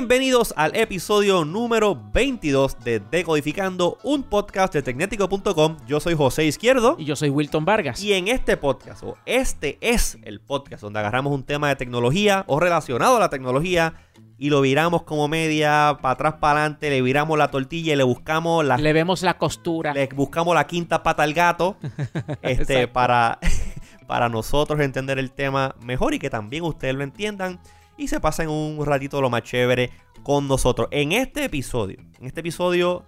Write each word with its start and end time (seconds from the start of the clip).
Bienvenidos 0.00 0.54
al 0.56 0.76
episodio 0.76 1.44
número 1.44 2.00
22 2.12 2.78
de 2.84 3.00
Decodificando, 3.00 3.98
un 4.04 4.22
podcast 4.22 4.72
de 4.72 4.82
Tecnético.com. 4.82 5.76
Yo 5.86 5.98
soy 5.98 6.14
José 6.14 6.44
Izquierdo. 6.44 6.94
Y 6.96 7.06
yo 7.06 7.16
soy 7.16 7.28
Wilton 7.28 7.64
Vargas. 7.64 8.00
Y 8.00 8.12
en 8.12 8.28
este 8.28 8.56
podcast, 8.56 9.02
o 9.02 9.16
este 9.26 9.78
es 9.80 10.16
el 10.22 10.40
podcast 10.40 10.84
donde 10.84 11.00
agarramos 11.00 11.34
un 11.34 11.42
tema 11.42 11.68
de 11.68 11.76
tecnología 11.76 12.44
o 12.46 12.60
relacionado 12.60 13.16
a 13.16 13.20
la 13.20 13.30
tecnología 13.30 13.94
y 14.42 14.48
lo 14.48 14.62
viramos 14.62 15.02
como 15.02 15.28
media, 15.28 15.98
para 16.00 16.14
atrás, 16.14 16.34
para 16.40 16.60
adelante, 16.60 16.88
le 16.88 17.02
viramos 17.02 17.36
la 17.36 17.50
tortilla 17.50 17.92
y 17.92 17.96
le 17.96 18.04
buscamos 18.04 18.64
la... 18.64 18.78
Le 18.78 18.94
vemos 18.94 19.20
la 19.20 19.36
costura. 19.36 19.92
Le 19.92 20.06
buscamos 20.06 20.54
la 20.54 20.66
quinta 20.66 21.02
pata 21.02 21.24
al 21.24 21.34
gato 21.34 21.76
este, 22.42 22.88
para, 22.88 23.38
para 24.06 24.30
nosotros 24.30 24.80
entender 24.80 25.18
el 25.18 25.30
tema 25.30 25.74
mejor 25.82 26.14
y 26.14 26.18
que 26.18 26.30
también 26.30 26.64
ustedes 26.64 26.94
lo 26.94 27.04
entiendan 27.04 27.60
y 27.98 28.08
se 28.08 28.18
pasen 28.18 28.48
un 28.48 28.82
ratito 28.86 29.20
lo 29.20 29.28
más 29.28 29.42
chévere 29.42 29.90
con 30.22 30.48
nosotros. 30.48 30.88
En 30.90 31.12
este 31.12 31.44
episodio, 31.44 31.98
en 32.18 32.24
este 32.24 32.40
episodio 32.40 33.04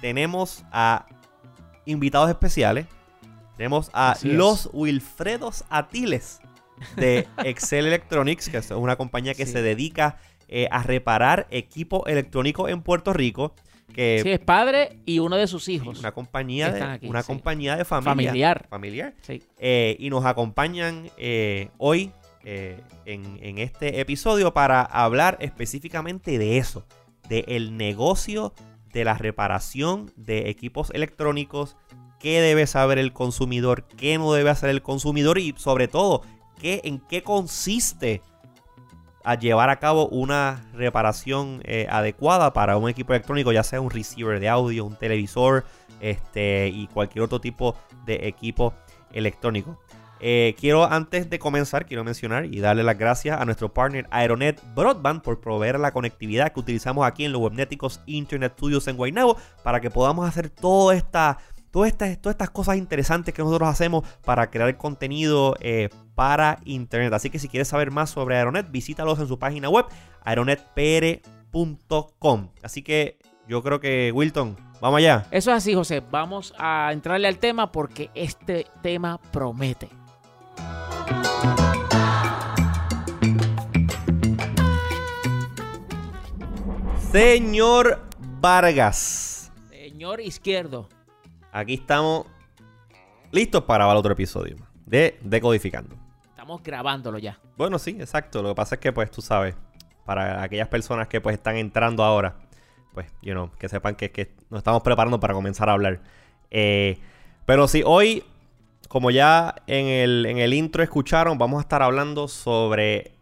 tenemos 0.00 0.64
a 0.72 1.06
invitados 1.84 2.28
especiales. 2.28 2.86
Tenemos 3.56 3.88
a 3.94 4.16
los 4.24 4.68
Wilfredos 4.72 5.64
Atiles 5.70 6.40
de 6.96 7.28
Excel 7.44 7.86
Electronics, 7.86 8.48
que 8.48 8.56
es 8.56 8.70
una 8.72 8.96
compañía 8.96 9.34
que 9.34 9.46
se 9.46 9.62
dedica 9.62 10.18
eh, 10.54 10.68
a 10.70 10.82
reparar 10.82 11.46
equipo 11.50 12.06
electrónico 12.06 12.68
en 12.68 12.82
Puerto 12.82 13.14
Rico. 13.14 13.54
Que 13.94 14.20
sí, 14.22 14.30
es 14.30 14.38
padre 14.38 14.98
y 15.06 15.18
uno 15.18 15.36
de 15.36 15.46
sus 15.46 15.66
hijos. 15.70 15.98
Una 15.98 16.12
compañía, 16.12 16.70
de, 16.70 17.08
una 17.08 17.22
compañía 17.22 17.74
de 17.76 17.86
familia, 17.86 18.28
familiar. 18.30 18.66
familiar. 18.68 19.14
Eh, 19.58 19.96
y 19.98 20.10
nos 20.10 20.26
acompañan 20.26 21.08
eh, 21.16 21.70
hoy 21.78 22.12
eh, 22.44 22.78
en, 23.06 23.58
este 23.58 24.00
episodio 24.00 24.52
para 24.52 24.82
hablar 24.82 25.38
específicamente 25.40 26.36
de 26.36 26.58
eso, 26.58 26.86
del 27.30 27.44
el 27.48 27.76
negocio 27.78 28.52
de 28.92 29.04
la 29.04 29.14
reparación 29.14 30.12
de 30.16 30.50
equipos 30.50 30.90
electrónicos, 30.92 31.78
qué 32.20 32.42
debe 32.42 32.66
saber 32.66 32.98
el 32.98 33.14
consumidor, 33.14 33.86
qué 33.96 34.18
no 34.18 34.34
debe 34.34 34.50
hacer 34.50 34.68
el 34.68 34.82
consumidor 34.82 35.38
y 35.38 35.54
sobre 35.56 35.88
todo, 35.88 36.22
qué, 36.60 36.82
en 36.84 36.98
qué 36.98 37.22
consiste 37.22 38.20
a 39.24 39.34
llevar 39.34 39.70
a 39.70 39.78
cabo 39.78 40.08
una 40.08 40.64
reparación 40.74 41.60
eh, 41.64 41.86
adecuada 41.90 42.52
para 42.52 42.76
un 42.76 42.88
equipo 42.88 43.12
electrónico, 43.12 43.52
ya 43.52 43.62
sea 43.62 43.80
un 43.80 43.90
receiver 43.90 44.40
de 44.40 44.48
audio, 44.48 44.84
un 44.84 44.96
televisor 44.96 45.64
este, 46.00 46.68
y 46.68 46.86
cualquier 46.88 47.24
otro 47.24 47.40
tipo 47.40 47.76
de 48.04 48.26
equipo 48.26 48.74
electrónico. 49.12 49.78
Eh, 50.24 50.54
quiero 50.56 50.84
antes 50.84 51.28
de 51.30 51.40
comenzar, 51.40 51.84
quiero 51.84 52.04
mencionar 52.04 52.46
y 52.46 52.60
darle 52.60 52.84
las 52.84 52.96
gracias 52.96 53.40
a 53.40 53.44
nuestro 53.44 53.74
partner 53.74 54.06
Aeronet 54.12 54.62
Broadband 54.72 55.20
por 55.20 55.40
proveer 55.40 55.80
la 55.80 55.90
conectividad 55.90 56.52
que 56.52 56.60
utilizamos 56.60 57.04
aquí 57.04 57.24
en 57.24 57.32
los 57.32 57.42
webnéticos 57.42 58.00
Internet 58.06 58.52
Studios 58.56 58.86
en 58.86 58.96
Guaynabo 58.96 59.36
para 59.64 59.80
que 59.80 59.90
podamos 59.90 60.28
hacer 60.28 60.48
toda 60.48 60.94
esta, 60.94 61.38
todas, 61.72 61.88
estas, 61.88 62.16
todas 62.20 62.34
estas 62.34 62.50
cosas 62.50 62.76
interesantes 62.76 63.34
que 63.34 63.42
nosotros 63.42 63.68
hacemos 63.68 64.06
para 64.24 64.48
crear 64.50 64.76
contenido 64.76 65.56
eh, 65.58 65.88
para 66.14 66.60
Internet. 66.64 67.12
Así 67.14 67.30
que 67.30 67.40
si 67.40 67.48
quieres 67.48 67.66
saber 67.66 67.90
más 67.90 68.10
sobre 68.10 68.36
Aeronet, 68.36 68.70
visítalos 68.70 69.18
en 69.18 69.26
su 69.26 69.40
página 69.40 69.68
web 69.68 69.86
aeronetpr.com. 70.22 72.48
Así 72.62 72.82
que 72.82 73.18
yo 73.48 73.60
creo 73.62 73.80
que 73.80 74.12
Wilton, 74.14 74.56
vamos 74.80 74.98
allá. 74.98 75.26
Eso 75.32 75.50
es 75.50 75.56
así, 75.56 75.74
José. 75.74 76.00
Vamos 76.10 76.54
a 76.58 76.90
entrarle 76.92 77.26
al 77.26 77.38
tema 77.38 77.72
porque 77.72 78.10
este 78.14 78.68
tema 78.82 79.18
promete. 79.32 79.88
Señor 87.10 88.00
Vargas. 88.40 89.50
Señor 89.68 90.20
Izquierdo. 90.20 90.88
Aquí 91.52 91.74
estamos 91.74 92.26
listos 93.30 93.64
para 93.64 93.90
el 93.90 93.96
otro 93.96 94.14
episodio 94.14 94.56
de 94.86 95.18
Decodificando. 95.22 95.94
Estamos 96.24 96.62
grabándolo 96.62 97.18
ya. 97.18 97.38
Bueno, 97.58 97.78
sí, 97.78 97.90
exacto. 98.00 98.42
Lo 98.42 98.48
que 98.48 98.54
pasa 98.54 98.76
es 98.76 98.80
que, 98.80 98.90
pues, 98.90 99.10
tú 99.10 99.20
sabes, 99.20 99.54
para 100.06 100.42
aquellas 100.42 100.68
personas 100.68 101.08
que, 101.08 101.20
pues, 101.20 101.34
están 101.34 101.56
entrando 101.56 102.04
ahora, 102.04 102.36
pues, 102.94 103.06
you 103.20 103.32
know, 103.32 103.50
que 103.58 103.68
sepan 103.68 103.96
que, 103.96 104.10
que 104.10 104.34
nos 104.48 104.58
estamos 104.58 104.82
preparando 104.82 105.20
para 105.20 105.34
comenzar 105.34 105.68
a 105.68 105.72
hablar. 105.72 106.00
Eh, 106.50 106.98
pero 107.44 107.68
sí, 107.68 107.82
hoy 107.84 108.24
como 108.88 109.10
ya 109.10 109.54
en 109.66 109.86
el, 109.86 110.26
en 110.26 110.36
el 110.36 110.52
intro 110.52 110.82
escucharon, 110.82 111.38
vamos 111.38 111.58
a 111.58 111.62
estar 111.62 111.82
hablando 111.82 112.28
sobre 112.28 113.12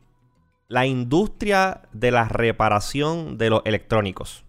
la 0.66 0.84
industria 0.86 1.82
de 1.92 2.10
la 2.10 2.24
reparación 2.24 3.38
de 3.38 3.50
los 3.50 3.62
electrónicos. 3.64 4.44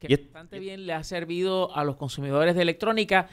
Que 0.00 0.16
bastante 0.16 0.58
bien 0.58 0.86
le 0.86 0.92
ha 0.94 1.04
servido 1.04 1.74
a 1.76 1.84
los 1.84 1.96
consumidores 1.96 2.54
de 2.54 2.62
electrónica 2.62 3.28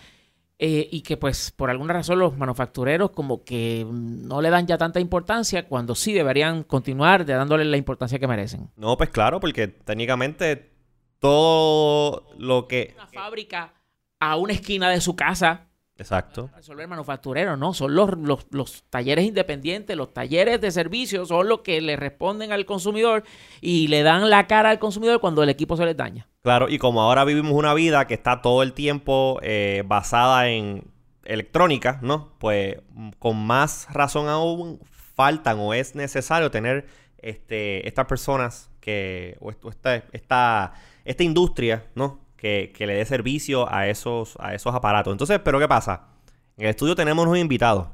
eh, 0.60 0.88
y 0.92 1.02
que 1.02 1.18
pues 1.18 1.52
por 1.52 1.70
alguna 1.70 1.94
razón 1.94 2.18
los 2.18 2.36
manufactureros 2.36 3.12
como 3.12 3.44
que 3.44 3.86
no 3.90 4.42
le 4.42 4.50
dan 4.50 4.66
ya 4.66 4.78
tanta 4.78 5.00
importancia 5.00 5.68
cuando 5.68 5.94
sí 5.94 6.14
deberían 6.14 6.64
continuar 6.64 7.26
de 7.26 7.34
dándole 7.34 7.64
la 7.64 7.78
importancia 7.78 8.18
que 8.18 8.28
merecen. 8.28 8.70
No, 8.76 8.98
pues 8.98 9.10
claro, 9.12 9.40
porque 9.40 9.68
técnicamente 9.68 10.72
todo 11.20 12.28
lo 12.38 12.68
que... 12.68 12.94
Una 12.96 13.08
fábrica 13.08 13.74
a 14.20 14.36
una 14.36 14.54
esquina 14.54 14.90
de 14.90 15.00
su 15.00 15.16
casa 15.16 15.67
Exacto. 15.98 16.50
Resolver 16.56 16.88
manufacturero, 16.88 17.58
no, 17.58 17.74
son 17.74 17.96
los, 17.96 18.12
los, 18.52 18.84
talleres 18.90 19.26
independientes, 19.26 19.96
los 19.96 20.14
talleres 20.14 20.62
de 20.62 20.72
servicio, 20.72 21.26
son 21.26 21.50
los 21.50 21.62
que 21.62 21.82
le 21.82 21.96
responden 21.96 22.52
al 22.52 22.66
consumidor 22.66 23.24
y 23.62 23.88
le 23.88 24.04
dan 24.04 24.30
la 24.30 24.48
cara 24.48 24.70
al 24.70 24.80
consumidor 24.80 25.20
cuando 25.20 25.44
el 25.44 25.50
equipo 25.50 25.76
se 25.76 25.86
les 25.86 25.98
daña. 25.98 26.28
Claro, 26.44 26.70
y 26.70 26.78
como 26.78 27.02
ahora 27.02 27.26
vivimos 27.26 27.54
una 27.54 27.74
vida 27.74 28.06
que 28.08 28.14
está 28.14 28.42
todo 28.42 28.64
el 28.64 28.74
tiempo 28.74 29.40
eh, 29.42 29.84
basada 29.86 30.50
en 30.50 30.84
electrónica, 31.26 32.00
¿no? 32.02 32.32
Pues 32.40 32.78
con 33.20 33.38
más 33.46 33.88
razón 33.92 34.30
aún 34.30 34.80
faltan 35.16 35.58
o 35.60 35.74
es 35.74 35.96
necesario 35.96 36.52
tener 36.52 36.86
este, 37.18 37.88
estas 37.88 38.06
personas 38.06 38.70
que, 38.80 39.36
o 39.42 39.50
esta, 39.50 39.96
esta, 40.14 40.74
esta 41.04 41.24
industria, 41.24 41.86
¿no? 41.96 42.27
Que, 42.38 42.74
le 42.80 42.94
dé 42.94 43.06
servicio 43.06 43.72
a 43.72 43.88
esos, 43.88 44.38
a 44.40 44.54
esos 44.54 44.74
aparatos. 44.74 45.12
Entonces, 45.12 45.40
¿pero 45.44 45.60
qué 45.60 45.68
pasa? 45.68 46.08
En 46.56 46.66
el 46.66 46.70
estudio 46.70 46.96
tenemos 46.96 47.26
unos 47.26 47.38
invitados. 47.38 47.88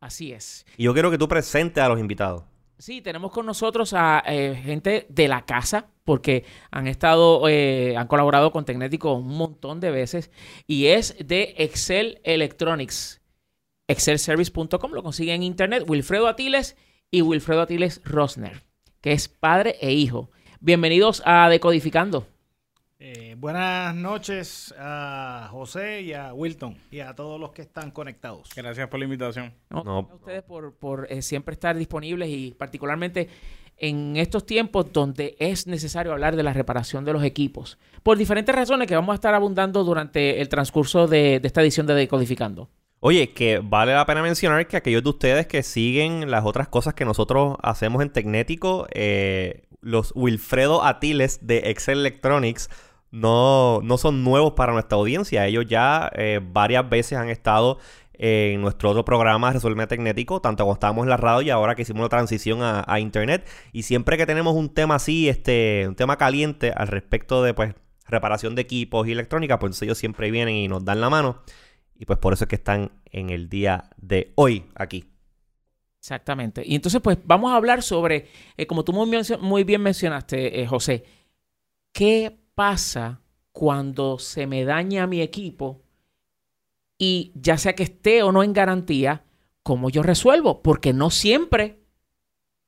Así 0.00 0.32
es. 0.32 0.66
Y 0.76 0.84
yo 0.84 0.92
quiero 0.92 1.10
que 1.10 1.18
tú 1.18 1.28
presentes 1.28 1.82
a 1.82 1.88
los 1.88 1.98
invitados. 1.98 2.44
Sí, 2.78 3.00
tenemos 3.00 3.32
con 3.32 3.46
nosotros 3.46 3.94
a 3.94 4.22
eh, 4.26 4.54
gente 4.62 5.06
de 5.08 5.28
la 5.28 5.46
casa, 5.46 5.86
porque 6.04 6.44
han 6.70 6.86
estado, 6.86 7.48
eh, 7.48 7.96
han 7.96 8.06
colaborado 8.06 8.52
con 8.52 8.66
Tecnético 8.66 9.14
un 9.14 9.28
montón 9.28 9.80
de 9.80 9.90
veces, 9.90 10.30
y 10.66 10.86
es 10.86 11.16
de 11.24 11.54
Excel 11.56 12.20
Electronics. 12.22 13.22
Excelservice.com, 13.88 14.92
lo 14.92 15.02
consiguen 15.02 15.36
en 15.36 15.42
internet, 15.44 15.84
Wilfredo 15.86 16.28
Atiles 16.28 16.76
y 17.10 17.22
Wilfredo 17.22 17.62
Atiles 17.62 18.02
Rosner, 18.04 18.62
que 19.00 19.12
es 19.12 19.28
padre 19.28 19.76
e 19.80 19.92
hijo. 19.92 20.30
Bienvenidos 20.60 21.22
a 21.24 21.48
Decodificando. 21.48 22.26
Eh, 22.98 23.34
buenas 23.38 23.94
noches 23.94 24.74
a 24.78 25.48
José 25.50 26.00
y 26.00 26.14
a 26.14 26.32
Wilton 26.32 26.78
y 26.90 27.00
a 27.00 27.14
todos 27.14 27.38
los 27.38 27.52
que 27.52 27.60
están 27.62 27.90
conectados. 27.90 28.48
Gracias 28.56 28.88
por 28.88 28.98
la 28.98 29.04
invitación. 29.04 29.52
No, 29.68 29.80
A 29.80 30.14
ustedes 30.14 30.42
por, 30.42 31.06
eh, 31.10 31.20
siempre 31.20 31.52
estar 31.52 31.76
disponibles 31.76 32.30
y 32.30 32.54
particularmente 32.56 33.28
en 33.76 34.16
estos 34.16 34.46
tiempos 34.46 34.90
donde 34.94 35.36
es 35.38 35.66
necesario 35.66 36.12
hablar 36.12 36.36
de 36.36 36.42
la 36.42 36.54
reparación 36.54 37.04
de 37.04 37.12
los 37.12 37.22
equipos. 37.22 37.78
Por 38.02 38.16
diferentes 38.16 38.54
razones 38.54 38.88
que 38.88 38.94
vamos 38.94 39.12
a 39.12 39.16
estar 39.16 39.34
abundando 39.34 39.84
durante 39.84 40.40
el 40.40 40.48
transcurso 40.48 41.06
de, 41.06 41.38
esta 41.42 41.60
edición 41.60 41.86
de 41.86 41.94
Decodificando. 41.94 42.70
Oye, 43.00 43.28
que 43.34 43.60
vale 43.62 43.92
la 43.92 44.06
pena 44.06 44.22
mencionar 44.22 44.66
que 44.66 44.78
aquellos 44.78 45.02
de 45.02 45.10
ustedes 45.10 45.46
que 45.46 45.62
siguen 45.62 46.30
las 46.30 46.46
otras 46.46 46.68
cosas 46.68 46.94
que 46.94 47.04
nosotros 47.04 47.58
hacemos 47.62 48.00
en 48.00 48.08
Tecnético, 48.08 48.86
eh, 48.90 49.64
los 49.82 50.12
Wilfredo 50.16 50.82
Atiles 50.82 51.46
de 51.46 51.70
Excel 51.70 52.00
Electronics, 52.00 52.70
no, 53.16 53.80
no 53.82 53.96
son 53.96 54.22
nuevos 54.22 54.52
para 54.52 54.72
nuestra 54.72 54.98
audiencia. 54.98 55.46
Ellos 55.46 55.64
ya 55.66 56.10
eh, 56.14 56.40
varias 56.42 56.88
veces 56.88 57.18
han 57.18 57.30
estado 57.30 57.78
en 58.12 58.60
nuestro 58.60 58.90
otro 58.90 59.04
programa 59.04 59.52
Resolver 59.52 59.86
Tecnético, 59.86 60.40
tanto 60.40 60.64
cuando 60.64 60.74
estábamos 60.74 61.04
en 61.04 61.10
la 61.10 61.16
radio 61.16 61.42
y 61.42 61.50
ahora 61.50 61.74
que 61.74 61.82
hicimos 61.82 62.02
la 62.02 62.08
transición 62.10 62.60
a, 62.62 63.00
internet. 63.00 63.46
Y 63.72 63.84
siempre 63.84 64.18
que 64.18 64.26
tenemos 64.26 64.54
un 64.54 64.72
tema 64.72 64.96
así, 64.96 65.28
este, 65.28 65.86
un 65.88 65.94
tema 65.94 66.18
caliente 66.18 66.72
al 66.76 66.88
respecto 66.88 67.42
de 67.42 67.54
pues 67.54 67.74
reparación 68.06 68.54
de 68.54 68.62
equipos 68.62 69.08
y 69.08 69.12
electrónica, 69.12 69.58
pues 69.58 69.80
ellos 69.82 69.98
siempre 69.98 70.30
vienen 70.30 70.54
y 70.54 70.68
nos 70.68 70.84
dan 70.84 71.00
la 71.00 71.10
mano. 71.10 71.42
Y 71.94 72.04
pues 72.04 72.18
por 72.18 72.34
eso 72.34 72.44
es 72.44 72.48
que 72.48 72.56
están 72.56 72.92
en 73.06 73.30
el 73.30 73.48
día 73.48 73.90
de 73.96 74.32
hoy 74.36 74.66
aquí. 74.74 75.10
Exactamente. 76.00 76.62
Y 76.64 76.74
entonces, 76.74 77.00
pues 77.00 77.18
vamos 77.24 77.50
a 77.50 77.56
hablar 77.56 77.82
sobre, 77.82 78.28
eh, 78.56 78.66
como 78.66 78.84
tú 78.84 78.92
muy, 78.92 79.64
bien 79.64 79.82
mencionaste, 79.82 80.60
eh, 80.60 80.66
José, 80.66 81.04
¿qué 81.92 82.45
pasa 82.56 83.20
cuando 83.52 84.18
se 84.18 84.46
me 84.46 84.64
daña 84.64 85.06
mi 85.06 85.20
equipo 85.20 85.82
y 86.98 87.30
ya 87.34 87.58
sea 87.58 87.76
que 87.76 87.84
esté 87.84 88.22
o 88.22 88.32
no 88.32 88.42
en 88.42 88.52
garantía, 88.52 89.24
¿cómo 89.62 89.90
yo 89.90 90.02
resuelvo? 90.02 90.62
Porque 90.62 90.92
no 90.92 91.10
siempre, 91.10 91.84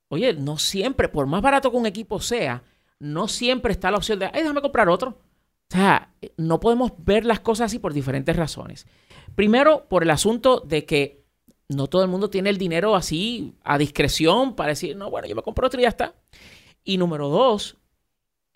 oye, 0.08 0.34
no 0.34 0.58
siempre, 0.58 1.08
por 1.08 1.26
más 1.26 1.42
barato 1.42 1.70
que 1.70 1.76
un 1.78 1.86
equipo 1.86 2.20
sea, 2.20 2.62
no 3.00 3.28
siempre 3.28 3.72
está 3.72 3.90
la 3.90 3.96
opción 3.96 4.18
de, 4.18 4.26
ay, 4.26 4.42
déjame 4.42 4.60
comprar 4.60 4.88
otro. 4.88 5.18
O 5.70 5.74
sea, 5.74 6.14
no 6.36 6.60
podemos 6.60 6.92
ver 6.98 7.24
las 7.24 7.40
cosas 7.40 7.66
así 7.66 7.78
por 7.78 7.92
diferentes 7.92 8.36
razones. 8.36 8.86
Primero, 9.34 9.86
por 9.88 10.02
el 10.02 10.10
asunto 10.10 10.60
de 10.60 10.84
que 10.84 11.24
no 11.68 11.86
todo 11.86 12.02
el 12.02 12.08
mundo 12.08 12.28
tiene 12.30 12.50
el 12.50 12.58
dinero 12.58 12.94
así 12.94 13.54
a 13.62 13.78
discreción 13.78 14.54
para 14.54 14.70
decir, 14.70 14.96
no, 14.96 15.10
bueno, 15.10 15.28
yo 15.28 15.36
me 15.36 15.42
compro 15.42 15.66
otro 15.66 15.80
y 15.80 15.84
ya 15.84 15.88
está. 15.88 16.14
Y 16.84 16.98
número 16.98 17.28
dos, 17.28 17.76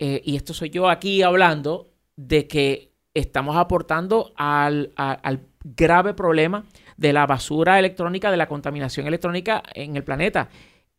eh, 0.05 0.21
y 0.25 0.35
esto 0.35 0.53
soy 0.53 0.71
yo 0.71 0.89
aquí 0.91 1.23
hablando, 1.23 1.93
de 2.17 2.49
que 2.49 2.91
estamos 3.15 3.57
aportando 3.57 4.33
al, 4.35 4.91
al 4.97 5.47
grave 5.63 6.13
problema 6.13 6.65
de 6.97 7.13
la 7.13 7.25
basura 7.25 7.79
electrónica, 7.79 8.33
de 8.33 8.37
la 8.37 8.49
contaminación 8.49 9.07
electrónica 9.07 9.63
en 9.75 9.95
el 9.95 10.03
planeta, 10.03 10.49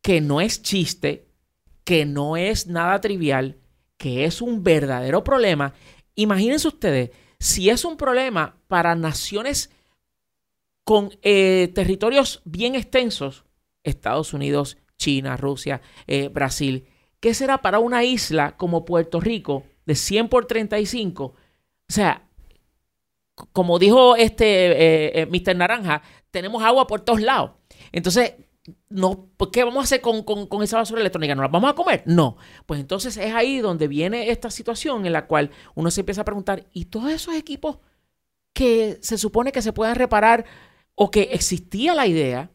que 0.01 0.21
no 0.21 0.39
es 0.39 0.61
chiste, 0.61 1.27
que 1.83 2.05
no 2.05 2.37
es 2.37 2.67
nada 2.67 3.01
trivial, 3.01 3.57
que 3.97 4.23
es 4.23 4.41
un 4.41 4.63
verdadero 4.63 5.21
problema. 5.21 5.73
Imagínense 6.15 6.69
ustedes, 6.69 7.09
si 7.41 7.69
es 7.69 7.83
un 7.83 7.97
problema 7.97 8.55
para 8.69 8.95
naciones 8.95 9.69
con 10.85 11.09
eh, 11.23 11.73
territorios 11.75 12.41
bien 12.45 12.75
extensos, 12.75 13.43
Estados 13.83 14.33
Unidos, 14.33 14.77
China, 14.97 15.35
Rusia, 15.35 15.81
eh, 16.07 16.29
Brasil, 16.29 16.87
¿qué 17.23 17.33
será 17.33 17.61
para 17.61 17.79
una 17.79 18.03
isla 18.03 18.57
como 18.57 18.83
Puerto 18.83 19.21
Rico 19.21 19.63
de 19.85 19.95
100 19.95 20.27
por 20.27 20.45
35? 20.45 21.23
O 21.23 21.33
sea, 21.87 22.27
como 23.53 23.79
dijo 23.79 24.17
este 24.17 25.21
eh, 25.21 25.25
Mr. 25.27 25.55
Naranja, 25.55 26.01
tenemos 26.31 26.61
agua 26.61 26.85
por 26.85 26.99
todos 26.99 27.21
lados. 27.21 27.51
Entonces, 27.93 28.33
no, 28.89 29.29
¿qué 29.53 29.63
vamos 29.63 29.79
a 29.79 29.83
hacer 29.83 30.01
con, 30.01 30.23
con, 30.23 30.63
esa 30.63 30.75
basura 30.75 30.99
electrónica? 30.99 31.33
¿No 31.33 31.43
la 31.43 31.47
vamos 31.47 31.69
a 31.69 31.75
comer? 31.75 32.03
No. 32.05 32.35
Pues 32.65 32.81
entonces 32.81 33.15
es 33.15 33.33
ahí 33.33 33.59
donde 33.59 33.87
viene 33.87 34.29
esta 34.29 34.51
situación 34.51 35.05
en 35.05 35.13
la 35.13 35.25
cual 35.25 35.49
uno 35.75 35.91
se 35.91 36.01
empieza 36.01 36.23
a 36.23 36.25
preguntar, 36.25 36.67
¿y 36.73 36.85
todos 36.85 37.09
esos 37.09 37.35
equipos 37.35 37.77
que 38.53 38.99
se 39.01 39.17
supone 39.17 39.53
que 39.53 39.61
se 39.61 39.71
pueden 39.71 39.95
reparar 39.95 40.43
o 40.95 41.09
que 41.09 41.29
existía 41.31 41.95
la 41.95 42.05
idea 42.05 42.51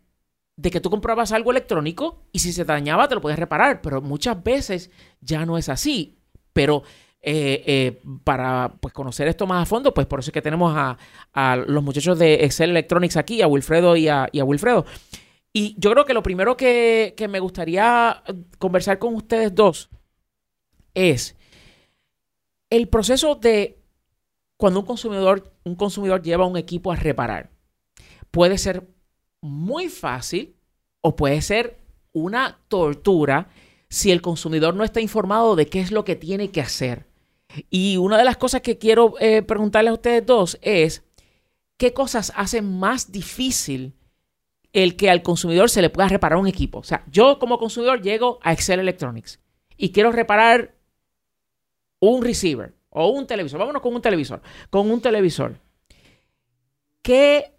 de 0.58 0.72
que 0.72 0.80
tú 0.80 0.90
comprabas 0.90 1.30
algo 1.30 1.52
electrónico 1.52 2.24
y 2.32 2.40
si 2.40 2.52
se 2.52 2.64
dañaba 2.64 3.08
te 3.08 3.14
lo 3.14 3.20
puedes 3.20 3.38
reparar? 3.38 3.80
Pero 3.80 4.02
muchas 4.02 4.42
veces 4.42 4.90
ya 5.20 5.46
no 5.46 5.56
es 5.56 5.68
así. 5.68 6.18
Pero 6.52 6.82
eh, 7.22 7.62
eh, 7.64 8.02
para 8.24 8.74
pues, 8.80 8.92
conocer 8.92 9.28
esto 9.28 9.46
más 9.46 9.62
a 9.62 9.66
fondo, 9.66 9.94
pues 9.94 10.08
por 10.08 10.18
eso 10.18 10.30
es 10.30 10.32
que 10.32 10.42
tenemos 10.42 10.74
a, 10.76 11.56
los 11.56 11.82
muchachos 11.84 12.18
de 12.18 12.44
Excel 12.44 12.70
Electronics 12.70 13.16
aquí, 13.16 13.40
a 13.40 13.46
Wilfredo 13.46 13.94
y 13.94 14.08
a, 14.08 14.28
y 14.32 14.40
a 14.40 14.44
Wilfredo. 14.44 14.84
Y 15.52 15.76
yo 15.78 15.92
creo 15.92 16.04
que 16.04 16.14
lo 16.14 16.24
primero 16.24 16.56
que, 16.56 17.14
me 17.30 17.38
gustaría 17.38 18.24
conversar 18.58 18.98
con 18.98 19.14
ustedes 19.14 19.54
dos 19.54 19.90
es 20.94 21.36
el 22.68 22.88
proceso 22.88 23.36
de 23.36 23.78
cuando 24.56 24.80
un 24.80 24.86
consumidor, 24.86 25.54
un 25.62 25.76
consumidor 25.76 26.20
lleva 26.20 26.46
un 26.46 26.56
equipo 26.56 26.90
a 26.90 26.96
reparar. 26.96 27.50
Puede 28.32 28.58
ser 28.58 28.88
muy 29.40 29.88
fácil 29.88 30.56
o 31.00 31.16
puede 31.16 31.42
ser 31.42 31.78
una 32.12 32.58
tortura 32.68 33.48
si 33.88 34.10
el 34.10 34.20
consumidor 34.20 34.74
no 34.74 34.84
está 34.84 35.00
informado 35.00 35.56
de 35.56 35.66
qué 35.66 35.80
es 35.80 35.90
lo 35.90 36.04
que 36.04 36.16
tiene 36.16 36.50
que 36.50 36.60
hacer. 36.60 37.06
Y 37.70 37.96
una 37.96 38.18
de 38.18 38.24
las 38.24 38.36
cosas 38.36 38.60
que 38.60 38.78
quiero 38.78 39.14
eh, 39.20 39.42
preguntarles 39.42 39.90
a 39.90 39.94
ustedes 39.94 40.26
dos 40.26 40.58
es, 40.60 41.04
¿qué 41.76 41.92
cosas 41.92 42.32
hacen 42.36 42.78
más 42.78 43.10
difícil 43.10 43.94
el 44.72 44.96
que 44.96 45.10
al 45.10 45.22
consumidor 45.22 45.70
se 45.70 45.82
le 45.82 45.90
pueda 45.90 46.08
reparar 46.08 46.38
un 46.38 46.46
equipo. 46.46 46.78
O 46.78 46.84
sea, 46.84 47.04
yo 47.10 47.38
como 47.38 47.58
consumidor 47.58 48.02
llego 48.02 48.38
a 48.42 48.52
Excel 48.52 48.80
Electronics 48.80 49.40
y 49.76 49.92
quiero 49.92 50.12
reparar 50.12 50.74
un 52.00 52.22
receiver 52.22 52.74
o 52.90 53.08
un 53.08 53.26
televisor. 53.26 53.58
Vámonos 53.58 53.82
con 53.82 53.94
un 53.94 54.02
televisor. 54.02 54.42
Con 54.70 54.90
un 54.90 55.00
televisor. 55.00 55.58
¿Qué 57.02 57.57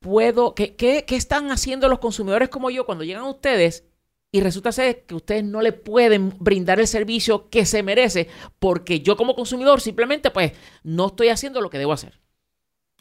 puedo, 0.00 0.54
qué, 0.54 0.76
qué, 0.76 1.04
qué 1.06 1.16
están 1.16 1.50
haciendo 1.50 1.88
los 1.88 1.98
consumidores 1.98 2.48
como 2.48 2.70
yo 2.70 2.86
cuando 2.86 3.04
llegan 3.04 3.24
a 3.24 3.30
ustedes 3.30 3.84
y 4.30 4.40
resulta 4.40 4.72
ser 4.72 5.04
que 5.04 5.14
ustedes 5.14 5.44
no 5.44 5.62
le 5.62 5.72
pueden 5.72 6.34
brindar 6.38 6.80
el 6.80 6.86
servicio 6.86 7.48
que 7.48 7.64
se 7.64 7.82
merece 7.82 8.28
porque 8.58 9.00
yo 9.00 9.16
como 9.16 9.34
consumidor 9.34 9.80
simplemente 9.80 10.30
pues 10.30 10.52
no 10.82 11.06
estoy 11.06 11.28
haciendo 11.28 11.60
lo 11.60 11.70
que 11.70 11.78
debo 11.78 11.92
hacer? 11.92 12.20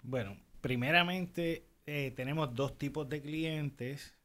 Bueno, 0.03 0.38
primeramente 0.61 1.65
eh, 1.85 2.13
tenemos 2.15 2.53
dos 2.53 2.77
tipos 2.77 3.09
de 3.09 3.21
clientes. 3.21 4.15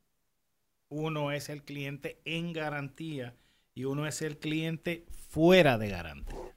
Uno 0.88 1.32
es 1.32 1.48
el 1.48 1.62
cliente 1.64 2.20
en 2.25 2.52
garantía 2.52 3.34
y 3.75 3.84
uno 3.84 4.06
es 4.06 4.22
el 4.22 4.38
cliente 4.38 5.04
fuera 5.28 5.78
de 5.78 5.88
garantía. 5.88 6.51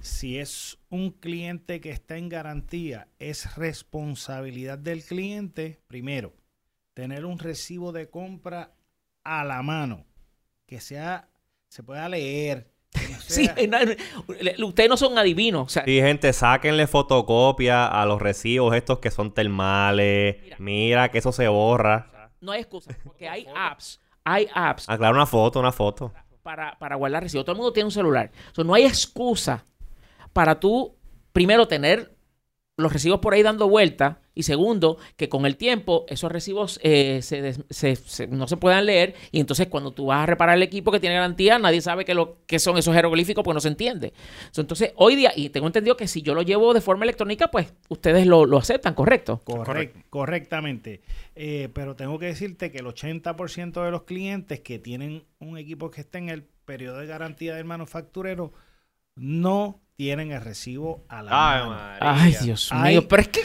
Si 0.00 0.38
es 0.38 0.78
un 0.90 1.10
cliente 1.10 1.80
que 1.80 1.90
está 1.90 2.16
en 2.16 2.28
garantía, 2.28 3.08
es 3.18 3.56
responsabilidad 3.56 4.78
del 4.78 5.02
cliente, 5.04 5.80
primero, 5.86 6.34
tener 6.92 7.24
un 7.24 7.38
recibo 7.38 7.92
de 7.92 8.10
compra 8.10 8.74
a 9.22 9.44
la 9.44 9.62
mano, 9.62 10.06
que 10.66 10.80
sea, 10.80 11.28
se 11.68 11.82
pueda 11.82 12.08
leer, 12.08 12.74
Sí, 13.26 13.48
ustedes 14.62 14.88
no 14.88 14.96
son 14.96 15.18
adivinos. 15.18 15.72
sí, 15.72 15.80
gente, 16.00 16.32
sáquenle 16.32 16.86
fotocopia 16.86 17.86
a 17.86 18.06
los 18.06 18.20
recibos 18.20 18.74
estos 18.74 18.98
que 18.98 19.10
son 19.10 19.32
termales. 19.32 20.36
Mira, 20.58 21.10
que 21.10 21.18
eso 21.18 21.32
se 21.32 21.48
borra. 21.48 22.30
No 22.40 22.52
hay 22.52 22.60
excusa, 22.60 22.96
porque 23.02 23.28
hay 23.28 23.46
apps. 23.56 24.00
Hay 24.24 24.48
apps. 24.54 24.88
Ah, 24.88 24.96
claro, 24.96 25.14
una 25.14 25.26
foto, 25.26 25.60
una 25.60 25.72
foto. 25.72 26.12
Para, 26.44 26.78
para 26.78 26.94
guardar 26.94 27.22
recibos. 27.22 27.44
Todo 27.44 27.54
el 27.54 27.58
mundo 27.58 27.72
tiene 27.72 27.86
un 27.86 27.90
celular. 27.90 28.30
no 28.56 28.74
hay 28.74 28.84
excusa 28.84 29.64
para 30.32 30.60
tú, 30.60 30.94
primero, 31.32 31.66
tener 31.66 32.13
los 32.76 32.92
recibos 32.92 33.20
por 33.20 33.34
ahí 33.34 33.42
dando 33.42 33.68
vuelta. 33.68 34.20
Y 34.36 34.42
segundo, 34.42 34.98
que 35.16 35.28
con 35.28 35.46
el 35.46 35.56
tiempo 35.56 36.04
esos 36.08 36.32
recibos 36.32 36.80
eh, 36.82 37.20
no 38.30 38.48
se 38.48 38.56
puedan 38.56 38.86
leer. 38.86 39.14
Y 39.30 39.38
entonces 39.38 39.68
cuando 39.68 39.92
tú 39.92 40.06
vas 40.06 40.24
a 40.24 40.26
reparar 40.26 40.56
el 40.56 40.62
equipo 40.64 40.90
que 40.90 40.98
tiene 40.98 41.14
garantía, 41.14 41.56
nadie 41.60 41.80
sabe 41.80 42.04
qué 42.04 42.14
que 42.46 42.58
son 42.58 42.76
esos 42.76 42.92
jeroglíficos 42.94 43.44
porque 43.44 43.54
no 43.54 43.60
se 43.60 43.68
entiende. 43.68 44.12
Entonces, 44.56 44.92
hoy 44.96 45.14
día, 45.14 45.32
y 45.36 45.50
tengo 45.50 45.68
entendido 45.68 45.96
que 45.96 46.08
si 46.08 46.20
yo 46.22 46.34
lo 46.34 46.42
llevo 46.42 46.74
de 46.74 46.80
forma 46.80 47.04
electrónica, 47.04 47.48
pues 47.48 47.72
ustedes 47.88 48.26
lo, 48.26 48.58
aceptan, 48.58 48.94
¿correcto? 48.94 49.40
Correctamente. 50.10 51.02
Eh, 51.36 51.68
pero 51.72 51.94
tengo 51.94 52.18
que 52.18 52.26
decirte 52.26 52.72
que 52.72 52.78
el 52.78 52.86
80% 52.86 53.84
de 53.84 53.90
los 53.92 54.02
clientes 54.02 54.60
que 54.60 54.80
tienen 54.80 55.24
un 55.38 55.58
equipo 55.58 55.92
que 55.92 56.00
está 56.00 56.18
en 56.18 56.28
el 56.28 56.42
periodo 56.42 56.98
de 56.98 57.06
garantía 57.06 57.54
del 57.54 57.66
manufacturero 57.66 58.52
no 59.14 59.83
tienen 59.96 60.32
el 60.32 60.40
recibo 60.40 61.04
a 61.08 61.22
la 61.22 61.98
Ay, 62.00 62.00
Ay 62.00 62.36
Dios 62.42 62.72
mío, 62.72 63.06
pero 63.08 63.22
es 63.22 63.28
que... 63.28 63.40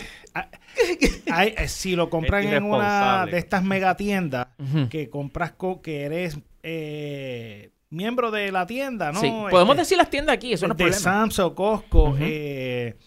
Eh, 0.76 1.68
si 1.68 1.96
lo 1.96 2.10
compran 2.10 2.48
en 2.48 2.64
una 2.64 3.26
de 3.26 3.38
estas 3.38 3.64
megatiendas 3.64 4.48
que 4.90 5.10
compras 5.10 5.54
que 5.84 6.04
eres 6.04 6.40
eh, 6.64 7.72
miembro 7.90 8.32
de 8.32 8.52
la 8.52 8.66
tienda, 8.66 9.12
¿no? 9.12 9.20
Sí. 9.20 9.28
Podemos 9.50 9.74
este, 9.74 9.82
decir 9.82 9.98
las 9.98 10.10
tiendas 10.10 10.34
aquí, 10.36 10.54
eso 10.54 10.68
no 10.68 10.74
es 10.74 10.78
De 10.78 10.94
Samsung, 10.94 11.54
Costco, 11.54 12.16
eh, 12.20 12.98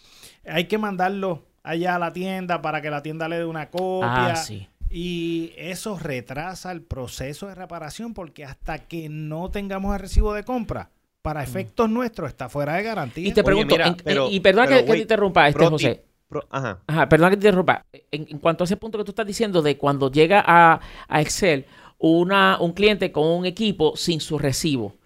hay 0.47 0.65
que 0.65 0.79
mandarlo 0.79 1.45
allá 1.63 1.97
a 1.97 1.99
la 1.99 2.13
tienda 2.13 2.61
para 2.63 2.83
que 2.83 2.91
la 2.91 3.03
tienda 3.03 3.29
le 3.29 3.39
dé 3.39 3.45
una 3.45 3.71
copia. 3.71 4.33
Ah, 4.33 4.37
sí. 4.37 4.69
Y 4.91 5.55
eso 5.57 5.99
retrasa 5.99 6.71
el 6.71 6.83
proceso 6.83 7.47
de 7.47 7.55
reparación 7.55 8.13
porque 8.13 8.45
hasta 8.45 8.79
que 8.79 9.09
no 9.09 9.51
tengamos 9.51 9.95
el 9.95 10.01
recibo 10.01 10.35
de 10.35 10.45
compra, 10.45 10.91
para 11.23 11.41
mm. 11.41 11.45
efectos 11.45 11.89
nuestros 11.89 12.29
está 12.29 12.49
fuera 12.49 12.75
de 12.75 12.83
garantía. 12.83 13.27
Y 13.27 13.33
te 13.33 13.43
pregunto, 13.43 13.77
y 14.31 14.41
perdona 14.41 14.69
que, 14.69 14.83
te 14.83 14.99
interrumpa, 14.99 15.49
este, 15.49 15.67
José. 15.67 16.05
ajá. 16.51 16.81
ajá. 16.87 17.09
perdona 17.09 17.31
que 17.31 17.37
te 17.37 17.47
interrumpa. 17.47 17.87
En, 18.11 18.39
cuanto 18.39 18.65
a 18.65 18.67
ese 18.67 18.77
punto 18.77 18.99
que 18.99 19.05
tú 19.05 19.13
estás 19.13 19.27
diciendo 19.27 19.63
de 19.63 19.79
cuando 19.79 20.11
llega 20.11 20.43
a, 20.45 20.81
a 21.09 21.21
Excel 21.21 21.65
una, 21.99 22.59
un 22.61 22.73
cliente 22.73 23.13
con 23.13 23.27
un 23.27 23.47
equipo 23.47 23.97
sin 23.97 24.21
su 24.21 24.39
recibo, 24.39 24.97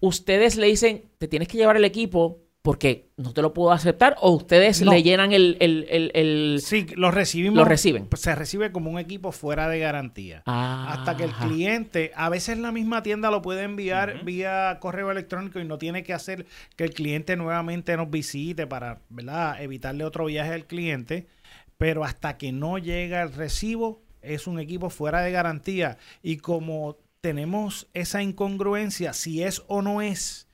ustedes 0.00 0.56
le 0.56 0.66
dicen, 0.66 1.04
te 1.18 1.28
tienes 1.28 1.48
que 1.48 1.56
llevar 1.56 1.76
el 1.76 1.84
equipo 1.84 2.45
porque 2.66 3.10
no 3.16 3.32
te 3.32 3.42
lo 3.42 3.54
puedo 3.54 3.70
aceptar 3.70 4.16
o 4.20 4.32
ustedes 4.32 4.82
le 4.82 5.04
llenan 5.04 5.32
el, 5.32 5.56
el, 5.60 6.58
Sí, 6.60 6.84
lo 6.96 7.12
recibimos. 7.12 7.56
Lo 7.56 7.64
reciben. 7.64 8.08
Se 8.16 8.34
recibe 8.34 8.72
como 8.72 8.90
un 8.90 8.98
equipo 8.98 9.30
fuera 9.30 9.68
de 9.68 9.78
garantía. 9.78 10.42
hasta 10.46 11.16
que 11.16 11.22
el 11.22 11.30
cliente, 11.30 12.10
a 12.16 12.28
veces 12.28 12.58
la 12.58 12.72
misma 12.72 13.04
tienda 13.04 13.30
lo 13.30 13.40
puede 13.40 13.62
enviar 13.62 14.24
vía 14.24 14.78
correo 14.80 15.12
electrónico 15.12 15.60
y 15.60 15.64
no 15.64 15.78
tiene 15.78 16.02
que 16.02 16.12
hacer 16.12 16.44
que 16.74 16.82
el 16.82 16.92
cliente 16.92 17.36
nuevamente 17.36 17.96
nos 17.96 18.10
visite 18.10 18.66
para 18.66 18.98
¿verdad? 19.10 19.62
evitarle 19.62 20.04
otro 20.04 20.24
viaje 20.24 20.52
al 20.52 20.64
cliente. 20.64 21.28
Pero 21.78 22.02
hasta 22.02 22.36
que 22.36 22.50
no 22.50 22.78
llega 22.78 23.22
el 23.22 23.32
recibo, 23.32 24.02
es 24.22 24.48
un 24.48 24.58
equipo 24.58 24.90
fuera 24.90 25.20
de 25.20 25.30
garantía. 25.30 25.98
Y 26.20 26.38
como 26.38 26.96
tenemos 27.20 27.86
esa 27.94 28.24
incongruencia, 28.24 29.12
si 29.12 29.44
es 29.44 29.62
o 29.68 29.82
no 29.82 30.02
es 30.02 30.45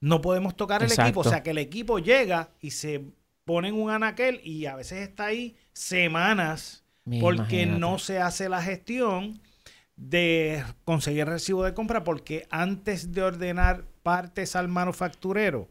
no 0.00 0.20
podemos 0.20 0.56
tocar 0.56 0.82
el 0.82 0.92
equipo. 0.92 1.20
O 1.20 1.24
sea, 1.24 1.42
que 1.42 1.50
el 1.50 1.58
equipo 1.58 1.98
llega 1.98 2.50
y 2.60 2.70
se 2.72 3.04
ponen 3.44 3.74
un 3.74 3.90
anaquel 3.90 4.40
y 4.44 4.66
a 4.66 4.76
veces 4.76 5.08
está 5.08 5.26
ahí 5.26 5.56
semanas 5.72 6.84
porque 7.20 7.62
imagínate. 7.62 7.80
no 7.80 7.98
se 7.98 8.18
hace 8.20 8.48
la 8.48 8.62
gestión 8.62 9.40
de 9.96 10.62
conseguir 10.84 11.26
recibo 11.26 11.64
de 11.64 11.74
compra 11.74 12.04
porque 12.04 12.46
antes 12.50 13.12
de 13.12 13.22
ordenar 13.22 13.84
partes 14.02 14.54
al 14.54 14.68
manufacturero 14.68 15.68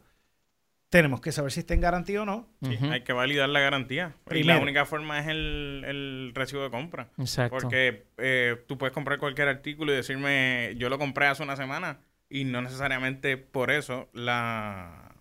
tenemos 0.90 1.20
que 1.20 1.32
saber 1.32 1.52
si 1.52 1.60
está 1.60 1.74
en 1.74 1.80
garantía 1.82 2.22
o 2.22 2.24
no. 2.24 2.48
Sí. 2.62 2.78
Hay 2.90 3.02
que 3.02 3.12
validar 3.12 3.48
la 3.50 3.60
garantía. 3.60 4.14
Y 4.26 4.28
Primero. 4.30 4.56
la 4.56 4.62
única 4.62 4.86
forma 4.86 5.20
es 5.20 5.28
el, 5.28 5.84
el 5.86 6.32
recibo 6.34 6.62
de 6.62 6.70
compra. 6.70 7.10
Exacto. 7.18 7.58
Porque 7.58 8.06
eh, 8.16 8.56
tú 8.66 8.78
puedes 8.78 8.94
comprar 8.94 9.18
cualquier 9.18 9.48
artículo 9.48 9.92
y 9.92 9.96
decirme, 9.96 10.74
yo 10.78 10.88
lo 10.88 10.98
compré 10.98 11.26
hace 11.26 11.42
una 11.42 11.56
semana 11.56 12.00
y 12.30 12.44
no 12.44 12.60
necesariamente 12.62 13.36
por 13.36 13.70
eso 13.70 14.08
la, 14.12 15.14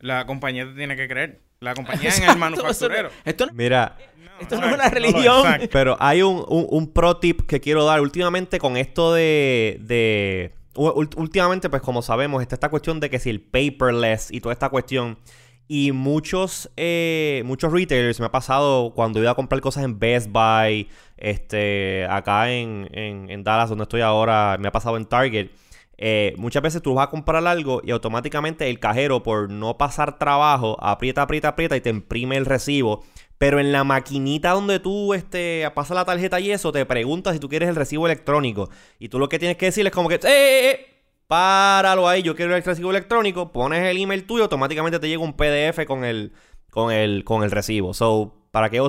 la 0.00 0.26
compañía 0.26 0.66
te 0.66 0.72
tiene 0.74 0.96
que 0.96 1.08
creer. 1.08 1.40
La 1.60 1.74
compañía 1.74 2.10
en 2.14 2.24
el 2.24 2.36
Exacto, 2.36 2.38
manufacturero. 2.38 3.08
eso 3.08 3.18
Esto 3.24 3.46
no, 3.46 3.52
Mira, 3.54 3.96
esto 4.38 4.56
no 4.56 4.62
no, 4.62 4.68
es 4.68 4.74
una 4.74 4.88
religión. 4.90 5.38
exacto. 5.38 5.68
Pero 5.72 5.96
hay 6.00 6.22
un, 6.22 6.44
un- 6.48 6.66
un 6.68 6.92
pro 6.92 7.16
tip 7.18 7.42
que 7.46 7.60
quiero 7.60 7.84
dar 7.84 8.00
últimamente 8.00 8.58
con 8.58 8.76
esto 8.76 9.14
de... 9.14 9.78
de 9.80 10.52
últimamente, 10.76 11.70
pues 11.70 11.80
como 11.82 12.02
sabemos, 12.02 12.42
está 12.42 12.56
esta 12.56 12.68
cuestión 12.68 12.98
de 13.00 13.08
que 13.08 13.18
si 13.20 13.30
el 13.30 13.40
paperless 13.40 14.30
y 14.30 14.40
toda 14.40 14.52
esta 14.52 14.68
cuestión. 14.68 15.18
Y 15.66 15.92
muchos, 15.92 16.70
eh, 16.76 17.42
muchos 17.46 17.72
retailers, 17.72 18.20
me 18.20 18.26
ha 18.26 18.30
pasado 18.32 18.92
cuando 18.94 19.18
iba 19.22 19.30
a 19.30 19.34
comprar 19.34 19.62
cosas 19.62 19.84
en 19.84 19.98
Best 19.98 20.28
Buy, 20.30 20.88
este, 21.16 22.04
acá 22.10 22.50
en, 22.52 22.88
en, 22.92 23.30
en 23.30 23.42
Dallas, 23.44 23.70
donde 23.70 23.84
estoy 23.84 24.02
ahora, 24.02 24.58
me 24.60 24.68
ha 24.68 24.72
pasado 24.72 24.98
en 24.98 25.06
Target. 25.06 25.48
Eh, 25.96 26.34
muchas 26.36 26.62
veces 26.62 26.82
tú 26.82 26.94
vas 26.94 27.06
a 27.06 27.10
comprar 27.10 27.46
algo 27.46 27.80
y 27.84 27.90
automáticamente 27.90 28.68
el 28.68 28.80
cajero, 28.80 29.22
por 29.22 29.50
no 29.50 29.78
pasar 29.78 30.18
trabajo, 30.18 30.76
aprieta, 30.80 31.22
aprieta, 31.22 31.48
aprieta 31.48 31.76
y 31.76 31.80
te 31.80 31.90
imprime 31.90 32.36
el 32.36 32.46
recibo. 32.46 33.04
Pero 33.38 33.60
en 33.60 33.72
la 33.72 33.84
maquinita 33.84 34.50
donde 34.50 34.80
tú 34.80 35.12
este, 35.14 35.68
pasas 35.74 35.96
la 35.96 36.04
tarjeta 36.04 36.40
y 36.40 36.50
eso, 36.50 36.72
te 36.72 36.86
pregunta 36.86 37.32
si 37.32 37.38
tú 37.38 37.48
quieres 37.48 37.68
el 37.68 37.76
recibo 37.76 38.06
electrónico. 38.06 38.70
Y 38.98 39.08
tú 39.08 39.18
lo 39.18 39.28
que 39.28 39.38
tienes 39.38 39.56
que 39.56 39.66
decir 39.66 39.86
es 39.86 39.92
como 39.92 40.08
que, 40.08 40.16
¡eh, 40.16 40.20
eh, 40.24 40.70
eh! 40.70 40.90
Páralo 41.26 42.06
ahí, 42.06 42.22
yo 42.22 42.36
quiero 42.36 42.54
el 42.54 42.62
recibo 42.62 42.90
electrónico. 42.90 43.50
Pones 43.50 43.80
el 43.80 43.96
email 43.96 44.26
tuyo, 44.26 44.44
automáticamente 44.44 44.98
te 44.98 45.08
llega 45.08 45.22
un 45.22 45.34
PDF 45.34 45.84
con 45.86 46.04
el, 46.04 46.32
con 46.70 46.92
el, 46.92 47.24
con 47.24 47.42
el 47.42 47.50
recibo. 47.50 47.94
So, 47.94 48.34
para 48.50 48.70
que. 48.70 48.80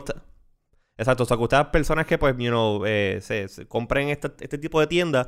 Exacto, 0.97 1.24
o 1.24 1.25
sea, 1.25 1.38
que 1.38 1.43
ustedes 1.43 1.65
personas 1.67 2.05
que, 2.05 2.17
pues, 2.17 2.35
you 2.38 2.50
know, 2.50 2.85
eh, 2.85 3.19
se, 3.21 3.47
se 3.50 3.67
compren 3.67 4.09
este, 4.09 4.31
este 4.39 4.57
tipo 4.57 4.79
de 4.79 4.88
tiendas 4.88 5.27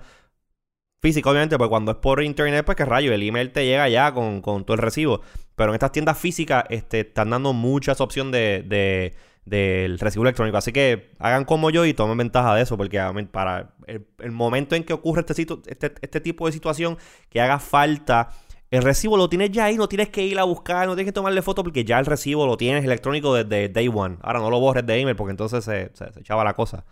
física, 1.01 1.29
obviamente, 1.29 1.57
pues 1.57 1.69
cuando 1.69 1.91
es 1.91 1.97
por 1.97 2.21
internet, 2.23 2.65
pues 2.65 2.75
que 2.75 2.85
rayo, 2.85 3.13
el 3.13 3.23
email 3.23 3.51
te 3.51 3.65
llega 3.65 3.87
ya 3.89 4.13
con, 4.13 4.41
con 4.41 4.65
todo 4.65 4.75
el 4.75 4.81
recibo. 4.81 5.21
Pero 5.55 5.71
en 5.71 5.75
estas 5.75 5.91
tiendas 5.91 6.17
físicas 6.17 6.65
este, 6.69 7.01
están 7.01 7.29
dando 7.31 7.53
muchas 7.53 8.01
opciones 8.01 8.31
de, 8.33 8.63
de- 8.67 9.13
del 9.45 9.97
recibo 9.99 10.23
electrónico. 10.25 10.57
Así 10.57 10.73
que 10.73 11.11
hagan 11.19 11.45
como 11.45 11.69
yo 11.69 11.85
y 11.85 11.93
tomen 11.93 12.17
ventaja 12.17 12.53
de 12.55 12.63
eso, 12.63 12.75
porque 12.77 12.99
para 13.31 13.75
el, 13.87 14.05
el 14.19 14.31
momento 14.31 14.75
en 14.75 14.83
que 14.83 14.91
ocurre 14.93 15.23
este, 15.25 15.41
este, 15.67 15.93
este 16.01 16.19
tipo 16.21 16.45
de 16.47 16.51
situación, 16.51 16.97
que 17.29 17.39
haga 17.39 17.57
falta, 17.59 18.29
el 18.71 18.83
recibo 18.83 19.15
lo 19.15 19.29
tienes 19.29 19.51
ya 19.51 19.65
ahí, 19.65 19.77
no 19.77 19.87
tienes 19.87 20.09
que 20.09 20.21
ir 20.25 20.37
a 20.37 20.43
buscar, 20.43 20.85
no 20.85 20.95
tienes 20.95 21.09
que 21.11 21.13
tomarle 21.15 21.41
foto, 21.41 21.63
porque 21.63 21.85
ya 21.85 21.97
el 21.97 22.05
recibo 22.05 22.45
lo 22.45 22.57
tienes 22.57 22.83
electrónico 22.83 23.33
desde 23.33 23.69
day 23.69 23.87
one. 23.87 24.17
Ahora 24.21 24.39
no 24.39 24.49
lo 24.49 24.59
borres 24.59 24.85
de 24.85 24.99
email, 24.99 25.15
porque 25.15 25.31
entonces 25.31 25.63
se, 25.63 25.91
se, 25.93 26.11
se 26.11 26.19
echaba 26.19 26.43
la 26.43 26.53
cosa. 26.53 26.83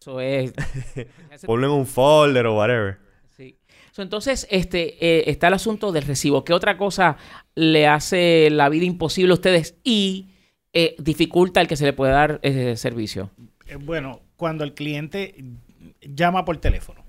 Eso 0.00 0.20
es. 0.20 0.52
Ponlo 1.44 1.66
en 1.66 1.72
un 1.72 1.86
folder 1.86 2.46
o 2.46 2.56
whatever. 2.56 2.98
Entonces, 4.02 4.46
este, 4.50 5.04
eh, 5.04 5.30
está 5.30 5.48
el 5.48 5.54
asunto 5.54 5.92
del 5.92 6.04
recibo. 6.04 6.44
¿Qué 6.44 6.52
otra 6.52 6.76
cosa 6.76 7.16
le 7.54 7.86
hace 7.86 8.50
la 8.50 8.68
vida 8.68 8.84
imposible 8.84 9.32
a 9.32 9.34
ustedes 9.34 9.76
y 9.84 10.28
eh, 10.72 10.96
dificulta 10.98 11.60
el 11.60 11.68
que 11.68 11.76
se 11.76 11.84
le 11.84 11.92
pueda 11.92 12.12
dar 12.12 12.40
ese 12.42 12.76
servicio? 12.76 13.30
Eh, 13.66 13.76
Bueno, 13.76 14.20
cuando 14.36 14.64
el 14.64 14.74
cliente 14.74 15.34
llama 16.00 16.44
por 16.44 16.58
teléfono, 16.58 17.04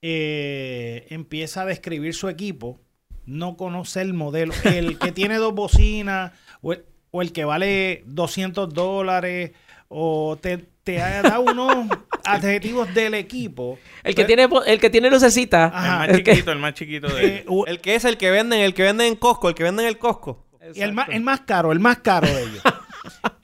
empieza 0.00 1.62
a 1.62 1.66
describir 1.66 2.14
su 2.14 2.28
equipo, 2.28 2.80
no 3.24 3.56
conoce 3.56 4.00
el 4.00 4.14
modelo, 4.14 4.52
el 4.64 4.98
que 4.98 5.12
tiene 5.12 5.36
dos 5.36 5.54
bocinas 5.54 6.32
o 6.60 6.72
el, 6.72 6.84
o 7.12 7.22
el 7.22 7.32
que 7.32 7.44
vale 7.44 8.02
200 8.06 8.74
dólares 8.74 9.52
o 9.94 10.38
te, 10.40 10.56
te 10.82 10.94
da 10.94 11.38
unos 11.38 11.86
adjetivos 12.24 12.92
del 12.94 13.14
equipo. 13.14 13.78
El 14.02 14.14
que 14.14 14.24
tiene, 14.24 14.48
el 14.66 14.80
que 14.80 14.88
tiene 14.90 15.10
lucecita. 15.10 15.66
Ajá, 15.66 16.04
el 16.06 16.10
más 16.10 16.18
el 16.18 16.24
que- 16.24 16.30
chiquito, 16.32 16.52
el 16.52 16.58
más 16.58 16.74
chiquito 16.74 17.08
de 17.14 17.26
eh, 17.36 17.44
o- 17.46 17.66
El 17.66 17.80
que 17.80 17.94
es 17.94 18.04
el 18.06 18.16
que 18.16 18.30
venden, 18.30 18.60
el 18.60 18.72
que 18.74 18.84
venden 18.84 19.08
en 19.08 19.16
Costco, 19.16 19.48
el 19.50 19.54
que 19.54 19.64
venden 19.64 19.84
en 19.86 19.88
el 19.90 19.98
Costco. 19.98 20.46
Y 20.74 20.80
el 20.80 20.92
más, 20.92 21.08
el 21.10 21.22
más 21.22 21.40
caro, 21.42 21.72
el 21.72 21.80
más 21.80 21.98
caro 21.98 22.26
de 22.26 22.42
ellos. 22.42 22.62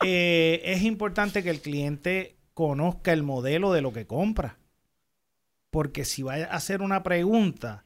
Eh, 0.05 0.62
es 0.64 0.83
importante 0.85 1.43
que 1.43 1.50
el 1.50 1.61
cliente 1.61 2.37
conozca 2.55 3.12
el 3.12 3.25
modelo 3.25 3.73
de 3.73 3.81
lo 3.81 3.93
que 3.93 4.07
compra. 4.07 4.57
Porque 5.71 6.05
si 6.05 6.23
va 6.23 6.35
a 6.35 6.45
hacer 6.55 6.81
una 6.83 7.02
pregunta 7.02 7.85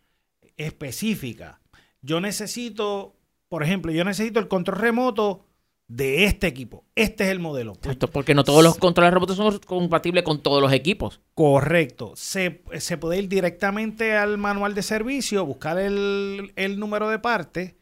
específica, 0.58 1.60
yo 2.02 2.20
necesito, 2.20 3.16
por 3.48 3.62
ejemplo, 3.62 3.92
yo 3.92 4.04
necesito 4.04 4.40
el 4.40 4.48
control 4.48 4.78
remoto 4.78 5.46
de 5.94 6.24
este 6.24 6.46
equipo. 6.46 6.84
Este 6.94 7.24
es 7.24 7.30
el 7.30 7.38
modelo. 7.38 7.72
Exacto, 7.74 8.08
porque 8.08 8.34
no 8.34 8.44
todos 8.44 8.62
los 8.62 8.78
controles 8.78 9.12
remotos 9.12 9.36
son 9.36 9.58
compatibles 9.58 10.24
con 10.24 10.42
todos 10.42 10.62
los 10.62 10.72
equipos. 10.72 11.20
Correcto. 11.34 12.14
Se, 12.16 12.62
se 12.78 12.96
puede 12.96 13.18
ir 13.18 13.28
directamente 13.28 14.16
al 14.16 14.38
manual 14.38 14.74
de 14.74 14.82
servicio, 14.82 15.44
buscar 15.44 15.78
el, 15.78 16.52
el 16.56 16.78
número 16.78 17.10
de 17.10 17.18
parte 17.18 17.76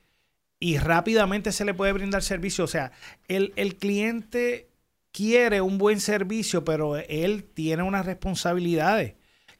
y 0.59 0.79
rápidamente 0.79 1.52
se 1.52 1.64
le 1.64 1.73
puede 1.73 1.93
brindar 1.93 2.25
servicio. 2.25 2.64
O 2.64 2.69
sea, 2.69 2.90
el, 3.29 3.52
el 3.55 3.76
cliente 3.76 4.71
quiere 5.12 5.61
un 5.61 5.79
buen 5.79 6.00
servicio, 6.00 6.64
pero 6.64 6.97
él 6.97 7.45
tiene 7.45 7.85
unas 7.85 8.07
responsabilidades 8.07 9.14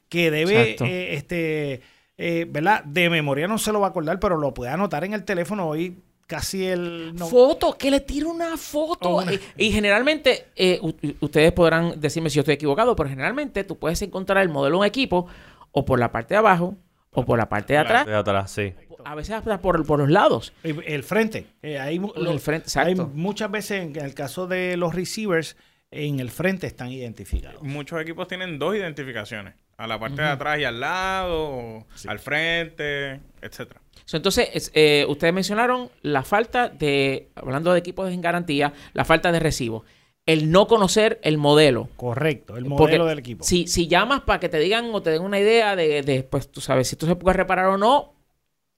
que 0.09 0.29
debe, 0.29 0.75
eh, 0.81 1.13
este, 1.15 1.81
eh, 2.17 2.45
¿verdad? 2.49 2.83
De 2.83 3.09
memoria 3.09 3.47
no 3.47 3.57
se 3.57 3.71
lo 3.71 3.79
va 3.79 3.87
a 3.87 3.89
acordar, 3.91 4.19
pero 4.19 4.37
lo 4.37 4.53
puede 4.53 4.71
anotar 4.71 5.05
en 5.05 5.13
el 5.13 5.23
teléfono 5.23 5.69
hoy 5.69 6.01
casi 6.31 6.65
el... 6.65 7.13
no- 7.15 7.27
Foto, 7.27 7.77
que 7.77 7.91
le 7.91 7.99
tire 7.99 8.25
una 8.25 8.55
foto. 8.55 9.09
O 9.09 9.21
una- 9.21 9.33
Y, 9.33 9.39
y 9.57 9.71
generalmente, 9.71 10.45
eh, 10.55 10.79
ustedes 11.19 11.51
podrán 11.51 11.99
decirme 11.99 12.29
si 12.29 12.35
yo 12.37 12.39
estoy 12.41 12.53
equivocado, 12.55 12.95
pero 12.95 13.09
generalmente 13.09 13.65
tú 13.65 13.77
puedes 13.77 14.01
encontrar 14.01 14.41
el 14.41 14.47
modelo 14.49 14.77
de 14.77 14.79
un 14.79 14.85
equipo 14.85 15.27
o 15.71 15.83
por 15.83 15.99
la 15.99 16.11
parte 16.11 16.33
de 16.33 16.37
abajo 16.37 16.75
o 17.11 17.25
por 17.25 17.37
la 17.37 17.49
parte 17.49 17.73
de 17.73 17.79
atrás, 17.79 18.05
De 18.05 18.15
atrás, 18.15 18.49
sí. 18.51 18.73
a 19.03 19.15
veces 19.15 19.35
hasta 19.35 19.59
por, 19.59 19.85
por 19.85 19.99
los 19.99 20.09
lados. 20.09 20.53
El, 20.63 20.81
el 20.87 21.03
frente. 21.03 21.47
Eh, 21.61 21.77
hay, 21.77 21.99
El 22.15 22.39
frente, 22.39 22.69
hay 22.79 22.95
muchas 22.95 23.51
veces, 23.51 23.81
en 23.83 23.95
el 23.97 24.13
caso 24.13 24.47
de 24.47 24.77
los 24.77 24.95
receivers, 24.95 25.57
en 25.91 26.21
el 26.21 26.31
frente 26.31 26.67
están 26.67 26.89
identificados. 26.89 27.61
Muchos 27.61 27.99
equipos 28.01 28.29
tienen 28.29 28.57
dos 28.57 28.73
identificaciones. 28.77 29.55
A 29.77 29.87
la 29.87 29.99
parte 29.99 30.21
de 30.21 30.27
atrás 30.27 30.59
y 30.59 30.63
al 30.63 30.79
lado, 30.79 31.85
al 32.07 32.19
frente, 32.19 33.19
etcétera. 33.41 33.80
So, 34.11 34.17
entonces, 34.17 34.49
es- 34.53 34.71
eh, 34.73 35.05
ustedes 35.07 35.33
mencionaron 35.33 35.89
la 36.01 36.23
falta 36.23 36.67
de, 36.67 37.29
hablando 37.33 37.71
de 37.71 37.79
equipos 37.79 38.11
en 38.11 38.19
garantía, 38.19 38.73
la 38.91 39.05
falta 39.05 39.31
de 39.31 39.39
recibo. 39.39 39.85
El 40.25 40.51
no 40.51 40.67
conocer 40.67 41.21
el 41.23 41.37
modelo. 41.37 41.87
Correcto, 41.95 42.57
el 42.57 42.65
Porque 42.65 42.97
modelo 42.97 43.05
del 43.05 43.19
equipo. 43.19 43.45
Si, 43.45 43.67
si 43.67 43.87
llamas 43.87 44.19
para 44.23 44.41
que 44.41 44.49
te 44.49 44.59
digan 44.59 44.89
o 44.93 45.01
te 45.01 45.11
den 45.11 45.21
una 45.21 45.39
idea 45.39 45.77
de, 45.77 46.01
de, 46.01 46.23
pues 46.23 46.51
tú 46.51 46.59
sabes, 46.59 46.89
si 46.89 46.95
esto 46.95 47.07
se 47.07 47.15
puede 47.15 47.37
reparar 47.37 47.67
o 47.67 47.77
no, 47.77 48.15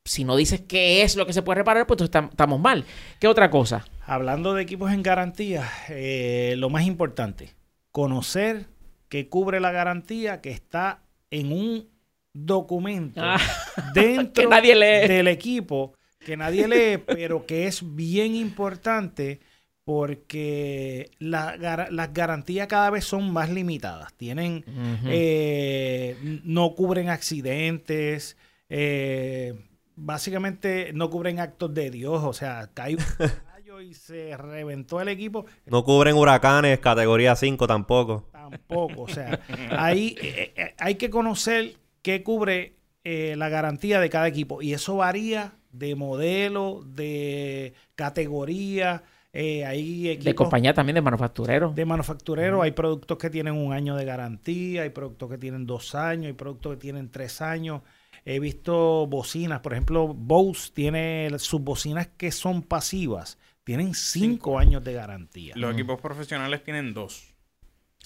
si 0.06 0.24
no 0.24 0.36
dices 0.36 0.62
qué 0.62 1.02
es 1.02 1.16
lo 1.16 1.26
que 1.26 1.34
se 1.34 1.42
puede 1.42 1.58
reparar, 1.62 1.88
pues 1.88 2.00
entonces 2.00 2.30
estamos 2.30 2.60
mal. 2.60 2.86
¿Qué 3.20 3.28
otra 3.28 3.50
cosa? 3.50 3.86
Hablando 4.06 4.54
de 4.54 4.62
equipos 4.62 4.92
en 4.92 5.02
garantía, 5.02 5.68
eh, 5.90 6.54
lo 6.60 6.70
más 6.70 6.86
importante, 6.86 7.56
conocer 7.92 8.68
que 9.10 9.30
cubre 9.30 9.60
la 9.60 9.72
garantía 9.72 10.42
que 10.42 10.52
está 10.52 11.02
en 11.32 11.52
un 11.52 11.93
documento 12.34 13.22
Ah, 13.24 13.40
dentro 13.94 14.44
que 14.44 14.50
nadie 14.50 14.76
lee. 14.76 15.08
del 15.08 15.28
equipo 15.28 15.94
que 16.20 16.36
nadie 16.38 16.68
lee, 16.68 16.98
pero 17.06 17.46
que 17.46 17.68
es 17.68 17.96
bien 17.96 18.36
importante 18.36 19.40
porque 19.86 21.12
la 21.20 21.58
gar- 21.58 21.90
las 21.90 22.14
garantías 22.14 22.68
cada 22.68 22.90
vez 22.90 23.04
son 23.04 23.32
más 23.34 23.50
limitadas. 23.50 24.14
Tienen, 24.14 24.64
eh, 25.08 26.16
no 26.46 26.74
cubren 26.76 27.10
accidentes, 27.10 28.38
eh, 28.70 29.54
básicamente 29.98 30.92
no 30.94 31.10
cubren 31.10 31.40
actos 31.40 31.74
de 31.74 31.92
Dios, 31.92 32.24
o 32.24 32.32
sea, 32.34 32.70
cae 32.74 32.96
un 32.96 33.02
rayo 33.54 33.82
y 33.82 33.94
se 33.94 34.38
reventó 34.38 35.02
el 35.02 35.10
equipo, 35.10 35.46
No 35.66 35.84
cubren 35.84 36.16
huracanes, 36.16 36.80
categoría 36.80 37.36
5 37.36 37.68
tampoco. 37.68 38.30
tampoco, 38.32 39.02
o 39.04 39.08
sea, 39.10 39.42
ahí 39.72 40.16
eh, 40.22 40.54
eh, 40.56 40.74
hay 40.78 40.96
que 40.96 41.10
conocer 41.10 41.76
qué 42.04 42.22
cubre 42.22 42.76
eh, 43.04 43.34
la 43.36 43.50
garantía 43.50 44.00
de 44.00 44.12
cada 44.12 44.28
equipo 44.28 44.62
y 44.62 44.74
eso 44.74 44.98
varía 44.98 45.56
de 45.72 45.96
modelo, 45.96 46.84
de 46.86 47.74
categoría, 47.96 49.04
eh, 49.36 49.66
hay 49.66 50.10
equipos 50.10 50.26
de 50.26 50.36
compañía 50.36 50.74
también, 50.76 50.94
de 50.94 51.02
manufacturero. 51.02 51.74
de 51.74 51.86
manufacturero, 51.86 52.62
hay 52.62 52.72
productos 52.72 53.18
que 53.18 53.32
tienen 53.32 53.56
un 53.56 53.74
año 53.74 53.96
de 53.96 54.06
garantía, 54.06 54.84
hay 54.84 54.92
productos 54.92 55.32
que 55.32 55.40
tienen 55.40 55.66
dos 55.66 55.96
años, 55.96 56.28
hay 56.28 56.34
productos 56.34 56.76
que 56.76 56.78
tienen 56.78 57.10
tres 57.10 57.42
años. 57.42 57.82
He 58.26 58.40
visto 58.40 59.08
bocinas, 59.08 59.62
por 59.62 59.74
ejemplo, 59.74 60.08
Bose 60.08 60.72
tiene 60.72 61.30
sus 61.40 61.62
bocinas 61.62 62.08
que 62.16 62.32
son 62.32 62.62
pasivas, 62.62 63.40
tienen 63.64 63.96
cinco 63.96 64.60
años 64.60 64.84
de 64.84 64.94
garantía. 64.94 65.56
Los 65.58 65.74
equipos 65.74 66.00
profesionales 66.00 66.64
tienen 66.64 66.94
dos. 66.94 67.34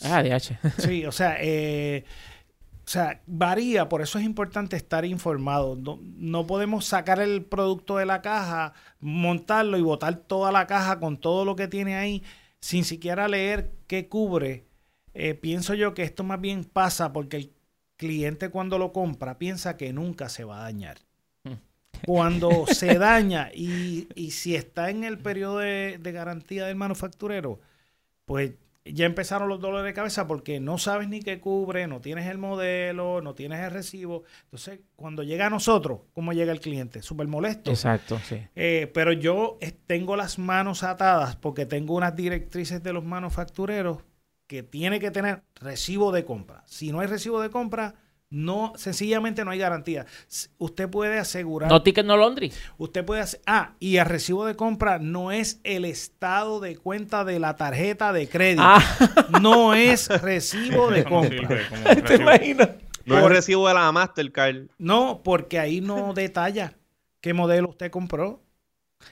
Ah, 0.01 0.23
DH. 0.23 0.59
Sí, 0.77 1.05
o 1.05 1.11
sea, 1.11 1.37
eh, 1.41 2.05
o 2.87 2.89
sea, 2.89 3.21
varía, 3.25 3.89
por 3.89 4.01
eso 4.01 4.17
es 4.17 4.23
importante 4.23 4.77
estar 4.77 5.03
informado. 5.03 5.75
No, 5.75 5.99
no 6.01 6.47
podemos 6.47 6.85
sacar 6.85 7.19
el 7.19 7.43
producto 7.43 7.97
de 7.97 8.05
la 8.05 8.21
caja, 8.21 8.73
montarlo 9.01 9.77
y 9.77 9.81
botar 9.81 10.15
toda 10.15 10.53
la 10.53 10.67
caja 10.67 10.97
con 10.97 11.17
todo 11.17 11.43
lo 11.43 11.57
que 11.57 11.67
tiene 11.67 11.97
ahí 11.97 12.23
sin 12.61 12.85
siquiera 12.85 13.27
leer 13.27 13.73
qué 13.87 14.07
cubre. 14.07 14.67
Eh, 15.13 15.33
pienso 15.33 15.73
yo 15.73 15.93
que 15.93 16.03
esto 16.03 16.23
más 16.23 16.39
bien 16.39 16.63
pasa 16.63 17.11
porque 17.11 17.35
el 17.35 17.53
cliente 17.97 18.49
cuando 18.49 18.77
lo 18.77 18.93
compra 18.93 19.37
piensa 19.37 19.75
que 19.75 19.91
nunca 19.91 20.29
se 20.29 20.45
va 20.45 20.59
a 20.59 20.63
dañar. 20.63 20.99
Cuando 22.05 22.67
se 22.67 22.97
daña 22.97 23.51
y, 23.53 24.07
y 24.15 24.31
si 24.31 24.55
está 24.55 24.91
en 24.91 25.03
el 25.03 25.17
periodo 25.17 25.57
de, 25.57 25.97
de 26.01 26.11
garantía 26.13 26.67
del 26.67 26.77
manufacturero, 26.77 27.59
pues 28.23 28.53
ya 28.93 29.05
empezaron 29.05 29.49
los 29.49 29.59
dolores 29.59 29.85
de 29.85 29.93
cabeza 29.93 30.27
porque 30.27 30.59
no 30.59 30.77
sabes 30.77 31.07
ni 31.07 31.21
qué 31.21 31.39
cubre, 31.39 31.87
no 31.87 32.01
tienes 32.01 32.27
el 32.27 32.37
modelo, 32.37 33.21
no 33.21 33.33
tienes 33.33 33.59
el 33.63 33.71
recibo. 33.71 34.23
Entonces, 34.45 34.79
cuando 34.95 35.23
llega 35.23 35.47
a 35.47 35.49
nosotros, 35.49 36.01
¿cómo 36.13 36.33
llega 36.33 36.51
el 36.51 36.59
cliente? 36.59 37.01
Súper 37.01 37.27
molesto. 37.27 37.71
Exacto, 37.71 38.19
sí. 38.19 38.41
Eh, 38.55 38.91
pero 38.93 39.11
yo 39.13 39.57
tengo 39.85 40.15
las 40.15 40.39
manos 40.39 40.83
atadas 40.83 41.35
porque 41.35 41.65
tengo 41.65 41.95
unas 41.95 42.15
directrices 42.15 42.83
de 42.83 42.93
los 42.93 43.03
manufactureros 43.03 43.99
que 44.47 44.63
tiene 44.63 44.99
que 44.99 45.11
tener 45.11 45.43
recibo 45.55 46.11
de 46.11 46.25
compra. 46.25 46.63
Si 46.65 46.91
no 46.91 47.01
hay 47.01 47.07
recibo 47.07 47.41
de 47.41 47.49
compra, 47.49 47.95
no, 48.29 48.73
sencillamente 48.75 49.45
no 49.45 49.51
hay 49.51 49.59
garantía. 49.59 50.05
Usted 50.57 50.89
puede 50.89 51.17
asegurar. 51.17 51.69
No 51.69 51.81
ticket, 51.81 52.05
no 52.05 52.17
laundry. 52.17 52.51
Usted 52.77 53.05
puede 53.05 53.21
hacer. 53.21 53.41
Ah, 53.45 53.73
y 53.79 53.97
el 53.97 54.05
recibo 54.05 54.45
de 54.45 54.55
compra 54.55 54.99
no 54.99 55.31
es 55.31 55.61
el 55.63 55.85
estado 55.85 56.59
de 56.59 56.75
cuenta 56.75 57.23
de 57.23 57.39
la 57.39 57.55
tarjeta 57.55 58.11
de 58.11 58.27
crédito. 58.27 58.63
Ah, 58.65 58.81
No 59.41 59.73
es 59.73 60.09
recibo 60.21 60.89
de 60.91 61.05
compra. 61.05 61.29
sirve 61.29 62.01
¿te 62.01 62.15
imaginas? 62.15 62.69
No 63.05 63.17
es 63.19 63.25
recibo 63.29 63.67
de 63.69 63.73
la 63.73 63.89
Mastercard. 63.93 64.65
No, 64.77 65.21
porque 65.23 65.59
ahí 65.59 65.79
no 65.79 66.13
detalla 66.13 66.73
qué 67.21 67.33
modelo 67.33 67.69
usted 67.69 67.89
compró. 67.89 68.43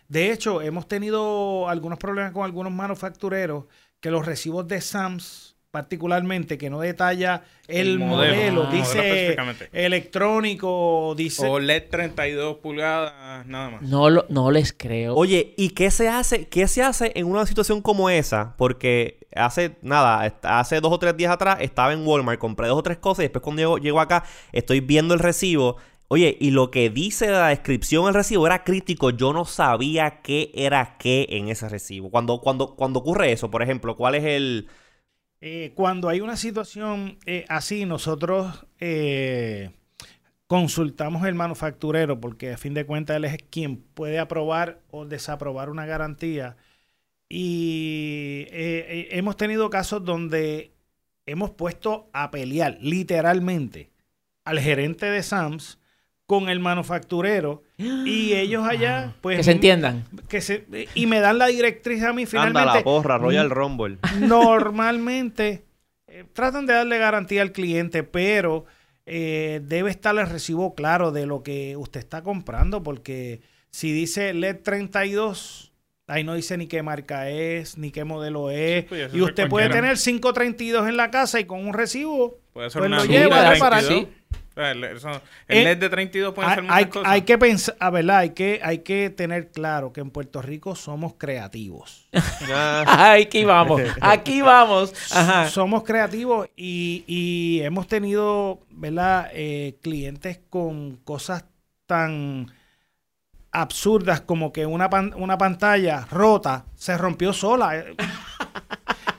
De 0.10 0.32
hecho, 0.32 0.62
hemos 0.62 0.88
tenido 0.90 1.70
algunos 1.70 1.98
problemas 2.00 2.34
con 2.34 2.44
algunos 2.44 2.74
manufactureros 2.74 3.66
que 4.02 4.12
los 4.12 4.26
recibos 4.26 4.68
de 4.68 4.82
Sams, 4.82 5.55
particularmente, 5.76 6.58
que 6.58 6.70
no 6.70 6.80
detalla 6.80 7.44
el, 7.68 7.88
El 7.88 8.00
modelo, 8.00 8.36
modelo, 8.36 8.62
Ah. 8.62 8.66
modelo 8.66 8.72
dice 8.72 8.98
específicamente. 9.00 9.70
electrónico, 9.74 11.14
dice... 11.18 11.46
O 11.48 11.60
LED 11.60 11.84
32 11.90 12.58
pulgadas, 12.58 13.46
nada 13.46 13.70
más. 13.72 13.82
No, 13.82 14.10
lo- 14.10 14.26
no 14.30 14.52
les 14.52 14.74
creo. 14.74 15.16
Oye, 15.16 15.54
¿y 15.58 15.70
qué 15.70 15.92
se 15.92 16.08
hace? 16.08 16.48
¿Qué 16.48 16.68
se 16.68 16.82
hace 16.82 17.12
en 17.16 17.26
una 17.28 17.46
situación 17.46 17.82
como 17.82 18.10
esa? 18.10 18.56
Porque 18.58 19.20
hace 19.36 19.76
nada, 19.82 20.34
hace 20.44 20.80
dos 20.80 20.94
o 20.94 21.00
tres 21.00 21.16
días 21.18 21.32
atrás 21.34 21.58
estaba 21.60 21.92
en 21.94 22.06
Walmart, 22.08 22.40
compré 22.40 22.68
dos 22.68 22.80
o 22.80 22.84
tres 22.84 22.98
cosas 22.98 23.20
y 23.20 23.24
después 23.24 23.44
cuando 23.44 23.62
llego, 23.62 23.78
llego 23.78 24.00
acá 24.00 24.24
estoy 24.54 24.80
viendo 24.80 25.14
el 25.14 25.20
recibo. 25.20 25.76
Oye, 26.08 26.38
y 26.40 26.52
lo 26.52 26.70
que 26.70 26.90
dice 26.90 27.28
la 27.32 27.48
descripción 27.50 28.06
del 28.06 28.14
recibo 28.14 28.46
era 28.46 28.64
crítico. 28.64 29.10
Yo 29.10 29.34
no 29.34 29.44
sabía 29.46 30.22
qué 30.22 30.52
era 30.54 30.98
qué 31.00 31.26
en 31.32 31.50
ese 31.50 31.68
recibo. 31.68 32.12
Cuando, 32.12 32.40
cuando, 32.42 32.76
cuando 32.76 33.00
ocurre 33.00 33.32
eso, 33.32 33.50
por 33.50 33.64
ejemplo, 33.64 33.96
¿cuál 33.98 34.16
es 34.16 34.24
el. 34.24 34.68
Eh, 35.48 35.74
cuando 35.76 36.10
hay 36.10 36.22
una 36.22 36.38
situación 36.38 37.20
eh, 37.28 37.46
así, 37.50 37.86
nosotros 37.86 38.66
eh, 38.80 39.70
consultamos 40.48 41.24
el 41.28 41.36
manufacturero 41.36 42.20
porque 42.20 42.54
a 42.54 42.58
fin 42.58 42.74
de 42.74 42.88
cuentas 42.88 43.18
él 43.18 43.26
es 43.26 43.38
quien 43.52 43.78
puede 43.78 44.18
aprobar 44.18 44.82
o 44.90 45.06
desaprobar 45.06 45.70
una 45.70 45.86
garantía. 45.86 46.58
Y 47.30 48.48
hemos 48.50 49.38
tenido 49.38 49.70
casos 49.70 50.04
donde 50.04 50.74
hemos 51.28 51.52
puesto 51.52 52.10
a 52.12 52.32
pelear 52.32 52.80
literalmente 52.82 53.92
al 54.46 54.60
gerente 54.60 55.06
de 55.06 55.22
Sams 55.22 55.78
con 56.28 56.50
el 56.50 56.60
manufacturero 56.60 57.62
y 57.78 58.34
ellos 58.36 58.66
allá 58.68 59.14
pues 59.22 59.38
que 59.38 59.44
se 59.44 59.52
entiendan. 59.52 60.06
que 60.28 60.42
se- 60.42 60.66
y 60.96 61.06
me 61.06 61.20
dan 61.20 61.38
la 61.38 61.48
directriz 61.48 62.02
a 62.04 62.14
mí 62.14 62.24
Anda 62.24 62.30
finalmente 62.32 62.78
la 62.80 62.84
porra, 62.84 63.18
Royal 63.18 63.50
Rumble. 63.50 63.98
normalmente 64.20 65.66
eh, 66.08 66.24
tratan 66.34 66.66
de 66.66 66.74
darle 66.74 66.98
garantía 66.98 67.42
al 67.42 67.52
cliente, 67.52 68.04
pero 68.04 68.66
eh, 69.06 69.62
debe 69.64 69.92
estar 69.92 70.18
el 70.18 70.28
recibo 70.28 70.74
claro 70.76 71.12
de 71.12 71.26
lo 71.26 71.44
que 71.44 71.76
usted 71.78 72.00
está 72.00 72.24
comprando, 72.24 72.82
porque 72.84 73.42
si 73.72 73.92
dice 73.92 74.34
LED 74.34 74.62
32, 74.64 75.72
ahí 76.08 76.24
no 76.24 76.34
dice 76.36 76.58
ni 76.58 76.68
qué 76.68 76.82
marca 76.82 77.30
es, 77.30 77.78
ni 77.78 77.92
qué 77.92 78.04
modelo 78.04 78.50
es, 78.50 78.86
pues, 78.86 79.14
y 79.14 79.22
usted 79.22 79.48
puede 79.50 79.68
cualquiera. 79.68 79.94
tener 79.96 79.98
532 79.98 80.88
en 80.90 80.98
la 80.98 81.12
casa 81.12 81.40
y 81.40 81.46
con 81.46 81.66
un 81.68 81.74
recibo. 81.74 82.40
Puede 82.54 82.70
ser 82.70 82.80
Pues 82.80 82.88
una 82.90 82.98
lo 83.00 83.06
lleva 83.06 83.44
de 83.44 83.54
de 83.56 83.60
para 83.60 83.80
32. 83.82 84.08
sí. 84.10 84.16
El, 84.56 84.84
eso- 84.86 85.22
el 85.48 85.58
Eh, 85.58 85.64
LED 85.66 85.78
de 85.80 85.90
32 85.90 86.34
puede 86.34 86.48
Hay, 86.48 86.54
ser 86.56 86.64
muchas 86.64 86.78
hay- 86.78 86.86
cosas. 86.86 87.12
hay 87.12 87.22
que 87.24 87.38
pensar, 87.38 87.76
a 87.80 87.90
verdad, 87.90 88.18
hay 88.20 88.30
que, 88.30 88.62
hay 88.64 88.78
que 88.80 89.10
tener 89.10 89.52
claro 89.52 89.92
que 89.92 90.00
en 90.02 90.12
Puerto 90.12 90.42
Rico 90.42 90.76
somos 90.76 91.16
creativos. 91.18 92.08
Ah, 92.54 93.14
Aquí 93.20 93.44
vamos, 93.44 93.82
aquí 94.02 94.42
vamos. 94.42 94.94
Ajá. 95.12 95.50
Somos 95.50 95.84
creativos 95.84 96.48
y, 96.56 97.04
y 97.08 97.62
hemos 97.64 97.88
tenido, 97.88 98.62
¿verdad? 98.70 99.30
Eh, 99.34 99.78
clientes 99.82 100.40
con 100.50 100.98
cosas 100.98 101.44
tan 101.86 102.52
absurdas 103.52 104.22
como 104.22 104.52
que 104.52 104.66
una, 104.66 104.90
pan- 104.90 105.14
una 105.16 105.38
pantalla 105.38 106.06
rota 106.12 106.66
se 106.76 106.98
rompió 106.98 107.32
sola. 107.34 107.84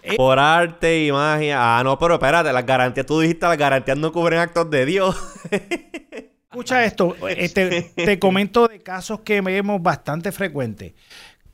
Eh, 0.08 0.16
Por 0.16 0.38
arte 0.38 1.04
y 1.04 1.10
magia. 1.10 1.78
Ah, 1.78 1.82
no, 1.82 1.98
pero 1.98 2.14
espérate, 2.14 2.52
las 2.52 2.64
garantías, 2.64 3.04
tú 3.06 3.18
dijiste 3.18 3.44
las 3.46 3.58
garantías 3.58 3.98
no 3.98 4.12
cubren 4.12 4.38
actos 4.38 4.70
de 4.70 4.86
Dios. 4.86 5.16
Escucha 6.50 6.84
esto, 6.84 7.16
eh, 7.28 7.48
te, 7.48 7.82
te 7.96 8.18
comento 8.20 8.68
de 8.68 8.80
casos 8.82 9.20
que 9.20 9.40
vemos 9.40 9.82
bastante 9.82 10.30
frecuentes. 10.30 10.94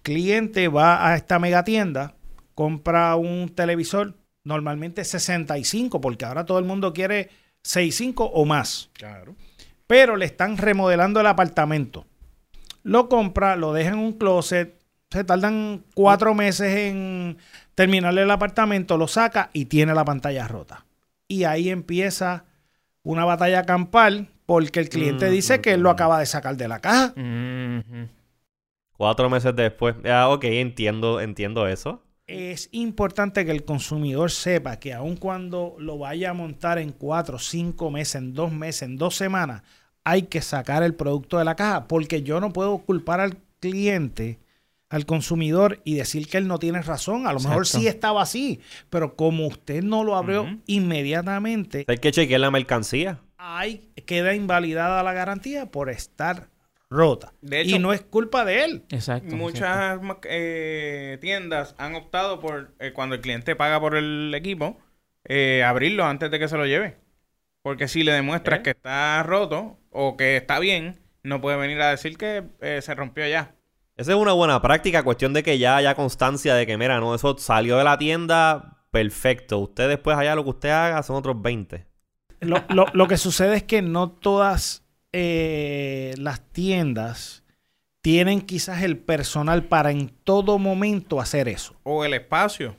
Cliente 0.03 0.69
va 0.69 1.09
a 1.09 1.17
esta 1.17 1.39
mega 1.39 1.65
tienda, 1.65 2.15
compra 2.55 3.17
un 3.17 3.49
televisor, 3.49 4.15
normalmente 4.45 5.03
65, 5.05 6.01
porque 6.01 6.25
ahora 6.27 6.45
todo 6.45 6.59
el 6.59 6.67
mundo 6.67 6.93
quiere 6.93 7.31
65 7.63 8.25
o 8.27 8.45
más. 8.45 8.91
Claro. 8.93 9.35
pero 9.87 10.17
le 10.17 10.27
están 10.27 10.59
remodelando 10.59 11.21
el 11.21 11.27
apartamento. 11.27 12.07
Lo 12.83 13.09
compra, 13.09 13.57
lo 13.57 13.73
deja 13.73 13.91
en 13.91 13.99
un 13.99 14.13
closet, 14.13 14.79
se 15.11 15.25
tardan 15.25 15.85
cuatro 15.95 16.35
meses 16.35 16.75
en 16.77 17.39
terminarle 17.75 18.23
el 18.23 18.31
apartamento, 18.31 18.97
lo 18.97 19.09
saca 19.09 19.51
y 19.53 19.67
tiene 19.67 19.95
la 19.95 20.05
pantalla 20.05 20.49
rota. 20.49 20.85
Y 21.29 21.45
ahí 21.45 21.71
empieza 21.71 22.45
una 23.03 23.25
batalla 23.25 23.65
campal 23.65 24.29
porque 24.47 24.81
el 24.81 24.89
cliente 24.89 25.29
Mm, 25.29 25.33
dice 25.33 25.61
que 25.61 25.73
él 25.73 25.81
lo 25.81 25.91
acaba 25.91 26.19
de 26.19 26.27
sacar 26.27 26.57
de 26.57 26.69
la 26.69 26.81
caja. 26.81 27.15
Cuatro 28.97 29.31
meses 29.31 29.55
después. 29.57 29.97
Ah, 30.05 30.29
ok, 30.29 30.45
entiendo, 30.45 31.21
entiendo 31.21 31.67
eso. 31.67 32.03
Es 32.27 32.69
importante 32.73 33.45
que 33.45 33.51
el 33.51 33.65
consumidor 33.65 34.31
sepa 34.31 34.79
que 34.79 34.95
aun 34.95 35.17
cuando 35.17 35.75
lo 35.79 35.99
vaya 35.99 36.31
a 36.31 36.35
montar 36.35 36.79
en 36.79 36.93
cuatro, 36.93 37.39
cinco 37.39 37.91
meses, 37.91 38.17
en 38.17 38.33
dos 38.33 38.53
meses, 38.53 38.83
en 38.83 38.97
dos 38.97 39.17
semanas, 39.17 39.63
hay 40.05 40.23
que 40.23 40.41
sacar 40.41 40.83
el 40.83 40.95
producto 40.95 41.39
de 41.39 41.45
la 41.45 41.57
caja 41.57 41.89
porque 41.89 42.23
yo 42.23 42.41
no 42.41 42.53
puedo 42.53 42.79
culpar 42.79 43.21
al 43.21 43.39
cliente, 43.61 44.39
al 44.93 45.07
consumidor 45.07 45.81
y 45.85 45.95
decir 45.95 46.29
que 46.29 46.39
él 46.39 46.47
no 46.47 46.59
tiene 46.59 46.83
razón. 46.83 47.27
A 47.27 47.33
lo 47.33 47.41
mejor 47.41 47.67
sí 47.67 47.87
estaba 47.87 48.23
así, 48.23 48.61
pero 48.91 49.17
como 49.17 49.47
usted 49.47 49.83
no 49.83 50.05
lo 50.05 50.17
abrió 50.17 50.47
inmediatamente, 50.67 51.85
Hay 51.89 51.99
que 51.99 52.13
chequear 52.13 52.41
la 52.41 52.51
mercancía. 52.51 53.19
ahí 53.39 53.91
queda 54.07 54.35
invalidada 54.35 55.03
la 55.03 55.13
garantía 55.13 55.67
por 55.71 55.91
estar 55.91 56.49
rota. 56.91 57.33
De 57.41 57.63
hecho- 57.63 57.77
y 57.77 57.79
no 57.79 57.93
es 57.93 58.03
culpa 58.03 58.45
de 58.45 58.65
él. 58.65 58.85
Exacto. 58.91 59.35
Muchas 59.35 59.99
eh, 60.25 61.19
tiendas 61.21 61.75
han 61.79 61.95
optado 61.95 62.39
por, 62.41 62.75
eh, 62.79 62.93
cuando 62.93 63.15
el 63.15 63.21
cliente 63.23 63.57
paga 63.57 63.81
por 63.81 63.97
el 63.97 64.33
equipo, 64.35 64.79
eh, 65.25 65.63
abrirlo 65.65 66.05
antes 66.05 66.31
de 66.31 66.39
que 66.39 66.49
se 66.49 66.57
lo 66.59 66.67
lleve. 66.67 66.97
Porque 67.63 67.89
si 67.89 68.03
le 68.03 68.13
demuestras 68.13 68.61
¿Eh? 68.61 68.63
que 68.63 68.71
está 68.71 69.23
roto 69.23 69.79
o 69.91 70.17
que 70.17 70.37
está 70.37 70.59
bien, 70.59 70.99
no 71.23 71.41
puede 71.41 71.57
venir 71.57 71.81
a 71.81 71.91
decir 71.91 72.19
que 72.19 72.43
eh, 72.61 72.81
se 72.83 72.95
rompió 72.95 73.27
ya. 73.27 73.55
Esa 74.03 74.13
es 74.13 74.19
una 74.19 74.33
buena 74.33 74.61
práctica, 74.61 75.03
cuestión 75.03 75.33
de 75.33 75.43
que 75.43 75.59
ya 75.59 75.77
haya 75.77 75.95
constancia 75.95 76.55
de 76.55 76.67
que, 76.67 76.77
mira, 76.77 77.01
no, 77.01 77.15
eso 77.15 77.37
salió 77.39 77.79
de 77.79 77.85
la 77.85 77.97
tienda, 77.99 78.85
perfecto. 78.91 79.59
Usted 79.59 79.89
después 79.89 80.17
allá 80.17 80.35
lo 80.35 80.45
que 80.45 80.51
usted 80.51 80.69
haga 80.71 81.03
son 81.03 81.17
otros 81.17 81.41
20. 81.41 81.87
Lo, 82.41 82.63
lo- 82.69 82.87
lo 82.93 83.09
que 83.09 83.17
sucede 83.17 83.57
es 83.57 83.63
que 83.63 83.81
no 83.83 84.11
todas 84.11 84.85
eh, 85.13 86.15
las 86.19 86.41
tiendas 86.53 87.45
tienen 88.01 88.41
quizás 88.41 88.83
el 88.83 88.99
personal 88.99 89.65
para 89.65 89.91
en 89.93 90.09
todo 90.25 90.59
momento 90.59 91.21
hacer 91.21 91.49
eso. 91.49 91.75
O 91.85 92.05
el 92.05 92.15
espacio. 92.15 92.75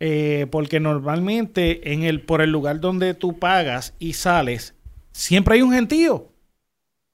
Eh, 0.00 0.46
porque 0.50 0.80
normalmente 0.80 1.92
en 1.92 2.02
el, 2.04 2.20
por 2.22 2.40
el 2.42 2.50
lugar 2.50 2.80
donde 2.80 3.14
tú 3.14 3.38
pagas 3.38 3.94
y 3.98 4.14
sales, 4.14 4.74
siempre 5.12 5.54
hay 5.56 5.62
un 5.62 5.72
gentío. 5.72 6.32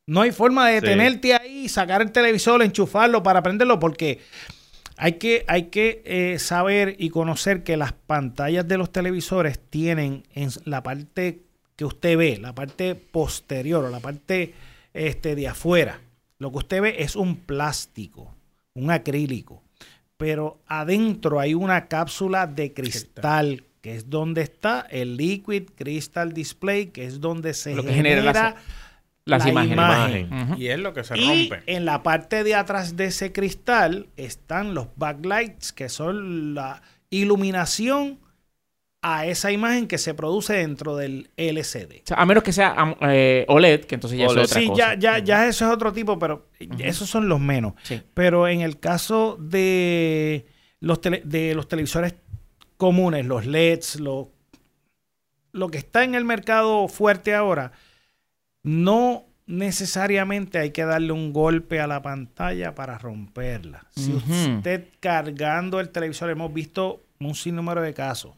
No 0.06 0.22
hay 0.22 0.32
forma 0.32 0.68
de 0.68 0.80
Sí. 0.80 0.86
detenerte 0.86 1.34
ahí, 1.34 1.68
sacar 1.68 2.02
el 2.02 2.10
televisor, 2.12 2.62
enchufarlo 2.62 3.22
para 3.22 3.42
prenderlo, 3.42 3.78
porque 3.78 4.20
Hay 4.98 5.14
que, 5.14 5.44
hay 5.48 5.64
que 5.64 6.02
eh, 6.04 6.38
saber 6.38 6.96
y 6.98 7.08
conocer 7.08 7.64
que 7.64 7.76
las 7.76 7.92
pantallas 7.92 8.68
de 8.68 8.76
los 8.78 8.92
televisores 8.92 9.58
tienen 9.58 10.22
en 10.34 10.50
la 10.64 10.82
parte 10.82 11.40
que 11.76 11.84
usted 11.86 12.16
ve, 12.16 12.36
la 12.40 12.54
parte 12.54 12.94
posterior 12.94 13.84
o 13.84 13.90
la 13.90 13.98
parte 14.00 14.54
este, 14.92 15.34
de 15.34 15.48
afuera, 15.48 15.98
lo 16.38 16.52
que 16.52 16.58
usted 16.58 16.82
ve 16.82 16.96
es 16.98 17.16
un 17.16 17.36
plástico, 17.36 18.34
un 18.74 18.90
acrílico. 18.90 19.62
Pero 20.18 20.60
adentro 20.66 21.40
hay 21.40 21.54
una 21.54 21.88
cápsula 21.88 22.46
de 22.46 22.72
cristal, 22.74 23.64
que 23.80 23.96
es 23.96 24.10
donde 24.10 24.42
está 24.42 24.86
el 24.90 25.16
Liquid 25.16 25.70
Crystal 25.74 26.32
Display, 26.32 26.88
que 26.88 27.06
es 27.06 27.20
donde 27.20 27.54
se 27.54 27.74
Lo 27.74 27.82
que 27.82 27.94
genera, 27.94 28.20
genera 28.20 28.56
las- 29.24 29.38
las 29.44 29.46
la 29.54 29.64
imágenes. 29.64 30.26
imagen. 30.28 30.56
Y 30.60 30.66
es 30.68 30.78
lo 30.78 30.92
que 30.92 31.04
se 31.04 31.18
Y 31.18 31.48
rompe. 31.48 31.62
en 31.66 31.84
la 31.84 32.02
parte 32.02 32.44
de 32.44 32.54
atrás 32.54 32.96
de 32.96 33.06
ese 33.06 33.32
cristal 33.32 34.08
están 34.16 34.74
los 34.74 34.88
backlights, 34.96 35.72
que 35.72 35.88
son 35.88 36.54
la 36.54 36.82
iluminación 37.10 38.18
a 39.04 39.26
esa 39.26 39.50
imagen 39.50 39.88
que 39.88 39.98
se 39.98 40.14
produce 40.14 40.52
dentro 40.54 40.96
del 40.96 41.28
LCD. 41.36 42.02
O 42.04 42.06
sea, 42.06 42.16
a 42.18 42.24
menos 42.26 42.44
que 42.44 42.52
sea 42.52 42.76
eh, 43.00 43.44
OLED, 43.48 43.84
que 43.84 43.96
entonces 43.96 44.16
ya 44.18 44.28
OLED. 44.28 44.42
es 44.44 44.50
otra 44.52 44.60
Sí, 44.62 44.68
cosa. 44.68 44.94
ya, 44.94 44.98
ya, 44.98 45.18
ya 45.18 45.48
eso 45.48 45.66
es 45.66 45.72
otro 45.74 45.92
tipo, 45.92 46.18
pero 46.20 46.46
esos 46.78 47.10
son 47.10 47.28
los 47.28 47.40
menos. 47.40 47.74
Sí. 47.82 48.00
Pero 48.14 48.46
en 48.46 48.60
el 48.60 48.78
caso 48.78 49.36
de 49.40 50.46
los, 50.78 51.00
tele- 51.00 51.22
de 51.24 51.54
los 51.56 51.66
televisores 51.66 52.14
comunes, 52.76 53.26
los 53.26 53.44
LEDs, 53.44 53.98
lo, 53.98 54.30
lo 55.52 55.68
que 55.68 55.78
está 55.78 56.04
en 56.04 56.14
el 56.14 56.24
mercado 56.24 56.86
fuerte 56.86 57.34
ahora, 57.34 57.72
no 58.62 59.24
necesariamente 59.46 60.58
hay 60.58 60.70
que 60.70 60.84
darle 60.84 61.12
un 61.12 61.32
golpe 61.32 61.80
a 61.80 61.86
la 61.86 62.02
pantalla 62.02 62.74
para 62.74 62.98
romperla. 62.98 63.86
Si 63.94 64.12
usted 64.12 64.88
cargando 65.00 65.80
el 65.80 65.90
televisor, 65.90 66.30
hemos 66.30 66.52
visto 66.52 67.02
un 67.20 67.34
sinnúmero 67.34 67.82
de 67.82 67.92
casos, 67.92 68.32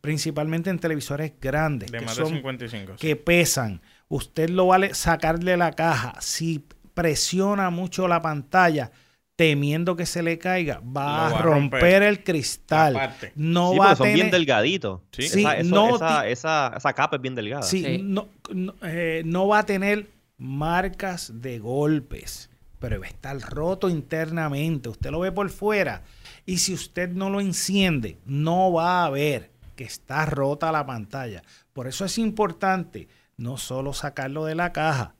principalmente 0.00 0.70
en 0.70 0.78
televisores 0.78 1.32
grandes, 1.40 1.90
De 1.90 1.98
que 1.98 2.04
más 2.04 2.16
de 2.16 2.22
son 2.22 2.34
55. 2.34 2.92
sí. 2.92 2.98
que 2.98 3.16
pesan. 3.16 3.80
Usted 4.08 4.50
lo 4.50 4.66
vale 4.66 4.94
sacarle 4.94 5.56
la 5.56 5.72
caja. 5.72 6.14
Si 6.20 6.64
presiona 6.92 7.70
mucho 7.70 8.06
la 8.06 8.22
pantalla, 8.22 8.92
temiendo 9.36 9.96
que 9.96 10.06
se 10.06 10.22
le 10.22 10.38
caiga, 10.38 10.80
va, 10.80 11.26
a 11.28 11.32
va 11.32 11.38
a 11.38 11.42
romper, 11.42 11.80
romper. 11.80 12.02
el 12.04 12.22
cristal. 12.22 12.94
Aparte. 12.96 13.32
No 13.34 13.72
sí, 13.72 13.78
va 13.78 13.84
a 13.86 13.88
porque 13.96 14.10
son 14.10 14.14
bien 14.14 14.30
delgaditos. 14.30 15.00
Sí. 15.12 15.22
Sí, 15.28 15.40
esa, 15.40 15.56
eso- 15.58 15.74
no 15.74 15.96
esa, 15.96 16.22
ti- 16.22 16.28
esa, 16.30 16.72
esa 16.76 16.92
capa 16.92 17.16
es 17.16 17.22
bien 17.22 17.34
delgada. 17.34 17.62
Sí, 17.62 17.84
Sí. 17.84 18.00
No, 18.02 18.28
no, 18.52 18.74
eh, 18.82 19.22
no 19.24 19.48
va 19.48 19.60
a 19.60 19.66
tener 19.66 20.08
marcas 20.38 21.32
de 21.42 21.58
golpes, 21.58 22.48
pero 22.78 23.00
va 23.00 23.06
a 23.06 23.08
estar 23.08 23.38
roto 23.40 23.88
internamente. 23.88 24.88
Usted 24.88 25.10
lo 25.10 25.20
ve 25.20 25.32
por 25.32 25.50
fuera. 25.50 26.02
Y 26.46 26.58
si 26.58 26.72
usted 26.74 27.08
no 27.10 27.28
lo 27.30 27.40
enciende, 27.40 28.18
no 28.26 28.72
va 28.72 29.04
a 29.04 29.10
ver 29.10 29.50
que 29.74 29.84
está 29.84 30.26
rota 30.26 30.70
la 30.70 30.86
pantalla. 30.86 31.42
Por 31.72 31.88
eso 31.88 32.04
es 32.04 32.18
importante 32.18 33.08
no 33.36 33.56
solo 33.56 33.92
sacarlo 33.94 34.44
de 34.44 34.54
la 34.54 34.72
caja, 34.72 35.14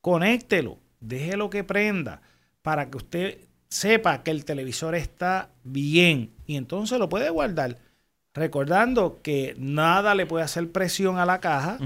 conéctelo, 0.00 0.78
déjelo 1.00 1.50
que 1.50 1.64
prenda 1.64 2.22
para 2.62 2.90
que 2.90 2.96
usted 2.96 3.38
sepa 3.68 4.22
que 4.22 4.30
el 4.30 4.44
televisor 4.44 4.94
está 4.94 5.50
bien 5.64 6.30
y 6.46 6.56
entonces 6.56 6.98
lo 6.98 7.08
puede 7.08 7.30
guardar. 7.30 7.78
Recordando 8.34 9.20
que 9.22 9.54
nada 9.58 10.14
le 10.14 10.24
puede 10.24 10.44
hacer 10.44 10.70
presión 10.72 11.18
a 11.18 11.26
la 11.26 11.40
caja 11.40 11.76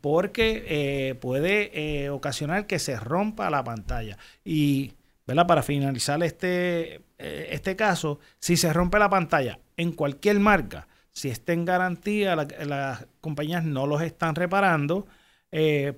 porque 0.00 0.64
eh, 0.68 1.14
puede 1.16 2.04
eh, 2.04 2.10
ocasionar 2.10 2.66
que 2.68 2.78
se 2.78 2.96
rompa 2.98 3.50
la 3.50 3.64
pantalla. 3.64 4.16
Y, 4.44 4.92
¿verdad? 5.26 5.48
Para 5.48 5.64
finalizar 5.64 6.22
este, 6.22 7.00
eh, 7.18 7.48
este 7.50 7.74
caso, 7.74 8.20
si 8.38 8.56
se 8.56 8.72
rompe 8.72 9.00
la 9.00 9.10
pantalla 9.10 9.58
en 9.76 9.90
cualquier 9.90 10.38
marca, 10.38 10.86
si 11.10 11.28
está 11.28 11.52
en 11.54 11.64
garantía, 11.64 12.36
la- 12.36 12.46
las 12.64 13.06
compañías 13.20 13.64
no 13.64 13.86
los 13.88 14.00
están 14.02 14.36
reparando. 14.36 15.06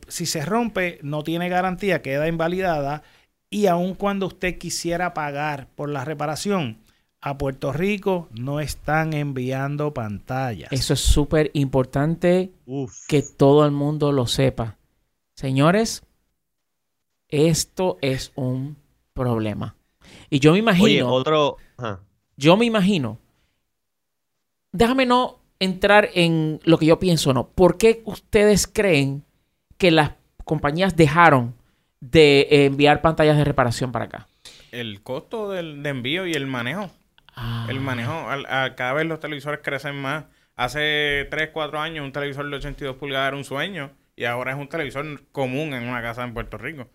Si 0.09 0.24
se 0.27 0.44
rompe, 0.44 1.01
no 1.03 1.22
tiene 1.24 1.48
garantía, 1.48 2.01
queda 2.01 2.29
invalidada. 2.29 3.03
Y 3.50 3.66
aun 3.66 3.94
cuando 3.94 4.26
usted 4.26 4.58
quisiera 4.58 5.14
pagar 5.14 5.68
por 5.74 5.88
la 5.88 6.04
reparación, 6.04 6.78
a 7.20 7.37
Puerto 7.38 7.72
Rico 7.72 8.28
no 8.32 8.61
están 8.61 9.12
enviando 9.12 9.92
pantallas. 9.92 10.70
Eso 10.72 10.94
es 10.94 11.00
súper 11.00 11.50
importante 11.54 12.52
que 13.08 13.22
todo 13.22 13.64
el 13.64 13.72
mundo 13.72 14.12
lo 14.12 14.26
sepa. 14.26 14.76
Señores, 15.34 16.02
esto 17.28 17.98
es 18.02 18.32
un 18.34 18.76
problema. 19.14 19.76
Y 20.30 20.40
yo 20.40 20.52
me 20.52 20.58
imagino, 20.58 20.84
Oye, 20.84 21.02
otro. 21.02 21.56
ajá. 21.76 22.00
yo 22.37 22.56
me 22.56 22.64
imagino, 22.66 23.18
déjame 24.72 25.06
no 25.06 25.40
entrar 25.58 26.08
en 26.14 26.61
lo 26.64 26.78
que 26.78 26.87
yo 26.87 26.98
pienso, 26.98 27.34
no. 27.34 27.48
¿Por 27.48 27.78
qué 27.78 28.02
ustedes 28.04 28.66
creen 28.66 29.24
que 29.76 29.90
las 29.90 30.12
compañías 30.44 30.96
dejaron 30.96 31.54
de 32.00 32.46
enviar 32.66 33.00
pantallas 33.02 33.37
de 33.37 33.44
reparación 33.44 33.92
para 33.92 34.06
acá? 34.06 34.28
El 34.70 35.02
costo 35.02 35.50
del, 35.50 35.82
de 35.82 35.88
envío 35.90 36.26
y 36.26 36.32
el 36.34 36.46
manejo. 36.46 36.90
Ah, 37.34 37.66
El 37.68 37.80
manejo, 37.80 38.12
a- 38.28 38.74
cada 38.74 38.92
vez 38.94 39.06
los 39.06 39.20
televisores 39.20 39.61
crecen 39.62 39.96
más. 39.96 40.24
Hace 40.56 41.26
3, 41.30 41.50
4 41.52 41.78
años 41.80 42.04
un 42.04 42.12
televisor 42.12 42.48
de 42.50 42.56
82 42.56 42.96
pulgadas 42.96 43.28
era 43.28 43.37
un 43.37 43.44
sueño 43.44 43.92
y 44.16 44.24
ahora 44.24 44.52
es 44.52 44.58
un 44.58 44.68
televisor 44.68 45.22
común 45.30 45.72
en 45.72 45.84
una 45.88 46.02
casa 46.02 46.24
en 46.24 46.34
Puerto 46.34 46.58
Rico. 46.58 46.88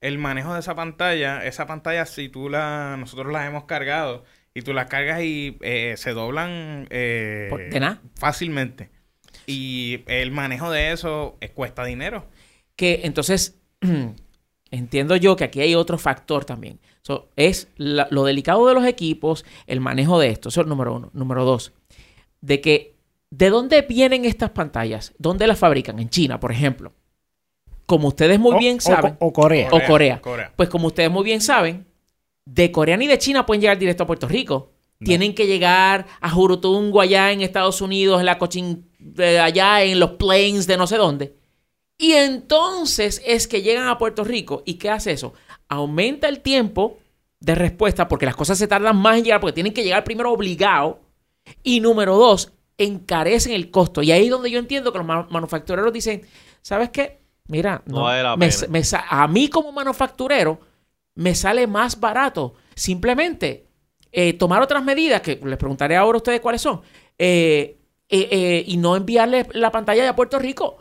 El 0.00 0.18
manejo 0.18 0.54
de 0.54 0.60
esa 0.60 0.74
pantalla, 0.74 1.44
esa 1.44 1.66
pantalla 1.66 2.06
si 2.06 2.28
tú 2.28 2.48
la, 2.48 2.96
nosotros 2.98 3.32
las 3.32 3.46
hemos 3.48 3.64
cargado 3.64 4.24
y 4.54 4.62
tú 4.62 4.72
las 4.72 4.86
cargas 4.86 5.22
y 5.22 5.58
eh, 5.62 5.94
se 5.96 6.12
doblan 6.12 6.86
eh, 6.90 7.50
de 7.70 7.80
nada. 7.80 8.00
fácilmente. 8.16 8.90
Y 9.46 10.04
el 10.06 10.30
manejo 10.30 10.70
de 10.70 10.92
eso 10.92 11.36
eh, 11.40 11.50
cuesta 11.50 11.84
dinero. 11.84 12.28
que 12.76 13.00
entonces 13.04 13.60
entiendo 14.72 15.14
yo 15.14 15.36
que 15.36 15.44
aquí 15.44 15.60
hay 15.60 15.76
otro 15.76 15.96
factor 15.98 16.44
también. 16.44 16.80
So, 17.02 17.28
es 17.36 17.68
la- 17.76 18.08
lo 18.10 18.24
delicado 18.24 18.66
de 18.66 18.74
los 18.74 18.84
equipos, 18.84 19.44
el 19.68 19.78
manejo 19.80 20.18
de 20.18 20.30
esto. 20.30 20.48
Eso 20.48 20.60
es 20.60 20.64
el 20.64 20.68
número 20.68 20.94
uno. 20.96 21.10
Número 21.12 21.44
dos, 21.44 21.72
de 22.40 22.60
que 22.60 22.96
¿de 23.30 23.48
dónde 23.50 23.82
vienen 23.82 24.24
estas 24.24 24.50
pantallas? 24.50 25.12
¿Dónde 25.18 25.46
las 25.46 25.58
fabrican? 25.58 25.98
En 26.00 26.10
China, 26.10 26.38
por 26.40 26.50
ejemplo. 26.52 26.92
Como 27.86 28.08
ustedes 28.08 28.38
muy 28.40 28.54
O- 28.54 28.58
bien 28.58 28.80
saben, 28.80 29.16
o 29.20 29.32
Corea. 29.32 29.68
O 29.72 29.80
Corea. 29.86 30.20
Corea. 30.20 30.52
pues 30.56 30.68
como 30.68 30.88
ustedes 30.88 31.10
muy 31.10 31.24
bien 31.24 31.40
saben, 31.40 31.86
de 32.44 32.72
Corea 32.72 32.96
ni 32.96 33.06
de 33.06 33.18
China 33.18 33.46
pueden 33.46 33.60
llegar 33.60 33.78
directo 33.78 34.02
a 34.02 34.06
Puerto 34.06 34.26
Rico. 34.28 34.70
Tienen 35.04 35.34
que 35.34 35.48
llegar 35.48 36.06
a 36.20 36.30
Jurutungo 36.30 37.00
allá 37.00 37.32
en 37.32 37.40
Estados 37.40 37.80
Unidos, 37.80 38.20
en 38.20 38.26
la 38.26 38.38
cochin, 38.38 38.88
de 39.00 39.40
allá 39.40 39.82
en 39.82 39.98
los 39.98 40.10
plains 40.12 40.68
de 40.68 40.76
no 40.76 40.86
sé 40.86 40.96
dónde. 40.96 41.34
Y 42.02 42.12
entonces 42.14 43.22
es 43.24 43.46
que 43.46 43.62
llegan 43.62 43.86
a 43.86 43.96
Puerto 43.96 44.24
Rico. 44.24 44.62
¿Y 44.66 44.74
qué 44.74 44.90
hace 44.90 45.12
eso? 45.12 45.34
Aumenta 45.68 46.28
el 46.28 46.40
tiempo 46.40 46.98
de 47.38 47.54
respuesta 47.54 48.08
porque 48.08 48.26
las 48.26 48.34
cosas 48.34 48.58
se 48.58 48.66
tardan 48.66 48.96
más 48.96 49.18
en 49.18 49.24
llegar 49.24 49.40
porque 49.40 49.52
tienen 49.54 49.72
que 49.72 49.84
llegar 49.84 50.02
primero 50.02 50.32
obligado. 50.32 51.00
Y 51.62 51.78
número 51.80 52.16
dos, 52.16 52.52
encarecen 52.76 53.52
el 53.52 53.70
costo. 53.70 54.02
Y 54.02 54.10
ahí 54.10 54.24
es 54.24 54.30
donde 54.30 54.50
yo 54.50 54.58
entiendo 54.58 54.90
que 54.92 54.98
los 54.98 55.06
ma- 55.06 55.28
manufactureros 55.30 55.92
dicen, 55.92 56.22
¿sabes 56.60 56.90
qué? 56.90 57.20
Mira, 57.46 57.82
No 57.86 58.02
vale 58.02 58.22
la 58.24 58.36
me- 58.36 58.48
pena. 58.48 58.66
me 58.68 58.82
sa- 58.84 59.04
a 59.08 59.28
mí 59.28 59.48
como 59.48 59.70
manufacturero 59.72 60.60
me 61.14 61.34
sale 61.36 61.66
más 61.66 62.00
barato 62.00 62.54
simplemente 62.74 63.66
eh, 64.10 64.32
tomar 64.34 64.60
otras 64.60 64.82
medidas, 64.84 65.20
que 65.20 65.36
les 65.44 65.56
preguntaré 65.56 65.96
ahora 65.96 66.16
a 66.16 66.18
ustedes 66.18 66.40
cuáles 66.40 66.60
son, 66.60 66.80
eh, 67.18 67.78
eh, 68.08 68.28
eh, 68.30 68.64
y 68.66 68.76
no 68.76 68.94
enviarle 68.96 69.46
la 69.52 69.70
pantalla 69.70 70.04
de 70.04 70.12
Puerto 70.14 70.38
Rico. 70.38 70.78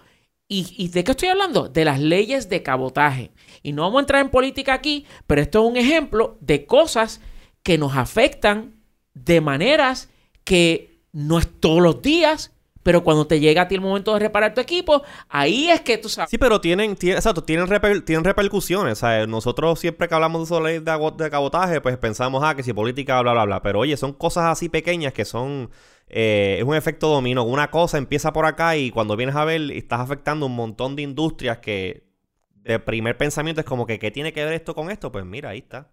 ¿Y, 0.53 0.75
¿Y 0.77 0.89
de 0.89 1.05
qué 1.05 1.11
estoy 1.11 1.29
hablando? 1.29 1.69
De 1.69 1.85
las 1.85 1.97
leyes 2.01 2.49
de 2.49 2.61
cabotaje. 2.61 3.31
Y 3.63 3.71
no 3.71 3.83
vamos 3.83 3.99
a 3.99 4.01
entrar 4.01 4.21
en 4.21 4.29
política 4.29 4.73
aquí, 4.73 5.05
pero 5.25 5.41
esto 5.41 5.63
es 5.63 5.71
un 5.71 5.77
ejemplo 5.77 6.37
de 6.41 6.65
cosas 6.65 7.21
que 7.63 7.77
nos 7.77 7.95
afectan 7.95 8.75
de 9.13 9.39
maneras 9.39 10.09
que 10.43 10.99
no 11.13 11.39
es 11.39 11.47
todos 11.61 11.81
los 11.81 12.01
días, 12.01 12.51
pero 12.83 13.03
cuando 13.03 13.27
te 13.27 13.39
llega 13.39 13.61
a 13.61 13.67
ti 13.69 13.75
el 13.75 13.81
momento 13.81 14.11
de 14.13 14.19
reparar 14.19 14.53
tu 14.53 14.59
equipo, 14.59 15.03
ahí 15.29 15.69
es 15.69 15.79
que 15.81 15.97
tú 15.97 16.09
sabes. 16.09 16.29
Sí, 16.31 16.37
pero 16.37 16.59
tienen, 16.59 16.95
tienen, 16.97 17.17
exacto, 17.19 17.43
tienen, 17.43 17.67
reper- 17.67 18.03
tienen 18.03 18.25
repercusiones. 18.25 18.97
¿sabes? 18.97 19.29
Nosotros 19.29 19.79
siempre 19.79 20.09
que 20.09 20.15
hablamos 20.15 20.41
de 20.49 20.55
eso 20.55 20.63
de, 20.63 20.79
de, 20.81 21.11
de 21.23 21.29
cabotaje, 21.29 21.79
pues 21.79 21.97
pensamos, 21.97 22.43
ah, 22.43 22.55
que 22.55 22.63
si 22.63 22.73
política, 22.73 23.21
bla, 23.21 23.31
bla, 23.31 23.45
bla. 23.45 23.61
Pero 23.61 23.79
oye, 23.79 23.95
son 23.95 24.11
cosas 24.11 24.45
así 24.45 24.67
pequeñas 24.67 25.13
que 25.13 25.23
son. 25.23 25.69
Eh, 26.13 26.57
es 26.59 26.63
un 26.65 26.75
efecto 26.75 27.07
dominó. 27.07 27.43
Una 27.43 27.71
cosa 27.71 27.97
empieza 27.97 28.33
por 28.33 28.45
acá 28.45 28.75
y 28.77 28.91
cuando 28.91 29.15
vienes 29.15 29.35
a 29.35 29.45
ver, 29.45 29.71
estás 29.71 30.01
afectando 30.01 30.45
un 30.45 30.55
montón 30.55 30.95
de 30.95 31.01
industrias 31.03 31.59
que. 31.59 32.09
De 32.53 32.77
primer 32.77 33.17
pensamiento 33.17 33.61
es 33.61 33.65
como 33.65 33.87
que, 33.87 33.97
¿qué 33.97 34.11
tiene 34.11 34.33
que 34.33 34.45
ver 34.45 34.53
esto 34.53 34.75
con 34.75 34.91
esto? 34.91 35.11
Pues 35.11 35.25
mira, 35.25 35.49
ahí 35.49 35.57
está. 35.59 35.89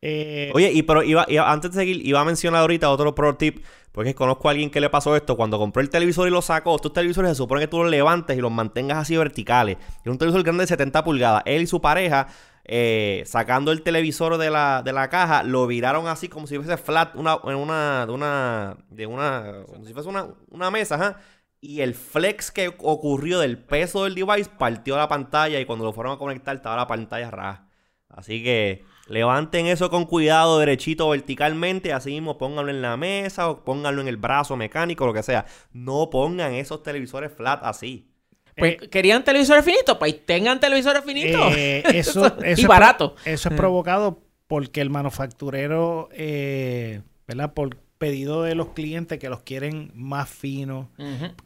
Eh, 0.00 0.50
Oye, 0.54 0.70
y 0.72 0.82
pero 0.82 1.02
iba, 1.02 1.24
iba- 1.28 1.50
antes 1.50 1.72
de 1.72 1.80
seguir, 1.80 2.06
iba 2.06 2.20
a 2.20 2.24
mencionar 2.24 2.60
ahorita 2.60 2.90
otro 2.90 3.14
pro 3.14 3.36
tip, 3.36 3.64
porque 3.92 4.14
conozco 4.14 4.48
a 4.48 4.52
alguien 4.52 4.70
que 4.70 4.80
le 4.80 4.88
pasó 4.90 5.16
esto. 5.16 5.36
Cuando 5.36 5.58
compró 5.58 5.80
el 5.82 5.90
televisor 5.90 6.28
y 6.28 6.30
lo 6.30 6.40
sacó, 6.42 6.76
estos 6.76 6.92
televisores 6.92 7.30
se 7.30 7.34
supone 7.36 7.60
que 7.60 7.66
tú 7.68 7.78
los 7.82 7.90
levantes 7.90 8.36
y 8.36 8.40
los 8.40 8.52
mantengas 8.52 8.98
así 8.98 9.16
verticales. 9.16 9.78
Es 10.04 10.10
un 10.10 10.18
televisor 10.18 10.42
grande 10.44 10.62
de 10.62 10.68
70 10.68 11.02
pulgadas. 11.02 11.42
Él 11.46 11.62
y 11.62 11.66
su 11.66 11.80
pareja 11.80 12.28
eh, 12.64 13.22
sacando 13.26 13.72
el 13.72 13.82
televisor 13.82 14.38
de 14.38 14.50
la, 14.50 14.82
de 14.84 14.92
la 14.92 15.08
caja, 15.08 15.42
lo 15.42 15.66
viraron 15.66 16.06
así 16.06 16.28
como 16.28 16.46
si 16.46 16.56
fuese 16.56 16.76
flat, 16.76 17.14
una, 17.16 17.36
una, 17.36 18.06
de 18.06 18.12
una, 18.12 18.76
de 18.88 19.06
una, 19.06 19.64
como 19.66 19.84
si 19.84 19.92
fuese 19.92 20.08
una, 20.08 20.28
una 20.50 20.70
mesa. 20.70 21.18
Y 21.60 21.80
el 21.80 21.94
flex 21.94 22.50
que 22.50 22.68
ocurrió 22.68 23.38
del 23.38 23.58
peso 23.58 24.04
del 24.04 24.14
device 24.14 24.50
partió 24.58 24.96
la 24.96 25.08
pantalla 25.08 25.60
y 25.60 25.64
cuando 25.64 25.84
lo 25.84 25.92
fueron 25.92 26.14
a 26.14 26.18
conectar 26.18 26.56
estaba 26.56 26.76
la 26.76 26.86
pantalla 26.88 27.30
raja. 27.30 27.68
Así 28.08 28.42
que 28.42 28.84
levanten 29.08 29.66
eso 29.66 29.88
con 29.90 30.04
cuidado, 30.06 30.58
derechito, 30.58 31.08
verticalmente. 31.08 31.92
Así 31.92 32.10
mismo 32.10 32.36
pónganlo 32.38 32.70
en 32.70 32.82
la 32.82 32.96
mesa 32.96 33.48
o 33.48 33.64
pónganlo 33.64 34.02
en 34.02 34.08
el 34.08 34.16
brazo 34.16 34.56
mecánico, 34.56 35.06
lo 35.06 35.14
que 35.14 35.22
sea. 35.22 35.46
No 35.72 36.10
pongan 36.10 36.54
esos 36.54 36.82
televisores 36.82 37.32
flat 37.32 37.60
así. 37.64 38.11
Pues 38.56 38.76
querían 38.90 39.24
televisores 39.24 39.64
finitos, 39.64 39.96
pues 39.98 40.24
tengan 40.26 40.60
televisores 40.60 41.04
finitos. 41.04 41.54
Eh, 41.56 41.82
eso, 41.94 42.26
eso 42.42 42.60
y 42.60 42.62
es 42.62 42.66
barato. 42.66 43.16
Eso 43.24 43.48
es 43.48 43.54
provocado 43.54 44.20
porque 44.46 44.80
el 44.80 44.90
manufacturero, 44.90 46.08
eh, 46.12 47.00
¿verdad? 47.26 47.54
Por 47.54 47.76
pedido 47.98 48.42
de 48.42 48.54
los 48.54 48.70
clientes 48.70 49.18
que 49.18 49.28
los 49.28 49.42
quieren 49.42 49.90
más 49.94 50.28
finos, 50.28 50.88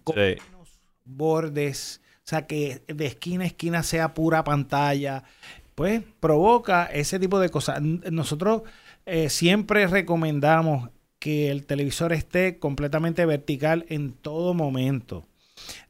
con 0.04 0.14
Sí. 0.14 0.20
menos 0.50 0.80
bordes, 1.04 2.00
o 2.18 2.28
sea, 2.28 2.46
que 2.46 2.82
de 2.88 3.06
esquina 3.06 3.44
a 3.44 3.46
esquina 3.46 3.82
sea 3.82 4.14
pura 4.14 4.42
pantalla, 4.42 5.22
pues 5.74 6.02
provoca 6.20 6.86
ese 6.86 7.18
tipo 7.20 7.38
de 7.38 7.50
cosas. 7.50 7.80
Nosotros 7.82 8.62
eh, 9.04 9.28
siempre 9.28 9.86
recomendamos 9.86 10.90
que 11.18 11.50
el 11.50 11.66
televisor 11.66 12.12
esté 12.12 12.58
completamente 12.58 13.24
vertical 13.26 13.84
en 13.88 14.12
todo 14.12 14.54
momento. 14.54 15.26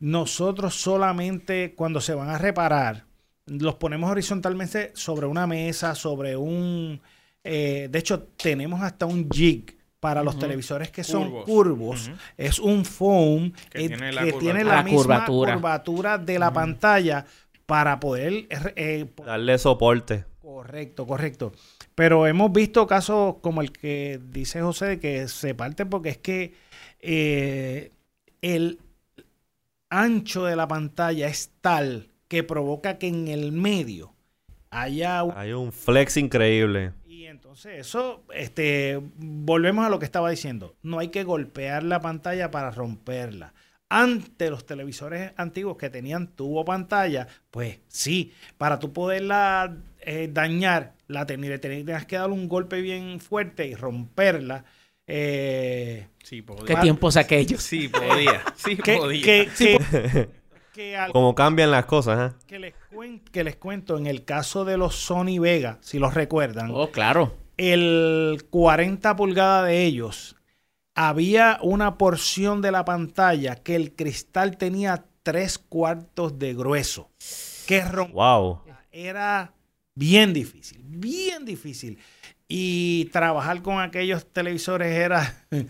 Nosotros 0.00 0.74
solamente 0.74 1.74
cuando 1.74 2.00
se 2.00 2.14
van 2.14 2.28
a 2.30 2.38
reparar, 2.38 3.04
los 3.46 3.74
ponemos 3.76 4.10
horizontalmente 4.10 4.92
sobre 4.94 5.26
una 5.26 5.46
mesa, 5.46 5.94
sobre 5.94 6.36
un... 6.36 7.00
eh, 7.44 7.88
de 7.90 7.98
hecho, 7.98 8.22
tenemos 8.36 8.82
hasta 8.82 9.06
un 9.06 9.28
jig 9.30 9.76
para 10.00 10.22
los 10.22 10.38
televisores 10.38 10.90
que 10.90 11.02
son 11.02 11.42
Curvos. 11.44 12.10
Es 12.36 12.58
un 12.58 12.84
foam 12.84 13.52
Que 13.70 13.86
eh, 13.86 13.88
tiene 13.88 14.12
la 14.12 14.24
que 14.24 14.32
curvatura. 14.32 14.38
tiene 14.52 14.64
la, 14.64 14.74
La 14.76 14.82
misma 14.82 14.98
curvatura. 14.98 15.54
curvatura, 15.54 16.18
de 16.18 16.38
la 16.38 16.52
pantalla 16.52 17.24
para 17.64 17.98
poder... 17.98 18.46
eh, 18.76 19.06
Darle 19.24 19.58
soporte. 19.58 20.24
Correcto, 20.40 21.06
correcto. 21.06 21.52
Pero 21.96 22.26
hemos 22.26 22.52
visto 22.52 22.86
casos 22.86 23.36
como 23.40 23.62
el 23.62 23.72
que 23.72 24.20
dice 24.30 24.60
José, 24.60 24.86
de 24.86 25.00
que 25.00 25.26
se 25.28 25.54
parte 25.54 25.86
porque 25.86 26.10
es 26.10 26.18
que 26.18 26.54
eh, 27.00 27.90
el 28.42 28.78
ancho 29.90 30.44
de 30.44 30.56
la 30.56 30.68
pantalla 30.68 31.28
es 31.28 31.52
tal 31.60 32.10
que 32.28 32.42
provoca 32.42 32.98
que 32.98 33.08
en 33.08 33.28
el 33.28 33.52
medio 33.52 34.14
haya 34.70 35.22
un... 35.22 35.32
Hay 35.36 35.52
un 35.52 35.72
flex 35.72 36.16
increíble. 36.16 36.92
Y 37.04 37.26
entonces 37.26 37.78
eso, 37.80 38.24
este, 38.34 39.00
volvemos 39.16 39.86
a 39.86 39.88
lo 39.88 39.98
que 39.98 40.04
estaba 40.04 40.30
diciendo. 40.30 40.76
No 40.82 40.98
hay 40.98 41.08
que 41.08 41.24
golpear 41.24 41.82
la 41.82 42.00
pantalla 42.00 42.50
para 42.50 42.70
romperla. 42.70 43.54
Ante 43.88 44.50
los 44.50 44.66
televisores 44.66 45.32
antiguos 45.36 45.76
que 45.76 45.90
tenían 45.90 46.26
tubo 46.26 46.64
pantalla, 46.64 47.28
pues 47.52 47.78
sí, 47.86 48.32
para 48.58 48.80
tú 48.80 48.92
poderla 48.92 49.76
eh, 50.00 50.28
dañar, 50.32 50.94
la 51.06 51.24
ten- 51.24 51.60
tenías 51.60 52.04
que 52.04 52.16
darle 52.16 52.34
un 52.34 52.48
golpe 52.48 52.80
bien 52.80 53.20
fuerte 53.20 53.68
y 53.68 53.76
romperla. 53.76 54.64
Eh, 55.06 56.08
Sí, 56.22 56.42
podía. 56.42 56.64
¿Qué 56.64 56.76
tiempos 56.76 57.16
aquellos? 57.16 57.62
Sí, 57.62 57.88
podía. 57.88 58.42
Sí, 58.56 58.76
que, 58.76 58.96
podía. 58.96 59.22
que- 59.24 59.48
que- 59.56 60.28
que 60.72 60.96
al- 60.96 61.12
Como 61.12 61.34
cambian 61.34 61.70
las 61.70 61.86
cosas, 61.86 62.32
¿eh? 62.32 62.36
que 62.46 62.58
les 62.58 62.74
cuen- 62.92 63.22
que 63.30 63.44
les 63.44 63.56
cuento, 63.56 63.96
en 63.96 64.06
el 64.06 64.24
caso 64.24 64.64
de 64.64 64.76
los 64.76 64.96
Sony 64.96 65.38
Vega, 65.40 65.78
si 65.80 65.98
los 65.98 66.14
recuerdan, 66.14 66.70
Oh, 66.74 66.90
claro. 66.90 67.34
el 67.56 68.44
40 68.50 69.14
pulgadas 69.16 69.68
de 69.68 69.84
ellos, 69.84 70.36
había 70.94 71.58
una 71.62 71.96
porción 71.96 72.60
de 72.60 72.72
la 72.72 72.84
pantalla 72.84 73.54
que 73.56 73.76
el 73.76 73.94
cristal 73.94 74.56
tenía 74.58 75.04
tres 75.22 75.58
cuartos 75.58 76.38
de 76.38 76.54
grueso. 76.54 77.10
Que 77.66 77.82
rom- 77.84 78.12
Wow. 78.12 78.62
era 78.90 79.52
bien 79.94 80.32
difícil, 80.32 80.80
bien 80.84 81.44
difícil. 81.44 81.98
Y 82.48 83.06
trabajar 83.06 83.62
con 83.62 83.80
aquellos 83.80 84.26
televisores 84.32 84.92
era... 84.92 85.34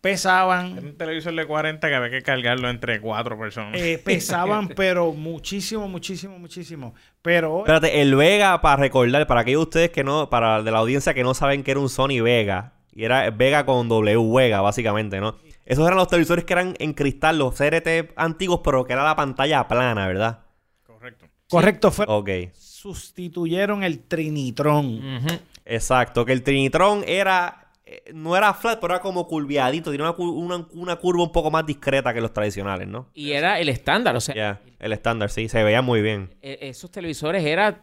pesaban, 0.00 0.78
Era 0.78 0.86
un 0.86 0.96
televisor 0.96 1.34
de 1.34 1.46
40 1.46 1.88
que 1.88 1.94
había 1.94 2.10
que 2.10 2.22
cargarlo 2.22 2.68
entre 2.70 3.00
cuatro 3.00 3.38
personas. 3.38 3.80
eh, 3.80 3.98
pesaban, 4.04 4.68
pero 4.68 5.12
muchísimo, 5.12 5.88
muchísimo, 5.88 6.38
muchísimo. 6.38 6.94
Pero 7.22 7.58
Espérate, 7.60 8.00
el 8.00 8.14
Vega, 8.14 8.60
para 8.60 8.76
recordar, 8.76 9.26
para 9.26 9.40
aquellos 9.40 9.60
de 9.60 9.64
ustedes 9.64 9.90
que 9.90 10.04
no, 10.04 10.30
para 10.30 10.62
de 10.62 10.70
la 10.70 10.78
audiencia 10.78 11.14
que 11.14 11.22
no 11.22 11.34
saben 11.34 11.62
que 11.62 11.72
era 11.72 11.80
un 11.80 11.88
Sony 11.88 12.22
Vega, 12.22 12.74
y 12.92 13.04
era 13.04 13.30
Vega 13.30 13.66
con 13.66 13.88
W 13.88 14.32
Vega, 14.34 14.60
básicamente, 14.60 15.20
¿no? 15.20 15.36
Esos 15.64 15.84
eran 15.86 15.98
los 15.98 16.08
televisores 16.08 16.44
que 16.44 16.52
eran 16.54 16.74
en 16.78 16.94
cristal, 16.94 17.38
los 17.38 17.54
CRT 17.54 18.12
antiguos, 18.16 18.60
pero 18.64 18.84
que 18.86 18.94
era 18.94 19.04
la 19.04 19.16
pantalla 19.16 19.68
plana, 19.68 20.06
¿verdad? 20.06 20.40
Correcto. 20.86 21.26
correcto, 21.48 21.90
fue, 21.90 22.06
Ok, 22.08 22.30
sustituyeron 22.54 23.82
el 23.82 24.00
Trinitron. 24.00 25.16
Ujú. 25.16 25.38
Exacto. 25.68 26.24
Que 26.24 26.32
el 26.32 26.42
Trinitron 26.42 27.04
era, 27.06 27.68
eh, 27.86 28.02
no 28.12 28.36
era 28.36 28.52
flat, 28.54 28.80
pero 28.80 28.94
era 28.94 29.00
como 29.02 29.26
curviadito, 29.26 29.90
tenía 29.90 30.10
una, 30.10 30.16
una- 30.56 30.66
una 30.72 30.96
curva 30.96 31.22
un 31.22 31.32
poco 31.32 31.50
más 31.50 31.64
discreta 31.64 32.12
que 32.12 32.20
los 32.20 32.32
tradicionales, 32.32 32.88
¿no? 32.88 33.08
Y 33.14 33.32
era 33.32 33.58
el 33.60 33.68
estándar, 33.68 34.16
o 34.16 34.20
sea, 34.20 34.34
Ya, 34.34 34.60
el 34.78 34.92
estándar, 34.92 35.30
sí, 35.30 35.48
se 35.48 35.62
veía 35.62 35.80
muy 35.82 36.02
bien. 36.02 36.30
e- 36.42 36.58
esos 36.62 36.90
televisores 36.90 37.44
era 37.44 37.82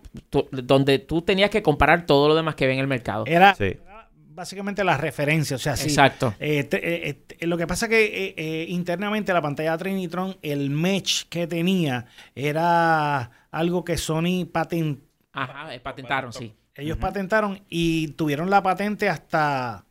donde 0.52 1.00
tú 1.00 1.22
tenías 1.22 1.50
que 1.50 1.64
comparar 1.64 2.06
todo 2.06 2.28
lo 2.28 2.36
demás 2.36 2.56
que 2.56 2.68
ve 2.68 2.74
en 2.74 2.80
el 2.80 2.88
mercado. 2.88 3.24
Era, 3.26 3.56
Sí. 3.56 3.64
era 3.64 4.10
básicamente 4.30 4.84
la 4.84 4.98
referencia. 4.98 5.56
O 5.56 5.60
sea, 5.60 5.76
sí. 5.78 5.88
Exacto. 5.88 6.34
Eh, 6.40 6.66
te- 6.66 7.10
eh, 7.10 7.14
te- 7.14 7.48
lo 7.48 7.58
que 7.58 7.66
pasa 7.68 7.88
que 7.88 8.04
eh, 8.06 8.34
eh, 8.38 8.66
internamente 8.70 9.32
la 9.34 9.42
pantalla 9.42 9.78
Trinitron, 9.78 10.36
el 10.42 10.70
mesh 10.72 11.26
que 11.30 11.48
tenía 11.48 12.06
era 12.36 13.32
algo 13.52 13.84
que 13.86 13.98
Sony 13.98 14.46
patentó. 14.52 15.04
Ajá, 15.34 15.68
patentaron, 15.84 16.32
sí. 16.34 16.54
Ellos 16.76 16.98
patentaron 16.98 17.62
y 17.70 18.10
tuvieron 18.10 18.50
la 18.50 18.62
patente 18.62 19.08
hasta 19.10 19.86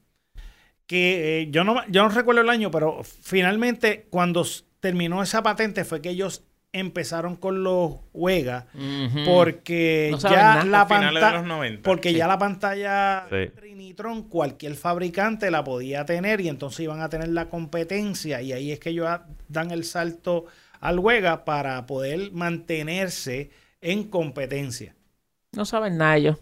que 0.87 1.43
eh, 1.43 1.49
yo 1.51 1.65
no 1.65 1.77
yo 1.89 2.03
no 2.03 2.09
recuerdo 2.11 2.43
el 2.43 2.51
año, 2.51 2.71
pero 2.71 3.03
finalmente 3.05 4.07
cuando 4.11 4.45
terminó 4.81 5.23
esa 5.23 5.43
patente 5.43 5.85
fue 5.85 6.03
que 6.03 6.11
ellos 6.11 6.45
empezaron 6.73 7.37
con 7.37 7.63
los 7.63 7.93
Ujú. 8.75 9.25
porque 9.25 10.09
No 10.11 10.19
ya 10.19 10.31
nada. 10.31 10.65
la 10.65 10.89
pantalla 10.89 11.33
los 11.39 11.47
90. 11.47 11.83
porque 11.83 12.11
Sí. 12.11 12.17
ya 12.17 12.27
la 12.27 12.39
pantalla 12.39 13.27
Sí. 13.31 13.49
Trinitron 13.55 14.25
cualquier 14.25 14.75
fabricante 14.75 15.51
la 15.53 15.63
podía 15.65 16.05
tener 16.05 16.41
y 16.41 16.49
entonces 16.49 16.81
iban 16.81 17.01
a 17.01 17.09
tener 17.09 17.29
la 17.29 17.49
competencia 17.49 18.43
y 18.43 18.53
ahí 18.53 18.73
es 18.73 18.81
que 18.81 18.91
ellos 18.91 19.09
dan 19.49 19.71
el 19.71 19.85
salto 19.85 20.47
al 20.81 20.99
Wega 20.99 21.45
para 21.45 21.87
poder 21.87 22.33
mantenerse 22.33 23.51
en 23.81 24.05
competencia. 24.05 24.95
No 25.53 25.65
saben 25.65 25.97
nada 25.97 26.17
ellos. 26.17 26.39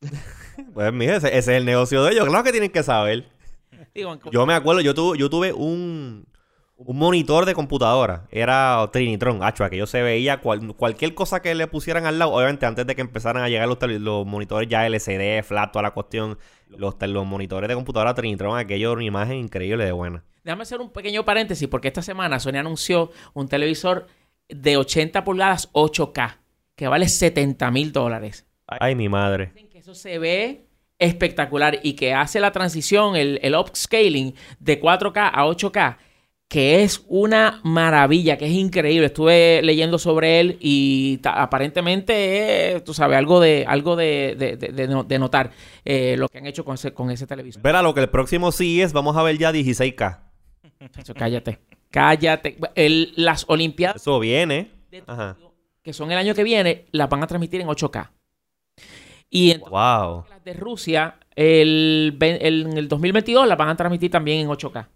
Pues 0.74 0.92
mira, 0.92 1.16
ese, 1.16 1.28
ese 1.28 1.38
es 1.38 1.48
el 1.48 1.64
negocio 1.64 2.02
de 2.04 2.12
ellos, 2.12 2.26
claro 2.26 2.44
que 2.44 2.52
tienen 2.52 2.70
que 2.70 2.82
saber. 2.82 3.24
Digo, 3.94 4.18
Yo 4.30 4.44
me 4.46 4.54
acuerdo, 4.54 4.80
yo 4.82 4.94
tuve, 4.94 5.16
yo 5.18 5.30
tuve 5.30 5.52
un, 5.52 6.26
un 6.76 6.96
monitor 6.98 7.46
de 7.46 7.54
computadora. 7.54 8.26
Era 8.30 8.88
Trinitron, 8.92 9.42
hacho, 9.42 9.68
que 9.70 9.76
yo 9.78 9.86
se 9.86 10.02
veía 10.02 10.40
cual- 10.40 10.74
cualquier 10.76 11.14
cosa 11.14 11.40
que 11.40 11.54
le 11.54 11.66
pusieran 11.66 12.04
al 12.06 12.18
lado. 12.18 12.32
Obviamente, 12.32 12.66
antes 12.66 12.86
de 12.86 12.94
que 12.94 13.00
empezaran 13.00 13.42
a 13.42 13.48
llegar 13.48 13.68
los, 13.68 13.78
los 14.00 14.26
monitores 14.26 14.68
ya 14.68 14.86
LCD, 14.86 15.42
flat, 15.42 15.72
toda 15.72 15.82
la 15.84 15.90
cuestión. 15.92 16.38
Los, 16.68 16.94
los 17.00 17.26
monitores 17.26 17.68
de 17.68 17.74
computadora 17.74 18.14
Trinitron, 18.14 18.56
aquello 18.58 18.90
era 18.90 18.96
una 18.98 19.04
imagen 19.04 19.36
increíble 19.38 19.84
de 19.84 19.92
buena. 19.92 20.22
Déjame 20.44 20.62
hacer 20.62 20.80
un 20.80 20.90
pequeño 20.90 21.24
paréntesis 21.24 21.66
porque 21.68 21.88
esta 21.88 22.02
semana 22.02 22.38
Sony 22.38 22.56
anunció 22.56 23.10
un 23.34 23.48
televisor 23.48 24.06
de 24.48 24.76
80 24.76 25.24
pulgadas 25.24 25.72
8K 25.72 26.36
que 26.76 26.86
vale 26.86 27.08
70 27.08 27.70
mil 27.70 27.92
dólares. 27.92 28.46
Ay, 28.66 28.94
mi 28.94 29.08
madre. 29.08 29.52
Eso 29.90 30.00
se 30.00 30.20
ve 30.20 30.66
espectacular 31.00 31.80
y 31.82 31.94
que 31.94 32.14
hace 32.14 32.38
la 32.38 32.52
transición, 32.52 33.16
el, 33.16 33.40
el 33.42 33.56
upscaling 33.56 34.34
de 34.60 34.80
4K 34.80 35.30
a 35.34 35.44
8K, 35.46 35.96
que 36.46 36.84
es 36.84 37.04
una 37.08 37.60
maravilla, 37.64 38.38
que 38.38 38.46
es 38.46 38.52
increíble. 38.52 39.06
Estuve 39.06 39.62
leyendo 39.64 39.98
sobre 39.98 40.38
él 40.38 40.58
y 40.60 41.18
aparentemente, 41.24 42.76
es, 42.76 42.84
tú 42.84 42.94
sabes, 42.94 43.18
algo 43.18 43.40
de, 43.40 43.64
algo 43.66 43.96
de, 43.96 44.36
de- 44.38 44.56
de- 44.56 44.68
de 44.68 44.86
no- 44.86 45.02
de 45.02 45.18
notar 45.18 45.50
eh, 45.84 46.14
lo 46.16 46.28
que 46.28 46.38
han 46.38 46.46
hecho 46.46 46.64
con 46.64 46.74
ese, 46.76 46.92
con 46.94 47.10
ese 47.10 47.26
televisor. 47.26 47.60
Verá, 47.60 47.82
lo 47.82 47.92
que 47.92 48.00
el 48.00 48.10
próximo 48.10 48.52
sí 48.52 48.80
es, 48.80 48.92
vamos 48.92 49.16
a 49.16 49.24
ver 49.24 49.38
ya 49.38 49.50
16K. 49.52 50.20
Chacho, 50.92 51.14
cállate, 51.14 51.58
cállate. 51.90 52.58
El- 52.76 53.12
las 53.16 53.44
Olimpiadas 53.48 53.96
Eso 54.02 54.20
viene. 54.20 54.70
Ajá. 55.08 55.36
Que 55.82 55.92
son 55.92 56.12
el 56.12 56.18
año 56.18 56.34
que 56.36 56.44
viene, 56.44 56.86
las 56.92 57.08
van 57.08 57.24
a 57.24 57.26
transmitir 57.26 57.60
en 57.60 57.66
8K. 57.66 58.10
Y 59.30 59.52
entonces, 59.52 59.70
Wow. 59.70 60.24
las 60.28 60.44
de 60.44 60.52
Rusia, 60.54 61.16
el, 61.36 62.16
en 62.20 62.76
el 62.76 62.88
2022 62.88 63.46
las 63.46 63.56
van 63.56 63.68
a 63.68 63.76
transmitir 63.76 64.10
también 64.10 64.40
en 64.40 64.48
8K. 64.48 64.88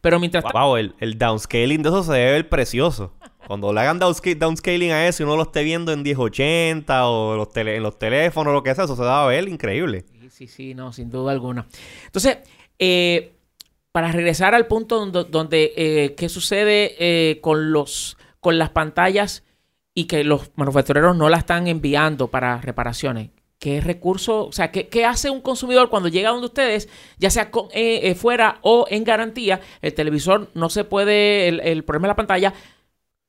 Pero 0.00 0.20
mientras 0.20 0.44
tanto, 0.44 0.58
Wow, 0.58 0.76
el, 0.76 0.94
el 1.00 1.18
downscaling 1.18 1.82
de 1.82 1.88
eso 1.88 2.02
se 2.04 2.12
debe 2.12 2.32
ver 2.32 2.48
precioso. 2.48 3.14
Cuando 3.46 3.72
le 3.72 3.80
hagan 3.80 3.98
downsca- 3.98 4.36
downscaling 4.38 4.92
a 4.92 5.08
eso 5.08 5.22
y 5.22 5.24
uno 5.24 5.36
lo 5.36 5.42
esté 5.44 5.64
viendo 5.64 5.90
en 5.92 6.02
1080 6.02 7.08
o 7.08 7.34
los 7.36 7.48
tele- 7.50 7.76
en 7.76 7.82
los 7.82 7.98
teléfonos 7.98 8.50
o 8.50 8.54
lo 8.54 8.62
que 8.62 8.74
sea, 8.74 8.84
eso 8.84 8.94
se 8.94 9.02
va 9.02 9.24
a 9.24 9.26
ver 9.26 9.48
increíble. 9.48 10.04
Sí, 10.20 10.28
sí, 10.30 10.46
sí, 10.46 10.74
no, 10.74 10.92
sin 10.92 11.10
duda 11.10 11.32
alguna. 11.32 11.66
Entonces, 12.04 12.38
eh, 12.78 13.32
para 13.90 14.12
regresar 14.12 14.54
al 14.54 14.66
punto 14.66 14.98
donde, 15.00 15.24
donde, 15.24 15.72
eh, 15.76 16.14
qué 16.14 16.28
sucede 16.28 16.94
eh, 16.98 17.40
con 17.40 17.72
los 17.72 18.16
con 18.40 18.56
las 18.58 18.70
pantallas 18.70 19.42
y 19.94 20.04
que 20.04 20.22
los 20.22 20.52
manufactureros 20.54 21.16
no 21.16 21.28
la 21.28 21.38
están 21.38 21.66
enviando 21.66 22.28
para 22.28 22.60
reparaciones. 22.60 23.30
¿Qué 23.58 23.80
recurso, 23.80 24.46
o 24.46 24.52
sea, 24.52 24.70
qué, 24.70 24.88
qué 24.88 25.04
hace 25.04 25.30
un 25.30 25.40
consumidor 25.40 25.90
cuando 25.90 26.08
llega 26.08 26.30
donde 26.30 26.46
ustedes, 26.46 26.88
ya 27.18 27.28
sea 27.28 27.50
con- 27.50 27.66
eh, 27.72 28.00
eh, 28.04 28.14
fuera 28.14 28.58
o 28.62 28.86
en 28.88 29.02
garantía? 29.02 29.60
El 29.82 29.94
televisor 29.94 30.48
no 30.54 30.70
se 30.70 30.84
puede, 30.84 31.48
el, 31.48 31.60
el 31.60 31.82
problema 31.84 32.06
de 32.06 32.12
la 32.12 32.16
pantalla, 32.16 32.54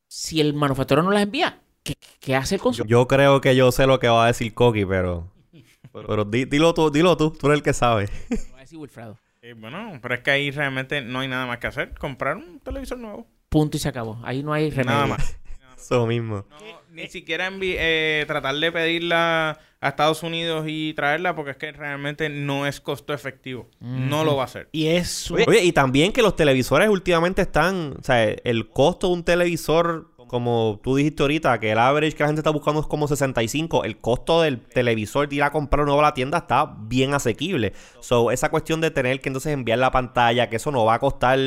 si 0.08 0.39
el 0.39 0.54
manufacturero 0.54 1.04
no 1.04 1.12
las 1.12 1.24
envía, 1.24 1.60
¿qué, 1.84 1.96
qué 2.20 2.36
hace 2.36 2.56
el 2.56 2.62
consumidor? 2.62 2.89
yo 2.89 3.08
creo 3.08 3.42
que 3.42 3.56
yo 3.56 3.72
sé 3.72 3.88
lo 3.88 4.00
que 4.00 4.08
va 4.08 4.26
a 4.26 4.28
decir 4.28 4.54
Coqui, 4.54 4.86
pero. 4.86 5.32
Pero 5.92 6.24
di- 6.24 6.46
dilo 6.46 6.76
tú, 6.76 6.92
dilo 6.92 7.18
tú, 7.18 7.32
tú 7.32 7.48
eres 7.48 7.58
el 7.58 7.63
que 7.63 7.74
sabe. 7.74 8.08
Va 8.54 8.58
a 8.58 8.60
decir 8.62 8.78
Wilfredo. 8.78 9.18
Eh, 9.42 9.54
bueno, 9.54 9.98
pero 10.04 10.13
es 10.13 10.22
que 10.22 10.30
ahí 10.30 10.52
realmente 10.52 11.02
no 11.02 11.22
hay 11.22 11.28
nada 11.28 11.48
más 11.48 11.58
que 11.58 11.65
hacer. 11.65 11.96
Comprar 11.98 12.38
un 12.38 12.60
televisor 12.60 13.00
nuevo. 13.00 13.26
Punto 13.50 13.78
y 13.78 13.80
se 13.80 13.89
acabó. 13.89 14.20
Ahí 14.24 14.44
no 14.44 14.54
hay 14.54 14.70
remedio. 14.70 14.92
Nada 14.92 15.08
más. 15.08 15.39
Eso 15.76 16.06
mismo. 16.06 16.46
No, 16.50 16.58
ni 16.92 17.08
siquiera 17.08 17.50
eh, 17.62 18.24
tratar 18.28 18.54
de 18.56 18.72
pedirla 18.72 19.58
a 19.82 19.89
Estados 19.89 20.24
Unidos 20.24 20.65
y 20.68 20.94
traerla 20.94 21.36
porque 21.36 21.52
es 21.52 21.58
que 21.58 21.72
realmente 21.72 22.30
no 22.30 22.68
es 22.68 22.82
costo 22.82 23.13
efectivo. 23.13 23.70
No 23.80 24.24
lo 24.26 24.36
va 24.36 24.44
a 24.44 24.46
hacer. 24.46 24.68
Y 24.72 24.88
es 24.88 25.32
Oye, 25.32 25.46
oye, 25.48 25.63
y 25.63 25.72
también 25.72 26.12
que 26.12 26.22
los 26.22 26.36
televisores 26.36 26.89
últimamente 26.89 27.42
están, 27.42 27.96
o 28.00 28.04
sea, 28.04 28.24
el 28.24 28.70
costo 28.70 29.08
de 29.08 29.13
un 29.13 29.24
televisor, 29.24 30.12
como 30.30 30.80
tú 30.82 30.96
dijiste 30.96 31.24
ahorita, 31.24 31.60
que 31.60 31.72
el 31.72 31.78
average 31.78 32.15
que 32.15 32.24
la 32.24 32.28
gente 32.28 32.39
está 32.39 32.52
buscando 32.52 32.80
es 32.80 32.88
como 32.88 33.08
65, 33.08 33.84
el 33.84 33.98
costo 33.98 34.42
del 34.42 34.62
televisor 34.62 35.28
de 35.28 35.36
ir 35.36 35.44
a 35.44 35.52
comprar 35.52 35.86
nuevo 35.86 36.00
a 36.00 36.04
la 36.04 36.13
tienda 36.13 36.38
está 36.38 36.74
bien 36.80 37.13
asequible. 37.13 37.74
So, 38.00 38.32
esa 38.32 38.50
cuestión 38.50 38.80
de 38.80 38.92
tener 38.92 39.20
que 39.20 39.28
entonces 39.28 39.52
enviar 39.52 39.80
la 39.80 39.92
pantalla, 39.92 40.50
que 40.50 40.56
eso 40.56 40.72
no 40.72 40.86
va 40.86 40.94
a 40.94 41.00
costar 41.00 41.38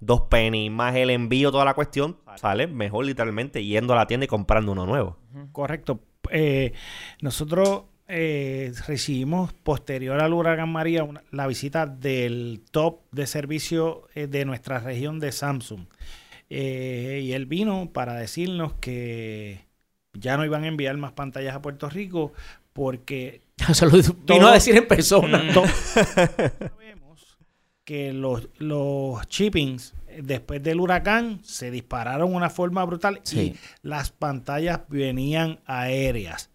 dos 0.00 0.22
pennies, 0.22 0.70
más 0.70 0.94
el 0.96 1.08
envío, 1.08 1.50
toda 1.50 1.64
la 1.64 1.72
cuestión, 1.74 2.18
sale 2.36 2.66
mejor 2.66 3.06
literalmente 3.06 3.64
yendo 3.64 3.94
a 3.94 3.96
la 3.96 4.06
tienda 4.06 4.24
y 4.24 4.28
comprando 4.28 4.72
uno 4.72 4.84
nuevo. 4.84 5.16
Correcto. 5.52 6.00
Eh, 6.30 6.72
nosotros 7.20 7.84
eh, 8.08 8.72
recibimos 8.86 9.52
posterior 9.52 10.20
al 10.20 10.34
huracán 10.34 10.70
María 10.70 11.06
la 11.30 11.46
visita 11.46 11.86
del 11.86 12.62
top 12.70 13.00
de 13.10 13.26
servicio 13.26 14.08
eh, 14.14 14.26
de 14.26 14.44
nuestra 14.44 14.80
región 14.80 15.18
de 15.18 15.32
Samsung. 15.32 15.86
Eh, 16.54 17.20
y 17.24 17.32
él 17.32 17.46
vino 17.46 17.90
para 17.92 18.12
decirnos 18.14 18.74
que 18.74 19.64
ya 20.12 20.36
no 20.36 20.44
iban 20.44 20.64
a 20.64 20.68
enviar 20.68 20.96
más 20.98 21.12
pantallas 21.12 21.54
a 21.54 21.62
Puerto 21.62 21.88
Rico 21.88 22.32
porque 22.74 23.40
Se 23.72 23.86
lo 23.86 23.92
vino 24.26 24.48
a 24.48 24.52
decir 24.52 24.76
en 24.76 24.86
persona. 24.86 25.38
Mm. 25.38 25.52
sabemos 25.94 27.38
que 27.84 28.12
los, 28.12 28.48
los 28.58 29.26
shippings 29.28 29.94
eh, 30.08 30.20
después 30.22 30.62
del 30.62 30.80
huracán 30.80 31.40
se 31.42 31.70
dispararon 31.70 32.28
de 32.30 32.36
una 32.36 32.50
forma 32.50 32.84
brutal 32.84 33.20
Sí. 33.22 33.40
y 33.40 33.56
las 33.80 34.10
pantallas 34.10 34.80
venían 34.88 35.60
aéreas. 35.64 36.50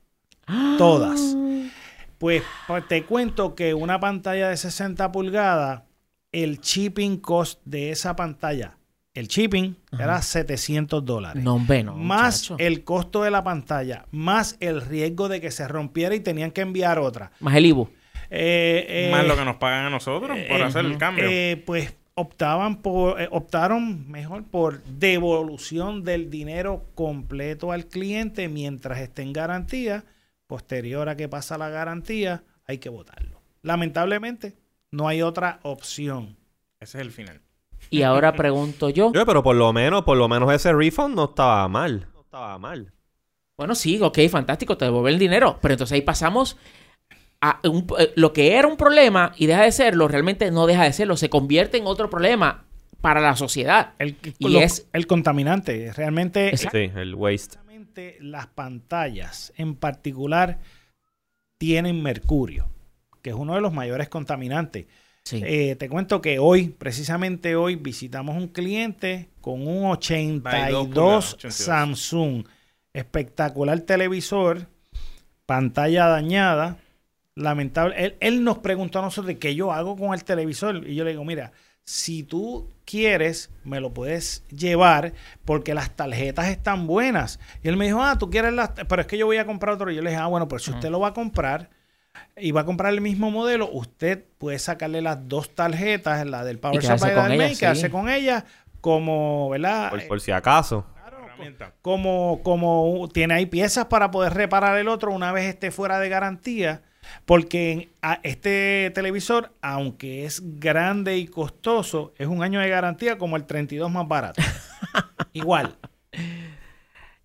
Todas. 0.77 1.35
Pues, 2.19 2.43
pues 2.67 2.87
te 2.87 3.03
cuento 3.03 3.53
que 3.55 3.73
una 3.73 3.99
pantalla 3.99 4.49
de 4.49 4.57
60 4.57 5.11
pulgadas, 5.11 5.81
el 6.31 6.59
shipping 6.61 7.17
cost 7.17 7.59
de 7.65 7.91
esa 7.91 8.15
pantalla, 8.15 8.76
el 9.17 9.27
shipping 9.27 9.75
era 9.97 10.21
700 10.21 11.03
dólares. 11.03 11.43
No, 11.43 11.57
más 11.59 12.49
muchacho. 12.49 12.55
el 12.59 12.83
costo 12.83 13.23
de 13.23 13.31
la 13.31 13.43
pantalla, 13.43 14.05
más 14.11 14.57
el 14.59 14.81
riesgo 14.81 15.27
de 15.29 15.41
que 15.41 15.51
se 15.51 15.67
rompiera 15.67 16.13
y 16.15 16.19
tenían 16.19 16.51
que 16.51 16.61
enviar 16.61 16.99
otra. 16.99 17.31
Más 17.39 17.55
el 17.55 17.65
Ibu. 17.65 17.89
Eh, 18.29 18.85
eh, 18.87 19.09
Más 19.11 19.25
lo 19.25 19.35
que 19.37 19.45
nos 19.45 19.55
pagan 19.55 19.85
a 19.85 19.89
nosotros 19.89 20.37
por 20.49 20.59
eh, 20.59 20.63
hacer 20.63 20.85
el 20.85 20.97
cambio. 20.97 21.25
eh, 21.29 21.61
pues 21.65 21.95
optaban 22.13 22.81
por, 22.81 23.21
eh, 23.21 23.27
optaron 23.31 24.09
mejor 24.11 24.43
por 24.43 24.83
devolución 24.83 26.03
del 26.03 26.29
dinero 26.29 26.85
completo 26.95 27.71
al 27.71 27.85
cliente 27.87 28.49
mientras 28.49 28.99
esté 28.99 29.21
en 29.21 29.33
garantía. 29.33 30.03
Posterior 30.47 31.09
a 31.09 31.15
que 31.17 31.27
pasa 31.27 31.57
la 31.57 31.69
garantía, 31.69 32.43
hay 32.65 32.77
que 32.77 32.89
votarlo. 32.89 33.41
Lamentablemente, 33.63 34.55
no 34.91 35.07
hay 35.07 35.21
otra 35.21 35.59
opción. 35.63 36.37
Ese 36.79 36.97
es 36.99 37.01
el 37.01 37.11
final. 37.11 37.41
Y 37.89 38.01
ahora 38.03 38.33
pregunto 38.33 38.89
yo. 38.89 39.11
Yo, 39.13 39.25
pero 39.25 39.43
por 39.43 39.55
lo 39.55 39.71
menos, 39.73 40.03
por 40.03 40.17
lo 40.17 40.27
menos 40.27 40.51
ese 40.53 40.73
refund 40.73 41.15
no 41.15 41.25
estaba 41.25 41.67
mal. 41.67 42.07
No 42.13 42.21
estaba 42.21 42.57
mal. 42.57 42.91
Bueno, 43.57 43.73
sí, 43.75 43.99
ok, 44.01 44.19
fantástico, 44.29 44.77
te 44.77 44.85
devuelve 44.85 45.09
el 45.11 45.19
dinero. 45.19 45.57
Pero 45.61 45.73
entonces 45.73 45.95
ahí 45.95 46.01
pasamos 46.01 46.57
a 47.41 47.59
un- 47.63 47.87
eh, 47.99 48.13
lo 48.15 48.33
que 48.33 48.53
era 48.55 48.67
un 48.67 48.77
problema 48.77 49.31
y 49.37 49.45
deja 49.47 49.63
de 49.63 49.71
serlo, 49.71 50.07
realmente 50.07 50.49
no 50.51 50.65
deja 50.67 50.83
de 50.83 50.93
serlo, 50.93 51.17
se 51.17 51.29
convierte 51.29 51.77
en 51.77 51.85
otro 51.87 52.09
problema 52.09 52.65
para 53.01 53.21
la 53.21 53.35
sociedad. 53.35 53.93
El, 53.99 54.15
Y 54.39 54.49
lo- 54.49 54.59
es- 54.59 54.87
el 54.93 55.07
contaminante. 55.07 55.91
Realmente, 55.93 56.49
Exacto. 56.49 56.77
Sí, 56.77 56.91
el 56.95 57.15
waste. 57.15 57.57
Las 58.19 58.45
pantallas 58.47 59.53
en 59.57 59.75
particular 59.75 60.59
tienen 61.57 62.03
mercurio, 62.03 62.69
que 63.23 63.31
es 63.31 63.35
uno 63.35 63.55
de 63.55 63.61
los 63.61 63.73
mayores 63.73 64.07
contaminantes. 64.09 64.85
Sí. 65.27 65.41
Eh, 65.45 65.75
te 65.75 65.89
cuento 65.89 66.21
que 66.21 66.39
hoy, 66.39 66.69
precisamente 66.69 67.57
hoy, 67.57 67.75
visitamos 67.75 68.37
un 68.37 68.47
cliente 68.47 69.27
con 69.41 69.67
un 69.67 69.87
82 69.91 70.87
pulgadas, 70.87 71.33
82. 71.33 71.53
Samsung. 71.53 72.45
Espectacular 72.93 73.77
televisor, 73.81 74.67
pantalla 75.45 76.07
dañada. 76.07 76.77
Lamentable. 77.35 77.93
Él, 77.97 78.15
él 78.21 78.41
nos 78.45 78.59
preguntó 78.59 78.99
a 78.99 79.01
nosotros 79.01 79.35
qué 79.37 79.53
yo 79.53 79.73
hago 79.73 79.97
con 79.97 80.13
el 80.13 80.23
televisor. 80.23 80.87
Y 80.87 80.95
yo 80.95 81.03
le 81.03 81.11
digo, 81.11 81.25
mira, 81.25 81.51
si 81.83 82.23
tú 82.23 82.69
quieres, 82.85 83.49
me 83.65 83.81
lo 83.81 83.93
puedes 83.93 84.45
llevar 84.47 85.11
porque 85.43 85.73
las 85.73 85.93
tarjetas 85.93 86.47
están 86.47 86.87
buenas. 86.87 87.37
Y 87.63 87.67
él 87.67 87.75
me 87.75 87.85
dijo, 87.85 88.01
ah, 88.01 88.17
tú 88.17 88.29
quieres 88.29 88.53
las... 88.53 88.69
Pero 88.87 89.01
es 89.01 89.07
que 89.07 89.17
yo 89.17 89.25
voy 89.25 89.37
a 89.37 89.45
comprar 89.45 89.75
otro. 89.75 89.91
Y 89.91 89.95
yo 89.95 90.01
le 90.01 90.11
dije, 90.11 90.21
ah, 90.21 90.27
bueno, 90.27 90.47
pues 90.47 90.63
si 90.63 90.71
usted 90.71 90.89
lo 90.89 91.01
va 91.01 91.09
a 91.09 91.13
comprar 91.13 91.69
y 92.35 92.51
va 92.51 92.61
a 92.61 92.65
comprar 92.65 92.93
el 92.93 93.01
mismo 93.01 93.31
modelo, 93.31 93.69
usted 93.71 94.23
puede 94.37 94.59
sacarle 94.59 95.01
las 95.01 95.27
dos 95.27 95.53
tarjetas, 95.55 96.25
la 96.27 96.43
del 96.43 96.59
Power 96.59 96.79
quedarse 96.79 97.07
Supply 97.09 97.35
y 97.35 97.37
Main, 97.37 97.57
quedarse 97.57 97.87
sí. 97.87 97.91
con 97.91 98.09
ella 98.09 98.45
como, 98.81 99.49
¿verdad? 99.49 99.89
Por, 99.89 100.07
por 100.07 100.21
si 100.21 100.31
acaso. 100.31 100.85
Herramienta. 101.05 101.73
como, 101.81 102.41
como 102.43 103.09
tiene 103.13 103.33
ahí 103.35 103.45
piezas 103.45 103.85
para 103.85 104.11
poder 104.11 104.33
reparar 104.33 104.77
el 104.77 104.87
otro 104.87 105.11
una 105.11 105.31
vez 105.31 105.45
esté 105.45 105.71
fuera 105.71 105.99
de 105.99 106.09
garantía, 106.09 106.81
porque 107.25 107.89
este 108.23 108.91
televisor, 108.95 109.51
aunque 109.61 110.25
es 110.25 110.41
grande 110.59 111.17
y 111.17 111.27
costoso, 111.27 112.13
es 112.17 112.27
un 112.27 112.43
año 112.43 112.59
de 112.59 112.69
garantía 112.69 113.17
como 113.17 113.35
el 113.35 113.45
32 113.45 113.89
más 113.91 114.07
barato. 114.07 114.41
Igual. 115.33 115.75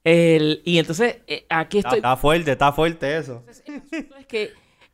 El- 0.05 0.62
y 0.64 0.78
entonces, 0.78 1.18
eh, 1.26 1.46
aquí 1.48 1.78
Está, 1.78 1.90
estoy. 1.90 1.98
está 1.98 2.16
fuerte, 2.16 2.52
está 2.52 2.72
fuerte 2.72 3.16
eso. 3.16 3.44
es 3.46 4.26
que 4.26 4.52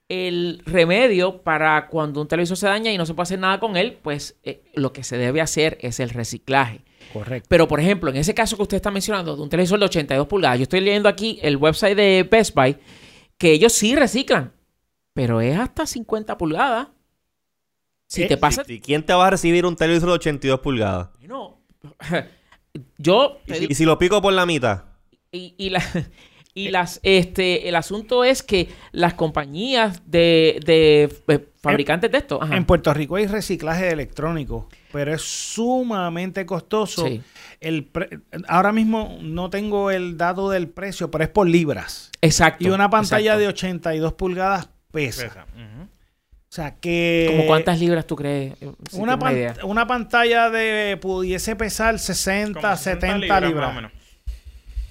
el 0.09 0.62
remedio 0.64 1.42
para 1.42 1.88
cuando 1.88 2.21
un 2.23 2.29
televisor 2.29 2.57
se 2.57 2.66
daña 2.66 2.90
y 2.92 2.97
no 2.99 3.05
se 3.07 3.14
puede 3.14 3.25
hacer 3.25 3.38
nada 3.38 3.61
con 3.61 3.77
él, 3.77 3.99
pues 4.03 4.37
eh, 4.42 4.62
lo 4.75 4.92
que 4.92 5.05
se 5.05 5.18
debe 5.18 5.40
hacer 5.40 5.77
es 5.83 6.01
el 6.01 6.11
reciclaje. 6.11 6.81
Correcto. 7.12 7.47
Pero, 7.51 7.68
por 7.68 7.81
ejemplo, 7.81 8.11
en 8.11 8.16
ese 8.16 8.35
caso 8.35 8.57
que 8.57 8.62
usted 8.62 8.77
está 8.77 8.90
mencionando, 8.90 9.37
de 9.37 9.42
un 9.42 9.49
televisor 9.49 9.79
de 9.79 9.85
82 9.87 10.27
pulgadas, 10.27 10.59
yo 10.59 10.62
estoy 10.64 10.81
leyendo 10.81 11.09
aquí 11.09 11.38
el 11.42 11.57
website 11.57 11.97
de 11.97 12.27
Best 12.31 12.55
Buy, 12.55 12.77
que 13.37 13.53
ellos 13.53 13.73
sí 13.73 13.94
reciclan, 13.97 14.53
pero 15.14 15.40
es 15.40 15.59
hasta 15.59 15.87
50 15.87 16.37
pulgadas. 16.38 16.88
Si 18.07 18.23
Eh, 18.23 18.27
te 18.29 18.37
pasa... 18.38 18.62
¿Y 18.66 18.81
quién 18.81 19.05
te 19.05 19.12
va 19.12 19.27
a 19.27 19.31
recibir 19.31 19.66
un 19.66 19.77
televisor 19.77 20.09
de 20.09 20.14
82 20.14 20.61
pulgadas? 20.61 21.09
Bueno, 21.18 21.61
yo... 22.99 23.38
¿Y 23.47 23.55
si, 23.55 23.66
y 23.71 23.75
si 23.75 23.85
lo 23.85 23.99
pico 23.99 24.21
por 24.23 24.33
la 24.33 24.47
mitad? 24.47 24.85
Y, 25.33 25.55
y 25.59 25.71
la- 25.71 25.83
y 26.66 26.71
las, 26.71 27.01
este, 27.03 27.68
el 27.68 27.75
asunto 27.77 28.25
es 28.25 28.42
que 28.42 28.68
las 28.92 29.14
compañías 29.14 30.03
de, 30.07 30.61
de, 30.65 31.09
eh, 31.35 31.48
fabricantes 31.61 32.11
de 32.11 32.19
esto... 32.19 32.42
ajá. 32.42 32.56
En 32.56 32.65
Puerto 32.65 32.92
Rico 32.94 33.17
hay 33.17 33.27
reciclaje 33.27 33.90
electrónico, 33.90 34.69
pero 34.92 35.15
es 35.15 35.23
sumamente 35.23 36.46
costoso. 36.46 37.06
Sí. 37.06 37.21
El 37.61 37.85
pre- 37.85 38.21
ahora 38.46 38.73
mismo 38.73 39.19
no 39.21 39.50
tengo 39.50 39.90
el 39.90 40.17
dato 40.17 40.48
del 40.50 40.69
precio, 40.69 41.11
pero 41.11 41.25
es 41.25 41.31
por 41.31 41.48
libras. 41.48 42.11
Exacto. 42.21 42.65
Y 42.67 42.71
una 42.71 42.88
pantalla 42.88 43.33
exacto. 43.33 43.40
de 43.40 43.48
82 43.48 44.13
pulgadas 44.15 44.69
pesa. 44.92 45.46
O 46.50 46.50
sea 46.50 46.75
que... 46.77 47.27
¿Como 47.31 47.46
cuántas 47.46 47.79
libras 47.79 48.06
tú 48.06 48.17
crees? 48.17 48.54
Eh, 48.63 48.73
si 48.90 48.96
Una, 48.98 49.19
pan- 49.19 49.37
una 49.65 49.87
pantalla 49.87 50.48
de 50.48 50.96
pudiese 50.98 51.54
pesar 51.56 51.98
60, 51.98 52.59
Como 52.61 52.77
70 52.77 53.19
libras, 53.19 53.42
libras. 53.42 53.61
más 53.69 53.71
o 53.71 53.75
menos. 53.75 53.92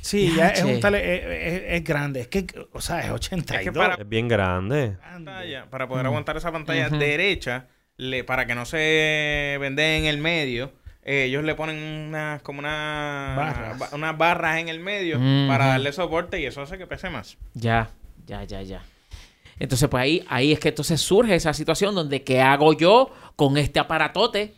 Sí, 0.07 0.33
ya 0.35 0.47
es, 0.49 0.63
un 0.63 0.79
tele- 0.79 1.03
es, 1.03 1.53
es- 1.53 1.63
es 1.73 1.83
grande. 1.83 2.21
Es 2.21 2.27
que, 2.29 2.45
o 2.71 2.79
sea, 2.79 3.01
es 3.01 3.11
82. 3.11 3.73
para- 3.75 3.95
Es 4.01 4.07
bien 4.07 4.27
grande. 4.29 4.95
Pantalla, 5.01 5.65
para 5.69 5.85
poder 5.87 6.05
aguantar 6.05 6.37
esa 6.37 6.49
pantalla 6.51 6.87
derecha, 6.99 7.67
le, 7.97 8.23
para 8.23 8.45
que 8.45 8.55
no 8.55 8.65
se 8.65 9.57
vende 9.59 9.97
en 9.97 10.05
el 10.05 10.17
medio, 10.19 10.71
eh, 11.03 11.25
ellos 11.25 11.43
le 11.43 11.55
ponen 11.55 11.77
unas 12.07 12.41
como 12.41 12.59
una, 12.59 13.33
Barras. 13.35 13.79
ba- 13.79 13.89
unas 13.91 14.17
barras 14.17 14.59
en 14.59 14.69
el 14.69 14.79
medio 14.79 15.19
para 15.47 15.65
darle 15.67 15.91
soporte 15.91 16.39
y 16.39 16.45
eso 16.45 16.61
hace 16.61 16.77
que 16.77 16.87
pese 16.87 17.09
más. 17.09 17.37
Ya, 17.53 17.89
ya, 18.25 18.43
ya, 18.45 18.61
ya. 18.61 18.81
Entonces, 19.59 19.89
pues 19.89 20.01
ahí, 20.03 20.25
ahí 20.29 20.53
es 20.53 20.59
que 20.59 20.69
entonces 20.69 21.01
surge 21.01 21.35
esa 21.35 21.51
situación 21.53 21.95
donde 21.95 22.23
¿qué 22.23 22.39
hago 22.41 22.71
yo 22.73 23.11
con 23.35 23.57
este 23.57 23.79
aparatote? 23.79 24.53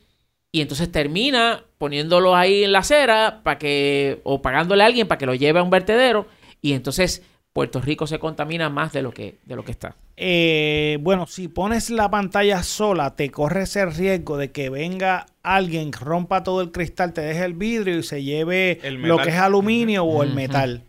Y 0.52 0.62
entonces 0.62 0.92
termina 0.92 1.64
poniéndolo 1.78 2.36
ahí 2.36 2.64
en 2.64 2.72
la 2.72 2.80
acera 2.80 3.42
para 3.44 3.60
que, 3.60 4.20
o 4.24 4.42
pagándole 4.42 4.84
a 4.84 4.88
alguien 4.88 5.08
para 5.08 5.18
que 5.18 5.26
lo 5.26 5.36
lleve 5.36 5.60
a 5.60 5.64
un 5.64 5.70
vertedero. 5.70 6.28
Y 6.62 6.74
entonces 6.74 7.22
Puerto 7.54 7.82
Rico 7.82 8.08
se 8.08 8.20
contamina 8.20 8.70
más 8.70 8.94
de 8.94 9.02
lo 9.02 9.12
que, 9.12 9.40
de 9.46 9.56
lo 9.56 9.64
que 9.64 9.72
está. 9.72 9.96
Eh, 10.18 10.98
bueno, 11.02 11.28
si 11.28 11.48
pones 11.48 11.90
la 11.90 12.10
pantalla 12.10 12.64
sola, 12.64 13.16
te 13.16 13.32
corres 13.32 13.76
el 13.76 13.94
riesgo 13.94 14.38
de 14.38 14.52
que 14.52 14.70
venga 14.70 15.26
alguien, 15.44 15.92
rompa 15.94 16.44
todo 16.44 16.62
el 16.62 16.72
cristal, 16.72 17.14
te 17.14 17.22
deje 17.22 17.46
el 17.46 17.54
vidrio 17.54 18.00
y 18.00 18.04
se 18.04 18.24
lleve 18.24 18.80
El 18.84 18.96
lo 19.02 19.18
que 19.18 19.30
es 19.30 19.36
aluminio 19.36 20.04
o 20.04 20.24
el 20.24 20.34
metal. 20.34 20.84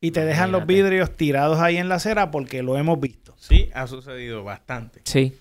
Y 0.00 0.10
te 0.10 0.24
dejan 0.24 0.50
los 0.50 0.66
vidrios 0.66 1.16
tirados 1.16 1.60
ahí 1.60 1.76
en 1.76 1.88
la 1.88 1.96
acera 1.96 2.30
porque 2.30 2.62
lo 2.62 2.76
hemos 2.76 2.98
visto. 2.98 3.34
Sí, 3.38 3.70
ha 3.72 3.86
sucedido 3.86 4.42
bastante. 4.44 5.00
Sí. 5.04 5.32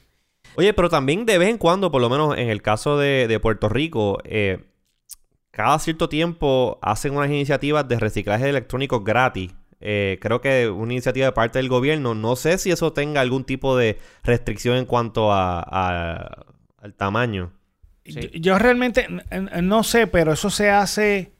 Oye, 0.55 0.73
pero 0.73 0.89
también 0.89 1.25
de 1.25 1.37
vez 1.37 1.49
en 1.49 1.57
cuando, 1.57 1.91
por 1.91 2.01
lo 2.01 2.09
menos 2.09 2.37
en 2.37 2.49
el 2.49 2.61
caso 2.61 2.97
de, 2.97 3.27
de 3.27 3.39
Puerto 3.39 3.69
Rico, 3.69 4.19
eh, 4.23 4.65
cada 5.51 5.79
cierto 5.79 6.09
tiempo 6.09 6.79
hacen 6.81 7.15
unas 7.15 7.29
iniciativas 7.29 7.87
de 7.87 7.99
reciclaje 7.99 8.43
de 8.45 8.49
electrónicos 8.51 9.03
gratis. 9.03 9.53
Eh, 9.79 10.19
creo 10.21 10.41
que 10.41 10.69
una 10.69 10.93
iniciativa 10.93 11.25
de 11.25 11.31
parte 11.31 11.59
del 11.59 11.67
gobierno. 11.69 12.13
No 12.13 12.35
sé 12.35 12.57
si 12.57 12.69
eso 12.71 12.93
tenga 12.93 13.21
algún 13.21 13.43
tipo 13.45 13.75
de 13.75 13.97
restricción 14.23 14.77
en 14.77 14.85
cuanto 14.85 15.31
a, 15.33 15.59
a- 15.61 16.45
al 16.77 16.93
tamaño. 16.93 17.51
Sí. 18.05 18.13
Yo, 18.33 18.39
yo 18.39 18.59
realmente 18.59 19.07
no 19.61 19.83
sé, 19.83 20.07
pero 20.07 20.33
eso 20.33 20.49
se 20.49 20.69
hace 20.69 21.33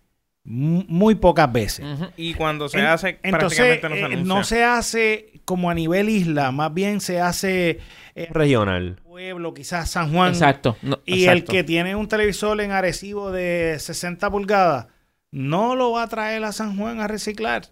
muy 0.43 1.15
pocas 1.15 1.51
veces. 1.51 1.85
Y 2.17 2.33
cuando 2.33 2.67
se 2.67 2.79
En- 2.79 2.85
hace, 2.87 3.19
Entonces, 3.23 3.59
prácticamente 3.59 3.89
no 3.89 3.95
se 3.95 4.01
eh, 4.01 4.05
anuncia. 4.05 4.25
no 4.35 4.43
se 4.43 4.63
hace 4.63 5.41
como 5.45 5.69
a 5.69 5.73
nivel 5.73 6.09
isla, 6.09 6.51
más 6.51 6.73
bien 6.73 6.99
se 7.01 7.19
hace 7.21 7.79
eh, 8.15 8.27
Regional. 8.31 8.99
pueblo, 9.03 9.53
quizás 9.53 9.89
San 9.89 10.11
Juan. 10.13 10.29
Exacto. 10.29 10.77
no, 10.81 10.99
Y 11.05 11.25
el 11.25 11.43
que 11.43 11.63
tiene 11.63 11.95
un 11.95 12.07
televisor 12.07 12.59
en 12.61 12.71
Arecibo 12.71 13.31
de 13.31 13.77
60 13.79 14.29
pulgadas, 14.31 14.87
no 15.31 15.75
lo 15.75 15.91
va 15.91 16.03
a 16.03 16.07
traer 16.07 16.43
a 16.43 16.51
San 16.51 16.75
Juan 16.77 16.99
a 17.01 17.07
reciclar. 17.07 17.63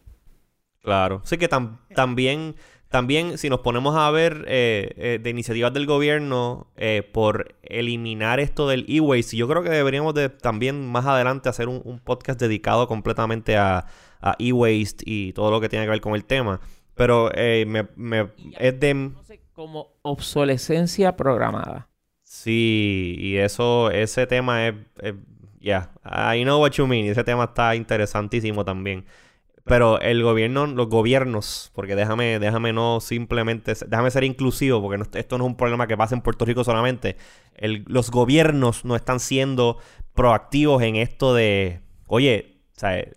Claro. 0.82 1.22
Sí 1.26 1.38
que 1.38 1.50
tam- 1.50 1.78
también, 1.94 2.56
también 2.90 3.38
si 3.38 3.50
nos 3.50 3.60
ponemos 3.62 3.96
a 3.96 4.10
ver 4.12 4.46
eh, 4.48 4.94
eh, 4.98 5.20
de 5.22 5.30
iniciativas 5.30 5.74
del 5.74 5.86
gobierno 5.86 6.68
eh, 6.76 7.08
por 7.12 7.56
eliminar 7.64 8.40
esto 8.40 8.68
del 8.68 8.86
e-waste, 8.90 9.38
yo 9.38 9.48
creo 9.48 9.64
que 9.64 9.70
deberíamos 9.70 10.14
de 10.16 10.30
también 10.30 10.88
más 10.88 11.06
adelante 11.06 11.50
hacer 11.50 11.68
un, 11.68 11.82
un 11.86 12.00
podcast 12.00 12.40
dedicado 12.40 12.88
completamente 12.88 13.58
a, 13.58 13.86
a 14.22 14.36
e-waste 14.40 15.04
y 15.06 15.34
todo 15.34 15.52
lo 15.52 15.62
que 15.62 15.70
tiene 15.70 15.86
que 15.86 15.92
ver 15.92 16.02
con 16.02 16.16
el 16.16 16.26
tema. 16.26 16.60
Pero 16.96 17.32
eh, 17.34 17.66
me, 17.68 17.88
me- 17.96 18.30
es 18.60 18.80
de... 18.80 19.12
Como 19.54 19.88
obsolescencia 20.02 21.16
programada. 21.16 21.88
Sí, 22.24 23.16
y 23.18 23.38
eso, 23.38 23.90
ese 23.92 24.28
tema 24.28 24.68
es... 24.68 24.76
es- 25.02 25.16
yeah, 25.60 25.92
I 26.34 26.44
know 26.44 26.62
what 26.62 26.72
you 26.72 26.88
mean. 26.88 27.06
Ese 27.06 27.24
tema 27.24 27.46
está 27.46 27.76
interesantísimo 27.76 28.64
también. 28.66 29.06
Pero 29.70 30.00
el 30.02 30.22
gobierno, 30.24 30.66
los 30.68 30.88
gobiernos, 30.90 31.72
porque 31.76 31.96
déjame, 31.96 32.40
déjame 32.40 32.74
no 32.74 33.00
simplemente, 33.00 33.74
déjame 33.88 34.12
ser 34.12 34.24
inclusivo, 34.26 34.82
porque 34.82 34.98
no- 34.98 35.06
esto 35.14 35.38
no 35.38 35.46
es 35.46 35.48
un 35.50 35.56
problema 35.56 35.88
que 35.88 35.96
pasa 35.96 36.16
en 36.16 36.22
Puerto 36.22 36.44
Rico 36.46 36.64
solamente. 36.64 37.16
El- 37.56 37.86
los 37.88 38.12
gobiernos 38.12 38.84
no 38.84 38.96
están 38.96 39.20
siendo 39.20 39.78
proactivos 40.14 40.82
en 40.84 40.96
esto 40.98 41.34
de, 41.34 41.82
oye, 42.08 42.58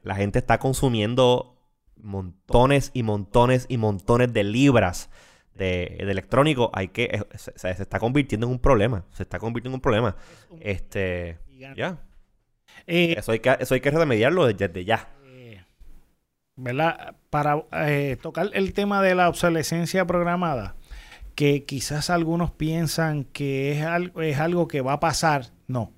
la 0.03 0.14
gente 0.14 0.38
está 0.38 0.59
consumiendo 0.59 1.57
montones 1.96 2.90
y 2.94 3.03
montones 3.03 3.66
y 3.68 3.76
montones 3.78 4.32
de 4.32 4.44
libras 4.44 5.09
de, 5.55 5.96
de 5.98 6.11
electrónico. 6.11 6.70
Hay 6.74 6.88
que, 6.88 7.24
se, 7.36 7.53
se- 7.57 7.74
se 7.74 7.82
está 7.82 7.98
convirtiendo 7.98 8.46
en 8.46 8.53
un 8.53 8.59
problema. 8.59 9.05
Se 9.12 9.22
está 9.22 9.38
convirtiendo 9.38 9.74
en 9.74 9.78
un 9.78 9.82
problema. 9.82 10.16
Este, 10.61 11.38
ya. 11.74 11.98
Eh, 12.86 13.14
Eso 13.16 13.32
hay 13.32 13.38
que, 13.40 13.57
eso 13.61 13.74
hay 13.74 13.80
que 13.80 13.90
remediarlo 13.90 14.46
desde 14.46 14.84
ya. 14.84 15.14
¿Verdad? 16.57 17.16
Para 17.30 17.64
eh, 17.72 18.16
tocar 18.20 18.50
el 18.53 18.72
tema 18.74 19.03
de 19.03 19.14
la 19.14 19.28
obsolescencia 19.28 20.07
programada, 20.07 20.74
que 21.34 21.64
quizás 21.64 22.11
algunos 22.11 22.50
piensan 22.50 23.24
que 23.24 23.72
es 23.72 23.82
algo, 23.84 24.20
es 24.22 24.38
algo 24.38 24.68
que 24.68 24.80
va 24.82 24.94
a 24.94 25.00
pasar. 25.00 25.46
No. 25.66 25.92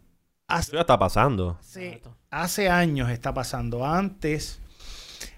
Hace, 0.47 0.73
ya 0.73 0.81
está 0.81 0.99
pasando. 0.99 1.57
hace- 1.61 2.01
hace 2.31 2.69
años 2.69 3.11
está 3.11 3.35
pasando. 3.35 3.85
Antes, 3.85 4.61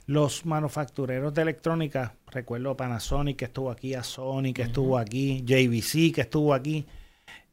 los 0.06 0.44
manufactureros 0.44 1.32
de 1.32 1.42
electrónica, 1.42 2.14
recuerdo 2.30 2.76
Panasonic 2.76 3.36
que 3.38 3.44
estuvo 3.46 3.70
aquí, 3.70 3.94
a 3.94 4.02
Sony 4.02 4.52
que 4.54 4.62
estuvo 4.62 4.98
aquí, 4.98 5.42
JVC 5.46 6.12
que 6.12 6.20
estuvo 6.22 6.52
aquí. 6.52 6.84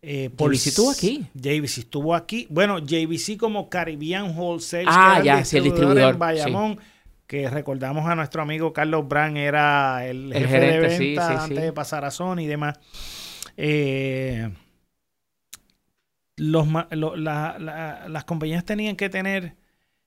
eh, 0.02 0.30
JVC 0.38 0.68
estuvo 0.70 0.92
aquí. 0.92 1.26
JVC 1.34 1.80
estuvo 1.82 2.14
aquí. 2.14 2.46
Bueno, 2.50 2.80
JVC 2.80 3.38
como 3.38 3.70
Caribbean 3.70 4.38
Wholesale. 4.38 4.84
Ah, 4.88 5.22
ya, 5.24 5.46
sí, 5.46 5.56
el 5.58 5.64
distribuidor, 5.64 6.14
en 6.14 6.20
Bayamón. 6.20 6.80
Que 7.34 7.50
recordamos 7.50 8.06
a 8.08 8.14
nuestro 8.14 8.44
amigo 8.44 8.74
Carlos 8.74 9.08
Brand, 9.08 9.38
era 9.38 10.06
el, 10.06 10.32
El 10.34 10.44
jefe 10.44 10.60
de 10.60 10.66
gerente, 10.74 11.00
venta 11.00 11.28
sí, 11.30 11.34
antes 11.34 11.58
sí. 11.58 11.64
de 11.64 11.74
pasar 11.74 12.06
a 12.06 12.12
Sony 12.12 12.42
y 12.42 12.46
demás. 12.46 12.76
Eh, 13.58 14.52
los, 16.36 16.68
lo- 16.92 17.16
la- 17.16 17.58
la- 17.58 18.08
las 18.08 18.24
compañías 18.26 18.66
tenían 18.66 18.96
que 18.96 19.10
tener 19.10 19.56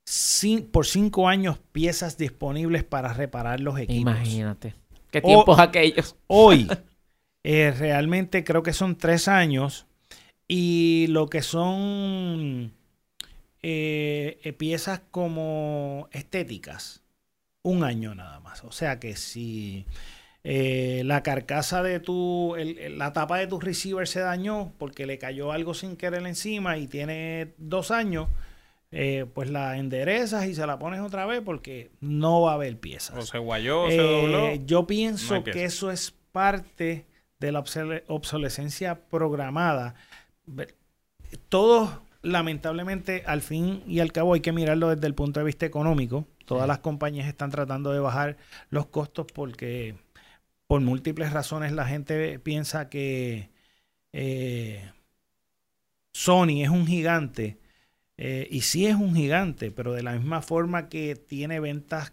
cin- 0.07 0.71
por 0.71 0.87
cinco 0.87 1.27
años 1.29 1.59
piezas 1.73 2.17
disponibles 2.17 2.85
para 2.85 3.13
reparar 3.13 3.59
los 3.59 3.77
equipos. 3.77 4.03
Imagínate. 4.03 4.75
¿Qué 5.11 5.19
O- 5.19 5.27
tiempos 5.27 5.59
aquellos? 5.59 6.15
Hoy, 6.29 6.69
eh, 7.43 7.75
realmente 7.77 8.45
creo 8.45 8.63
que 8.63 8.73
son 8.73 8.97
tres 8.97 9.27
años 9.27 9.89
y 10.47 11.07
lo 11.09 11.27
que 11.29 11.43
son 11.43 12.73
eh, 13.63 14.55
piezas 14.59 15.01
como 15.11 16.09
estéticas, 16.13 17.03
un 17.67 17.85
año 17.85 18.15
nada 18.15 18.41
más. 18.41 18.65
O 18.65 18.73
sea 18.73 18.99
que 19.01 19.17
si 19.17 19.85
eh, 20.45 21.03
la 21.05 21.23
carcasa 21.23 21.83
de 21.83 21.99
tu, 22.01 22.55
el- 22.57 22.99
la 22.99 23.13
tapa 23.13 23.39
de 23.39 23.47
tu 23.49 23.59
receiver 23.61 24.07
se 24.07 24.21
dañó 24.21 24.73
porque 24.79 25.05
le 25.07 25.19
cayó 25.19 25.51
algo 25.53 25.75
sin 25.75 25.97
querer 25.97 26.25
encima 26.27 26.79
y 26.79 26.87
tiene 26.87 27.55
dos 27.59 27.91
años, 27.91 28.29
eh, 28.93 29.27
pues 29.35 29.51
la 29.51 29.77
enderezas 29.77 30.47
y 30.47 30.55
se 30.55 30.65
la 30.67 30.79
pones 30.79 31.01
otra 31.01 31.27
vez 31.27 31.43
porque 31.45 31.91
no 32.01 32.43
va 32.43 32.53
a 32.53 32.55
haber 32.55 32.79
piezas. 32.79 33.17
O 33.19 33.23
se 33.23 33.39
guayó, 33.39 33.83
o 33.83 33.89
se 33.91 33.97
Eh, 33.97 34.23
dobló. 34.23 34.55
yo 34.65 34.87
pienso 34.87 35.35
no 35.35 35.43
que 35.45 35.65
eso 35.65 35.91
es 35.91 36.15
parte 36.31 37.07
de 37.41 37.53
la 37.53 37.59
obsole- 37.65 38.05
obsolescencia 38.07 39.01
programada. 39.09 39.97
Todos, 41.49 41.91
lamentablemente, 42.23 43.23
al 43.27 43.43
fin 43.43 43.83
y 43.87 44.01
al 44.01 44.13
cabo 44.13 44.35
hay 44.35 44.41
que 44.41 44.53
mirarlo 44.53 44.95
desde 44.95 45.07
el 45.07 45.15
punto 45.15 45.41
de 45.41 45.47
vista 45.47 45.67
económico. 45.67 46.27
Todas 46.47 46.69
las 46.69 46.81
compañías 46.81 47.29
están 47.29 47.51
tratando 47.51 47.93
de 47.93 48.01
bajar 48.01 48.39
los 48.71 48.87
costos 48.89 49.27
porque 49.35 49.97
por 50.69 50.81
múltiples 50.83 51.33
razones 51.33 51.73
la 51.73 51.87
gente 51.87 52.39
piensa 52.41 52.89
que 52.91 53.51
eh, 54.13 54.91
Sony 56.13 56.63
es 56.63 56.71
un 56.71 56.87
gigante. 56.87 57.59
eh, 58.19 58.49
y 58.51 58.63
sí 58.63 58.87
es 58.87 58.97
un 58.97 59.15
gigante, 59.17 59.71
pero 59.73 59.93
de 59.95 60.03
la 60.03 60.13
misma 60.15 60.43
forma 60.43 60.89
que 60.89 61.17
tiene 61.17 61.61
ventas 61.61 62.13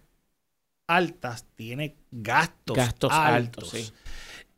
altas, 0.88 1.48
tiene 1.56 1.98
gastos, 2.12 2.78
Gastos 2.78 3.20
altos. 3.20 3.66
altos, 3.66 3.70
sí. 3.72 3.94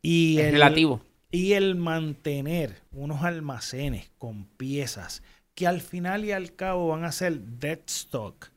Y 0.01 0.39
Es 0.39 0.47
el, 0.47 0.53
relativo. 0.53 1.01
y 1.32 1.53
el 1.53 1.76
mantener 1.76 2.84
unos 2.91 3.23
almacenes 3.23 4.11
con 4.17 4.45
piezas 4.45 5.23
que 5.55 5.67
al 5.67 5.82
final 5.82 6.26
y 6.26 6.32
al 6.34 6.55
cabo 6.55 6.89
van 6.89 7.05
a 7.05 7.11
ser 7.13 7.39
dead 7.41 7.80
stock 7.88 8.51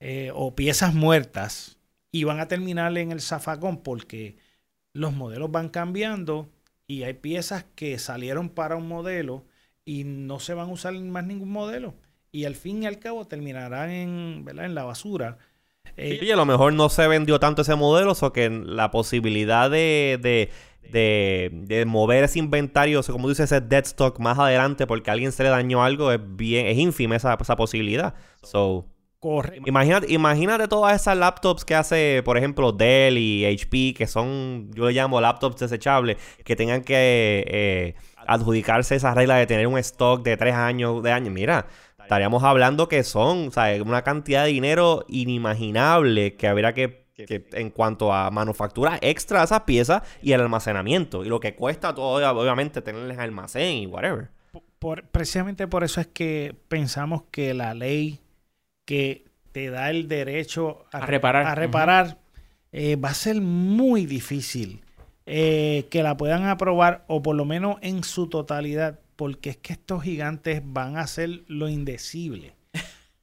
eh, 0.00 0.30
o 0.34 0.54
piezas 0.54 0.94
muertas 0.94 1.78
y 2.12 2.24
van 2.24 2.40
a 2.40 2.48
terminar 2.48 2.96
en 2.98 3.12
el 3.12 3.20
zafacón 3.20 3.82
porque 3.82 4.38
los 4.92 5.12
modelos 5.12 5.50
van 5.50 5.68
cambiando 5.68 6.48
y 6.86 7.02
hay 7.02 7.14
piezas 7.14 7.64
que 7.74 7.98
salieron 7.98 8.48
para 8.48 8.76
un 8.76 8.88
modelo 8.88 9.44
y 9.84 10.04
no 10.04 10.40
se 10.40 10.54
van 10.54 10.68
a 10.70 10.72
usar 10.72 10.94
más 10.94 11.24
ningún 11.24 11.50
modelo 11.50 11.94
y 12.36 12.44
al 12.44 12.54
fin 12.54 12.82
y 12.82 12.86
al 12.86 12.98
cabo 12.98 13.26
terminarán 13.26 13.90
en, 13.90 14.44
¿verdad? 14.44 14.66
en 14.66 14.74
la 14.74 14.84
basura. 14.84 15.38
Eh, 15.96 16.18
y 16.20 16.30
a 16.30 16.36
lo 16.36 16.44
mejor 16.44 16.72
no 16.74 16.90
se 16.90 17.06
vendió 17.08 17.40
tanto 17.40 17.62
ese 17.62 17.74
modelo, 17.76 18.12
o 18.12 18.32
que 18.32 18.50
la 18.50 18.90
posibilidad 18.90 19.70
de, 19.70 20.18
de, 20.20 20.50
de, 20.90 21.50
de 21.52 21.84
mover 21.86 22.24
ese 22.24 22.38
inventario, 22.38 23.00
o 23.00 23.02
sea, 23.02 23.12
como 23.12 23.28
dice 23.28 23.44
ese 23.44 23.62
dead 23.62 23.84
stock 23.84 24.18
más 24.18 24.38
adelante 24.38 24.86
porque 24.86 25.08
a 25.08 25.14
alguien 25.14 25.32
se 25.32 25.44
le 25.44 25.48
dañó 25.48 25.82
algo, 25.82 26.12
es 26.12 26.20
bien, 26.22 26.66
es 26.66 26.76
ínfima 26.76 27.16
esa, 27.16 27.38
esa 27.40 27.56
posibilidad. 27.56 28.14
So, 28.42 28.86
corre. 29.20 29.60
imagínate, 29.64 30.12
imagínate 30.12 30.68
todas 30.68 31.00
esas 31.00 31.16
laptops 31.16 31.64
que 31.64 31.74
hace, 31.74 32.22
por 32.24 32.36
ejemplo, 32.38 32.72
Dell 32.72 33.18
y 33.18 33.44
HP, 33.44 33.94
que 33.96 34.06
son, 34.06 34.70
yo 34.72 34.86
le 34.86 34.92
llamo 34.92 35.20
laptops 35.20 35.60
desechables, 35.60 36.16
que 36.44 36.56
tengan 36.56 36.82
que 36.82 37.44
eh, 37.48 37.94
adjudicarse 38.26 38.94
esa 38.96 39.14
regla 39.14 39.36
de 39.36 39.46
tener 39.46 39.66
un 39.66 39.78
stock 39.78 40.22
de 40.22 40.36
tres 40.36 40.54
años, 40.54 41.02
de 41.02 41.12
años. 41.12 41.32
Mira, 41.32 41.66
estaríamos 42.00 42.42
hablando 42.44 42.88
que 42.88 43.02
son, 43.02 43.48
o 43.48 43.50
sea, 43.50 43.82
una 43.82 44.02
cantidad 44.02 44.44
de 44.44 44.50
dinero 44.50 45.04
inimaginable 45.56 46.34
que 46.36 46.48
habría 46.48 46.72
que, 46.74 47.06
que 47.14 47.46
en 47.52 47.70
cuanto 47.70 48.12
a 48.12 48.30
manufactura 48.30 48.98
extra 49.00 49.40
de 49.40 49.44
esas 49.46 49.60
piezas 49.62 50.02
y 50.22 50.32
el 50.32 50.40
almacenamiento. 50.40 51.24
Y 51.24 51.28
lo 51.28 51.40
que 51.40 51.54
cuesta 51.54 51.94
todo, 51.94 52.16
obviamente, 52.38 52.82
tenerles 52.82 53.18
almacén 53.18 53.76
y 53.76 53.86
whatever. 53.86 54.28
Por- 54.78 55.04
precisamente 55.08 55.66
por 55.66 55.84
eso 55.84 56.00
es 56.00 56.06
que 56.06 56.54
pensamos 56.68 57.22
que 57.30 57.54
la 57.54 57.74
ley 57.74 58.20
que 58.86 59.26
te 59.52 59.68
da 59.68 59.90
el 59.90 60.08
derecho 60.08 60.86
a, 60.92 60.98
A 60.98 61.06
reparar. 61.06 61.46
a 61.46 61.54
reparar, 61.54 62.18
eh, 62.72 62.96
va 62.96 63.10
a 63.10 63.14
ser 63.14 63.40
muy 63.42 64.06
difícil 64.06 64.80
eh, 65.26 65.86
que 65.90 66.02
la 66.02 66.16
puedan 66.16 66.44
aprobar 66.46 67.04
o 67.08 67.22
por 67.22 67.36
lo 67.36 67.44
menos 67.44 67.76
en 67.82 68.04
su 68.04 68.28
totalidad, 68.28 69.00
porque 69.16 69.50
es 69.50 69.56
que 69.58 69.72
estos 69.74 70.02
gigantes 70.02 70.62
van 70.64 70.96
a 70.96 71.00
hacer 71.02 71.42
lo 71.48 71.68
indecible 71.68 72.54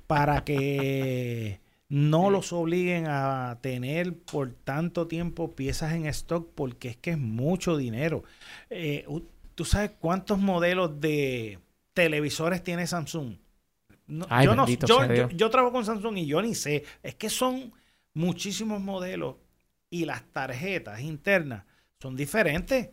para 0.07 0.43
que 0.43 1.59
no 1.87 2.29
los 2.29 2.51
obliguen 2.51 3.05
a 3.07 3.59
tener 3.61 4.17
por 4.17 4.51
tanto 4.51 5.07
tiempo 5.07 5.51
piezas 5.55 5.93
en 5.93 6.07
stock, 6.07 6.49
porque 6.55 6.89
es 6.89 6.97
que 6.97 7.11
es 7.11 7.17
mucho 7.19 7.77
dinero. 7.77 8.23
Eh, 8.69 9.05
¿Tú 9.55 9.65
sabes 9.65 9.91
cuántos 9.99 10.39
modelos 10.39 10.99
de 10.99 11.59
televisores 11.93 12.63
tiene 12.63 12.87
Samsung? 12.87 13.35
No, 14.07 14.25
Ay, 14.29 14.45
yo, 14.45 14.55
no- 14.55 14.65
yo- 14.67 15.29
yo- 15.37 15.49
trabajo 15.49 15.73
con 15.73 15.85
Samsung 15.85 16.17
y 16.17 16.25
yo 16.25 16.41
ni 16.41 16.55
sé. 16.55 16.83
Es 17.01 17.15
que 17.15 17.29
son 17.29 17.73
muchísimos 18.13 18.81
modelos 18.81 19.35
y 19.89 20.05
las 20.05 20.23
tarjetas 20.31 21.01
internas 21.01 21.65
son 22.01 22.15
diferentes. 22.15 22.89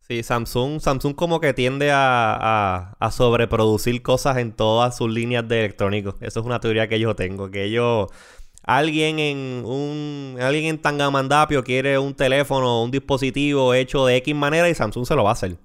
Sí, 0.00 0.22
Samsung, 0.22 0.80
Samsung 0.80 1.14
como 1.14 1.40
que 1.40 1.54
tiende 1.54 1.90
a, 1.90 2.34
a- 2.34 2.96
a 3.00 3.10
sobreproducir 3.10 4.02
cosas 4.02 4.36
en 4.36 4.52
todas 4.52 4.96
sus 4.96 5.10
líneas 5.10 5.48
de 5.48 5.60
electrónicos. 5.60 6.16
Eso 6.20 6.40
es 6.40 6.46
una 6.46 6.60
teoría 6.60 6.88
que 6.88 7.00
yo 7.00 7.14
tengo, 7.16 7.50
que 7.50 7.64
ellos... 7.64 8.08
Alguien 8.66 9.18
en 9.18 9.62
un 9.66 10.38
alguien 10.40 10.64
en 10.66 10.78
Tangamandapio 10.80 11.62
quiere 11.64 11.98
un 11.98 12.14
teléfono, 12.14 12.82
un 12.82 12.90
dispositivo 12.90 13.74
hecho 13.74 14.06
de 14.06 14.16
X 14.16 14.34
manera 14.34 14.68
y 14.70 14.74
Samsung 14.74 15.04
se 15.06 15.14
lo 15.14 15.22
va 15.24 15.30
a 15.30 15.32
hacer. 15.34 15.58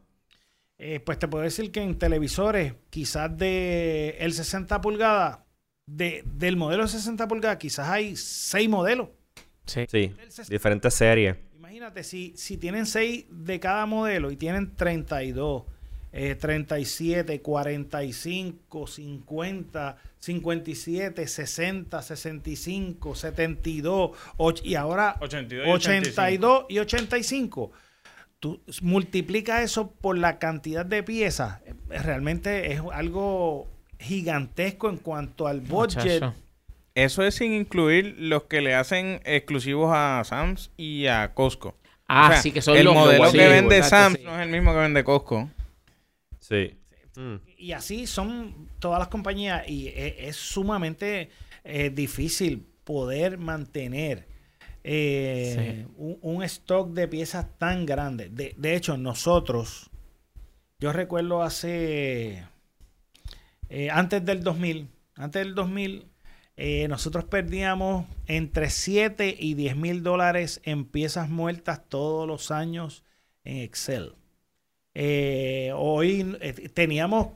Eh, 0.82 1.02
pues 1.02 1.20
te 1.20 1.28
puedo 1.28 1.44
decir 1.44 1.72
que 1.72 1.82
en 1.82 1.98
televisores, 2.00 2.74
quizás 2.90 3.38
de 3.38 4.16
el 4.20 4.32
60 4.34 4.80
pulgadas, 4.80 5.40
de, 5.86 6.24
del 6.26 6.56
modelo 6.56 6.88
60 6.88 7.28
pulgadas, 7.28 7.58
quizás 7.58 7.90
hay 7.90 8.16
seis 8.16 8.70
modelos. 8.70 9.10
Sí. 9.66 9.86
Sí, 9.90 10.08
Del 10.08 10.32
60. 10.32 10.44
diferentes 10.54 10.94
series. 10.94 11.36
Imagínate, 11.58 12.04
si, 12.04 12.34
si 12.38 12.58
tienen 12.58 12.86
6 12.86 13.26
de 13.30 13.60
cada 13.60 13.86
modelo 13.86 14.32
y 14.32 14.36
tienen 14.38 14.74
32, 14.76 15.64
eh, 16.14 16.36
37, 16.36 17.42
45, 17.42 18.88
50, 18.88 19.98
57, 20.20 21.28
60, 21.28 22.02
65, 22.02 23.16
72, 23.16 24.12
och- 24.38 24.62
y 24.66 24.76
ahora 24.76 25.18
82 25.20 25.68
y 25.68 25.72
82 25.72 26.66
y 26.70 26.80
85. 26.80 27.72
Tú 28.40 28.62
multiplica 28.82 29.62
eso 29.64 29.92
por 29.92 30.18
la 30.18 30.40
cantidad 30.40 30.86
de 30.86 31.04
piezas. 31.04 31.60
eh, 31.66 31.74
Realmente 31.90 32.72
es 32.72 32.82
algo 32.94 33.68
gigantesco 34.00 34.90
en 34.90 34.98
cuanto 34.98 35.48
al 35.48 35.60
budget. 35.62 36.22
Muchacho. 36.22 36.36
Eso 36.96 37.24
es 37.24 37.36
sin 37.36 37.54
incluir 37.54 38.16
los 38.18 38.44
que 38.44 38.62
le 38.62 38.76
hacen 38.76 39.22
exclusivos 39.26 39.92
a 39.94 40.22
Sam's 40.26 40.72
y 40.78 41.08
a 41.08 41.34
Costco. 41.34 41.76
Ah, 42.08 42.28
O 42.30 42.32
sea, 42.34 42.42
sí, 42.42 42.52
que 42.52 42.62
son 42.62 42.76
el 42.78 42.86
los 42.86 42.94
modelo 42.96 43.24
los 43.26 43.32
que 43.34 43.48
vende 43.48 43.78
Exacto, 43.78 43.96
Sam's 44.16 44.18
sí. 44.20 44.24
no 44.26 44.36
es 44.36 44.42
el 44.42 44.50
mismo 44.52 44.72
que 44.74 44.80
vende 44.80 45.04
Costco. 45.04 45.50
Sí. 46.40 46.76
Mm. 47.16 47.36
Y 47.58 47.72
así 47.74 48.08
son 48.08 48.70
todas 48.80 49.00
las 49.00 49.10
compañías 49.10 49.68
y 49.68 49.88
e- 49.90 50.28
es, 50.30 50.38
sumamente 50.38 51.30
eh, 51.66 51.90
difícil 51.90 52.66
poder 52.86 53.38
mantener 53.38 54.28
eh, 54.84 55.88
un, 55.98 56.18
un 56.22 56.44
stock 56.44 56.92
de 56.92 57.08
piezas 57.08 57.58
tan 57.58 57.86
grande. 57.86 58.30
De, 58.30 58.54
de 58.58 58.76
hecho, 58.76 58.98
nosotros, 58.98 59.90
yo 60.80 60.94
recuerdo 60.94 61.44
hace, 61.44 62.46
eh, 63.70 63.90
antes 63.92 64.24
del 64.24 64.44
2000, 64.44 64.88
antes 65.16 65.44
del 65.44 65.56
2000, 65.56 66.06
eh, 66.56 66.88
nosotros 66.88 67.26
perdíamos 67.26 68.06
entre 68.28 68.70
7 68.70 69.36
y 69.38 69.54
10 69.54 69.76
mil 69.76 70.04
dólares 70.04 70.62
en 70.64 70.86
piezas 70.86 71.30
muertas 71.30 71.82
todos 71.88 72.28
los 72.28 72.52
años 72.52 73.04
en 73.44 73.58
Excel. 73.58 74.14
Hoy 75.76 76.38
teníamos 76.74 77.30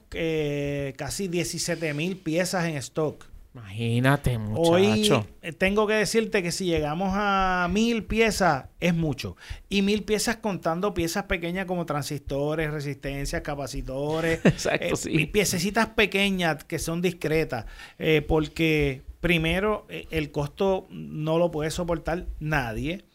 casi 0.97 1.29
17 1.29 1.93
mil 1.93 2.17
piezas 2.17 2.65
en 2.65 2.75
stock. 2.75 3.32
Imagínate, 3.53 4.37
Hoy 4.55 4.87
muchacho. 4.87 5.27
eh, 5.43 5.51
tengo 5.53 5.85
que 5.85 5.93
decirte 5.93 6.41
que 6.41 6.51
si 6.51 6.65
llegamos 6.65 7.11
a 7.13 7.67
mil 7.69 8.03
piezas 8.05 8.65
es 8.79 8.95
mucho. 8.95 9.37
Y 9.69 9.83
mil 9.83 10.03
piezas 10.03 10.37
contando 10.37 10.93
piezas 10.93 11.25
pequeñas 11.25 11.65
como 11.65 11.85
transistores, 11.85 12.71
resistencias, 12.71 13.41
capacitores. 13.43 14.39
Exacto, 14.43 14.85
eh, 14.85 14.95
sí. 14.95 15.25
Piececitas 15.27 15.87
pequeñas 15.87 16.63
que 16.63 16.79
son 16.79 17.01
discretas. 17.01 17.65
eh, 17.99 18.25
porque 18.27 19.03
primero, 19.19 19.85
eh, 19.87 20.05
el 20.11 20.31
costo 20.31 20.87
no 20.89 21.37
lo 21.37 21.51
puede 21.51 21.71
soportar 21.71 22.25
nadie. 22.39 23.05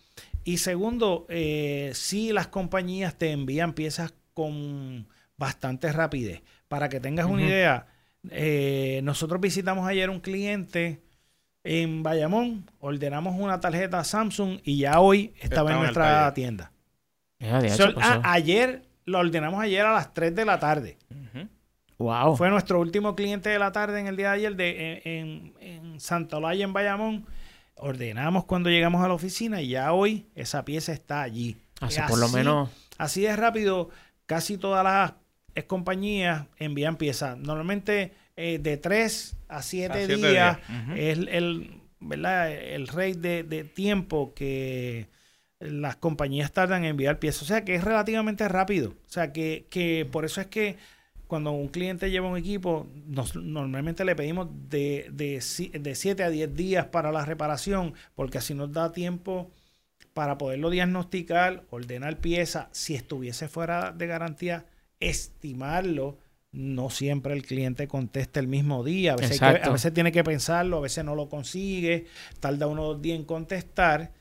Y 0.44 0.58
segundo, 0.58 1.26
eh, 1.28 1.90
si 1.94 2.32
las 2.32 2.46
compañías 2.46 3.18
te 3.18 3.32
envían 3.32 3.74
piezas 3.74 4.14
con 4.32 5.08
bastante 5.36 5.92
rapidez. 5.92 6.42
Para 6.68 6.88
que 6.88 7.00
tengas 7.00 7.26
una 7.26 7.42
idea, 7.42 7.86
eh, 8.30 9.00
nosotros 9.04 9.40
visitamos 9.40 9.86
ayer 9.88 10.10
un 10.10 10.20
cliente 10.20 11.00
en 11.64 12.02
Bayamón, 12.02 12.70
ordenamos 12.80 13.34
una 13.38 13.60
tarjeta 13.60 14.02
Samsung 14.04 14.60
y 14.64 14.78
ya 14.78 15.00
hoy 15.00 15.32
estaba 15.40 15.44
Estaba 15.44 15.72
en 15.72 15.78
nuestra 15.80 16.04
taller. 16.04 16.34
tienda. 16.34 16.72
So, 17.76 17.88
ayer 18.24 18.82
lo 19.04 19.18
ordenamos 19.18 19.60
ayer 19.62 19.84
a 19.84 19.92
las 19.92 20.12
3 20.14 20.34
de 20.34 20.44
la 20.44 20.58
tarde. 20.58 20.98
wow. 21.98 22.36
Fue 22.36 22.48
nuestro 22.50 22.80
último 22.80 23.14
cliente 23.14 23.48
de 23.50 23.58
la 23.58 23.72
tarde 23.72 24.00
en 24.00 24.06
el 24.06 24.16
día 24.16 24.28
de 24.30 24.34
ayer 24.36 24.56
de, 24.56 25.02
en, 25.04 25.54
en, 25.60 25.82
en 25.92 26.00
Santa 26.00 26.36
Olaya, 26.38 26.64
en 26.64 26.72
Bayamón. 26.72 27.26
Ordenamos 27.76 28.44
cuando 28.44 28.70
llegamos 28.70 29.04
a 29.04 29.08
la 29.08 29.14
oficina 29.14 29.60
y 29.62 29.68
ya 29.68 29.92
hoy 29.92 30.26
esa 30.34 30.64
pieza 30.64 30.92
está 30.92 31.22
allí. 31.22 31.56
Así, 31.80 32.00
Y 32.00 32.08
por 32.08 32.18
lo 32.18 32.26
así- 32.26 32.34
menos. 32.34 32.70
Así 32.98 33.22
de 33.22 33.36
rápido, 33.36 33.90
casi 34.26 34.58
todas 34.58 34.82
las 34.82 35.12
eh, 35.58 35.64
compañías 35.66 36.46
envían 36.58 36.96
piezas. 36.96 37.36
Normalmente 37.38 38.12
eh, 38.36 38.58
de 38.58 38.76
3 38.76 39.36
a 39.48 39.62
7 39.62 39.92
A 39.92 40.06
siete 40.06 40.16
días, 40.32 40.58
es 40.96 41.18
el, 41.18 41.80
¿verdad? 42.00 42.52
el 42.52 42.86
rate 42.88 43.14
de, 43.14 43.42
de 43.42 43.64
tiempo 43.64 44.32
que 44.34 45.08
las 45.60 45.96
compañías 45.96 46.52
tardan 46.52 46.84
en 46.84 46.90
enviar 46.90 47.18
piezas. 47.18 47.42
O 47.42 47.46
sea 47.46 47.64
que 47.64 47.74
es 47.74 47.84
relativamente 47.84 48.46
rápido. 48.48 48.90
O 48.90 49.10
sea 49.10 49.32
que, 49.32 49.66
que 49.70 50.06
por 50.10 50.24
eso 50.24 50.40
es 50.40 50.46
que 50.46 50.76
cuando 51.26 51.50
un 51.50 51.68
cliente 51.68 52.10
lleva 52.10 52.28
un 52.28 52.38
equipo, 52.38 52.86
nos- 53.06 53.34
normalmente 53.36 54.04
le 54.04 54.14
pedimos 54.16 54.48
de, 54.70 55.08
de, 55.12 55.42
de 55.80 55.94
7 55.94 56.22
a 56.22 56.30
10 56.30 56.54
días 56.54 56.86
para 56.86 57.12
la 57.12 57.24
reparación, 57.24 57.92
porque 58.14 58.38
así 58.38 58.54
nos 58.54 58.72
da 58.72 58.92
tiempo 58.92 59.50
para 60.14 60.38
poderlo 60.38 60.70
diagnosticar, 60.70 61.64
ordenar 61.70 62.16
piezas, 62.18 62.68
si 62.72 62.94
estuviese 62.94 63.48
fuera 63.48 63.92
de 63.92 64.06
garantía, 64.06 64.64
estimarlo. 65.00 66.18
No 66.50 66.88
siempre 66.90 67.34
el 67.34 67.44
cliente 67.44 67.86
contesta 67.88 68.40
el 68.40 68.48
mismo 68.48 68.82
día. 68.82 69.12
A 69.12 69.16
veces, 69.16 69.38
que- 69.38 69.44
a 69.68 69.72
veces 69.72 69.92
tiene 69.92 70.12
que 70.12 70.24
pensarlo, 70.24 70.78
a 70.78 70.80
veces 70.80 71.04
no 71.04 71.14
lo 71.14 71.28
consigue, 71.28 72.06
tarda 72.40 72.66
uno 72.66 72.82
o 72.84 72.94
dos 72.94 73.02
días 73.02 73.18
en 73.18 73.24
contestar. 73.24 74.12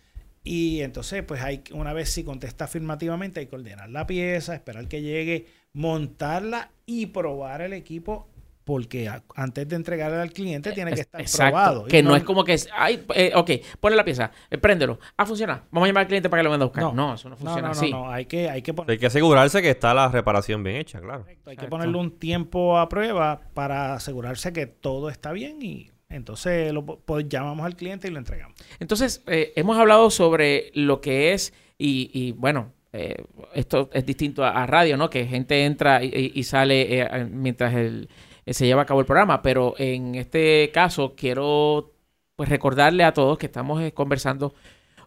Y 0.43 0.81
entonces, 0.81 1.23
pues 1.23 1.41
hay 1.41 1.63
una 1.73 1.93
vez 1.93 2.09
si 2.09 2.23
contesta 2.23 2.65
afirmativamente, 2.65 3.39
hay 3.39 3.47
que 3.47 3.55
ordenar 3.55 3.89
la 3.89 4.05
pieza, 4.07 4.55
esperar 4.55 4.87
que 4.87 5.01
llegue, 5.01 5.47
montarla 5.73 6.71
y 6.85 7.07
probar 7.07 7.61
el 7.61 7.73
equipo, 7.73 8.27
porque 8.67 9.09
antes 9.35 9.67
de 9.69 9.75
entregarle 9.77 10.17
al 10.17 10.31
cliente 10.33 10.73
tiene 10.73 10.91
que 10.93 10.99
estar 11.01 11.21
Exacto. 11.21 11.51
probado. 11.53 11.85
Que 11.85 12.03
no 12.03 12.15
es 12.17 12.23
como 12.23 12.43
que. 12.43 12.53
es, 12.53 12.67
Ay, 12.75 13.01
eh, 13.15 13.31
ok, 13.33 13.51
ponle 13.79 13.95
la 13.95 14.03
pieza, 14.03 14.29
eh, 14.51 14.57
préndelo. 14.57 14.99
Ah, 15.15 15.25
funciona. 15.25 15.63
Vamos 15.71 15.85
a 15.85 15.89
llamar 15.89 16.01
al 16.01 16.07
cliente 16.07 16.29
para 16.29 16.41
que 16.41 16.43
lo 16.43 16.51
venda 16.51 16.65
a 16.65 16.67
buscar. 16.67 16.83
No, 16.83 16.93
No. 16.93 17.13
eso 17.15 17.29
no 17.29 17.37
funciona 17.37 17.69
no, 17.69 17.73
no, 17.73 17.79
así. 17.79 17.91
no, 17.91 18.11
hay 18.11 18.25
que, 18.25 18.49
hay 18.49 18.61
que 18.61 18.73
poner 18.73 18.91
Hay 18.91 18.97
que 18.97 19.05
asegurarse 19.05 19.61
que 19.61 19.69
está 19.69 19.93
la 19.93 20.09
reparación 20.09 20.61
bien 20.63 20.75
hecha, 20.75 20.99
claro. 20.99 21.21
Correcto, 21.21 21.49
Hay 21.49 21.55
que 21.55 21.67
ponerle 21.67 21.97
un 21.97 22.19
tiempo 22.19 22.77
a 22.77 22.89
prueba 22.89 23.39
para 23.53 23.93
asegurarse 23.93 24.51
que 24.51 24.67
todo 24.67 25.09
está 25.09 25.31
bien 25.31 25.61
y 25.61 25.89
entonces 26.09 26.73
lo, 26.73 26.85
pues 26.85 27.29
llamamos 27.29 27.65
al 27.65 27.75
cliente 27.77 28.09
y 28.09 28.11
lo 28.11 28.19
entregamos. 28.19 28.57
Entonces, 28.81 29.23
eh, 29.27 29.53
hemos 29.55 29.77
hablado 29.77 30.09
sobre 30.09 30.71
lo 30.73 30.99
que 30.99 31.31
es, 31.33 31.53
y, 31.77 32.09
y, 32.13 32.33
bueno, 32.33 32.73
eh, 32.93 33.23
esto 33.53 33.89
es 33.93 34.05
distinto 34.05 34.43
a, 34.43 34.49
a 34.63 34.65
radio, 34.65 34.95
¿no? 34.97 35.09
Que 35.09 35.25
gente 35.27 35.65
entra 35.65 36.03
y, 36.03 36.07
y- 36.07 36.31
y 36.35 36.43
sale 36.43 37.01
eh, 37.01 37.25
mientras 37.29 37.73
el- 37.75 38.09
se 38.53 38.65
lleva 38.65 38.83
a 38.83 38.85
cabo 38.85 38.99
el 38.99 39.05
programa, 39.05 39.41
pero 39.41 39.73
en 39.77 40.15
este 40.15 40.71
caso 40.73 41.15
quiero 41.15 41.93
pues 42.35 42.49
recordarle 42.49 43.03
a 43.03 43.13
todos 43.13 43.37
que 43.37 43.47
estamos 43.47 43.81
eh, 43.81 43.93
conversando 43.93 44.53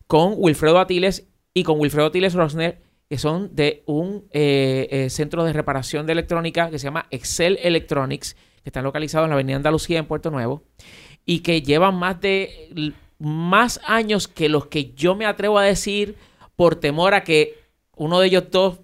con 0.07 0.35
Wilfredo 0.37 0.81
Atiles 0.81 1.29
y 1.55 1.63
con 1.63 1.79
Wilfredo 1.79 2.09
Atiles 2.09 2.35
Rosner, 2.35 2.83
que 3.09 3.19
son 3.19 3.55
de 3.55 3.83
un 3.87 4.29
eh, 4.33 4.89
eh, 4.91 5.11
centro 5.11 5.45
de 5.45 5.53
reparación 5.53 6.07
de 6.07 6.13
electrónica 6.13 6.71
que 6.71 6.79
se 6.79 6.85
llama 6.85 7.07
Excel 7.11 7.59
Electronics, 7.63 8.35
que 8.63 8.69
están 8.69 8.85
localizados 8.85 9.27
en 9.27 9.31
la 9.31 9.35
Avenida 9.35 9.57
Andalucía 9.57 9.99
en 9.99 10.07
Puerto 10.07 10.31
Nuevo 10.31 10.65
y 11.25 11.41
que 11.41 11.63
llevan 11.63 11.95
más 11.95 12.21
de 12.21 12.93
más 13.19 13.81
años 13.85 14.27
que 14.27 14.49
los 14.49 14.67
que 14.67 14.93
yo 14.95 15.15
me 15.15 15.27
atrevo 15.27 15.59
a 15.59 15.65
decir 15.65 16.17
por 16.57 16.77
temor 16.77 17.15
a 17.15 17.23
que 17.23 17.61
uno 17.95 18.19
de 18.19 18.27
ellos 18.27 18.45
dos 18.51 18.81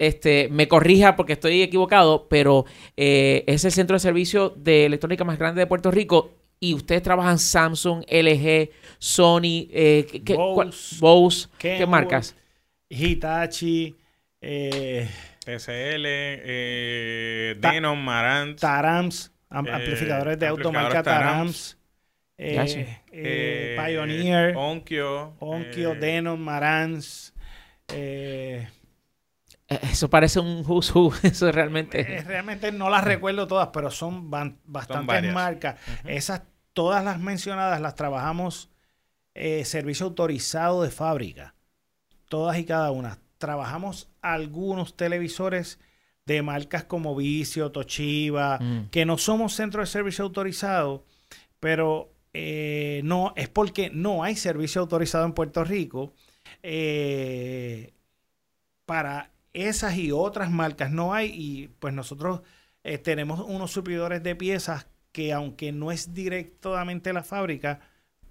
este, 0.00 0.48
me 0.50 0.66
corrija 0.66 1.14
porque 1.14 1.34
estoy 1.34 1.60
equivocado, 1.62 2.26
pero 2.28 2.64
eh, 2.96 3.44
es 3.46 3.64
el 3.66 3.70
centro 3.72 3.94
de 3.94 4.00
servicio 4.00 4.50
de 4.56 4.86
electrónica 4.86 5.24
más 5.24 5.38
grande 5.38 5.60
de 5.60 5.66
Puerto 5.66 5.90
Rico 5.90 6.32
y 6.58 6.72
ustedes 6.74 7.02
trabajan 7.02 7.38
Samsung, 7.38 8.02
LG, 8.08 8.70
Sony, 8.98 9.68
eh, 9.70 10.06
¿qué, 10.10 10.22
qué- 10.24 10.34
cuál- 10.34 10.68
Bose, 10.68 10.96
Bose, 10.98 11.48
¿qué 11.58 11.68
Kenwood, 11.76 11.88
marcas? 11.90 12.34
Hitachi, 12.88 13.94
eh, 14.40 15.06
TCL, 15.44 16.04
eh, 16.06 17.56
Ta- 17.60 17.72
Denon, 17.72 18.02
Marantz, 18.02 18.60
Tarams, 18.60 19.32
am- 19.50 19.66
Eh, 19.66 19.70
amplificadores 19.72 20.38
de 20.38 20.46
automarca 20.46 21.02
Tarams. 21.02 21.76
Eh, 22.38 22.56
eh, 22.56 22.96
eh, 23.12 23.76
Pioneer, 23.76 24.56
Onkyo, 24.56 25.34
Onkyo, 25.40 25.92
eh, 25.92 25.96
Denon, 25.96 26.40
Marantz. 26.40 27.32
eh, 27.92 28.66
Eh, 28.66 28.68
Eso 29.70 30.10
parece 30.10 30.40
un 30.40 30.64
who's 30.66 30.94
who, 30.94 31.12
eso 31.22 31.50
realmente. 31.52 32.00
eh, 32.00 32.22
realmente 32.22 32.72
no 32.72 32.90
las 32.90 33.04
recuerdo 33.04 33.46
todas, 33.46 33.68
pero 33.72 33.90
son 33.90 34.30
bastantes 34.30 35.32
marcas. 35.32 35.76
Esas, 36.04 36.42
todas 36.72 37.04
las 37.04 37.20
mencionadas 37.20 37.80
las 37.80 37.94
trabajamos 37.94 38.68
eh, 39.34 39.64
servicio 39.64 40.06
autorizado 40.06 40.82
de 40.82 40.90
fábrica. 40.90 41.54
Todas 42.28 42.58
y 42.58 42.64
cada 42.64 42.90
una. 42.90 43.18
Trabajamos 43.38 44.08
algunos 44.22 44.96
televisores 44.96 45.78
de 46.26 46.42
marcas 46.42 46.84
como 46.84 47.14
Vicio, 47.16 47.70
Toshiba, 47.72 48.58
Mm. 48.60 48.90
que 48.90 49.04
no 49.04 49.18
somos 49.18 49.54
centro 49.54 49.80
de 49.80 49.86
servicio 49.86 50.24
autorizado, 50.24 51.04
pero 51.60 52.12
eh, 52.34 53.00
no, 53.04 53.32
es 53.36 53.48
porque 53.48 53.90
no 53.92 54.22
hay 54.22 54.36
servicio 54.36 54.80
autorizado 54.80 55.24
en 55.24 55.32
Puerto 55.32 55.64
Rico. 55.64 56.12
Eh, 56.62 57.92
para 58.84 59.30
esas 59.52 59.96
y 59.96 60.12
otras 60.12 60.50
marcas 60.50 60.90
no 60.90 61.14
hay, 61.14 61.30
y 61.34 61.68
pues 61.78 61.94
nosotros 61.94 62.40
eh, 62.84 62.98
tenemos 62.98 63.40
unos 63.40 63.70
suplidores 63.70 64.22
de 64.22 64.36
piezas 64.36 64.86
que 65.12 65.32
aunque 65.32 65.72
no 65.72 65.90
es 65.90 66.14
directamente 66.14 67.12
la 67.12 67.22
fábrica, 67.22 67.80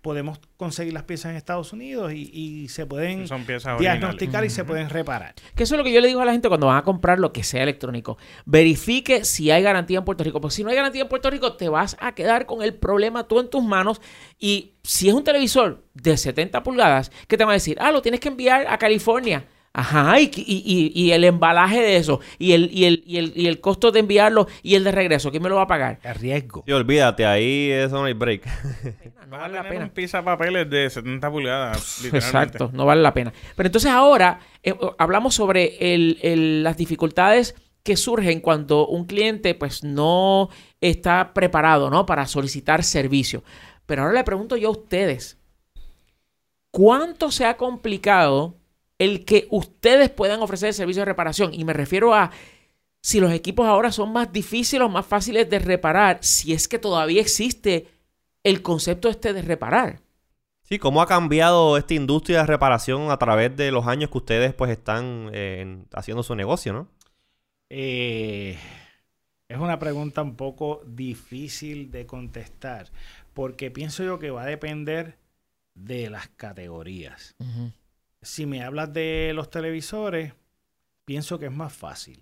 podemos 0.01 0.39
conseguir 0.57 0.93
las 0.93 1.03
piezas 1.03 1.31
en 1.31 1.37
Estados 1.37 1.73
Unidos 1.73 2.13
y, 2.13 2.29
y 2.33 2.67
se 2.69 2.85
pueden 2.85 3.27
son 3.27 3.45
piezas 3.45 3.73
originales. 3.73 4.01
diagnosticar 4.01 4.45
y 4.45 4.49
se 4.49 4.63
pueden 4.63 4.89
reparar. 4.89 5.35
Que 5.55 5.63
eso 5.63 5.75
es 5.75 5.77
lo 5.77 5.83
que 5.83 5.91
yo 5.91 6.01
le 6.01 6.07
digo 6.07 6.21
a 6.21 6.25
la 6.25 6.31
gente 6.31 6.47
cuando 6.47 6.67
van 6.67 6.77
a 6.77 6.83
comprar 6.83 7.19
lo 7.19 7.33
que 7.33 7.43
sea 7.43 7.63
electrónico. 7.63 8.17
Verifique 8.45 9.25
si 9.25 9.51
hay 9.51 9.61
garantía 9.61 9.99
en 9.99 10.05
Puerto 10.05 10.23
Rico. 10.23 10.39
Porque 10.41 10.55
si 10.55 10.63
no 10.63 10.69
hay 10.69 10.75
garantía 10.75 11.01
en 11.01 11.09
Puerto 11.09 11.29
Rico, 11.29 11.53
te 11.53 11.69
vas 11.69 11.97
a 11.99 12.13
quedar 12.15 12.45
con 12.45 12.61
el 12.61 12.73
problema 12.73 13.27
tú 13.27 13.39
en 13.39 13.49
tus 13.49 13.63
manos. 13.63 14.01
Y 14.37 14.75
si 14.83 15.09
es 15.09 15.13
un 15.13 15.23
televisor 15.23 15.83
de 15.93 16.17
70 16.17 16.63
pulgadas, 16.63 17.11
¿qué 17.27 17.37
te 17.37 17.43
van 17.43 17.51
a 17.51 17.55
decir? 17.55 17.77
Ah, 17.81 17.91
lo 17.91 18.01
tienes 18.01 18.21
que 18.21 18.29
enviar 18.29 18.67
a 18.67 18.77
California. 18.77 19.45
Ajá, 19.71 20.19
y, 20.19 20.31
y- 20.35 20.63
y- 20.65 20.91
y 20.99 21.11
el 21.11 21.23
embalaje 21.23 21.79
de 21.79 21.97
eso, 21.97 22.19
y 22.39 22.53
el, 22.53 22.71
y, 22.73 22.85
el, 22.85 23.03
y, 23.05 23.17
el, 23.17 23.33
y 23.35 23.45
el 23.47 23.61
costo 23.61 23.91
de 23.91 23.99
enviarlo 23.99 24.47
y 24.63 24.73
el 24.75 24.83
de 24.83 24.91
regreso, 24.91 25.29
¿quién 25.29 25.43
me 25.43 25.49
lo 25.49 25.55
va 25.57 25.61
a 25.61 25.67
pagar? 25.67 25.99
El 26.03 26.15
riesgo. 26.15 26.63
Sí, 26.65 26.71
olvídate, 26.73 27.25
ahí 27.25 27.69
eso 27.71 27.97
no 27.97 28.05
hay 28.05 28.13
break. 28.13 28.43
No 29.29 29.37
vale 29.37 29.53
la 29.53 29.69
pena. 29.69 29.83
un 29.85 29.91
pizza 29.91 30.23
papeles 30.23 30.67
de 30.71 30.89
70 30.89 31.29
pulgadas, 31.29 31.99
literalmente. 32.03 32.17
Exacto, 32.17 32.71
no 32.73 32.87
vale 32.87 33.03
la 33.03 33.13
pena. 33.13 33.31
Pero 33.55 33.67
entonces 33.67 33.91
ahora 33.91 34.39
eh, 34.63 34.73
hablamos 34.97 35.35
sobre 35.35 35.93
el- 35.93 36.17
el- 36.23 36.63
las 36.63 36.75
dificultades 36.77 37.53
que 37.83 37.95
surgen 37.95 38.41
cuando 38.41 38.87
un 38.87 39.05
cliente 39.05 39.53
pues 39.53 39.83
no 39.83 40.49
está 40.81 41.31
preparado 41.35 41.91
¿no? 41.91 42.07
para 42.07 42.25
solicitar 42.25 42.83
servicio. 42.83 43.43
Pero 43.85 44.01
ahora 44.01 44.15
le 44.15 44.23
pregunto 44.23 44.57
yo 44.57 44.69
a 44.69 44.71
ustedes, 44.71 45.37
¿cuánto 46.71 47.31
se 47.31 47.45
ha 47.45 47.55
complicado 47.57 48.55
el 48.99 49.25
que 49.25 49.47
ustedes 49.49 50.09
puedan 50.11 50.41
ofrecer 50.41 50.73
servicio 50.73 51.01
de 51.01 51.05
reparación? 51.05 51.53
Y 51.53 51.63
me 51.65 51.73
refiero 51.73 52.13
a 52.13 52.31
si 53.01 53.19
los 53.19 53.31
equipos 53.31 53.65
ahora 53.65 53.91
son 53.91 54.11
más 54.13 54.31
difíciles 54.31 54.85
o 54.85 54.89
más 54.89 55.05
fáciles 55.05 55.49
de 55.49 55.59
reparar, 55.59 56.19
si 56.21 56.53
es 56.53 56.67
que 56.67 56.77
todavía 56.79 57.21
existe 57.21 57.87
el 58.43 58.61
concepto 58.61 59.09
este 59.09 59.33
de 59.33 59.41
reparar. 59.41 60.01
Sí, 60.63 60.77
¿cómo 60.77 61.01
ha 61.01 61.07
cambiado 61.07 61.77
esta 61.77 61.95
industria 61.95 62.39
de 62.41 62.45
reparación 62.45 63.09
a 63.09 63.17
través 63.17 63.55
de 63.55 63.71
los 63.71 63.87
años 63.87 64.11
que 64.11 64.17
ustedes 64.19 64.53
pues 64.53 64.69
están 64.69 65.29
eh, 65.33 65.61
en- 65.61 65.87
haciendo 65.93 66.21
su 66.21 66.35
negocio, 66.35 66.73
no? 66.73 66.87
Eh, 67.69 68.57
es 69.47 69.57
una 69.57 69.79
pregunta 69.79 70.21
un 70.21 70.35
poco 70.35 70.81
difícil 70.85 71.89
de 71.91 72.05
contestar, 72.05 72.91
porque 73.33 73.71
pienso 73.71 74.03
yo 74.03 74.19
que 74.19 74.29
va 74.31 74.43
a 74.43 74.47
depender 74.47 75.17
de 75.73 76.09
las 76.09 76.27
categorías. 76.29 77.35
Si 78.21 78.45
me 78.45 78.63
hablas 78.63 78.93
de 78.93 79.31
los 79.33 79.49
televisores, 79.49 80.33
pienso 81.05 81.39
que 81.39 81.45
es 81.45 81.51
más 81.51 81.73
fácil, 81.73 82.21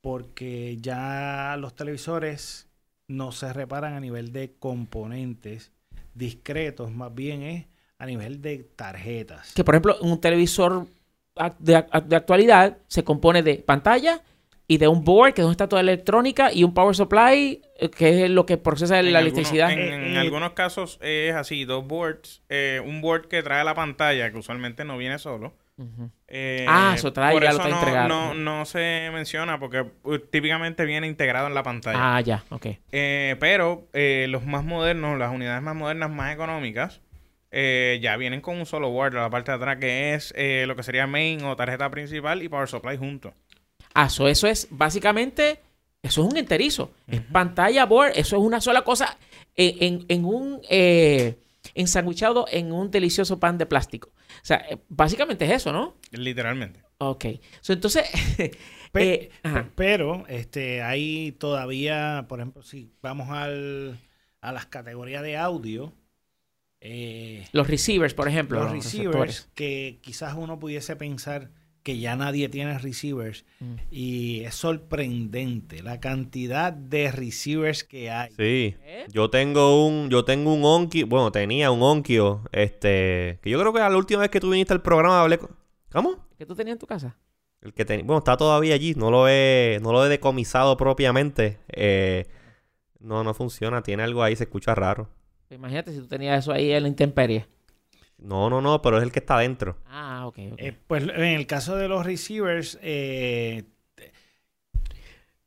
porque 0.00 0.76
ya 0.80 1.56
los 1.58 1.74
televisores 1.74 2.68
no 3.08 3.32
se 3.32 3.52
reparan 3.52 3.94
a 3.94 4.00
nivel 4.00 4.32
de 4.32 4.54
componentes 4.58 5.72
discretos, 6.14 6.92
más 6.92 7.14
bien 7.14 7.42
es 7.42 7.66
a 7.98 8.06
nivel 8.06 8.42
de 8.42 8.58
tarjetas. 8.76 9.52
Que 9.54 9.64
por 9.64 9.74
ejemplo, 9.74 9.96
un 10.00 10.20
televisor 10.20 10.86
de, 11.58 11.84
de 12.06 12.16
actualidad 12.16 12.78
se 12.86 13.02
compone 13.02 13.42
de 13.42 13.56
pantalla 13.56 14.22
y 14.66 14.78
de 14.78 14.88
un 14.88 15.04
board, 15.04 15.34
que 15.34 15.40
es 15.40 15.44
donde 15.44 15.52
está 15.54 15.68
toda 15.68 15.82
la 15.82 15.92
electrónica, 15.92 16.52
y 16.52 16.64
un 16.64 16.72
power 16.74 16.94
supply, 16.96 17.60
eh, 17.78 17.90
que 17.90 18.24
es 18.24 18.30
lo 18.30 18.46
que 18.46 18.56
procesa 18.56 18.98
En 18.98 19.12
la 19.12 19.18
algunos- 19.18 19.38
electricidad. 19.38 19.70
En, 19.72 19.78
Eh, 19.78 19.94
en 20.10 20.16
eh, 20.16 20.18
algunos 20.18 20.52
casos 20.52 20.98
es 21.02 21.34
así, 21.34 21.64
dos 21.64 21.86
boards. 21.86 22.42
eh, 22.48 22.80
un 22.84 23.00
board 23.00 23.28
que 23.28 23.42
trae 23.42 23.62
la 23.64 23.74
pantalla, 23.74 24.30
que 24.30 24.38
usualmente 24.38 24.84
no 24.84 24.96
viene 24.96 25.18
solo. 25.18 25.54
Eh, 26.28 26.66
Ah, 26.68 26.92
eso 26.94 27.12
trae, 27.12 27.32
por 27.32 27.42
ya 27.42 27.50
lo 27.52 27.58
eso 27.58 27.62
está 27.64 27.74
no, 27.74 27.80
entregado. 27.82 28.08
No, 28.08 28.34
no 28.34 28.64
se 28.64 29.10
menciona 29.12 29.58
porque 29.58 29.84
uh, 30.04 30.18
típicamente 30.18 30.84
viene 30.84 31.08
integrado 31.08 31.48
en 31.48 31.54
la 31.54 31.64
pantalla. 31.64 31.98
Ah, 32.16 32.20
ya, 32.20 32.44
ok. 32.50 32.66
Eh, 32.92 33.34
pero 33.40 33.88
eh, 33.92 34.26
los 34.28 34.46
más 34.46 34.64
modernos, 34.64 35.18
las 35.18 35.32
unidades 35.32 35.62
más 35.62 35.74
modernas, 35.74 36.10
más 36.10 36.32
económicas, 36.32 37.00
eh, 37.50 37.98
ya 38.02 38.16
vienen 38.16 38.40
con 38.40 38.56
un 38.58 38.66
solo 38.66 38.90
board, 38.90 39.14
la 39.14 39.30
parte 39.30 39.50
de 39.50 39.56
atrás, 39.56 39.76
que 39.78 40.14
es 40.14 40.32
eh, 40.36 40.64
lo 40.68 40.76
que 40.76 40.82
sería 40.84 41.06
main 41.08 41.42
o 41.44 41.54
tarjeta 41.56 41.90
principal 41.90 42.42
y 42.42 42.48
power 42.48 42.68
supply 42.68 42.96
juntos. 42.96 43.32
Ah, 43.94 44.08
so 44.08 44.28
eso 44.28 44.46
es 44.48 44.66
básicamente, 44.70 45.60
eso 46.02 46.24
es 46.26 46.30
un 46.32 46.36
enterizo. 46.36 46.90
Es 47.06 47.20
pantalla, 47.20 47.86
board, 47.86 48.12
eso 48.16 48.36
es 48.36 48.42
una 48.42 48.60
sola 48.60 48.82
cosa 48.82 49.16
en, 49.54 49.82
en- 49.82 50.04
en 50.08 50.24
un 50.24 50.60
eh, 50.68 51.38
ensanguichado 51.74 52.46
en 52.50 52.72
un 52.72 52.90
delicioso 52.90 53.38
pan 53.40 53.56
de 53.56 53.66
plástico. 53.66 54.08
O 54.08 54.44
sea, 54.44 54.58
eh, 54.68 54.78
básicamente 54.88 55.44
es 55.46 55.52
eso, 55.52 55.72
¿no? 55.72 55.94
Literalmente. 56.10 56.82
Ok. 56.98 57.24
So, 57.60 57.72
entonces, 57.72 58.04
Pe- 58.92 59.30
eh, 59.42 59.64
pero 59.74 60.24
este 60.28 60.82
hay 60.82 61.32
todavía, 61.32 62.26
por 62.28 62.40
ejemplo, 62.40 62.62
si 62.62 62.92
vamos 63.02 63.30
al, 63.30 63.98
a 64.40 64.52
las 64.52 64.66
categorías 64.66 65.22
de 65.22 65.36
audio, 65.36 65.92
eh, 66.80 67.46
los 67.52 67.66
receivers, 67.66 68.14
por 68.14 68.28
ejemplo. 68.28 68.58
los 68.60 68.66
los 68.72 68.84
receivers, 68.84 69.14
receptores. 69.14 69.48
que 69.54 69.98
quizás 70.02 70.34
uno 70.36 70.58
pudiese 70.58 70.96
pensar 70.96 71.50
que 71.84 71.98
ya 71.98 72.16
nadie 72.16 72.48
tiene 72.48 72.76
receivers, 72.78 73.44
Mm. 73.60 73.74
y 73.92 74.40
es 74.40 74.54
sorprendente 74.56 75.82
la 75.82 76.00
cantidad 76.00 76.72
de 76.72 77.12
receivers 77.12 77.84
que 77.84 78.10
hay. 78.10 78.30
Sí. 78.30 78.74
¿Eh? 78.82 79.04
Yo 79.12 79.30
tengo 79.30 79.86
un, 79.86 80.08
yo 80.10 80.24
tengo 80.24 80.52
un 80.52 80.64
Onkyo, 80.64 81.06
bueno, 81.06 81.30
tenía 81.30 81.70
un 81.70 81.82
Onkyo, 81.82 82.40
este, 82.52 83.38
que 83.42 83.50
yo 83.50 83.60
creo 83.60 83.72
que 83.72 83.78
la 83.80 83.96
última 83.96 84.22
vez 84.22 84.30
que 84.30 84.40
tú 84.40 84.50
viniste 84.50 84.72
al 84.72 84.82
programa 84.82 85.20
hablé 85.20 85.38
con... 85.38 85.50
¿Cómo? 85.92 86.26
¿Qué 86.36 86.44
tú 86.46 86.54
tenías 86.56 86.74
en 86.74 86.78
tu 86.80 86.86
casa? 86.86 87.16
El 87.60 87.72
que 87.72 87.84
ten- 87.84 88.06
bueno, 88.06 88.18
está 88.18 88.36
todavía 88.36 88.74
allí, 88.74 88.94
no 88.94 89.10
lo 89.10 89.28
he, 89.28 89.78
no 89.82 89.92
lo 89.92 90.04
he 90.04 90.08
decomisado 90.08 90.76
propiamente. 90.76 91.58
Eh, 91.68 92.26
no, 92.98 93.22
no 93.24 93.32
funciona, 93.34 93.82
tiene 93.82 94.02
algo 94.02 94.22
ahí, 94.22 94.34
se 94.36 94.44
escucha 94.44 94.74
raro. 94.74 95.08
Imagínate 95.50 95.92
si 95.92 95.98
tú 96.00 96.06
tenías 96.06 96.38
eso 96.40 96.52
ahí 96.52 96.72
en 96.72 96.82
la 96.82 96.88
intemperie. 96.88 97.46
No, 98.24 98.48
no, 98.50 98.60
no, 98.60 98.80
pero 98.82 98.96
es 98.98 99.02
el 99.04 99.12
que 99.12 99.18
está 99.20 99.36
adentro. 99.36 99.76
Ah, 99.86 100.26
ok. 100.26 100.38
ok. 100.52 100.58
Eh, 100.58 100.76
pues 100.86 101.02
en 101.04 101.22
el 101.22 101.46
caso 101.46 101.76
de 101.76 101.88
los 101.88 102.04
receivers, 102.06 102.78
eh, 102.82 103.64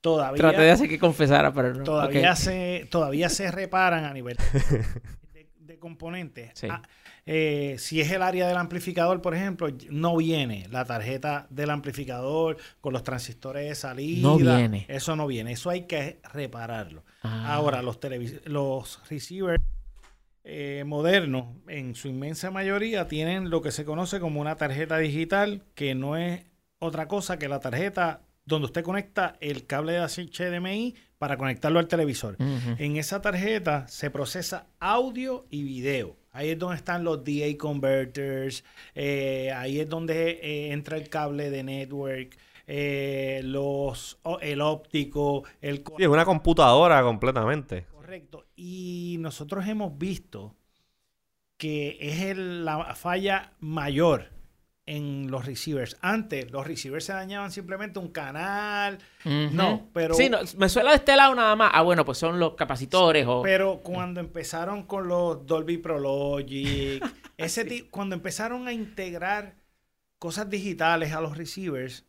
todavía... 0.01 0.37
Traté 0.37 0.61
de 0.61 0.71
hacer 0.71 0.89
que 0.89 0.99
confesara, 0.99 1.51
pero 1.53 1.73
no. 1.73 1.83
todavía 1.83 2.35
se 2.35 2.87
todavía 2.89 3.29
se 3.29 3.51
reparan 3.51 4.05
a 4.05 4.13
nivel 4.13 4.37
de, 5.33 5.47
de 5.59 5.79
componentes. 5.79 6.51
Sí. 6.53 6.67
Ah, 6.69 6.81
eh, 7.25 7.75
si 7.77 7.99
es 7.99 8.09
el 8.11 8.21
área 8.21 8.47
del 8.47 8.55
amplificador, 8.55 9.21
por 9.21 9.35
ejemplo, 9.35 9.67
no 9.89 10.15
viene 10.15 10.65
la 10.71 10.85
tarjeta 10.85 11.45
del 11.49 11.71
amplificador 11.71 12.55
con 12.79 12.93
los 12.93 13.03
transistores 13.03 13.67
de 13.67 13.75
salida. 13.75 14.21
No 14.21 14.37
viene. 14.37 14.85
Eso 14.87 15.15
no 15.17 15.27
viene. 15.27 15.51
Eso 15.51 15.69
hay 15.69 15.87
que 15.87 16.21
repararlo. 16.31 17.03
Ah. 17.23 17.53
Ahora, 17.55 17.81
los, 17.81 17.99
televis- 17.99 18.41
los 18.45 19.01
receivers 19.09 19.61
eh, 20.49 20.83
modernos, 20.85 21.47
en 21.67 21.93
su 21.93 22.07
inmensa 22.07 22.51
mayoría, 22.51 23.09
tienen 23.09 23.49
lo 23.49 23.61
que 23.61 23.71
se 23.71 23.83
conoce 23.83 24.21
como 24.21 24.39
una 24.39 24.55
tarjeta 24.55 24.97
digital, 24.97 25.63
que 25.75 25.93
no 25.93 26.15
es 26.15 26.45
otra 26.79 27.09
cosa 27.09 27.37
que 27.37 27.49
la 27.49 27.59
tarjeta 27.59 28.21
donde 28.45 28.67
usted 28.67 28.81
conecta 28.81 29.35
el 29.41 29.65
cable 29.65 29.91
de 29.91 29.99
HDMI 29.99 30.95
para 31.17 31.37
conectarlo 31.37 31.79
al 31.79 31.87
televisor. 31.87 32.37
En 32.39 32.95
esa 32.95 33.21
tarjeta 33.21 33.87
se 33.89 34.09
procesa 34.09 34.67
audio 34.79 35.45
y 35.49 35.63
video. 35.63 36.15
Ahí 36.31 36.51
es 36.51 36.59
donde 36.59 36.77
están 36.77 37.03
los 37.03 37.25
DA 37.25 37.57
converters, 37.59 38.63
eh, 38.95 39.51
ahí 39.53 39.81
es 39.81 39.89
donde 39.89 40.39
eh, 40.41 40.71
entra 40.71 40.95
el 40.95 41.09
cable 41.09 41.49
de 41.49 41.63
network, 41.63 42.37
eh, 42.67 43.41
los, 43.43 44.19
el 44.41 44.61
óptico, 44.61 45.43
el 45.61 45.77
Sí, 45.97 46.03
es 46.03 46.07
una 46.07 46.25
computadora 46.25 47.01
completamente. 47.01 47.85
Correcto. 48.07 48.45
Y 48.55 49.17
nosotros 49.19 49.67
hemos 49.67 49.97
visto 49.97 50.55
que 51.57 51.97
es 51.99 52.21
el- 52.21 52.63
la 52.63 52.95
falla 52.95 53.51
mayor 53.59 54.29
en 54.85 55.29
los 55.29 55.45
receivers. 55.45 55.97
Antes 55.99 56.49
los 56.49 56.65
receivers 56.65 57.03
se 57.03 57.11
dañaban 57.11 57.51
simplemente 57.51 57.99
un 57.99 58.07
canal. 58.07 58.97
No, 59.25 59.89
pero- 59.91 60.13
Sí, 60.13 60.29
no, 60.29 60.37
me 60.57 60.69
suena 60.69 60.91
de 60.91 60.95
este 60.95 61.17
lado 61.17 61.35
nada 61.35 61.53
más. 61.57 61.71
Ah, 61.73 61.81
bueno, 61.81 62.05
pues 62.05 62.17
son 62.17 62.39
los 62.39 62.53
capacitores 62.55 63.25
o... 63.27 63.41
pero 63.41 63.81
cuando 63.83 64.21
empezaron 64.21 64.83
con 64.83 65.09
los 65.09 65.45
Dolby 65.45 65.77
Pro 65.77 65.99
Logic, 65.99 67.03
ese 67.37 67.65
ti- 67.65 67.89
cuando 67.91 68.15
empezaron 68.15 68.69
a 68.69 68.71
integrar 68.71 69.55
cosas 70.17 70.49
digitales 70.49 71.11
a 71.11 71.19
los 71.19 71.35
receivers 71.37 72.05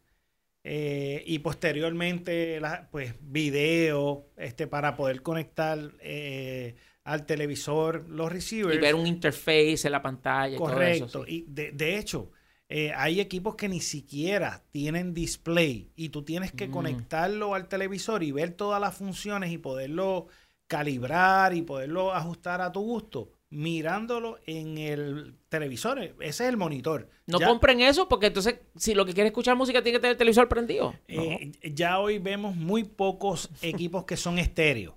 eh, 0.70 1.22
y 1.26 1.38
posteriormente 1.38 2.60
la- 2.60 2.88
pues 2.90 3.14
video 3.22 4.26
este 4.36 4.66
para 4.66 4.94
poder 4.96 5.22
conectar 5.22 5.78
eh, 6.00 6.74
al 7.04 7.24
televisor 7.24 8.06
los 8.10 8.30
receivers 8.30 8.76
y 8.76 8.78
ver 8.78 8.94
un 8.94 9.06
interface 9.06 9.80
en 9.86 9.92
la 9.92 10.02
pantalla. 10.02 10.54
y 10.54 10.58
todo 10.58 10.66
Correcto. 10.66 11.04
eso, 11.06 11.24
sí. 11.24 11.46
Y 11.48 11.52
de, 11.52 11.72
de 11.72 11.98
hecho, 11.98 12.30
eh, 12.68 12.92
hay 12.94 13.18
equipos 13.20 13.54
que 13.56 13.66
ni 13.70 13.80
siquiera 13.80 14.62
tienen 14.70 15.14
display 15.14 15.90
y 15.96 16.10
tú 16.10 16.22
tienes 16.22 16.52
que 16.52 16.68
Mm. 16.68 16.70
conectarlo 16.70 17.54
al 17.54 17.66
televisor 17.66 18.22
y 18.22 18.30
ver 18.32 18.52
todas 18.52 18.78
las 18.78 18.94
funciones 18.94 19.50
y 19.52 19.56
poderlo 19.56 20.26
calibrar 20.66 21.54
y 21.54 21.62
poderlo 21.62 22.12
ajustar 22.12 22.60
a 22.60 22.70
tu 22.72 22.80
gusto 22.82 23.32
mirándolo 23.51 24.38
en 24.46 24.78
el 24.78 25.34
televisor. 25.49 25.99
Ese 26.01 26.14
es 26.20 26.40
el 26.40 26.57
monitor. 26.57 27.09
No 27.26 27.38
Ya- 27.40 27.46
compren 27.49 27.80
eso 27.80 28.09
porque 28.09 28.26
entonces, 28.26 28.61
si 28.76 28.94
lo 28.94 29.05
que 29.07 29.14
quiere 29.14 29.28
escuchar 29.28 29.57
música, 29.57 29.82
tiene 29.82 29.96
que 29.99 30.01
tener 30.01 30.12
el 30.12 30.18
televisor 30.18 30.49
prendido. 30.49 30.92
No. 31.09 31.22
eh, 31.22 31.53
ya 31.74 31.99
hoy 31.99 32.18
vemos 32.18 32.55
muy 32.57 32.84
pocos 32.84 33.49
equipos 33.62 34.05
que 34.05 34.16
son 34.16 34.38
estéreo. 34.38 34.96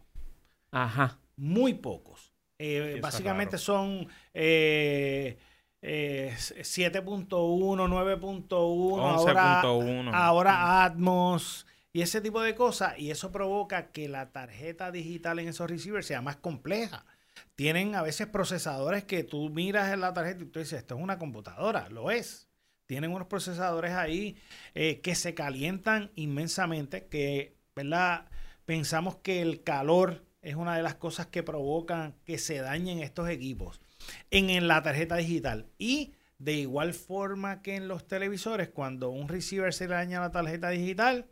Ajá. 0.72 1.20
muy 1.36 1.74
pocos. 1.74 2.32
Eh, 2.60 2.99
básicamente 3.02 3.54
raro. 3.58 3.64
son 3.64 4.08
eh, 4.34 5.38
eh, 5.82 6.34
7.1, 6.38 7.28
9.1, 7.89 8.99
ahora, 9.02 9.62
11.1. 9.64 10.12
ahora 10.14 10.84
Atmos 10.84 11.66
y 11.91 12.02
ese 12.02 12.22
tipo 12.22 12.41
de 12.41 12.54
cosas. 12.56 12.97
Y 12.99 13.12
eso 13.12 13.32
provoca 13.32 13.91
que 13.91 14.08
la 14.08 14.32
tarjeta 14.32 14.91
digital 14.91 15.39
en 15.39 15.47
esos 15.49 15.70
receivers 15.70 16.06
sea 16.06 16.22
más 16.22 16.38
compleja. 16.38 17.06
Tienen 17.56 17.96
a 17.96 18.02
veces 18.02 18.28
procesadores 18.28 19.04
que 19.04 19.24
tú 19.24 19.50
miras 19.50 19.94
en 19.94 20.02
la 20.02 20.14
tarjeta 20.14 20.44
y 20.44 20.48
tú 20.48 20.60
dices, 20.60 20.80
esto 20.80 20.96
es 20.96 21.02
una 21.02 21.18
computadora, 21.18 21.90
lo 21.90 22.12
es. 22.12 22.48
Tienen 22.88 23.12
unos 23.12 23.28
procesadores 23.28 23.94
ahí 23.94 24.38
eh, 24.76 25.00
que 25.02 25.16
se 25.16 25.34
calientan 25.34 26.12
inmensamente, 26.16 27.08
que, 27.08 27.56
¿verdad? 27.76 28.26
Pensamos 28.66 29.18
que 29.18 29.42
el 29.42 29.64
calor 29.64 30.26
es 30.42 30.56
una 30.56 30.76
de 30.76 30.84
las 30.84 30.96
cosas 30.96 31.28
que 31.28 31.44
provocan 31.44 32.16
que 32.26 32.38
se 32.38 32.58
dañen 32.58 33.00
estos 33.00 33.30
equipos 33.30 33.80
en, 34.32 34.50
en 34.50 34.68
la 34.68 34.82
tarjeta 34.84 35.16
digital. 35.18 35.68
Y 35.78 36.14
de 36.40 36.54
igual 36.54 36.94
forma 36.94 37.62
que 37.62 37.76
en 37.76 37.88
los 37.88 38.08
televisores, 38.08 38.70
cuando 38.70 39.10
un 39.12 39.28
receiver 39.30 39.74
se 39.74 39.88
le 39.88 39.94
daña 39.94 40.20
la 40.20 40.32
tarjeta 40.32 40.70
digital, 40.70 41.28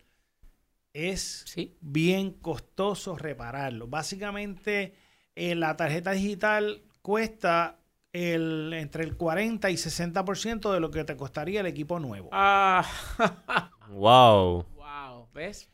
es 0.94 1.44
Sí. 1.48 1.76
bien 1.82 2.32
costoso 2.32 3.18
repararlo. 3.18 3.88
Básicamente, 3.88 4.94
eh, 5.40 5.56
la 5.56 5.76
tarjeta 5.78 6.12
digital 6.12 6.82
cuesta 7.02 7.80
el, 8.14 8.74
entre 8.74 9.04
el 9.04 9.16
40 9.16 9.70
y 9.70 9.76
60% 9.78 10.72
de 10.74 10.80
lo 10.80 10.92
que 10.92 11.04
te 11.04 11.16
costaría 11.16 11.60
el 11.62 11.68
equipo 11.68 12.00
nuevo. 12.00 12.30
Ah, 12.32 12.86
Wow. 13.90 14.66
wow. 14.76 15.28
¿Ves? 15.34 15.70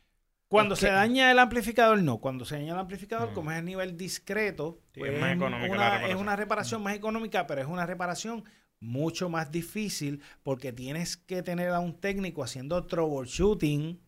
Cuando 0.48 0.74
es 0.74 0.80
se 0.80 0.86
que- 0.86 0.92
daña 0.92 1.30
el 1.30 1.38
amplificador, 1.38 2.02
no. 2.02 2.18
Cuando 2.18 2.44
se 2.44 2.56
daña 2.56 2.72
el 2.74 2.78
amplificador, 2.78 3.30
Mm. 3.30 3.34
como 3.34 3.50
es 3.50 3.58
a 3.58 3.62
nivel 3.62 3.96
discreto, 3.96 4.78
Sí, 4.94 5.00
pues 5.00 5.12
es 5.12 5.20
más 5.20 5.36
la 5.36 5.46
una, 5.46 5.56
es 5.56 5.62
reparación. 5.70 6.18
una 6.20 6.36
reparación 6.36 6.82
más 6.82 6.94
económica, 6.94 7.46
pero 7.46 7.60
es 7.62 7.66
una 7.66 7.84
reparación 7.84 8.44
mucho 8.78 9.28
más 9.28 9.50
difícil 9.50 10.22
porque 10.42 10.72
tienes 10.72 11.16
que 11.16 11.42
tener 11.42 11.70
a 11.70 11.80
un 11.80 11.98
técnico 11.98 12.44
haciendo 12.44 12.86
troubleshooting 12.86 13.98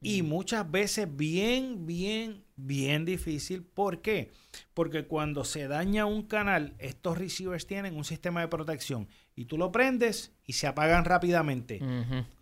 y 0.00 0.22
muchas 0.22 0.68
veces 0.70 1.14
bien, 1.14 1.86
bien, 1.86 2.42
bien 2.58 3.04
difícil. 3.04 3.62
¿Por 3.62 4.02
qué? 4.02 4.32
Porque 4.74 5.06
cuando 5.06 5.44
se 5.44 5.68
daña 5.68 6.04
un 6.04 6.22
canal, 6.22 6.74
estos 6.78 7.16
receivers 7.16 7.66
tienen 7.66 7.96
un 7.96 8.04
sistema 8.04 8.40
de 8.40 8.48
protección 8.48 9.08
y 9.34 9.46
tú 9.46 9.56
lo 9.56 9.72
prendes 9.72 10.32
y 10.44 10.54
se 10.54 10.66
apagan 10.66 11.04
rápidamente. 11.04 11.80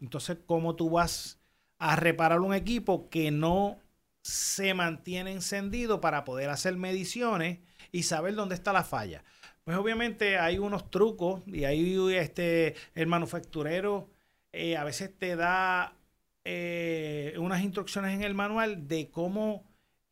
Entonces, 0.01 0.39
¿cómo 0.47 0.75
tú 0.75 0.91
vas 0.91 1.39
a 1.79 1.95
reparar 1.95 2.41
un 2.41 2.55
equipo 2.55 3.09
que 3.11 3.31
no 3.31 3.79
se 4.23 4.75
mantiene 4.75 5.31
encendido 5.31 6.01
para 6.01 6.25
poder 6.25 6.51
hacer 6.51 6.77
mediciones 6.77 7.59
y 7.93 8.03
saber 8.03 8.35
dónde 8.35 8.55
está 8.55 8.73
la 8.73 8.85
falla? 8.85 9.23
Pues 9.64 9.77
obviamente 9.77 10.39
hay 10.39 10.59
unos 10.59 10.91
trucos 10.91 11.43
y 11.47 11.64
ahí 11.64 11.99
este, 12.14 12.75
el 12.95 13.07
manufacturero 13.09 14.09
eh, 14.53 14.77
a 14.77 14.85
veces 14.85 15.11
te 15.19 15.37
da 15.37 15.97
eh, 16.45 17.35
unas 17.39 17.62
instrucciones 17.62 18.14
en 18.14 18.23
el 18.23 18.35
manual 18.35 18.87
de 18.87 19.11
cómo 19.11 19.64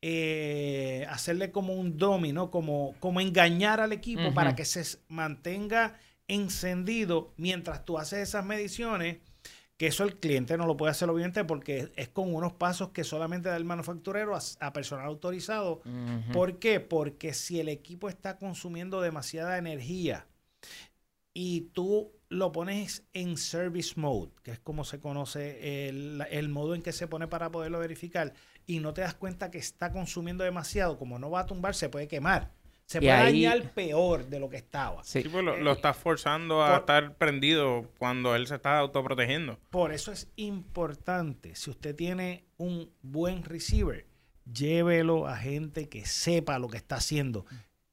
eh, 0.07 1.07
hacerle 1.09 1.51
como 1.51 1.73
un 1.73 1.97
domino, 1.97 2.51
como, 2.51 2.95
como 3.01 3.23
engañar 3.23 3.81
al 3.81 3.91
equipo 3.91 4.35
para 4.35 4.55
que 4.55 4.67
se 4.67 4.99
mantenga 5.09 5.99
encendido 6.29 7.33
mientras 7.39 7.87
tú 7.87 7.97
haces 7.97 8.19
esas 8.19 8.45
mediciones, 8.45 9.17
que 9.79 9.87
eso 9.87 10.05
el 10.05 10.17
cliente 10.17 10.59
no 10.59 10.67
lo 10.67 10.77
puede 10.77 10.91
hacer 10.91 11.09
obviamente 11.09 11.43
porque 11.47 11.91
es 11.97 12.09
con 12.11 12.35
unos 12.35 12.53
pasos 12.53 12.91
que 12.91 13.03
solamente 13.03 13.49
da 13.49 13.57
el 13.57 13.65
manufacturero 13.65 14.37
a, 14.37 14.41
a 14.61 14.75
personal 14.75 15.07
autorizado. 15.07 15.81
¿Por 16.35 16.59
qué? 16.59 16.81
Porque 16.81 17.33
si 17.33 17.59
el 17.59 17.71
equipo 17.71 18.11
está 18.11 18.37
consumiendo 18.37 19.01
demasiada 19.01 19.57
energía 19.57 20.27
y 21.33 21.63
tú 21.73 22.13
lo 22.29 22.53
pones 22.53 23.05
en 23.15 23.39
service 23.39 23.95
mode, 23.97 24.33
que 24.43 24.51
es 24.51 24.59
como 24.59 24.85
se 24.85 25.01
conoce 25.01 25.89
el, 25.89 26.23
el 26.31 26.51
modo 26.51 26.75
en 26.75 26.83
que 26.83 26.93
se 26.93 27.07
pone 27.07 27.27
para 27.27 27.51
poderlo 27.51 27.79
verificar, 27.79 28.35
y 28.67 28.81
no 28.81 28.95
te 28.95 29.01
das 29.03 29.15
cuenta 29.15 29.51
que 29.51 29.59
está 29.59 29.91
consumiendo 29.93 30.45
demasiado, 30.45 30.99
como 30.99 31.19
no 31.19 31.31
va 31.31 31.41
a 31.41 31.47
tumbar, 31.47 31.75
se 31.75 31.89
puede 31.89 32.09
quemar. 32.09 32.53
Se 32.87 32.99
Y 32.99 33.03
puede 33.03 33.13
ahí- 33.13 33.45
dañar 33.45 33.71
peor 33.73 34.27
de 34.27 34.39
lo 34.39 34.51
que 34.51 34.59
estaba. 34.59 35.03
Sí. 35.05 35.23
Sí, 35.23 35.29
pues 35.31 35.43
lo, 35.43 35.57
lo 35.57 35.73
estás 35.73 35.97
forzando 35.97 36.63
a 36.63 36.69
Por- 36.69 36.79
estar 36.81 37.15
prendido 37.17 37.91
cuando 37.99 38.35
él 38.37 38.47
se 38.47 38.57
está 38.57 38.79
autoprotegiendo. 38.79 39.59
Por 39.71 39.91
eso 39.93 40.13
es 40.13 40.29
importante, 40.37 41.55
si 41.57 41.71
usted 41.71 41.95
tiene 41.97 42.45
un 42.59 42.91
buen 43.01 43.43
receiver, 43.43 44.07
llévelo 44.53 45.27
a 45.27 45.37
gente 45.37 45.89
que 45.89 46.05
sepa 46.05 46.59
lo 46.59 46.69
que 46.69 46.77
está 46.77 46.97
haciendo. 46.97 47.47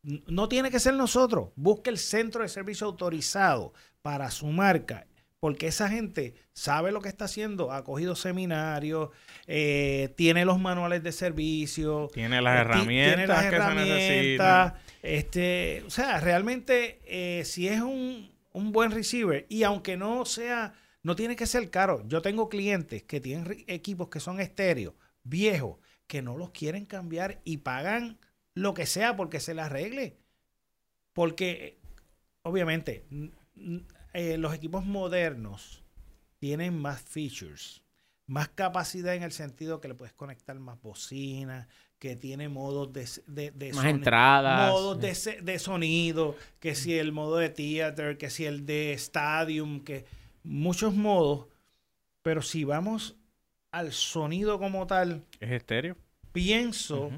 No 0.03 0.49
tiene 0.49 0.71
que 0.71 0.79
ser 0.79 0.95
nosotros. 0.95 1.49
Busque 1.55 1.89
el 1.89 1.97
centro 1.97 2.41
de 2.43 2.49
servicio 2.49 2.87
autorizado 2.87 3.73
para 4.01 4.29
su 4.31 4.47
marca, 4.47 5.05
porque 5.41 5.65
esa 5.65 5.89
gente 5.89 6.35
sabe 6.53 6.91
lo 6.91 7.01
que 7.01 7.09
está 7.09 7.25
haciendo, 7.25 7.71
ha 7.71 7.83
cogido 7.83 8.15
seminarios, 8.15 9.09
eh, 9.47 10.13
tiene 10.15 10.45
los 10.45 10.59
manuales 10.59 11.01
de 11.01 11.11
servicio, 11.11 12.11
Tiene 12.13 12.43
las 12.43 12.57
eh, 12.57 12.61
herramientas 12.61 13.15
tiene 13.15 13.27
las 13.27 13.41
que 13.41 13.55
herramientas, 13.55 13.87
se 13.87 14.09
necesitan. 14.11 14.73
Este, 15.01 15.83
o 15.87 15.89
sea, 15.89 16.19
realmente, 16.19 16.99
eh, 17.05 17.43
si 17.43 17.67
es 17.67 17.81
un, 17.81 18.31
un 18.53 18.71
buen 18.71 18.91
receiver, 18.91 19.47
y 19.49 19.63
aunque 19.63 19.97
no 19.97 20.25
sea, 20.25 20.75
no 21.01 21.15
tiene 21.15 21.35
que 21.35 21.47
ser 21.47 21.71
caro. 21.71 22.03
Yo 22.07 22.21
tengo 22.21 22.47
clientes 22.47 23.01
que 23.01 23.19
tienen 23.19 23.63
equipos 23.65 24.09
que 24.09 24.19
son 24.19 24.39
estéreos, 24.39 24.93
viejos, 25.23 25.79
que 26.05 26.21
no 26.21 26.37
los 26.37 26.51
quieren 26.51 26.85
cambiar 26.85 27.41
y 27.43 27.57
pagan 27.57 28.19
lo 28.53 28.75
que 28.75 28.85
sea 28.85 29.15
porque 29.15 29.39
se 29.39 29.55
les 29.55 29.65
arregle. 29.65 30.17
Porque, 31.13 31.79
obviamente, 32.43 33.07
eh, 34.13 34.37
los 34.37 34.53
equipos 34.53 34.85
modernos 34.85 35.83
tienen 36.39 36.77
más 36.77 37.01
features, 37.01 37.83
más 38.27 38.49
capacidad 38.49 39.15
en 39.15 39.23
el 39.23 39.31
sentido 39.31 39.81
que 39.81 39.87
le 39.89 39.95
puedes 39.95 40.13
conectar 40.13 40.57
más 40.59 40.81
bocinas, 40.81 41.67
que 41.99 42.15
tiene 42.15 42.49
modos 42.49 42.93
de, 42.93 43.07
de, 43.27 43.51
de 43.51 43.73
Más 43.73 43.85
entradas. 43.85 44.71
modos 44.71 44.99
de, 44.99 45.15
se- 45.15 45.41
de 45.41 45.59
sonido, 45.59 46.35
que 46.59 46.75
si 46.75 46.97
el 46.97 47.11
modo 47.11 47.37
de 47.37 47.49
theater, 47.49 48.17
que 48.17 48.29
si 48.29 48.45
el 48.45 48.65
de 48.65 48.93
stadium, 48.93 49.81
que 49.83 50.05
muchos 50.43 50.93
modos, 50.95 51.47
pero 52.23 52.41
si 52.41 52.63
vamos 52.65 53.17
al 53.71 53.93
sonido 53.93 54.59
como 54.59 54.87
tal, 54.87 55.25
Es 55.39 55.51
estéreo. 55.51 55.95
pienso 56.31 57.11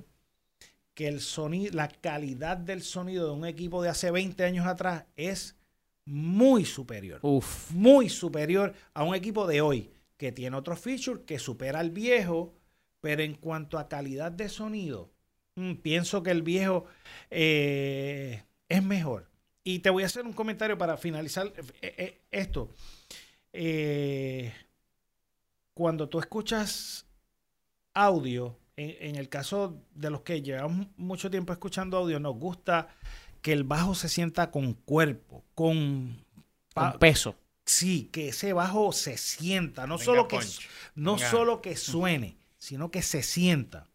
que 0.93 1.07
el 1.07 1.21
sonido, 1.21 1.73
la 1.73 1.87
calidad 1.87 2.57
del 2.57 2.83
sonido 2.83 3.27
de 3.27 3.33
un 3.33 3.45
equipo 3.45 3.81
de 3.81 3.89
hace 3.89 4.11
20 4.11 4.43
años 4.43 4.67
atrás 4.67 5.05
es 5.15 5.55
muy 6.05 6.65
superior. 6.65 7.19
Uf. 7.21 7.71
Muy 7.71 8.09
superior 8.09 8.73
a 8.93 9.03
un 9.03 9.15
equipo 9.15 9.47
de 9.47 9.61
hoy. 9.61 9.89
que 10.17 10.31
tiene 10.31 10.55
otro 10.55 10.77
feature 10.77 11.23
que 11.25 11.37
supera 11.37 11.79
al 11.79 11.89
viejo, 11.91 12.53
pero 13.01 13.23
en 13.23 13.33
cuanto 13.33 13.77
a 13.77 13.89
calidad 13.89 14.31
de 14.31 14.47
sonido, 14.47 15.11
mm, 15.55 15.73
pienso 15.81 16.23
que 16.23 16.31
el 16.31 16.43
viejo 16.43 16.85
eh, 17.29 18.43
es 18.69 18.83
mejor. 18.83 19.27
Y 19.65 19.79
te 19.79 19.89
voy 19.89 20.03
a 20.03 20.05
hacer 20.05 20.25
un 20.25 20.31
comentario 20.31 20.77
para 20.77 20.95
finalizar 20.95 21.51
eh, 21.81 21.95
eh, 21.97 22.21
esto. 22.31 22.69
Cuando 25.73 26.07
tú 26.07 26.19
escuchas 26.19 27.05
audio, 27.93 28.57
en, 28.77 28.95
en 28.99 29.15
el 29.17 29.27
caso 29.27 29.81
de 29.93 30.09
los 30.09 30.21
que 30.21 30.41
llevamos 30.41 30.87
mucho 30.95 31.29
tiempo 31.29 31.51
escuchando 31.51 31.97
audio, 31.97 32.19
nos 32.19 32.35
gusta 32.35 32.87
que 33.43 33.51
el 33.51 33.65
bajo 33.65 33.93
se 33.93 34.09
sienta 34.09 34.49
con 34.49 34.73
cuerpo, 34.73 35.43
con... 35.53 36.25
peso. 36.99 37.35
Sí, 37.65 38.09
que 38.11 38.29
ese 38.29 38.53
bajo 38.53 38.91
se 38.93 39.17
sienta, 39.17 39.85
no 39.85 39.97
Venga, 39.97 40.05
solo 40.05 40.27
que 40.27 40.37
punch. 40.37 40.67
no 40.95 41.15
Venga. 41.15 41.29
solo 41.29 41.61
que 41.61 41.75
suene, 41.75 42.37
sino 42.57 42.89
que 42.89 43.01
se 43.01 43.21
sienta. 43.21 43.87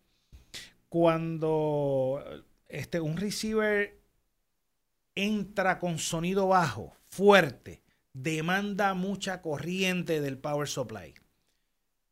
Cuando 0.89 2.23
este, 2.69 3.01
un 3.01 3.17
receiver 3.17 3.99
entra 5.15 5.79
con 5.79 5.99
sonido 5.99 6.49
bajo, 6.49 6.95
fuerte, 7.09 7.83
demanda 8.13 8.93
mucha 8.95 9.41
corriente 9.41 10.21
del 10.21 10.39
power 10.39 10.69
supply. 10.69 11.15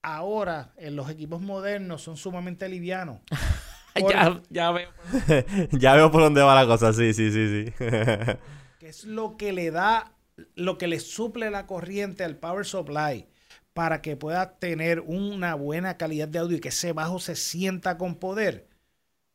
Ahora, 0.00 0.72
en 0.76 0.96
los 0.96 1.10
equipos 1.10 1.42
modernos 1.42 2.02
son 2.02 2.16
sumamente 2.16 2.68
livianos. 2.68 3.20
Por- 4.00 4.12
Ya, 4.12 4.42
ya 4.50 4.70
veo. 4.72 4.90
ya 5.72 5.94
veo 5.94 6.10
por 6.10 6.22
dónde 6.22 6.42
va 6.42 6.54
la 6.54 6.66
cosa, 6.66 6.92
sí, 6.92 7.12
sí, 7.14 7.30
sí, 7.30 7.66
sí. 7.66 7.72
que 8.78 8.88
es 8.88 9.04
lo 9.04 9.36
que 9.36 9.52
le 9.52 9.70
da, 9.70 10.12
lo 10.54 10.78
que 10.78 10.86
le 10.86 11.00
suple 11.00 11.50
la 11.50 11.66
corriente 11.66 12.24
al 12.24 12.36
power 12.36 12.66
supply 12.66 13.26
para 13.72 14.00
que 14.02 14.16
pueda 14.16 14.58
tener 14.58 15.00
una 15.00 15.54
buena 15.54 15.96
calidad 15.98 16.28
de 16.28 16.38
audio 16.38 16.56
y 16.56 16.60
que 16.60 16.68
ese 16.70 16.92
bajo 16.92 17.18
se 17.18 17.36
sienta 17.36 17.98
con 17.98 18.16
poder, 18.16 18.68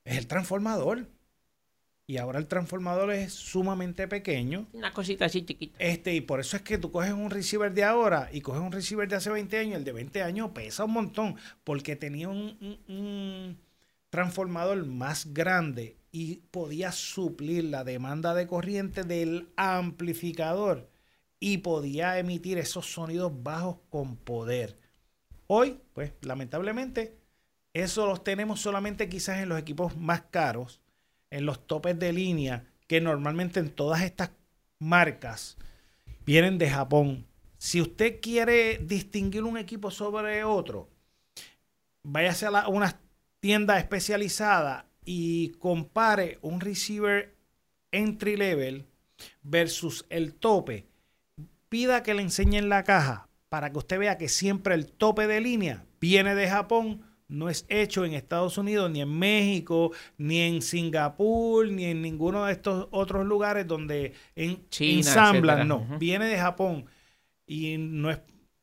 es 0.06 0.18
el 0.18 0.28
transformador. 0.28 1.08
Y 2.08 2.18
ahora 2.18 2.40
el 2.40 2.48
transformador 2.48 3.12
es 3.14 3.32
sumamente 3.32 4.06
pequeño. 4.08 4.68
Una 4.74 4.92
cosita 4.92 5.26
así 5.26 5.44
chiquita. 5.46 5.78
Este, 5.80 6.14
y 6.14 6.20
por 6.22 6.42
eso 6.42 6.58
es 6.58 6.64
que 6.64 6.78
tú 6.78 6.92
coges 6.92 7.14
un 7.14 7.30
receiver 7.30 7.72
de 7.74 7.86
ahora 7.86 8.28
y 8.34 8.42
coges 8.42 8.62
un 8.62 8.72
receiver 8.74 9.08
de 9.08 9.16
hace 9.16 9.30
20 9.30 9.58
años, 9.58 9.78
el 9.78 9.86
de 9.86 9.94
20 9.94 10.22
años 10.22 10.50
pesa 10.54 10.84
un 10.84 10.92
montón, 10.92 11.36
porque 11.64 11.96
tenía 11.96 12.28
un, 12.28 12.58
un- 12.60 12.80
un 12.96 13.58
transformador 14.12 14.86
más 14.86 15.34
grande 15.34 15.98
y 16.12 16.36
podía 16.52 16.92
suplir 16.92 17.64
la 17.64 17.84
demanda 17.84 18.36
de 18.36 18.46
corriente 18.46 19.04
del 19.04 19.50
amplificador 19.56 20.90
y 21.40 21.60
podía 21.60 22.20
emitir 22.20 22.60
esos 22.60 22.92
sonidos 22.94 23.32
bajos 23.42 23.78
con 23.90 24.18
poder. 24.18 24.78
Hoy, 25.48 25.80
pues 25.94 26.14
lamentablemente, 26.22 27.18
eso 27.74 28.06
los 28.06 28.24
tenemos 28.24 28.60
solamente 28.60 29.10
quizás 29.10 29.40
en 29.40 29.50
los 29.50 29.58
equipos 29.58 29.98
más 29.98 30.24
caros, 30.30 30.82
en 31.30 31.46
los 31.46 31.66
topes 31.66 31.98
de 31.98 32.12
línea, 32.12 32.66
que 32.88 33.00
normalmente 33.00 33.62
en 33.62 33.70
todas 33.70 34.02
estas 34.02 34.32
marcas 34.78 35.58
vienen 36.26 36.58
de 36.58 36.70
Japón. 36.70 37.26
Si 37.58 37.80
usted 37.80 38.20
quiere 38.22 38.78
distinguir 38.80 39.44
un 39.44 39.58
equipo 39.58 39.90
sobre 39.90 40.44
otro, 40.44 40.90
váyase 42.04 42.48
a 42.48 42.52
la- 42.52 42.68
una 42.68 43.00
tienda 43.42 43.78
especializada 43.80 44.86
y 45.04 45.50
compare 45.60 46.38
un 46.42 46.62
receiver 46.62 47.36
entry 47.92 48.38
level 48.38 48.86
versus 49.42 50.06
el 50.10 50.36
tope. 50.36 50.88
Pida 51.68 52.04
que 52.04 52.14
le 52.14 52.22
enseñen 52.22 52.70
la 52.70 52.84
caja 52.84 53.28
para 53.50 53.72
que 53.72 53.80
usted 53.80 54.00
vea 54.00 54.18
que 54.18 54.30
siempre 54.30 54.76
el 54.76 54.88
tope 54.88 55.28
de 55.28 55.42
línea 55.42 55.86
viene 56.00 56.36
de 56.36 56.48
Japón, 56.48 57.02
no 57.28 57.50
es 57.50 57.66
hecho 57.70 58.06
en 58.06 58.14
Estados 58.14 58.58
Unidos, 58.58 58.92
ni 58.92 59.02
en 59.02 59.18
México, 59.18 59.92
ni 60.18 60.40
en 60.42 60.62
Singapur, 60.62 61.70
ni 61.70 61.86
en 61.86 62.02
ninguno 62.02 62.46
de 62.46 62.52
estos 62.52 62.88
otros 62.92 63.26
lugares 63.26 63.66
donde 63.68 64.14
en, 64.36 64.68
China, 64.70 64.98
ensamblan. 64.98 65.60
etcétera. 65.60 65.90
No, 65.90 65.98
viene 65.98 66.26
de 66.26 66.38
Japón. 66.38 66.86
Y 67.48 67.78
no 67.78 68.12
es 68.12 68.20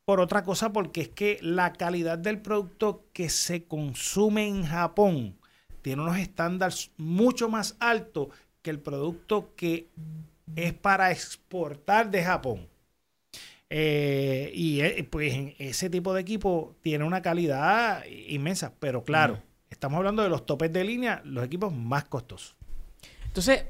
por 0.08 0.20
otra 0.20 0.42
cosa, 0.42 0.72
porque 0.72 1.02
es 1.02 1.08
que 1.10 1.38
la 1.42 1.74
calidad 1.74 2.16
del 2.16 2.40
producto 2.40 3.04
que 3.12 3.28
se 3.28 3.64
consume 3.64 4.48
en 4.48 4.64
Japón 4.64 5.36
tiene 5.82 6.00
unos 6.00 6.16
estándares 6.16 6.92
mucho 6.96 7.50
más 7.50 7.76
altos 7.78 8.28
que 8.62 8.70
el 8.70 8.80
producto 8.80 9.52
que 9.54 9.90
es 10.56 10.72
para 10.72 11.10
exportar 11.10 12.10
de 12.10 12.24
Japón. 12.24 12.68
Eh, 13.68 14.50
y 14.54 14.80
eh, 14.80 15.06
pues 15.10 15.52
ese 15.58 15.90
tipo 15.90 16.14
de 16.14 16.22
equipo 16.22 16.74
tiene 16.80 17.04
una 17.04 17.20
calidad 17.20 18.02
inmensa, 18.06 18.72
pero 18.80 19.04
claro, 19.04 19.42
estamos 19.68 19.98
hablando 19.98 20.22
de 20.22 20.30
los 20.30 20.46
topes 20.46 20.72
de 20.72 20.84
línea, 20.84 21.20
los 21.26 21.44
equipos 21.44 21.70
más 21.74 22.04
costosos. 22.06 22.56
Entonces, 23.26 23.66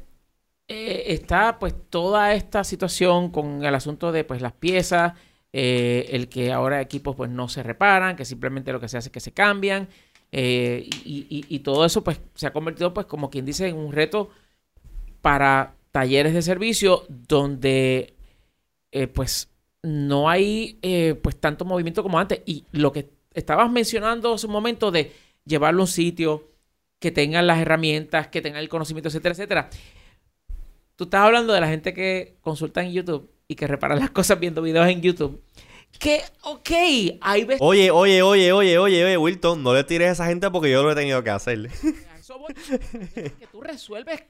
eh, 0.69 1.15
está 1.15 1.59
pues 1.59 1.75
toda 1.91 2.33
esta 2.35 2.63
situación 2.63 3.31
con 3.33 3.65
el 3.65 3.75
asunto 3.75 4.13
de 4.13 4.23
pues 4.23 4.41
las 4.41 4.53
piezas, 4.53 5.15
eh, 5.61 6.15
el 6.15 6.29
que 6.29 6.53
ahora 6.53 6.81
equipos 6.81 7.17
pues 7.17 7.29
no 7.33 7.49
se 7.49 7.65
reparan, 7.65 8.15
que 8.15 8.25
simplemente 8.25 8.71
lo 8.71 8.79
que 8.79 8.87
se 8.87 8.97
hace 8.97 9.09
es 9.09 9.13
que 9.13 9.19
se 9.19 9.33
cambian, 9.33 9.89
eh, 10.31 10.89
y, 11.05 11.59
todo 11.65 11.85
eso 11.85 12.05
pues 12.05 12.21
se 12.37 12.47
ha 12.47 12.53
convertido 12.53 12.95
pues 12.95 13.07
como 13.07 13.29
quien 13.29 13.45
dice 13.45 13.67
en 13.67 13.77
un 13.77 13.91
reto 13.91 14.31
para 15.21 15.75
talleres 15.91 16.33
de 16.33 16.43
servicio 16.43 17.07
donde 17.09 18.15
eh, 18.93 19.09
pues 19.09 19.49
no 19.83 20.31
hay 20.31 20.79
pues 21.23 21.41
tanto 21.41 21.65
movimiento 21.65 22.05
como 22.05 22.21
antes. 22.21 22.41
Y 22.47 22.65
lo 22.71 22.93
que 22.93 23.11
estabas 23.35 23.69
mencionando 23.69 24.35
hace 24.35 24.47
un 24.47 24.53
momento 24.53 24.93
de 24.93 25.13
llevarlo 25.45 25.81
a 25.81 25.85
un 25.87 25.89
sitio, 25.89 26.53
que 27.01 27.11
tengan 27.11 27.49
las 27.49 27.59
herramientas, 27.59 28.29
que 28.29 28.43
tengan 28.43 28.61
el 28.61 28.69
conocimiento, 28.69 29.09
etcétera, 29.09 29.33
etcétera. 29.33 29.71
Tú 30.95 31.05
estás 31.05 31.23
hablando 31.23 31.53
de 31.53 31.61
la 31.61 31.69
gente 31.69 31.93
que 31.95 32.37
consulta 32.43 32.81
en 32.85 32.93
YouTube 32.93 33.29
y 33.49 33.57
que 33.57 33.67
repara 33.67 33.97
las 33.97 34.11
cosas 34.11 34.39
viendo 34.39 34.61
videos 34.61 34.87
en 34.89 35.01
YouTube. 35.01 35.43
Que, 35.99 36.21
ok, 36.43 36.71
hay 37.21 37.45
veces... 37.45 37.61
Oye, 37.63 37.91
oye, 37.91 38.21
oye, 38.23 38.53
oye, 38.53 38.79
oye, 38.79 39.05
oye, 39.05 39.17
Wilton, 39.17 39.63
no 39.63 39.73
le 39.73 39.85
tires 39.85 40.09
a 40.09 40.13
esa 40.13 40.27
gente 40.27 40.51
porque 40.51 40.71
yo 40.71 40.83
lo 40.83 40.93
he 40.93 40.95
tenido 40.95 41.25
que 41.25 41.31
hacer. 41.31 41.71
Eso 42.19 42.39
voy. 42.39 42.53
que 43.15 43.47
tú 43.51 43.63
resuelves 43.63 44.23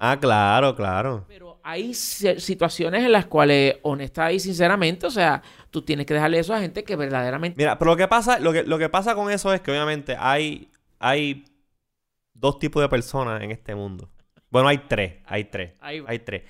ah, 0.00 0.18
claro, 0.20 0.76
claro. 0.76 1.24
Pero 1.26 1.60
hay 1.64 1.94
si- 1.94 2.38
situaciones 2.38 3.04
en 3.04 3.10
las 3.10 3.26
cuales, 3.26 3.76
honesta 3.82 4.30
y 4.32 4.38
sinceramente, 4.38 5.06
o 5.06 5.10
sea, 5.10 5.42
tú 5.70 5.82
tienes 5.82 6.06
que 6.06 6.14
dejarle 6.14 6.38
eso 6.38 6.54
a 6.54 6.60
gente 6.60 6.84
que 6.84 6.94
verdaderamente... 6.94 7.56
Mira, 7.56 7.78
pero 7.78 7.90
lo 7.92 7.96
que 7.96 8.06
pasa, 8.06 8.38
lo 8.38 8.52
que, 8.52 8.62
lo 8.62 8.78
que 8.78 8.88
pasa 8.88 9.16
con 9.16 9.30
eso 9.32 9.52
es 9.52 9.60
que 9.60 9.70
obviamente 9.72 10.16
hay, 10.18 10.68
hay 11.00 11.44
dos 12.34 12.58
tipos 12.58 12.82
de 12.82 12.88
personas 12.88 13.42
en 13.42 13.50
este 13.50 13.74
mundo. 13.74 14.08
Bueno, 14.50 14.68
hay 14.68 14.78
tres, 14.78 15.14
hay 15.26 15.44
tres. 15.44 15.72
Hay 15.80 16.20
tres. 16.20 16.44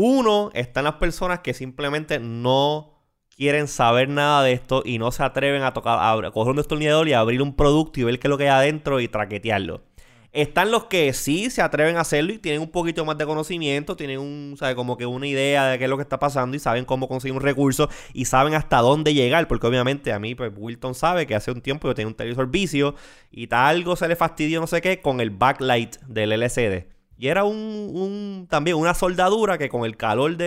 Uno, 0.00 0.50
están 0.54 0.84
las 0.84 0.94
personas 0.94 1.40
que 1.40 1.52
simplemente 1.52 2.20
no 2.20 3.02
quieren 3.36 3.66
saber 3.66 4.08
nada 4.08 4.44
de 4.44 4.52
esto 4.52 4.84
y 4.84 4.96
no 4.96 5.10
se 5.10 5.24
atreven 5.24 5.64
a 5.64 5.72
tocar, 5.72 5.98
a 5.98 6.30
coger 6.30 6.52
un 6.52 6.56
destornillador 6.58 7.08
y 7.08 7.14
abrir 7.14 7.42
un 7.42 7.56
producto 7.56 7.98
y 7.98 8.04
ver 8.04 8.20
qué 8.20 8.28
es 8.28 8.30
lo 8.30 8.38
que 8.38 8.44
hay 8.44 8.50
adentro 8.50 9.00
y 9.00 9.08
traquetearlo. 9.08 9.82
Están 10.30 10.70
los 10.70 10.84
que 10.84 11.12
sí 11.14 11.50
se 11.50 11.62
atreven 11.62 11.96
a 11.96 12.02
hacerlo 12.02 12.32
y 12.32 12.38
tienen 12.38 12.60
un 12.60 12.70
poquito 12.70 13.04
más 13.04 13.18
de 13.18 13.26
conocimiento, 13.26 13.96
tienen 13.96 14.20
un, 14.20 14.54
¿sabe? 14.56 14.76
como 14.76 14.96
que 14.96 15.04
una 15.04 15.26
idea 15.26 15.66
de 15.66 15.78
qué 15.78 15.84
es 15.84 15.90
lo 15.90 15.96
que 15.96 16.04
está 16.04 16.20
pasando 16.20 16.56
y 16.56 16.60
saben 16.60 16.84
cómo 16.84 17.08
conseguir 17.08 17.34
un 17.34 17.42
recurso 17.42 17.88
y 18.12 18.26
saben 18.26 18.54
hasta 18.54 18.78
dónde 18.78 19.14
llegar, 19.14 19.48
porque 19.48 19.66
obviamente 19.66 20.12
a 20.12 20.20
mí, 20.20 20.36
pues 20.36 20.52
Wilton 20.56 20.94
sabe 20.94 21.26
que 21.26 21.34
hace 21.34 21.50
un 21.50 21.60
tiempo 21.60 21.88
yo 21.88 21.96
tenía 21.96 22.06
un 22.06 22.14
televisor 22.14 22.48
vicio 22.48 22.94
y 23.32 23.48
tal 23.48 23.78
algo 23.78 23.96
se 23.96 24.06
le 24.06 24.14
fastidió 24.14 24.60
no 24.60 24.68
sé 24.68 24.80
qué 24.80 25.00
con 25.00 25.20
el 25.20 25.30
backlight 25.30 25.96
del 26.02 26.30
LCD. 26.30 26.97
Y 27.18 27.26
era 27.28 27.42
un, 27.44 27.56
un- 27.56 28.46
también 28.48 28.76
una 28.76 28.94
soldadura 28.94 29.58
que 29.58 29.68
con 29.68 29.84
el 29.84 29.96
calor 29.96 30.36
de- 30.36 30.44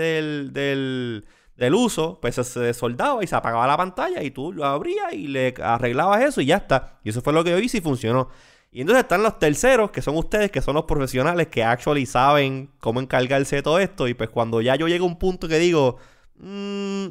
del, 0.00 0.52
del, 0.54 1.26
del 1.56 1.74
uso, 1.74 2.18
pues 2.20 2.34
se, 2.36 2.72
soldaba 2.74 3.22
y 3.22 3.26
se 3.26 3.36
apagaba 3.36 3.66
la 3.66 3.76
pantalla 3.76 4.22
y 4.22 4.30
tú 4.30 4.52
lo 4.52 4.64
abrías 4.64 5.12
y 5.12 5.28
le 5.28 5.54
arreglabas 5.62 6.22
eso 6.24 6.40
y 6.40 6.46
ya 6.46 6.56
está. 6.56 6.98
Y 7.04 7.10
eso 7.10 7.20
fue 7.20 7.32
lo 7.34 7.44
que 7.44 7.50
yo 7.50 7.58
hice 7.58 7.78
y 7.78 7.80
funcionó. 7.82 8.30
Y 8.72 8.80
entonces 8.80 9.02
están 9.04 9.22
los 9.22 9.38
terceros, 9.38 9.90
que 9.92 10.02
son 10.02 10.16
ustedes, 10.16 10.50
que 10.50 10.60
son 10.62 10.74
los 10.74 10.84
profesionales 10.84 11.46
que 11.48 11.62
actually 11.62 12.06
saben 12.06 12.70
cómo 12.80 13.00
encargarse 13.00 13.56
de 13.56 13.62
todo 13.62 13.78
esto. 13.78 14.08
Y 14.08 14.14
pues 14.14 14.30
cuando 14.30 14.60
ya 14.62 14.74
yo 14.76 14.88
llego 14.88 15.04
a 15.04 15.08
un 15.08 15.18
punto 15.18 15.46
que 15.46 15.58
digo, 15.58 15.98
"Mm, 16.36 17.06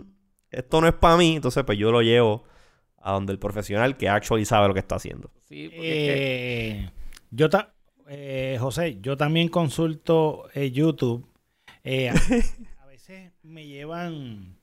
esto 0.51 0.81
no 0.81 0.87
es 0.87 0.93
para 0.93 1.17
mí, 1.17 1.35
entonces 1.35 1.63
pues 1.63 1.77
yo 1.77 1.91
lo 1.91 2.01
llevo 2.01 2.43
a 2.97 3.13
donde 3.13 3.31
el 3.33 3.39
profesional 3.39 3.95
que 3.95 4.09
actually 4.09 4.43
sabe 4.45 4.67
lo 4.67 4.73
que 4.73 4.79
está 4.81 4.95
haciendo. 4.95 5.29
Sí, 5.47 5.69
porque 5.69 5.77
es 5.77 6.09
que- 6.09 6.71
Eh, 6.85 6.91
yo 7.31 7.49
ta- 7.49 7.72
eh, 8.07 8.57
José, 8.59 8.97
yo 9.01 9.17
también 9.17 9.47
consulto 9.49 10.47
eh, 10.53 10.71
YouTube. 10.71 11.25
Eh, 11.83 12.09
a, 12.09 12.13
a 12.83 12.85
veces 12.87 13.31
me 13.43 13.65
llevan 13.67 14.57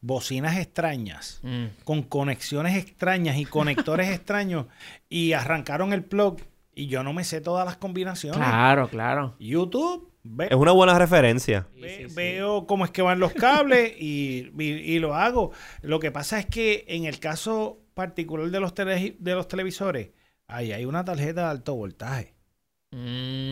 bocinas 0.00 0.58
extrañas 0.58 1.40
Mm. 1.42 1.66
con 1.84 2.02
conexiones 2.02 2.76
extrañas 2.76 3.36
y 3.38 3.44
conectores 3.44 4.10
extraños 4.14 4.66
y 5.08 5.32
arrancaron 5.32 5.92
el 5.92 6.04
plug 6.04 6.40
y 6.74 6.86
yo 6.88 7.02
no 7.02 7.12
me 7.12 7.24
sé 7.24 7.40
todas 7.40 7.64
las 7.64 7.76
combinaciones. 7.76 8.38
Claro, 8.38 8.88
claro. 8.88 9.36
YouTube, 9.38 10.10
ve- 10.24 10.48
Es 10.50 10.56
una 10.56 10.72
buena 10.72 10.98
referencia. 10.98 11.68
Sí, 11.74 11.80
ve- 11.80 11.96
sí, 12.02 12.08
sí. 12.08 12.14
veo 12.16 12.66
cómo 12.66 12.84
es 12.84 12.90
que 12.90 13.00
van 13.02 13.20
los 13.20 13.32
cables 13.32 13.94
y, 13.98 14.50
y- 14.58 14.62
y 14.94 14.98
lo 14.98 15.14
hago. 15.14 15.52
Lo 15.82 16.00
que 16.00 16.10
pasa 16.10 16.38
es 16.40 16.46
que 16.46 16.84
en 16.88 17.04
el 17.04 17.18
caso 17.20 17.78
particular 17.94 18.50
de 18.50 18.60
los, 18.60 18.74
tele- 18.74 19.16
de 19.18 19.34
los 19.34 19.46
televisores, 19.48 20.10
ahí 20.48 20.72
hay 20.72 20.84
una 20.84 21.04
tarjeta 21.04 21.42
de 21.44 21.50
alto 21.50 21.74
voltaje. 21.76 22.33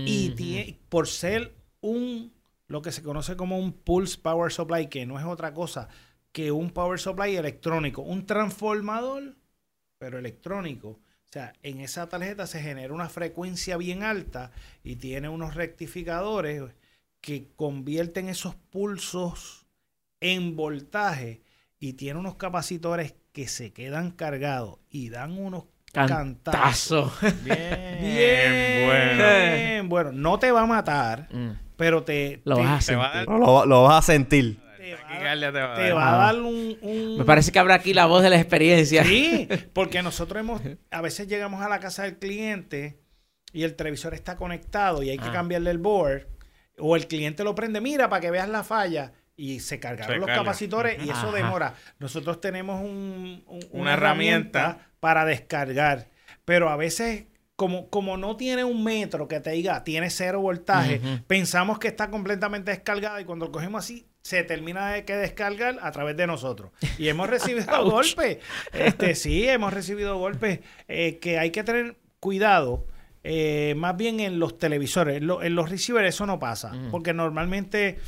Y 0.06 0.30
Mm. 0.30 0.36
tie- 0.36 0.78
por 0.88 1.08
ser 1.08 1.54
un, 1.80 2.32
lo 2.68 2.82
que 2.82 2.92
se 2.92 3.02
conoce 3.02 3.36
como 3.36 3.58
un 3.58 3.72
pulse 3.72 4.18
power 4.18 4.52
supply, 4.52 4.88
que 4.88 5.06
no 5.06 5.18
es 5.18 5.24
otra 5.24 5.52
cosa 5.54 5.88
que 6.32 6.50
un 6.52 6.70
power 6.70 6.98
supply 6.98 7.36
electrónico, 7.36 8.02
un 8.02 8.24
transformador, 8.26 9.36
pero 9.98 10.18
electrónico. 10.18 10.88
O 10.90 11.32
sea, 11.32 11.52
en 11.62 11.80
esa 11.80 12.08
tarjeta 12.08 12.46
se 12.46 12.60
genera 12.62 12.94
una 12.94 13.08
frecuencia 13.08 13.76
bien 13.76 14.02
alta 14.02 14.50
y 14.84 14.96
tiene 14.96 15.28
unos 15.28 15.54
rectificadores 15.54 16.62
que 17.20 17.48
convierten 17.56 18.28
esos 18.28 18.54
pulsos 18.54 19.66
en 20.20 20.56
voltaje 20.56 21.42
y 21.80 21.94
tiene 21.94 22.20
unos 22.20 22.36
capacitores 22.36 23.14
que 23.32 23.48
se 23.48 23.72
quedan 23.72 24.10
cargados 24.12 24.78
y 24.90 25.08
dan 25.10 25.38
unos. 25.38 25.64
Cantazo. 25.92 27.12
Bien, 27.44 27.98
Bien, 28.00 28.86
bueno. 28.86 29.22
bien, 29.24 29.88
bueno, 29.88 30.12
no 30.12 30.38
te 30.38 30.50
va 30.50 30.62
a 30.62 30.66
matar, 30.66 31.28
Mm. 31.30 31.50
pero 31.76 32.02
te, 32.02 32.40
Lo 32.44 32.56
te, 32.56 32.62
vas 32.62 32.78
a 32.78 32.80
sentir. 32.80 33.26
Lo, 33.28 33.66
lo 33.66 33.82
vas 33.84 33.98
a 33.98 34.12
sentir. 34.12 34.58
te 34.78 34.94
va, 34.94 34.98
a- 35.00 35.02
Taquicardia 35.08 35.52
te 35.52 35.58
va 35.60 35.72
a 35.72 35.76
te 35.76 35.82
dar. 35.82 35.94
va 35.96 36.04
a 36.08 36.14
Ah. 36.14 36.32
dar 36.32 36.42
un, 36.42 36.78
un- 36.80 37.18
Me 37.18 37.24
parece 37.24 37.52
que 37.52 37.58
habrá 37.58 37.74
aquí 37.74 37.92
la 37.94 38.06
voz 38.06 38.22
de 38.22 38.30
la 38.30 38.36
experiencia. 38.40 39.04
Sí, 39.04 39.48
porque 39.72 40.02
nosotros 40.02 40.40
hemos, 40.40 40.60
a 40.90 41.00
veces 41.02 41.28
llegamos 41.28 41.62
a 41.62 41.68
la 41.68 41.78
casa 41.78 42.04
del 42.04 42.18
cliente 42.18 42.98
y 43.52 43.62
el 43.64 43.74
televisor 43.76 44.14
está 44.14 44.36
conectado 44.36 45.02
y 45.02 45.10
hay 45.10 45.18
que 45.18 45.28
Ah. 45.28 45.32
cambiarle 45.32 45.70
el 45.70 45.78
board, 45.78 46.26
o 46.78 46.96
el 46.96 47.06
cliente 47.06 47.44
lo 47.44 47.54
prende, 47.54 47.80
mira, 47.82 48.08
para 48.08 48.20
que 48.20 48.30
veas 48.30 48.48
la 48.48 48.64
falla, 48.64 49.12
y 49.36 49.60
se 49.60 49.80
cargaron 49.80 50.14
Se 50.14 50.18
los 50.18 50.26
carga. 50.26 50.42
capacitores 50.42 50.98
y 51.04 51.10
eso 51.10 51.28
Ajá. 51.28 51.32
demora. 51.32 51.74
Nosotros 51.98 52.40
tenemos 52.40 52.80
un- 52.80 53.42
un- 53.46 53.60
una, 53.70 53.82
Una 53.82 53.92
herramienta, 53.94 54.60
herramienta. 54.60 54.90
para 55.00 55.24
descargar, 55.24 56.08
pero 56.44 56.68
a 56.70 56.76
veces... 56.76 57.24
Como, 57.54 57.90
como 57.90 58.16
no 58.16 58.36
tiene 58.36 58.64
un 58.64 58.82
metro 58.82 59.28
que 59.28 59.38
te 59.38 59.50
diga 59.50 59.84
tiene 59.84 60.10
cero 60.10 60.40
voltaje, 60.40 61.00
pensamos 61.28 61.78
que 61.78 61.86
está 61.88 62.10
completamente 62.10 62.72
descargada 62.72 63.20
y 63.20 63.24
cuando 63.24 63.44
lo 63.46 63.52
cogemos 63.52 63.84
así 63.84 64.06
se 64.22 64.42
termina 64.42 64.90
de 64.90 65.04
que 65.04 65.14
descargar 65.14 65.78
a 65.80 65.92
través 65.92 66.16
de 66.16 66.26
nosotros. 66.26 66.72
Y 66.98 67.06
hemos 67.08 67.28
recibido 67.30 67.66
golpes. 67.88 68.38
Este, 68.72 69.14
sí, 69.14 69.46
hemos 69.46 69.72
recibido 69.72 70.18
golpes 70.18 70.60
eh, 70.88 71.18
que 71.20 71.38
hay 71.38 71.50
que 71.50 71.62
tener 71.62 71.98
cuidado. 72.18 72.86
eh, 73.22 73.74
más 73.76 73.96
bien 73.96 74.18
en 74.18 74.40
los 74.40 74.58
televisores, 74.58 75.18
en, 75.18 75.28
lo- 75.28 75.42
en 75.44 75.54
los 75.54 75.70
receivers 75.70 76.08
eso 76.08 76.26
no 76.26 76.40
pasa, 76.40 76.72
porque 76.90 77.12
normalmente 77.12 78.00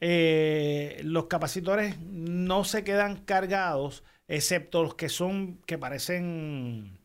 eh, 0.00 1.00
los 1.04 1.26
capacitores 1.26 2.00
no 2.00 2.64
se 2.64 2.84
quedan 2.84 3.16
cargados, 3.16 4.02
excepto 4.28 4.82
los 4.82 4.94
que 4.94 5.10
son, 5.10 5.60
que 5.66 5.76
parecen 5.76 6.98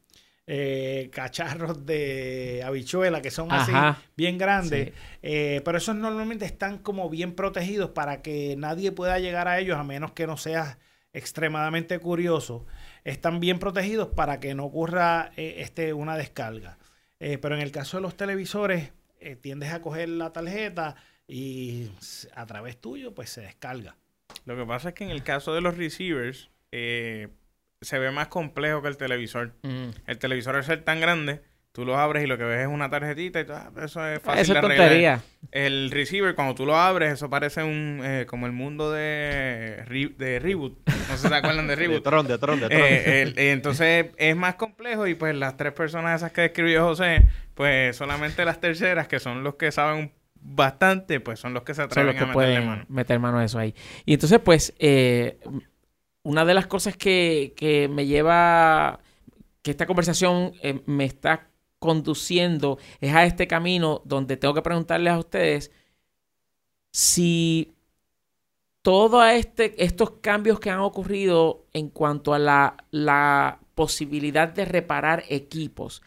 eh, 0.47 1.09
cacharros 1.11 1.85
de 1.85 2.63
habichuela, 2.65 3.21
que 3.21 3.31
son 3.31 3.51
así, 3.51 3.73
bien 4.15 4.37
grandes. 4.37 4.87
Sí. 4.87 4.93
Eh, 5.23 5.61
pero 5.65 5.77
esos 5.77 5.95
normalmente 5.95 6.45
están 6.45 6.77
como 6.77 7.09
bien 7.09 7.35
protegidos 7.35 7.89
para 7.89 8.21
que 8.21 8.55
nadie 8.57 8.93
pueda 8.93 9.19
llegar 9.19 9.49
a 9.49 9.59
ellos 9.59 9.77
a 9.77 9.83
menos 9.83 10.13
que 10.13 10.25
no 10.25 10.37
seas 10.37 10.77
extremadamente 11.11 11.99
curioso. 11.99 12.65
Están 13.03 13.41
bien 13.41 13.59
protegidos 13.59 14.07
para 14.09 14.39
que 14.39 14.55
no 14.55 14.65
ocurra 14.65 15.31
este, 15.35 15.93
una 15.93 16.15
descarga. 16.17 16.77
Pero 17.17 17.55
en 17.55 17.61
el 17.61 17.71
caso 17.71 17.97
de 17.97 18.01
los 18.01 18.15
televisores, 18.15 18.91
tiendes 19.41 19.73
a 19.73 19.81
coger 19.81 20.09
la 20.09 20.31
tarjeta 20.31 20.95
y 21.27 21.89
a 22.35 22.45
través 22.45 22.77
tuyo 22.79 23.13
pues 23.13 23.29
se 23.29 23.41
descarga. 23.41 23.95
Lo 24.45 24.55
que 24.55 24.65
pasa 24.65 24.89
es 24.89 24.95
que 24.95 25.03
en 25.03 25.09
el 25.11 25.23
caso 25.23 25.53
de 25.53 25.61
los 25.61 25.77
receivers 25.77 26.49
eh, 26.71 27.29
se 27.81 27.99
ve 27.99 28.11
más 28.11 28.27
complejo 28.27 28.81
que 28.81 28.87
el 28.89 28.97
televisor. 28.97 29.53
Mm. 29.63 29.89
El 30.07 30.17
televisor 30.17 30.55
al 30.55 30.63
ser 30.63 30.83
tan 30.83 30.99
grande, 30.99 31.41
tú 31.71 31.85
lo 31.85 31.97
abres 31.97 32.23
y 32.23 32.27
lo 32.27 32.37
que 32.37 32.43
ves 32.43 32.61
es 32.61 32.67
una 32.67 32.89
tarjetita 32.89 33.39
y 33.41 33.45
tú, 33.45 33.53
ah, 33.53 33.71
eso 33.83 34.05
es 34.07 34.21
fácil 34.21 34.41
Eso 34.41 34.53
de 34.53 34.59
es 34.59 34.65
arreglar. 34.65 34.87
tontería. 34.87 35.21
El 35.51 35.91
receiver, 35.91 36.35
cuando 36.35 36.53
tú 36.55 36.65
lo 36.65 36.75
abres, 36.75 37.13
eso 37.13 37.29
parece 37.29 37.63
un 37.63 38.01
eh, 38.03 38.25
como 38.27 38.45
el 38.45 38.51
mundo 38.51 38.91
de, 38.91 39.83
Re- 39.85 40.13
de 40.17 40.39
Reboot. 40.39 40.77
No 40.87 41.17
sé 41.17 41.23
si 41.23 41.27
se 41.27 41.35
acuerdan 41.35 41.67
de 41.67 41.75
De 41.75 41.81
Reboot. 41.87 42.03
Tron, 42.03 42.27
de 42.27 42.37
Tron, 42.37 42.59
de 42.59 42.69
Tron. 42.69 42.81
Eh, 42.81 43.21
el- 43.23 43.39
entonces 43.39 44.07
es 44.17 44.35
más 44.35 44.55
complejo 44.55 45.07
y 45.07 45.15
pues 45.15 45.35
las 45.35 45.57
tres 45.57 45.73
personas 45.73 46.21
esas 46.21 46.31
que 46.31 46.41
describió 46.41 46.83
José, 46.85 47.27
pues 47.53 47.95
solamente 47.95 48.43
las 48.45 48.59
terceras, 48.59 49.07
que 49.07 49.19
son 49.19 49.43
los 49.43 49.55
que 49.55 49.71
saben 49.71 50.11
bastante, 50.45 51.19
pues 51.19 51.39
son 51.39 51.53
los 51.53 51.63
que 51.63 51.73
se 51.73 51.81
son 51.89 52.05
atreven 52.05 52.07
los 52.07 52.15
que 52.15 52.23
a 52.23 52.27
meterle 52.27 52.33
pueden 52.33 52.65
mano. 52.65 52.85
meter 52.87 53.19
mano 53.19 53.39
a 53.39 53.45
eso 53.45 53.57
ahí. 53.59 53.73
Y 54.05 54.13
entonces, 54.13 54.39
pues, 54.39 54.73
eh, 54.79 55.39
una 56.23 56.45
de 56.45 56.53
las 56.53 56.67
cosas 56.67 56.95
que, 56.97 57.53
que 57.57 57.87
me 57.87 58.05
lleva, 58.05 58.99
que 59.61 59.71
esta 59.71 59.85
conversación 59.85 60.53
eh, 60.61 60.81
me 60.85 61.05
está 61.05 61.49
conduciendo 61.79 62.77
es 62.99 63.13
a 63.13 63.25
este 63.25 63.47
camino 63.47 64.01
donde 64.05 64.37
tengo 64.37 64.53
que 64.53 64.61
preguntarles 64.61 65.13
a 65.13 65.19
ustedes 65.19 65.71
si 66.91 67.73
todos 68.81 69.23
este, 69.31 69.83
estos 69.83 70.11
cambios 70.21 70.59
que 70.59 70.69
han 70.69 70.79
ocurrido 70.79 71.65
en 71.73 71.89
cuanto 71.89 72.33
a 72.33 72.39
la, 72.39 72.77
la 72.91 73.59
posibilidad 73.75 74.47
de 74.47 74.65
reparar 74.65 75.23
equipos 75.29 76.01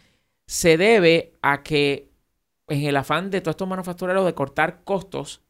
se 0.47 0.79
debe 0.79 1.35
a 1.43 1.63
que 1.63 2.08
en 2.69 2.85
el 2.85 2.97
afán 2.97 3.31
de 3.31 3.41
todos 3.41 3.55
estos 3.55 3.69
manufactureros 3.69 4.25
de 4.25 4.35
cortar 4.35 4.85
costos, 4.85 5.43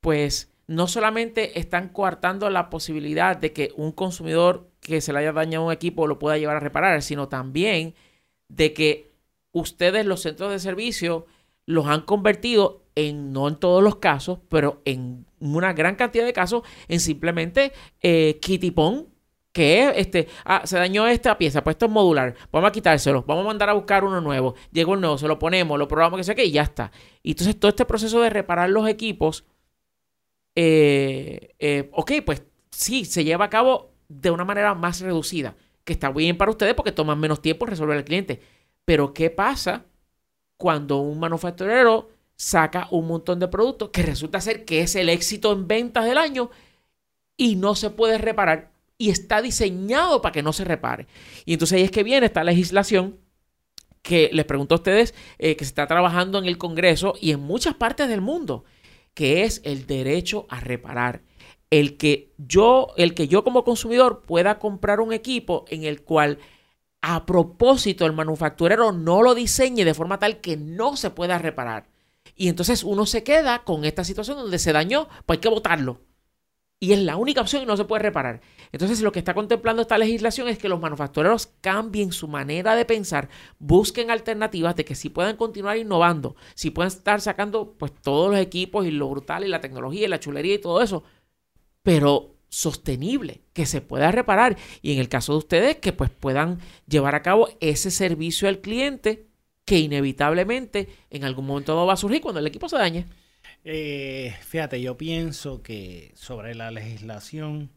pues 0.00 0.52
no 0.66 0.86
solamente 0.86 1.58
están 1.58 1.88
coartando 1.88 2.48
la 2.50 2.70
posibilidad 2.70 3.36
de 3.36 3.52
que 3.52 3.72
un 3.76 3.92
consumidor 3.92 4.70
que 4.80 5.00
se 5.00 5.12
le 5.12 5.20
haya 5.20 5.32
dañado 5.32 5.66
un 5.66 5.72
equipo 5.72 6.06
lo 6.06 6.18
pueda 6.18 6.38
llevar 6.38 6.56
a 6.56 6.60
reparar, 6.60 7.02
sino 7.02 7.28
también 7.28 7.94
de 8.48 8.72
que 8.72 9.12
ustedes, 9.52 10.06
los 10.06 10.22
centros 10.22 10.50
de 10.50 10.58
servicio, 10.58 11.26
los 11.66 11.86
han 11.86 12.02
convertido 12.02 12.82
en, 12.94 13.32
no 13.32 13.48
en 13.48 13.56
todos 13.56 13.82
los 13.82 13.96
casos, 13.96 14.38
pero 14.48 14.80
en 14.84 15.26
una 15.40 15.72
gran 15.72 15.96
cantidad 15.96 16.24
de 16.24 16.32
casos, 16.32 16.62
en 16.88 17.00
simplemente 17.00 17.72
eh, 18.00 18.38
kitipón, 18.40 19.08
que 19.52 19.84
es, 19.84 19.92
este, 19.96 20.28
ah, 20.44 20.62
se 20.64 20.78
dañó 20.78 21.06
esta 21.06 21.36
pieza, 21.36 21.62
pues 21.62 21.74
esto 21.74 21.86
es 21.86 21.92
modular, 21.92 22.34
vamos 22.50 22.68
a 22.68 22.72
quitárselo, 22.72 23.22
vamos 23.26 23.44
a 23.44 23.48
mandar 23.48 23.68
a 23.68 23.74
buscar 23.74 24.04
uno 24.04 24.20
nuevo, 24.20 24.54
llegó 24.72 24.94
el 24.94 25.00
nuevo, 25.00 25.18
se 25.18 25.28
lo 25.28 25.38
ponemos, 25.38 25.78
lo 25.78 25.86
probamos, 25.88 26.18
que 26.18 26.24
sé 26.24 26.34
qué, 26.34 26.44
y 26.44 26.52
ya 26.52 26.62
está. 26.62 26.90
Y 27.22 27.32
entonces 27.32 27.58
todo 27.60 27.68
este 27.68 27.84
proceso 27.84 28.20
de 28.22 28.30
reparar 28.30 28.70
los 28.70 28.88
equipos, 28.88 29.44
eh, 30.54 31.54
eh, 31.58 31.90
ok, 31.92 32.12
pues 32.24 32.42
sí, 32.70 33.04
se 33.04 33.24
lleva 33.24 33.44
a 33.46 33.50
cabo 33.50 33.92
de 34.08 34.30
una 34.30 34.44
manera 34.44 34.74
más 34.74 35.00
reducida, 35.00 35.54
que 35.84 35.92
está 35.92 36.10
bien 36.10 36.36
para 36.36 36.50
ustedes 36.50 36.74
porque 36.74 36.92
toman 36.92 37.20
menos 37.20 37.42
tiempo 37.42 37.66
resolver 37.66 37.96
al 37.96 38.04
cliente. 38.04 38.40
Pero 38.84 39.12
¿qué 39.14 39.30
pasa 39.30 39.84
cuando 40.56 40.98
un 40.98 41.18
manufacturero 41.18 42.10
saca 42.36 42.88
un 42.90 43.06
montón 43.06 43.38
de 43.38 43.48
productos 43.48 43.90
que 43.90 44.02
resulta 44.02 44.40
ser 44.40 44.64
que 44.64 44.80
es 44.82 44.96
el 44.96 45.08
éxito 45.08 45.52
en 45.52 45.68
ventas 45.68 46.04
del 46.04 46.18
año 46.18 46.50
y 47.36 47.56
no 47.56 47.74
se 47.74 47.90
puede 47.90 48.18
reparar 48.18 48.71
y 49.02 49.10
está 49.10 49.42
diseñado 49.42 50.22
para 50.22 50.32
que 50.32 50.44
no 50.44 50.52
se 50.52 50.64
repare? 50.64 51.08
Y 51.44 51.54
entonces 51.54 51.76
ahí 51.76 51.82
es 51.82 51.90
que 51.90 52.04
viene 52.04 52.26
esta 52.26 52.44
legislación 52.44 53.18
que 54.00 54.30
les 54.32 54.44
pregunto 54.44 54.76
a 54.76 54.78
ustedes, 54.78 55.12
eh, 55.38 55.56
que 55.56 55.64
se 55.64 55.70
está 55.70 55.88
trabajando 55.88 56.38
en 56.38 56.44
el 56.44 56.56
Congreso 56.56 57.14
y 57.20 57.32
en 57.32 57.40
muchas 57.40 57.74
partes 57.74 58.08
del 58.08 58.20
mundo, 58.20 58.64
que 59.12 59.42
es 59.42 59.60
el 59.64 59.88
derecho 59.88 60.46
a 60.50 60.60
reparar. 60.60 61.22
El 61.68 61.96
que 61.96 62.32
yo, 62.38 62.94
el 62.96 63.14
que 63.14 63.26
yo 63.26 63.42
como 63.42 63.64
consumidor 63.64 64.22
pueda 64.22 64.60
comprar 64.60 65.00
un 65.00 65.12
equipo 65.12 65.64
en 65.68 65.82
el 65.82 66.02
cual 66.02 66.38
a 67.00 67.26
propósito 67.26 68.06
el 68.06 68.12
manufacturero 68.12 68.92
no 68.92 69.22
lo 69.24 69.34
diseñe 69.34 69.84
de 69.84 69.94
forma 69.94 70.20
tal 70.20 70.40
que 70.40 70.56
no 70.56 70.96
se 70.96 71.10
pueda 71.10 71.38
reparar. 71.38 71.88
Y 72.36 72.48
entonces 72.48 72.84
uno 72.84 73.04
se 73.04 73.24
queda 73.24 73.64
con 73.64 73.84
esta 73.84 74.04
situación 74.04 74.36
donde 74.36 74.60
se 74.60 74.72
dañó, 74.72 75.08
pues 75.26 75.38
hay 75.38 75.40
que 75.40 75.48
botarlo. 75.48 76.11
Y 76.82 76.92
es 76.92 76.98
la 76.98 77.16
única 77.16 77.40
opción 77.42 77.62
y 77.62 77.66
no 77.66 77.76
se 77.76 77.84
puede 77.84 78.02
reparar. 78.02 78.40
Entonces 78.72 79.02
lo 79.02 79.12
que 79.12 79.20
está 79.20 79.34
contemplando 79.34 79.82
esta 79.82 79.98
legislación 79.98 80.48
es 80.48 80.58
que 80.58 80.68
los 80.68 80.80
manufactureros 80.80 81.46
cambien 81.60 82.10
su 82.10 82.26
manera 82.26 82.74
de 82.74 82.84
pensar, 82.84 83.28
busquen 83.60 84.10
alternativas 84.10 84.74
de 84.74 84.84
que 84.84 84.96
sí 84.96 85.08
puedan 85.08 85.36
continuar 85.36 85.76
innovando, 85.76 86.34
si 86.56 86.70
pueden 86.70 86.88
estar 86.88 87.20
sacando 87.20 87.76
pues 87.78 87.92
todos 88.02 88.32
los 88.32 88.40
equipos 88.40 88.84
y 88.84 88.90
lo 88.90 89.08
brutal 89.08 89.44
y 89.44 89.48
la 89.48 89.60
tecnología 89.60 90.06
y 90.06 90.08
la 90.08 90.18
chulería 90.18 90.54
y 90.54 90.58
todo 90.58 90.82
eso, 90.82 91.04
pero 91.84 92.34
sostenible, 92.48 93.42
que 93.52 93.64
se 93.64 93.80
pueda 93.80 94.10
reparar. 94.10 94.56
Y 94.82 94.92
en 94.92 94.98
el 94.98 95.08
caso 95.08 95.34
de 95.34 95.38
ustedes, 95.38 95.76
que 95.76 95.92
pues 95.92 96.10
puedan 96.10 96.58
llevar 96.88 97.14
a 97.14 97.22
cabo 97.22 97.48
ese 97.60 97.92
servicio 97.92 98.48
al 98.48 98.60
cliente 98.60 99.28
que 99.64 99.78
inevitablemente 99.78 100.88
en 101.10 101.22
algún 101.22 101.46
momento 101.46 101.86
va 101.86 101.92
a 101.92 101.96
surgir 101.96 102.20
cuando 102.20 102.40
el 102.40 102.46
equipo 102.48 102.68
se 102.68 102.76
dañe. 102.76 103.06
Eh, 103.64 104.34
fíjate, 104.42 104.80
yo 104.82 104.96
pienso 104.96 105.62
que 105.62 106.12
sobre 106.16 106.54
la 106.54 106.70
legislación, 106.70 107.70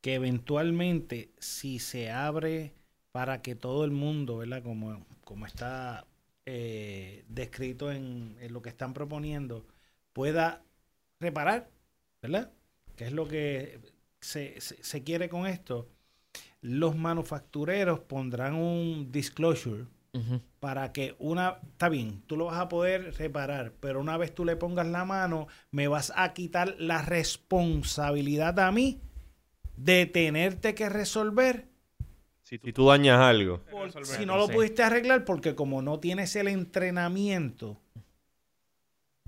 que 0.00 0.14
eventualmente 0.14 1.32
si 1.38 1.78
se 1.78 2.10
abre 2.10 2.74
para 3.12 3.42
que 3.42 3.54
todo 3.56 3.84
el 3.84 3.90
mundo, 3.90 4.38
¿verdad? 4.38 4.62
Como, 4.62 5.04
como 5.24 5.46
está 5.46 6.06
eh, 6.46 7.24
descrito 7.28 7.90
en, 7.92 8.36
lo 8.52 8.62
que 8.62 8.68
están 8.70 8.94
proponiendo 8.94 9.66
pueda 10.12 10.62
reparar, 11.20 11.70
¿verdad? 12.22 12.52
Que 12.96 13.06
es 13.06 13.12
lo 13.12 13.26
que 13.28 13.80
se, 14.20 14.60
se- 14.60 14.82
se 14.82 15.02
quiere 15.04 15.28
con 15.28 15.46
esto. 15.46 15.88
Los 16.62 16.96
manufactureros 16.96 18.00
pondrán 18.00 18.54
un 18.54 19.12
disclosure 19.12 19.86
Para 20.60 20.92
que 20.92 21.16
una, 21.18 21.58
está 21.72 21.88
bien, 21.88 22.22
tú 22.26 22.36
lo 22.36 22.44
vas 22.46 22.58
a 22.60 22.68
poder 22.68 23.14
reparar, 23.16 23.72
pero 23.80 24.00
una 24.00 24.16
vez 24.16 24.34
tú 24.34 24.44
le 24.44 24.56
pongas 24.56 24.86
la 24.86 25.04
mano, 25.04 25.48
me 25.70 25.88
vas 25.88 26.12
a 26.14 26.32
quitar 26.34 26.76
la 26.78 27.02
responsabilidad 27.02 28.58
a 28.60 28.70
mí 28.70 29.00
de 29.76 30.06
tenerte 30.06 30.74
que 30.74 30.88
resolver 30.88 31.66
Si, 32.44 32.58
si 32.58 32.72
tú 32.72 32.86
dañas 32.86 33.18
algo. 33.20 33.60
por- 33.70 33.90
si 34.04 34.26
no 34.26 34.36
lo 34.36 34.46
sí. 34.46 34.52
pudiste 34.52 34.82
arreglar, 34.82 35.24
porque 35.24 35.54
como 35.54 35.82
no 35.82 35.98
tienes 35.98 36.36
el 36.36 36.48
entrenamiento, 36.48 37.80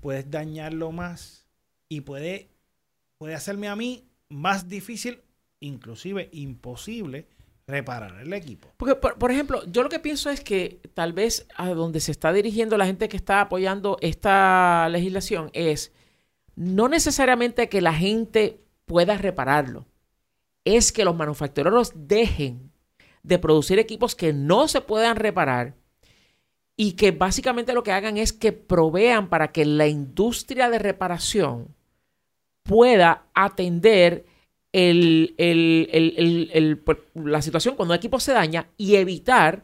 puedes 0.01 0.29
dañarlo 0.29 0.91
más 0.91 1.45
y 1.89 2.01
puede, 2.01 2.49
puede 3.17 3.35
hacerme 3.35 3.67
a 3.67 3.75
mí 3.75 4.05
más 4.29 4.69
difícil, 4.69 5.21
inclusive 5.59 6.29
imposible, 6.31 7.27
reparar 7.67 8.21
el 8.21 8.31
equipo. 8.33 8.69
Porque, 8.77 8.95
por, 8.95 9.17
por 9.17 9.31
ejemplo, 9.31 9.63
yo 9.65 9.83
lo 9.83 9.89
que 9.89 9.99
pienso 9.99 10.29
es 10.29 10.41
que 10.41 10.79
tal 10.93 11.13
vez 11.13 11.47
a 11.55 11.69
donde 11.69 11.99
se 11.99 12.11
está 12.11 12.31
dirigiendo 12.31 12.77
la 12.77 12.85
gente 12.85 13.09
que 13.09 13.17
está 13.17 13.41
apoyando 13.41 13.97
esta 14.01 14.87
legislación 14.89 15.49
es 15.53 15.91
no 16.55 16.87
necesariamente 16.87 17.67
que 17.69 17.81
la 17.81 17.93
gente 17.93 18.61
pueda 18.85 19.17
repararlo, 19.17 19.85
es 20.63 20.91
que 20.91 21.05
los 21.05 21.15
manufactureros 21.15 21.91
dejen 21.95 22.71
de 23.23 23.39
producir 23.39 23.79
equipos 23.79 24.15
que 24.15 24.33
no 24.33 24.67
se 24.67 24.81
puedan 24.81 25.15
reparar 25.15 25.75
y 26.77 26.93
que 26.93 27.11
básicamente 27.11 27.73
lo 27.73 27.83
que 27.83 27.91
hagan 27.91 28.17
es 28.17 28.33
que 28.33 28.51
provean 28.51 29.29
para 29.29 29.51
que 29.51 29.65
la 29.65 29.87
industria 29.87 30.69
de 30.69 30.79
reparación 30.79 31.75
pueda 32.63 33.25
atender 33.33 34.25
el- 35.37 36.81
pues, 36.83 36.97
la 37.13 37.41
situación 37.41 37.75
cuando 37.75 37.93
un 37.93 37.97
equipo 37.97 38.19
se 38.19 38.33
daña 38.33 38.67
y 38.77 38.95
evitar 38.95 39.63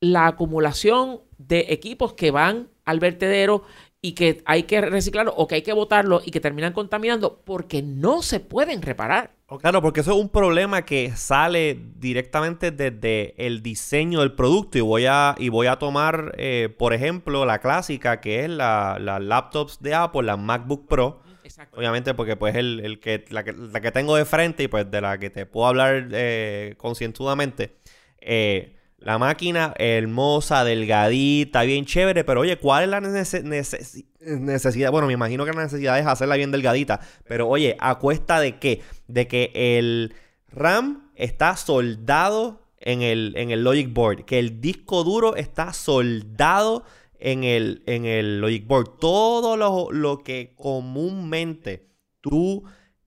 la 0.00 0.26
acumulación 0.26 1.20
de 1.38 1.66
equipos 1.68 2.14
que 2.14 2.30
van 2.30 2.68
al 2.84 3.00
vertedero 3.00 3.62
y 4.00 4.12
que 4.12 4.42
hay 4.44 4.64
que 4.64 4.80
reciclarlo 4.80 5.34
o 5.36 5.46
que 5.48 5.56
hay 5.56 5.62
que 5.62 5.72
botarlo 5.72 6.20
y 6.24 6.30
que 6.30 6.40
terminan 6.40 6.72
contaminando 6.72 7.42
porque 7.44 7.82
no 7.82 8.22
se 8.22 8.40
pueden 8.40 8.82
reparar. 8.82 9.34
Claro, 9.60 9.80
porque 9.80 10.00
eso 10.00 10.12
es 10.12 10.18
un 10.18 10.28
problema 10.28 10.84
que 10.84 11.12
sale 11.16 11.78
directamente 11.96 12.70
desde 12.70 13.34
el 13.44 13.62
diseño 13.62 14.20
del 14.20 14.32
producto. 14.32 14.78
Y 14.78 14.80
voy 14.80 15.06
a, 15.06 15.34
y 15.38 15.48
voy 15.48 15.66
a 15.68 15.76
tomar, 15.76 16.34
eh, 16.36 16.68
por 16.76 16.92
ejemplo, 16.94 17.44
la 17.44 17.60
clásica, 17.60 18.20
que 18.20 18.44
es 18.44 18.50
la, 18.50 18.98
las 19.00 19.20
laptops 19.22 19.80
de 19.80 19.94
Apple, 19.94 20.24
la 20.24 20.36
MacBook 20.36 20.86
Pro. 20.88 21.20
Exacto. 21.46 21.78
Obviamente, 21.78 22.12
porque 22.14 22.36
pues 22.36 22.54
el, 22.56 22.80
el 22.84 23.00
que, 23.00 23.24
la, 23.30 23.44
que, 23.44 23.52
la 23.52 23.80
que 23.80 23.92
tengo 23.92 24.16
de 24.16 24.24
frente 24.24 24.64
y 24.64 24.68
pues 24.68 24.90
de 24.90 25.00
la 25.00 25.18
que 25.18 25.30
te 25.30 25.46
puedo 25.46 25.66
hablar 25.66 26.08
eh, 26.12 26.74
concienzudamente. 26.76 27.76
Eh, 28.20 28.76
la 28.98 29.18
máquina 29.18 29.74
hermosa, 29.78 30.64
delgadita, 30.64 31.62
bien 31.62 31.84
chévere, 31.84 32.24
pero 32.24 32.40
oye, 32.40 32.56
¿cuál 32.58 32.84
es 32.84 32.88
la 32.90 33.00
nece- 33.00 33.42
necesi- 33.44 34.06
necesidad? 34.20 34.90
Bueno, 34.90 35.06
me 35.06 35.12
imagino 35.12 35.44
que 35.44 35.52
la 35.52 35.62
necesidad 35.62 35.98
es 35.98 36.06
hacerla 36.06 36.36
bien 36.36 36.50
delgadita, 36.50 37.00
pero 37.28 37.46
oye, 37.46 37.76
¿a 37.78 37.96
cuesta 37.98 38.40
de 38.40 38.58
qué? 38.58 38.82
De 39.06 39.28
que 39.28 39.52
el 39.54 40.14
RAM 40.50 41.10
está 41.14 41.56
soldado 41.56 42.62
en 42.80 43.02
el, 43.02 43.34
en 43.36 43.50
el 43.50 43.62
Logic 43.64 43.92
Board, 43.92 44.24
que 44.24 44.38
el 44.38 44.60
disco 44.60 45.04
duro 45.04 45.36
está 45.36 45.72
soldado 45.72 46.84
en 47.18 47.44
el, 47.44 47.82
en 47.86 48.04
el 48.04 48.40
Logic 48.40 48.66
Board. 48.66 48.98
Todo 48.98 49.56
lo, 49.56 49.90
lo 49.90 50.22
que 50.22 50.54
comúnmente 50.56 51.88
tú 52.20 52.64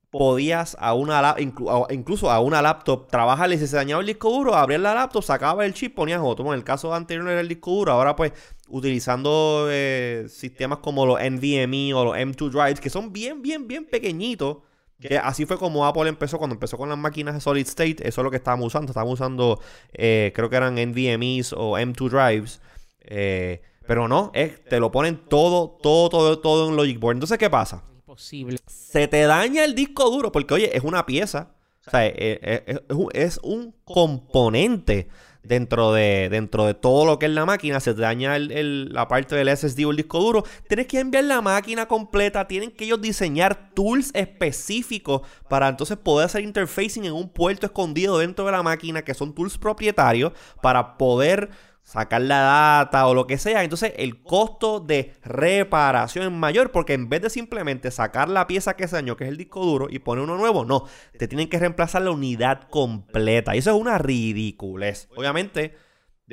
podías 0.09 0.75
a 0.79 0.93
una 0.93 1.35
incluso 1.37 2.31
a 2.31 2.39
una 2.39 2.61
laptop 2.61 3.07
trabajarle 3.09 3.55
y 3.55 3.59
si 3.59 3.67
se 3.67 3.75
dañaba 3.75 4.01
el 4.01 4.07
disco 4.07 4.31
duro, 4.31 4.55
abrías 4.55 4.81
la 4.81 4.93
laptop, 4.93 5.23
sacabas 5.23 5.65
el 5.65 5.73
chip, 5.73 5.95
ponías 5.95 6.19
otro. 6.23 6.43
Bueno, 6.43 6.55
en 6.55 6.59
el 6.59 6.65
caso 6.65 6.93
anterior 6.93 7.27
era 7.29 7.41
el 7.41 7.47
disco 7.47 7.71
duro, 7.71 7.91
ahora 7.91 8.15
pues 8.15 8.33
utilizando 8.67 9.67
eh, 9.69 10.25
sistemas 10.29 10.79
como 10.79 11.05
los 11.05 11.19
NVMe 11.19 11.93
o 11.93 12.05
los 12.05 12.15
M2 12.15 12.49
drives 12.49 12.79
que 12.79 12.89
son 12.89 13.13
bien, 13.13 13.41
bien, 13.41 13.67
bien 13.67 13.85
pequeñitos. 13.85 14.57
Que 14.99 15.17
así 15.17 15.45
fue 15.45 15.57
como 15.57 15.85
Apple 15.85 16.09
empezó 16.09 16.37
cuando 16.37 16.55
empezó 16.55 16.77
con 16.77 16.89
las 16.89 16.97
máquinas 16.97 17.33
de 17.33 17.39
Solid 17.39 17.65
State. 17.65 18.05
Eso 18.05 18.19
es 18.19 18.23
lo 18.23 18.29
que 18.29 18.35
estábamos 18.35 18.67
usando. 18.67 18.91
Estábamos 18.91 19.13
usando, 19.13 19.61
eh, 19.93 20.33
creo 20.35 20.49
que 20.49 20.57
eran 20.57 20.75
NVMe's 20.75 21.53
o 21.53 21.77
M2 21.77 22.09
drives. 22.09 22.61
Eh, 22.99 23.61
pero 23.89 24.07
no, 24.07 24.29
es, 24.35 24.63
te 24.65 24.79
lo 24.79 24.91
ponen 24.91 25.17
todo, 25.27 25.77
todo, 25.81 26.09
todo, 26.09 26.37
todo 26.39 26.69
en 26.69 26.75
Logic 26.75 26.99
Board. 26.99 27.15
Entonces, 27.15 27.39
¿qué 27.39 27.49
pasa? 27.49 27.83
Imposible. 27.95 28.59
se 28.67 29.07
te 29.07 29.23
daña 29.23 29.65
el 29.65 29.73
disco 29.73 30.09
duro 30.11 30.31
porque, 30.31 30.53
oye, 30.53 30.77
es 30.77 30.83
una 30.83 31.05
pieza. 31.07 31.51
O 31.87 31.89
sea, 31.89 32.05
eh, 32.05 32.13
eh, 32.17 32.63
es, 32.67 32.75
es 32.87 32.95
un- 32.95 33.09
es 33.13 33.39
un 33.41 33.73
componente 33.83 35.07
dentro 35.41 35.93
de, 35.93 36.27
dentro 36.29 36.65
de 36.65 36.73
todo 36.75 37.05
lo 37.05 37.17
que 37.17 37.25
es 37.25 37.31
la 37.31 37.45
máquina. 37.45 37.79
Se 37.79 37.93
te 37.95 38.01
daña 38.01 38.35
el- 38.35 38.51
el- 38.51 38.93
la 38.93 39.07
parte 39.07 39.35
del 39.35 39.47
SSD 39.47 39.85
o 39.85 39.91
el 39.91 39.97
disco 39.97 40.19
duro. 40.19 40.43
Tienes 40.67 40.85
que 40.85 40.99
enviar 40.99 41.23
la 41.23 41.41
máquina 41.41 41.87
completa. 41.87 42.47
Tienen 42.47 42.69
que 42.71 42.85
ellos 42.85 43.01
diseñar 43.01 43.71
tools 43.73 44.11
específicos 44.13 45.21
para 45.47 45.67
entonces 45.67 45.97
poder 45.97 46.25
hacer 46.27 46.43
interfacing 46.43 47.05
en 47.05 47.13
un 47.13 47.29
puerto 47.29 47.65
escondido 47.65 48.19
dentro 48.19 48.45
de 48.45 48.51
la 48.51 48.61
máquina, 48.61 49.01
que 49.03 49.13
son 49.13 49.33
tools 49.33 49.57
propietarios, 49.57 50.33
para 50.61 50.97
poder 50.97 51.49
sacar 51.89 52.21
la 52.21 52.41
data 52.41 53.07
o 53.07 53.15
lo 53.15 53.25
que 53.25 53.39
sea. 53.39 53.63
Entonces 53.63 53.93
el 53.97 54.21
costo 54.21 54.79
de 54.79 55.13
reparación 55.23 56.25
es 56.25 56.31
mayor 56.31 56.71
porque 56.71 56.93
en 56.93 57.09
vez 57.09 57.23
de 57.23 57.31
simplemente 57.31 57.89
sacar 57.89 58.29
la 58.29 58.45
pieza 58.45 58.75
que 58.75 58.87
se 58.87 58.95
dañó, 58.95 59.17
que 59.17 59.23
es 59.23 59.29
el 59.31 59.37
disco 59.37 59.65
duro, 59.65 59.87
y 59.89 59.97
poner 59.97 60.23
uno 60.23 60.37
nuevo, 60.37 60.65
no. 60.65 60.83
Te 61.17 61.27
tienen 61.27 61.49
que 61.49 61.57
reemplazar 61.57 62.03
la 62.03 62.11
unidad 62.11 62.69
completa. 62.69 63.55
Y 63.55 63.59
eso 63.59 63.71
es 63.71 63.81
una 63.81 63.97
ridiculez. 63.97 65.09
Obviamente, 65.15 65.75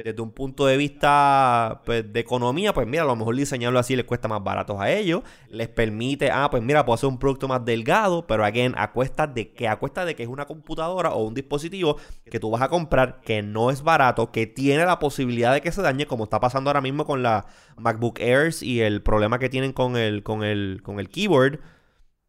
desde 0.04 0.20
un 0.20 0.30
punto 0.30 0.66
de 0.66 0.76
vista 0.76 1.82
pues, 1.84 2.12
de 2.12 2.20
economía, 2.20 2.74
pues 2.74 2.86
mira, 2.86 3.02
a 3.02 3.06
lo 3.06 3.16
mejor 3.16 3.34
diseñarlo 3.34 3.78
así 3.78 3.96
les 3.96 4.04
cuesta 4.04 4.28
más 4.28 4.42
baratos 4.44 4.78
a 4.78 4.90
ellos. 4.90 5.22
Les 5.48 5.68
permite, 5.68 6.30
ah, 6.30 6.48
pues 6.50 6.62
mira, 6.62 6.84
puedo 6.84 6.94
hacer 6.94 7.08
un 7.08 7.18
producto 7.18 7.48
más 7.48 7.64
delgado, 7.64 8.26
pero 8.26 8.44
again, 8.44 8.74
a 8.76 8.92
cuesta 8.92 9.26
de 9.26 9.52
que, 9.52 9.68
a 9.68 9.76
cuesta 9.76 10.04
de 10.04 10.14
que 10.14 10.22
es 10.22 10.28
una 10.28 10.44
computadora 10.46 11.12
o 11.12 11.24
un 11.24 11.34
dispositivo 11.34 11.96
que 12.30 12.38
tú 12.38 12.50
vas 12.50 12.62
a 12.62 12.68
comprar 12.68 13.20
que 13.22 13.42
no 13.42 13.70
es 13.70 13.82
barato, 13.82 14.30
que 14.32 14.46
tiene 14.46 14.84
la 14.84 14.98
posibilidad 14.98 15.52
de 15.54 15.62
que 15.62 15.72
se 15.72 15.82
dañe, 15.82 16.06
como 16.06 16.24
está 16.24 16.40
pasando 16.40 16.68
ahora 16.70 16.82
mismo 16.82 17.06
con 17.06 17.22
la 17.22 17.46
MacBook 17.78 18.20
Airs 18.20 18.62
y 18.62 18.82
el 18.82 19.02
problema 19.02 19.38
que 19.38 19.48
tienen 19.48 19.72
con 19.72 19.96
el, 19.96 20.22
con 20.22 20.44
el, 20.44 20.80
con 20.82 21.00
el 21.00 21.08
keyboard. 21.08 21.60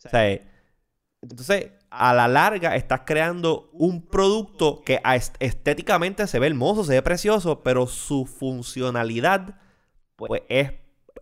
O 0.06 0.10
sea, 0.10 0.40
entonces, 1.22 1.72
a 1.98 2.14
la 2.14 2.28
larga 2.28 2.76
estás 2.76 3.02
creando 3.06 3.70
un 3.74 4.06
producto 4.08 4.82
que 4.86 5.02
estéticamente 5.40 6.28
se 6.28 6.40
ve 6.40 6.48
hermoso, 6.48 6.84
se 6.84 6.94
ve 6.94 7.02
precioso, 7.02 7.64
pero 7.64 7.88
su 7.88 8.26
funcionalidad 8.26 9.56
pues 10.16 10.42
es, 10.50 10.72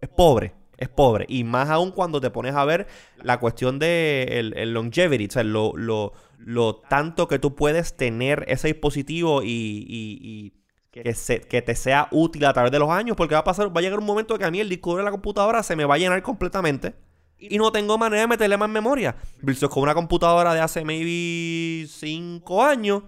es 0.01 0.09
pobre, 0.09 0.53
es 0.77 0.89
pobre. 0.89 1.25
Y 1.29 1.43
más 1.43 1.69
aún 1.69 1.91
cuando 1.91 2.21
te 2.21 2.29
pones 2.29 2.55
a 2.55 2.65
ver 2.65 2.87
la 3.21 3.39
cuestión 3.39 3.79
de 3.79 4.23
el, 4.39 4.57
el 4.57 4.73
longevity, 4.73 5.25
o 5.27 5.31
sea, 5.31 5.43
lo, 5.43 5.73
lo, 5.75 6.13
lo 6.37 6.75
tanto 6.77 7.27
que 7.27 7.39
tú 7.39 7.55
puedes 7.55 7.95
tener 7.97 8.45
ese 8.47 8.67
dispositivo 8.69 9.43
y, 9.43 9.47
y- 9.47 10.19
y 10.21 10.53
que, 10.91 11.13
se- 11.13 11.41
que 11.41 11.61
te 11.61 11.75
sea 11.75 12.07
útil 12.11 12.45
a 12.45 12.53
través 12.53 12.71
de 12.71 12.79
los 12.79 12.89
años, 12.89 13.17
porque 13.17 13.35
va 13.35 13.41
a 13.41 13.43
pasar, 13.43 13.75
va 13.75 13.79
a 13.79 13.83
llegar 13.83 13.99
un 13.99 14.05
momento 14.05 14.37
que 14.37 14.45
a 14.45 14.51
mí 14.51 14.59
el 14.59 14.69
disco 14.69 14.95
de 14.97 15.03
la 15.03 15.11
computadora 15.11 15.61
se 15.63 15.75
me 15.75 15.85
va 15.85 15.95
a 15.95 15.97
llenar 15.97 16.21
completamente 16.21 16.95
y 17.37 17.57
no 17.57 17.71
tengo 17.71 17.97
manera 17.97 18.21
de 18.21 18.27
meterle 18.27 18.57
más 18.57 18.69
memoria. 18.69 19.15
Versus 19.41 19.69
con 19.69 19.83
una 19.83 19.93
computadora 19.93 20.53
de 20.53 20.61
hace 20.61 20.83
maybe 20.85 21.87
5 21.87 22.63
años 22.63 23.03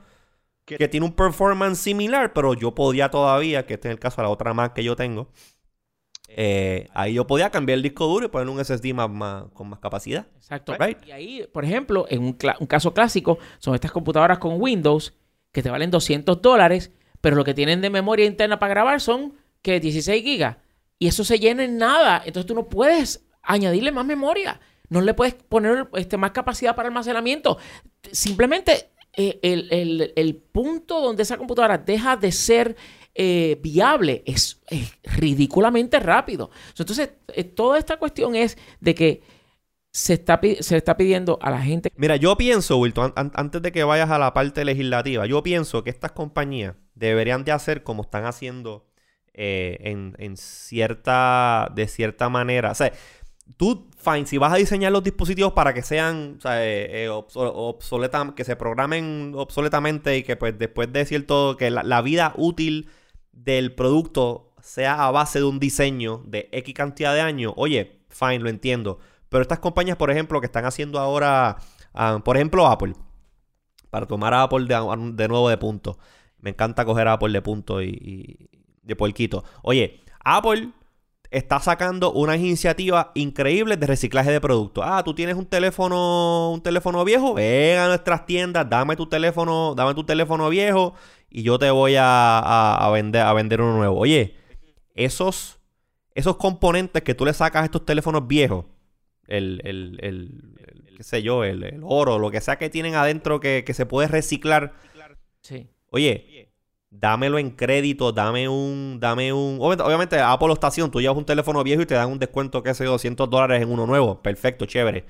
que 0.66 0.88
tiene 0.90 1.06
un 1.06 1.14
performance 1.14 1.80
similar, 1.80 2.34
pero 2.34 2.54
yo 2.54 2.76
podía 2.76 3.10
todavía, 3.10 3.66
que 3.66 3.76
este 3.76 3.88
es 3.88 3.94
el 3.94 4.00
caso 4.00 4.18
de 4.18 4.24
la 4.24 4.30
otra 4.30 4.54
Mac 4.54 4.74
que 4.74 4.84
yo 4.84 4.96
tengo, 4.98 5.30
eh, 6.30 6.90
ahí 6.94 7.14
yo 7.14 7.26
podía 7.26 7.50
cambiar 7.50 7.78
el 7.78 7.84
disco 7.84 8.06
duro 8.06 8.26
y 8.26 8.30
poner 8.30 8.50
un 8.50 8.60
SSD 8.60 8.94
más, 8.94 9.10
más- 9.10 9.46
con 9.54 9.70
más 9.70 9.80
capacidad. 9.80 10.28
Exacto. 10.36 10.76
Right. 10.78 10.98
Y 11.08 11.12
ahí, 11.12 11.48
por 11.54 11.64
ejemplo, 11.64 12.06
en 12.10 12.20
un, 12.22 12.38
un 12.60 12.68
caso 12.68 12.94
clásico, 12.94 13.40
son 13.60 13.76
estas 13.76 13.92
computadoras 13.92 14.40
con 14.40 14.62
Windows 14.62 15.14
que 15.54 15.64
te 15.64 15.70
valen 15.70 15.90
200 15.90 16.42
dólares, 16.42 16.92
pero 17.22 17.36
lo 17.38 17.46
que 17.46 17.54
tienen 17.54 17.80
de 17.82 17.90
memoria 17.90 18.26
interna 18.26 18.60
para 18.60 18.72
grabar 18.72 19.00
son 19.00 19.34
que 19.62 19.80
16 19.80 20.22
gigas. 20.24 20.58
Y 21.00 21.08
eso 21.08 21.24
se 21.24 21.40
llena 21.40 21.64
en 21.64 21.78
nada. 21.78 22.22
Entonces 22.26 22.46
tú 22.46 22.56
no 22.56 22.68
puedes 22.68 23.26
añadirle 23.48 23.92
más 23.92 24.06
memoria. 24.06 24.60
No 24.90 25.02
le 25.02 25.14
puedes 25.14 25.34
poner 25.34 25.88
este, 25.96 26.18
más 26.18 26.32
capacidad 26.32 26.76
para 26.76 26.88
almacenamiento. 26.90 27.58
Simplemente 28.12 28.90
eh, 29.14 29.40
el, 29.42 29.68
el- 29.72 30.14
el 30.16 30.36
punto 30.36 31.02
donde 31.02 31.24
esa 31.24 31.38
computadora 31.38 31.78
deja 31.78 32.16
de 32.16 32.32
ser 32.32 32.76
eh, 33.16 33.60
viable 33.62 34.22
es, 34.26 34.62
es 34.70 34.94
ridículamente 35.18 36.00
rápido. 36.00 36.52
Entonces, 36.78 37.10
eh, 37.34 37.44
toda 37.44 37.80
esta 37.80 37.98
cuestión 37.98 38.36
es 38.36 38.58
de 38.80 38.94
que 38.96 39.22
se 39.92 40.14
está, 40.14 40.40
se 40.60 40.78
está 40.78 40.96
pidiendo 40.96 41.40
a 41.42 41.50
la 41.50 41.60
gente 41.62 41.92
Mira, 41.96 42.16
yo 42.18 42.38
pienso, 42.38 42.78
Wilton, 42.78 43.14
an- 43.16 43.32
antes 43.34 43.62
de 43.64 43.72
que 43.72 43.84
vayas 43.84 44.12
a 44.12 44.20
la 44.20 44.34
parte 44.34 44.64
legislativa, 44.64 45.26
yo 45.26 45.42
pienso 45.42 45.84
que 45.84 45.90
estas 45.90 46.12
compañías 46.12 46.76
deberían 46.94 47.44
de 47.44 47.52
hacer 47.54 47.82
como 47.84 48.04
están 48.04 48.26
haciendo 48.26 48.86
en, 49.34 50.16
en 50.20 50.38
cierta, 50.38 51.72
de 51.76 51.88
cierta 51.88 52.30
manera. 52.30 52.72
O 52.72 52.76
sea, 52.76 52.94
tú, 53.56 53.88
fine, 53.98 54.26
si 54.26 54.38
vas 54.38 54.54
a 54.54 54.58
diseñar 54.58 54.92
los 54.92 55.04
dispositivos 55.04 55.54
para 55.54 55.74
que 55.74 55.82
sean 55.82 56.36
o 56.38 56.42
sea, 56.42 56.64
eh, 56.66 57.06
eh, 57.06 57.10
obso- 57.10 57.52
obsoleta- 57.56 58.34
que 58.36 58.44
se 58.44 58.56
programen 58.56 59.34
obsoletamente 59.36 60.18
y 60.18 60.24
que 60.24 60.36
pues 60.36 60.58
después 60.58 60.92
de 60.92 61.06
cierto, 61.06 61.56
que 61.58 61.70
la, 61.72 62.02
vida 62.02 62.34
útil 62.38 62.90
del 63.32 63.74
producto 63.74 64.54
sea 64.62 65.06
a 65.06 65.12
base 65.12 65.40
de 65.40 65.46
un 65.46 65.60
diseño 65.60 66.24
de 66.26 66.50
X 66.52 66.74
cantidad 66.74 67.14
de 67.14 67.22
años, 67.22 67.54
oye, 67.56 68.02
fine, 68.10 68.40
lo 68.40 68.50
entiendo. 68.50 69.00
Pero 69.30 69.42
estas 69.42 69.60
compañías, 69.60 69.98
por 69.98 70.12
ejemplo, 70.12 70.40
que 70.40 70.46
están 70.48 70.66
haciendo 70.66 71.00
ahora, 71.00 71.58
ah, 71.94 72.20
por 72.24 72.38
ejemplo, 72.38 72.68
Apple, 72.68 72.94
para 73.90 74.06
tomar 74.06 74.34
a 74.34 74.44
Apple 74.44 74.66
de, 74.66 74.76
de 75.14 75.28
nuevo 75.28 75.50
de 75.50 75.58
punto. 75.58 75.98
Me 76.40 76.52
encanta 76.52 76.86
coger 76.86 77.08
a 77.08 77.14
Apple 77.14 77.34
de 77.34 77.42
punto 77.42 77.82
y, 77.82 77.88
y 77.90 78.50
de 78.84 78.96
puerquito. 78.96 79.44
Oye, 79.64 80.02
Apple 80.24 80.70
está 81.32 81.60
sacando 81.60 82.12
unas 82.14 82.38
iniciativas 82.38 83.08
increíbles 83.16 83.80
de 83.80 83.88
reciclaje 83.88 84.32
de 84.32 84.40
productos. 84.42 84.84
Ah, 84.88 85.04
tú 85.04 85.14
tienes 85.14 85.36
un 85.36 85.46
teléfono, 85.46 86.52
un 86.52 86.62
teléfono 86.62 87.04
viejo, 87.04 87.34
ven 87.34 87.78
a 87.80 87.88
nuestras 87.88 88.26
tiendas, 88.26 88.70
dame 88.70 88.96
tu 88.96 89.08
teléfono, 89.08 89.74
dame 89.76 89.94
tu 89.94 90.04
teléfono 90.06 90.50
viejo 90.50 90.94
y 91.30 91.44
yo 91.44 91.60
te 91.60 91.70
voy 91.70 91.96
a, 91.96 92.40
a- 92.40 92.86
a 92.88 92.90
vender, 92.92 93.22
a 93.22 93.34
vender 93.34 93.62
uno 93.62 93.78
nuevo. 93.78 93.98
Oye, 93.98 94.36
esos, 94.96 95.60
esos 96.16 96.38
componentes 96.38 97.04
que 97.04 97.14
tú 97.16 97.26
le 97.26 97.34
sacas 97.34 97.62
a 97.64 97.66
estos 97.66 97.86
teléfonos 97.86 98.28
viejos, 98.28 98.66
el, 99.28 99.62
el, 99.66 100.00
el- 100.02 100.52
el- 100.58 100.96
qué 100.96 101.04
sé 101.04 101.22
yo, 101.22 101.44
el, 101.44 101.64
el 101.64 101.82
oro, 101.84 102.18
lo 102.20 102.32
que 102.32 102.42
sea 102.42 102.58
que 102.58 102.70
tienen 102.70 102.96
adentro 102.96 103.40
que, 103.40 103.64
que 103.66 103.74
se 103.74 103.86
puede 103.86 104.08
reciclar, 104.08 104.74
Sí. 105.42 105.70
Oye, 105.92 106.37
dámelo 107.00 107.38
en 107.40 107.52
crédito, 107.52 108.12
dame 108.12 108.48
un, 108.50 108.98
dame 109.00 109.32
un... 109.34 109.58
Obviamente, 109.62 110.20
Apple 110.20 110.54
haciendo, 110.62 110.92
tú 110.92 111.02
llevas 111.02 111.18
un 111.18 111.26
teléfono 111.26 111.64
viejo 111.64 111.82
y 111.82 111.86
te 111.86 111.96
dan 111.96 112.10
un 112.12 112.20
descuento, 112.20 112.64
qué 112.64 112.74
sé 112.74 112.84
yo, 112.86 112.92
200 112.92 113.30
dólares 113.30 113.62
en 113.62 113.72
uno 113.72 113.86
nuevo. 113.86 114.22
Perfecto, 114.22 114.66
chévere. 114.66 115.06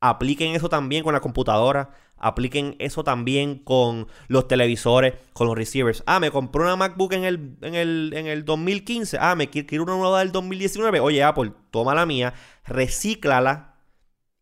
Apliquen 0.00 0.54
eso 0.54 0.68
también 0.68 1.04
con 1.04 1.12
la 1.12 1.20
computadora, 1.20 1.90
apliquen 2.16 2.74
eso 2.78 3.04
también 3.04 3.56
con 3.58 4.06
los 4.28 4.48
televisores, 4.48 5.14
con 5.34 5.46
los 5.46 5.56
receivers. 5.56 6.02
Ah, 6.06 6.20
me 6.20 6.30
compré 6.30 6.62
una 6.62 6.76
MacBook 6.76 7.12
en 7.12 7.24
el, 7.24 7.56
en 7.62 7.74
el, 7.74 8.12
en 8.16 8.26
el 8.26 8.44
2015. 8.46 9.18
Ah, 9.20 9.34
me 9.34 9.50
qui- 9.50 9.66
quiero 9.66 9.84
una 9.84 9.96
nueva 9.96 10.20
del 10.20 10.32
2019. 10.32 11.00
Oye, 11.00 11.22
Apple, 11.22 11.52
toma 11.70 11.94
la 11.94 12.06
mía, 12.06 12.32
recíclala 12.64 13.74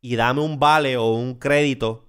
y 0.00 0.16
dame 0.16 0.40
un 0.42 0.58
vale 0.60 0.96
o 0.96 1.12
un 1.12 1.34
crédito 1.34 2.07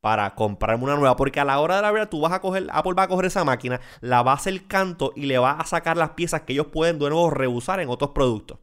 para 0.00 0.34
comprarme 0.34 0.84
una 0.84 0.96
nueva. 0.96 1.16
Porque 1.16 1.40
a 1.40 1.44
la 1.44 1.60
hora 1.60 1.76
de 1.76 1.82
la 1.82 1.90
verdad, 1.92 2.08
tú 2.08 2.20
vas 2.20 2.32
a 2.32 2.40
coger, 2.40 2.66
Apple 2.72 2.94
va 2.98 3.04
a 3.04 3.08
coger 3.08 3.26
esa 3.26 3.44
máquina, 3.44 3.80
la 4.00 4.22
va 4.22 4.32
a 4.32 4.36
hacer 4.36 4.66
canto 4.66 5.12
y 5.16 5.26
le 5.26 5.38
va 5.38 5.52
a 5.52 5.66
sacar 5.66 5.96
las 5.96 6.10
piezas 6.10 6.42
que 6.42 6.52
ellos 6.54 6.66
pueden 6.66 6.98
de 6.98 7.08
nuevo 7.10 7.30
reusar 7.30 7.80
en 7.80 7.88
otros 7.88 8.10
productos. 8.10 8.58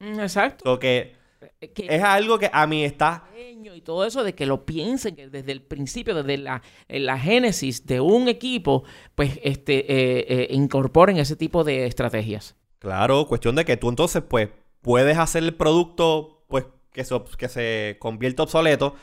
Mm, 0.00 0.20
Exacto. 0.20 0.78
Que 0.78 1.16
Eh, 1.60 1.72
que- 1.72 1.86
es 1.94 2.02
algo 2.02 2.38
que 2.38 2.50
a 2.52 2.66
mí 2.66 2.84
está. 2.84 3.24
y 3.36 3.80
todo 3.82 4.04
eso 4.04 4.22
de 4.24 4.34
que 4.34 4.46
lo 4.46 4.64
piensen 4.64 5.16
que 5.16 5.28
desde 5.28 5.50
el 5.52 5.60
principio, 5.62 6.14
desde 6.14 6.38
la, 6.38 6.62
en 6.88 7.06
la 7.06 7.18
génesis 7.18 7.86
de 7.86 8.00
un 8.00 8.28
equipo, 8.28 8.84
pues 9.14 9.38
este 9.42 9.80
eh, 9.92 10.26
eh, 10.28 10.46
incorporen 10.50 11.16
ese 11.16 11.34
tipo 11.36 11.64
de 11.64 11.86
estrategias. 11.86 12.56
Claro, 12.78 13.26
cuestión 13.26 13.56
de 13.56 13.64
que 13.64 13.76
tú 13.76 13.88
entonces, 13.88 14.22
pues, 14.26 14.50
puedes 14.80 15.18
hacer 15.18 15.42
el 15.42 15.54
producto, 15.54 16.44
pues, 16.48 16.66
que 16.92 17.04
se, 17.04 17.20
que 17.38 17.48
se 17.48 17.96
convierta 18.00 18.42
obsoleto. 18.44 18.94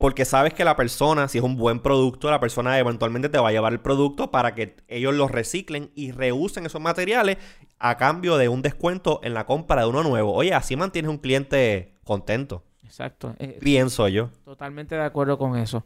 Porque 0.00 0.24
sabes 0.24 0.54
que 0.54 0.64
la 0.64 0.76
persona, 0.76 1.28
si 1.28 1.36
es 1.36 1.44
un 1.44 1.56
buen 1.58 1.78
producto, 1.80 2.30
la 2.30 2.40
persona 2.40 2.78
eventualmente 2.78 3.28
te 3.28 3.36
va 3.38 3.50
a 3.50 3.52
llevar 3.52 3.74
el 3.74 3.80
producto 3.80 4.30
para 4.30 4.54
que 4.54 4.74
ellos 4.88 5.12
lo 5.14 5.28
reciclen 5.28 5.90
y 5.94 6.10
reusen 6.12 6.64
esos 6.64 6.80
materiales 6.80 7.36
a 7.78 7.98
cambio 7.98 8.38
de 8.38 8.48
un 8.48 8.62
descuento 8.62 9.20
en 9.22 9.34
la 9.34 9.44
compra 9.44 9.82
de 9.82 9.88
uno 9.88 10.02
nuevo. 10.02 10.32
Oye, 10.32 10.54
así 10.54 10.74
mantienes 10.74 11.10
un 11.10 11.18
cliente 11.18 11.92
contento. 12.02 12.62
Exacto. 12.82 13.34
Eh, 13.38 13.58
Pienso 13.60 14.08
yo. 14.08 14.30
Totalmente 14.46 14.94
de 14.94 15.04
acuerdo 15.04 15.36
con 15.36 15.58
eso. 15.58 15.84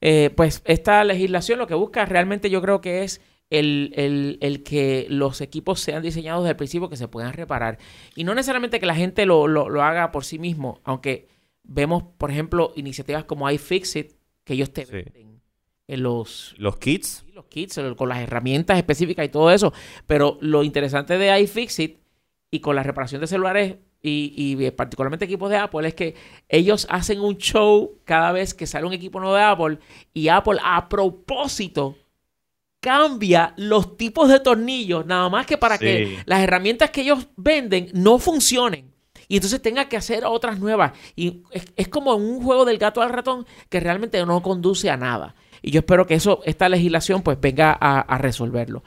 Eh, 0.00 0.30
pues 0.36 0.60
esta 0.64 1.04
legislación 1.04 1.60
lo 1.60 1.68
que 1.68 1.74
busca 1.74 2.04
realmente 2.04 2.50
yo 2.50 2.60
creo 2.62 2.80
que 2.80 3.04
es 3.04 3.20
el, 3.48 3.92
el- 3.94 4.38
el 4.40 4.64
que 4.64 5.06
los 5.08 5.40
equipos 5.40 5.78
sean 5.78 6.02
diseñados 6.02 6.42
desde 6.42 6.50
el 6.50 6.56
principio 6.56 6.88
que 6.88 6.96
se 6.96 7.06
puedan 7.06 7.32
reparar. 7.32 7.78
Y 8.16 8.24
no 8.24 8.34
necesariamente 8.34 8.80
que 8.80 8.86
la 8.86 8.96
gente 8.96 9.24
lo, 9.24 9.46
lo- 9.46 9.68
lo 9.68 9.84
haga 9.84 10.10
por 10.10 10.24
sí 10.24 10.40
mismo, 10.40 10.80
aunque 10.82 11.28
vemos, 11.64 12.02
por 12.18 12.30
ejemplo, 12.30 12.72
iniciativas 12.76 13.24
como 13.24 13.50
iFixit, 13.50 14.12
que 14.44 14.54
ellos 14.54 14.72
te 14.72 14.84
Sí. 14.86 14.92
venden 14.92 15.40
en 15.88 16.02
los, 16.02 16.54
Los 16.58 16.78
kits. 16.78 17.24
sí, 17.26 17.32
los 17.32 17.46
kits, 17.46 17.78
con 17.96 18.08
las 18.08 18.18
herramientas 18.20 18.76
específicas 18.78 19.26
y 19.26 19.28
todo 19.28 19.50
eso. 19.50 19.72
Pero 20.06 20.38
lo 20.40 20.62
interesante 20.62 21.18
de 21.18 21.40
iFixit 21.40 21.98
y 22.50 22.60
con 22.60 22.76
la 22.76 22.82
reparación 22.82 23.20
de 23.20 23.26
celulares 23.26 23.76
y, 24.02 24.32
y 24.36 24.64
eh, 24.64 24.72
particularmente 24.72 25.24
equipos 25.26 25.48
de 25.50 25.56
Apple 25.58 25.86
es 25.86 25.94
que 25.94 26.14
ellos 26.48 26.86
hacen 26.90 27.20
un 27.20 27.36
show 27.38 27.98
cada 28.04 28.32
vez 28.32 28.52
que 28.54 28.66
sale 28.66 28.86
un 28.86 28.92
equipo 28.92 29.20
nuevo 29.20 29.36
de 29.36 29.42
Apple 29.42 29.78
y 30.12 30.28
Apple 30.28 30.58
a 30.62 30.88
propósito 30.88 31.96
cambia 32.80 33.54
los 33.56 33.96
tipos 33.96 34.28
de 34.28 34.40
tornillos 34.40 35.06
nada 35.06 35.28
más 35.28 35.46
que 35.46 35.56
para 35.56 35.78
Sí. 35.78 35.84
que 35.84 36.22
las 36.26 36.40
herramientas 36.40 36.90
que 36.90 37.02
ellos 37.02 37.28
venden 37.36 37.90
no 37.94 38.18
funcionen. 38.18 38.91
Y 39.32 39.36
entonces 39.36 39.62
tenga 39.62 39.88
que 39.88 39.96
hacer 39.96 40.26
otras 40.26 40.60
nuevas. 40.60 40.92
Y 41.16 41.40
es, 41.52 41.64
es 41.74 41.88
como 41.88 42.14
un 42.16 42.42
juego 42.42 42.66
del 42.66 42.76
gato 42.76 43.00
al 43.00 43.08
ratón 43.08 43.46
que 43.70 43.80
realmente 43.80 44.22
no 44.26 44.42
conduce 44.42 44.90
a 44.90 44.98
nada. 44.98 45.34
Y 45.62 45.70
yo 45.70 45.78
espero 45.78 46.06
que 46.06 46.12
eso, 46.12 46.42
esta 46.44 46.68
legislación, 46.68 47.22
pues 47.22 47.40
venga 47.40 47.72
a, 47.80 48.00
a 48.00 48.18
resolverlo. 48.18 48.84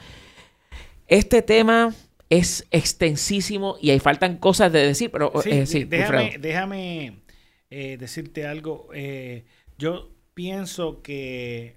Este 1.08 1.42
tema 1.42 1.96
es 2.30 2.68
extensísimo 2.70 3.78
y 3.82 3.90
ahí 3.90 4.00
faltan 4.00 4.38
cosas 4.38 4.72
de 4.72 4.86
decir, 4.86 5.10
pero 5.10 5.34
Sí, 5.42 5.50
eh, 5.50 5.66
sí, 5.66 5.84
déjame, 5.84 6.38
déjame 6.38 7.24
eh, 7.72 7.98
decirte 7.98 8.46
algo. 8.46 8.90
Eh, 8.94 9.46
yo 9.80 10.12
pienso 10.36 11.02
que 11.02 11.74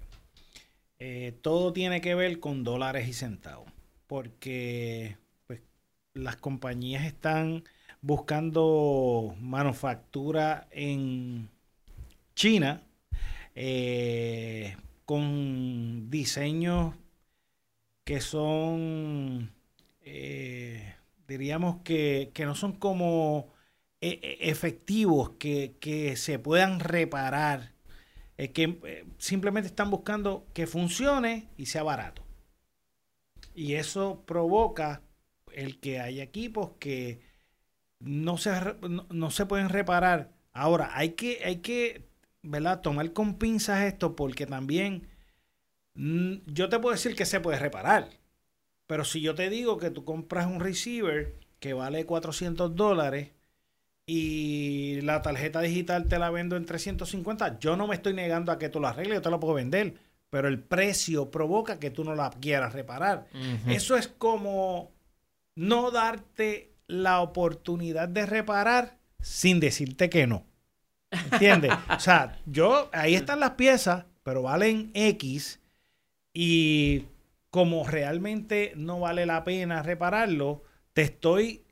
eh, 0.99 1.33
todo 1.41 1.73
tiene 1.73 2.01
que 2.01 2.13
ver 2.13 2.39
con 2.39 2.63
dólares 2.63 3.07
y 3.07 3.13
centavos, 3.13 3.71
porque 4.05 5.17
pues, 5.47 5.59
las 6.13 6.35
compañías 6.35 7.05
están 7.05 7.63
buscando 8.01 9.35
manufactura 9.39 10.67
en 10.71 11.49
China 12.35 12.83
eh, 13.55 14.77
con 15.05 16.09
diseños 16.09 16.95
que 18.03 18.21
son, 18.21 19.53
eh, 20.01 20.95
diríamos 21.27 21.77
que, 21.83 22.31
que 22.33 22.45
no 22.45 22.55
son 22.55 22.73
como 22.73 23.53
e- 24.01 24.19
e- 24.23 24.49
efectivos, 24.49 25.31
que, 25.39 25.75
que 25.79 26.15
se 26.15 26.39
puedan 26.39 26.79
reparar, 26.79 27.73
eh, 28.37 28.51
que 28.53 28.79
eh, 28.85 29.05
simplemente 29.19 29.67
están 29.69 29.91
buscando 29.91 30.47
que 30.53 30.67
funcione 30.67 31.49
y 31.57 31.67
sea 31.67 31.83
barato. 31.83 32.23
Y 33.53 33.73
eso 33.75 34.23
provoca 34.25 35.01
el 35.53 35.79
que 35.79 35.99
haya 35.99 36.23
equipos 36.23 36.71
que 36.79 37.21
no 37.99 38.37
se, 38.37 38.51
no, 38.87 39.05
no 39.09 39.31
se 39.31 39.45
pueden 39.45 39.69
reparar. 39.69 40.31
Ahora, 40.53 40.91
hay 40.93 41.11
que, 41.11 41.41
hay 41.43 41.57
que 41.57 42.09
¿verdad? 42.41 42.81
tomar 42.81 43.13
con 43.13 43.37
pinzas 43.37 43.83
esto 43.83 44.15
porque 44.15 44.45
también 44.45 45.07
mm, 45.95 46.35
yo 46.47 46.69
te 46.69 46.79
puedo 46.79 46.93
decir 46.95 47.15
que 47.15 47.25
se 47.25 47.39
puede 47.39 47.59
reparar. 47.59 48.09
Pero 48.87 49.05
si 49.05 49.21
yo 49.21 49.35
te 49.35 49.49
digo 49.49 49.77
que 49.77 49.91
tú 49.91 50.03
compras 50.03 50.47
un 50.47 50.59
receiver 50.59 51.35
que 51.59 51.73
vale 51.73 52.05
400 52.05 52.75
dólares 52.75 53.31
y 54.05 55.01
la 55.01 55.21
tarjeta 55.21 55.61
digital 55.61 56.07
te 56.07 56.17
la 56.17 56.31
vendo 56.31 56.55
en 56.55 56.65
350, 56.65 57.59
yo 57.59 57.75
no 57.75 57.85
me 57.85 57.95
estoy 57.95 58.13
negando 58.13 58.51
a 58.51 58.57
que 58.57 58.69
tú 58.69 58.79
la 58.79 58.89
arregles, 58.89 59.17
yo 59.17 59.21
te 59.21 59.29
la 59.29 59.39
puedo 59.39 59.53
vender. 59.53 59.93
Pero 60.31 60.47
el 60.47 60.59
precio 60.59 61.29
provoca 61.29 61.79
que 61.79 61.91
tú 61.91 62.03
no 62.03 62.15
la 62.15 62.31
quieras 62.31 62.73
reparar. 62.73 63.27
Eso 63.67 63.95
es 63.95 64.07
como 64.07 64.91
no 65.55 65.91
darte 65.91 66.73
la 66.89 67.21
oportunidad 67.21 68.09
de 68.09 68.25
reparar 68.25 68.97
sin 69.21 69.61
decirte 69.61 70.09
que 70.09 70.27
no. 70.27 70.45
¿Entiendes? 71.31 71.71
o 71.95 71.99
sea, 71.99 72.37
yo, 72.45 72.89
ahí 72.91 73.15
están 73.15 73.39
las 73.39 73.51
piezas, 73.51 74.05
pero 74.23 74.41
valen 74.41 74.91
X 74.93 75.59
y 76.33 77.05
como 77.49 77.87
realmente 77.87 78.73
no 78.75 78.99
vale 78.99 79.25
la 79.25 79.43
pena 79.43 79.81
repararlo, 79.83 80.63
te 80.93 81.03
estoy... 81.03 81.63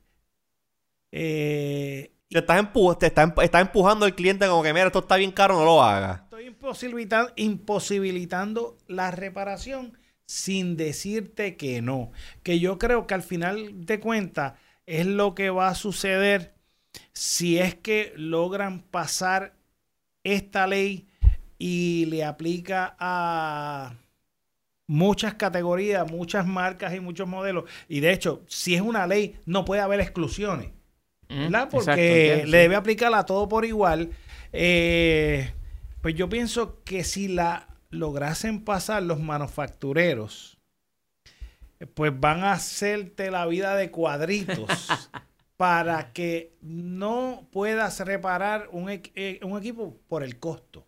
eh, 1.12 2.12
Te 2.28 2.38
estás, 2.40 2.60
empu- 2.62 2.98
te 2.98 3.06
está, 3.06 3.32
estás 3.42 3.62
empujando 3.62 4.04
al 4.06 4.14
cliente 4.14 4.46
como 4.46 4.62
que, 4.62 4.72
mira, 4.72 4.86
esto 4.86 4.98
está 5.00 5.16
bien 5.16 5.32
caro, 5.32 5.54
no 5.58 5.64
lo 5.64 5.82
hagas. 5.82 6.22
Estoy 6.24 6.46
imposibilita- 6.48 7.32
imposibilitando 7.36 8.76
la 8.86 9.10
reparación 9.10 9.96
sin 10.26 10.76
decirte 10.76 11.56
que 11.56 11.80
no. 11.80 12.10
Que 12.42 12.58
yo 12.58 12.78
creo 12.78 13.06
que 13.06 13.14
al 13.14 13.22
final 13.22 13.86
de 13.86 14.00
cuentas 14.00 14.54
es 14.88 15.06
lo 15.06 15.34
que 15.34 15.50
va 15.50 15.68
a 15.68 15.74
suceder 15.74 16.54
si 17.12 17.58
es 17.58 17.74
que 17.74 18.12
logran 18.16 18.80
pasar 18.80 19.54
esta 20.24 20.66
ley 20.66 21.08
y 21.58 22.06
le 22.06 22.24
aplica 22.24 22.96
a, 22.98 23.94
muchas 24.88 25.34
categorías, 25.34 26.10
muchas 26.10 26.46
marcas 26.46 26.94
y 26.94 27.00
muchos 27.00 27.28
modelos. 27.28 27.64
Y 27.88 28.00
de 28.00 28.12
hecho, 28.12 28.42
si 28.48 28.74
es 28.74 28.80
una 28.80 29.06
ley, 29.06 29.36
no 29.46 29.64
puede 29.64 29.82
haber 29.82 30.00
exclusiones. 30.00 30.70
Mm, 31.28 31.38
¿verdad? 31.38 31.62
exacto, 31.64 31.84
Porque 31.84 32.44
le 32.46 32.58
debe 32.58 32.74
aplicar 32.74 33.14
a 33.14 33.24
todo 33.24 33.48
por 33.48 33.64
igual. 33.64 34.10
Eh, 34.52 35.52
pues 36.00 36.14
yo 36.14 36.28
pienso 36.28 36.82
que 36.84 37.04
si 37.04 37.28
la 37.28 37.68
lograsen 37.90 38.64
pasar 38.64 39.02
los 39.02 39.20
manufactureros, 39.20 40.57
pues 41.94 42.12
van 42.18 42.42
a 42.44 42.52
hacerte 42.52 43.30
la 43.30 43.46
vida 43.46 43.76
de 43.76 43.90
cuadritos 43.90 44.68
para 45.56 46.12
que 46.12 46.56
no 46.60 47.48
puedas 47.52 48.00
reparar 48.00 48.68
un, 48.72 48.88
eh, 48.90 49.40
un 49.42 49.58
equipo 49.58 49.96
por 50.08 50.22
el 50.22 50.38
costo 50.38 50.86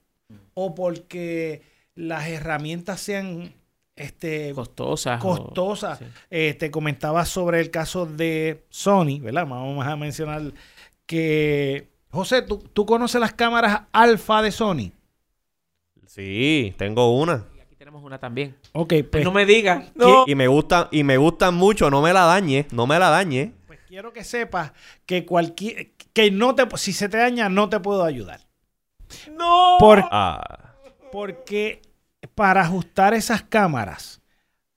o 0.54 0.74
porque 0.74 1.62
las 1.94 2.28
herramientas 2.28 3.00
sean 3.00 3.52
este, 3.96 4.52
Costosas. 4.54 5.22
o- 5.24 5.28
costosas. 5.28 5.98
sí. 5.98 6.04
Eh, 6.30 6.54
te 6.54 6.70
comentaba 6.70 7.24
sobre 7.24 7.60
el 7.60 7.70
caso 7.70 8.06
de 8.06 8.64
Sony, 8.70 9.18
¿verdad? 9.20 9.46
Vamos 9.46 9.86
a 9.86 9.96
mencionar 9.96 10.42
que... 11.06 11.88
José, 12.10 12.42
¿tú, 12.42 12.58
tú 12.58 12.86
conoces 12.86 13.20
las 13.20 13.32
cámaras 13.34 13.82
alfa 13.92 14.42
de 14.42 14.50
Sony? 14.50 14.92
Sí, 16.06 16.74
tengo 16.76 17.16
una. 17.20 17.46
Tenemos 17.90 18.06
una 18.06 18.20
también. 18.20 18.54
Ok, 18.70 18.94
pues, 19.10 19.24
no 19.24 19.32
me 19.32 19.44
digas. 19.44 19.90
Y 20.28 20.36
me 20.36 20.46
gustan, 20.46 20.86
y 20.92 21.02
me 21.02 21.16
gustan 21.16 21.54
mucho, 21.56 21.90
no 21.90 22.00
me 22.00 22.12
la 22.12 22.20
dañe, 22.24 22.66
no 22.70 22.86
me 22.86 22.96
la 23.00 23.10
dañe. 23.10 23.52
pues 23.66 23.80
quiero 23.88 24.12
que 24.12 24.22
sepas 24.22 24.70
que 25.06 25.26
cualquier... 25.26 25.90
Que 26.12 26.30
no 26.30 26.54
te... 26.54 26.64
Si 26.76 26.92
se 26.92 27.08
te 27.08 27.16
daña, 27.18 27.48
no 27.48 27.68
te 27.68 27.80
puedo 27.80 28.04
ayudar. 28.04 28.42
¡No! 29.36 29.76
Por- 29.80 30.04
Ah, 30.12 30.74
porque 31.10 31.82
para 32.36 32.60
ajustar 32.60 33.12
esas 33.12 33.42
cámaras 33.42 34.20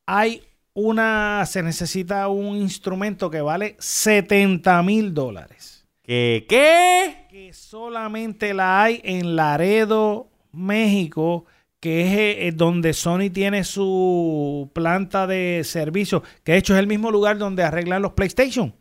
hay 0.08 0.42
una... 0.74 1.46
Se 1.46 1.62
necesita 1.62 2.28
un 2.30 2.56
instrumento 2.58 3.30
que 3.30 3.42
vale 3.42 3.76
70 3.78 4.82
mil 4.82 5.14
dólares. 5.14 5.86
¿Qué? 6.02 6.48
¿Qué? 6.50 7.28
que 7.30 7.54
solamente 7.54 8.56
la 8.56 8.82
hay 8.84 9.02
en 9.04 9.36
Laredo, 9.36 10.30
México, 10.52 11.46
que 11.84 12.02
es 12.04 12.48
eh, 12.48 12.52
donde 12.56 12.94
Sony 12.94 13.30
tiene 13.30 13.66
su 13.66 14.72
planta 14.72 15.28
de 15.28 15.64
servicio, 15.66 16.24
que 16.46 16.54
de 16.54 16.60
hecho 16.60 16.74
es 16.74 16.80
el 16.80 16.88
mismo 16.88 17.12
lugar 17.12 17.38
donde 17.38 17.62
arreglan 17.62 18.02
los 18.02 18.14
PlayStation. 18.14 18.74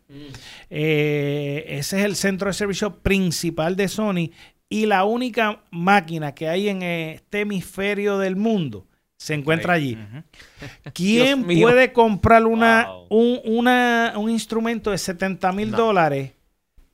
Eh, 0.69 1.65
ese 1.67 1.99
es 1.99 2.05
el 2.05 2.15
centro 2.15 2.47
de 2.47 2.53
servicio 2.53 2.99
principal 3.01 3.75
de 3.75 3.89
Sony 3.89 4.29
y 4.69 4.85
la 4.85 5.03
única 5.03 5.63
máquina 5.69 6.33
que 6.33 6.47
hay 6.47 6.69
en 6.69 6.81
este 6.81 7.41
hemisferio 7.41 8.17
del 8.19 8.37
mundo 8.37 8.87
se 9.17 9.33
encuentra 9.33 9.73
allí. 9.73 9.97
¿Quién 10.93 11.43
puede 11.43 11.91
comprar 11.91 12.45
una, 12.45 12.87
Wow. 12.87 13.07
un, 13.09 13.39
una- 13.43 14.13
un 14.15 14.29
instrumento 14.29 14.91
de 14.91 14.97
70 14.97 15.51
mil 15.51 15.71
No. 15.71 15.77
dólares 15.77 16.31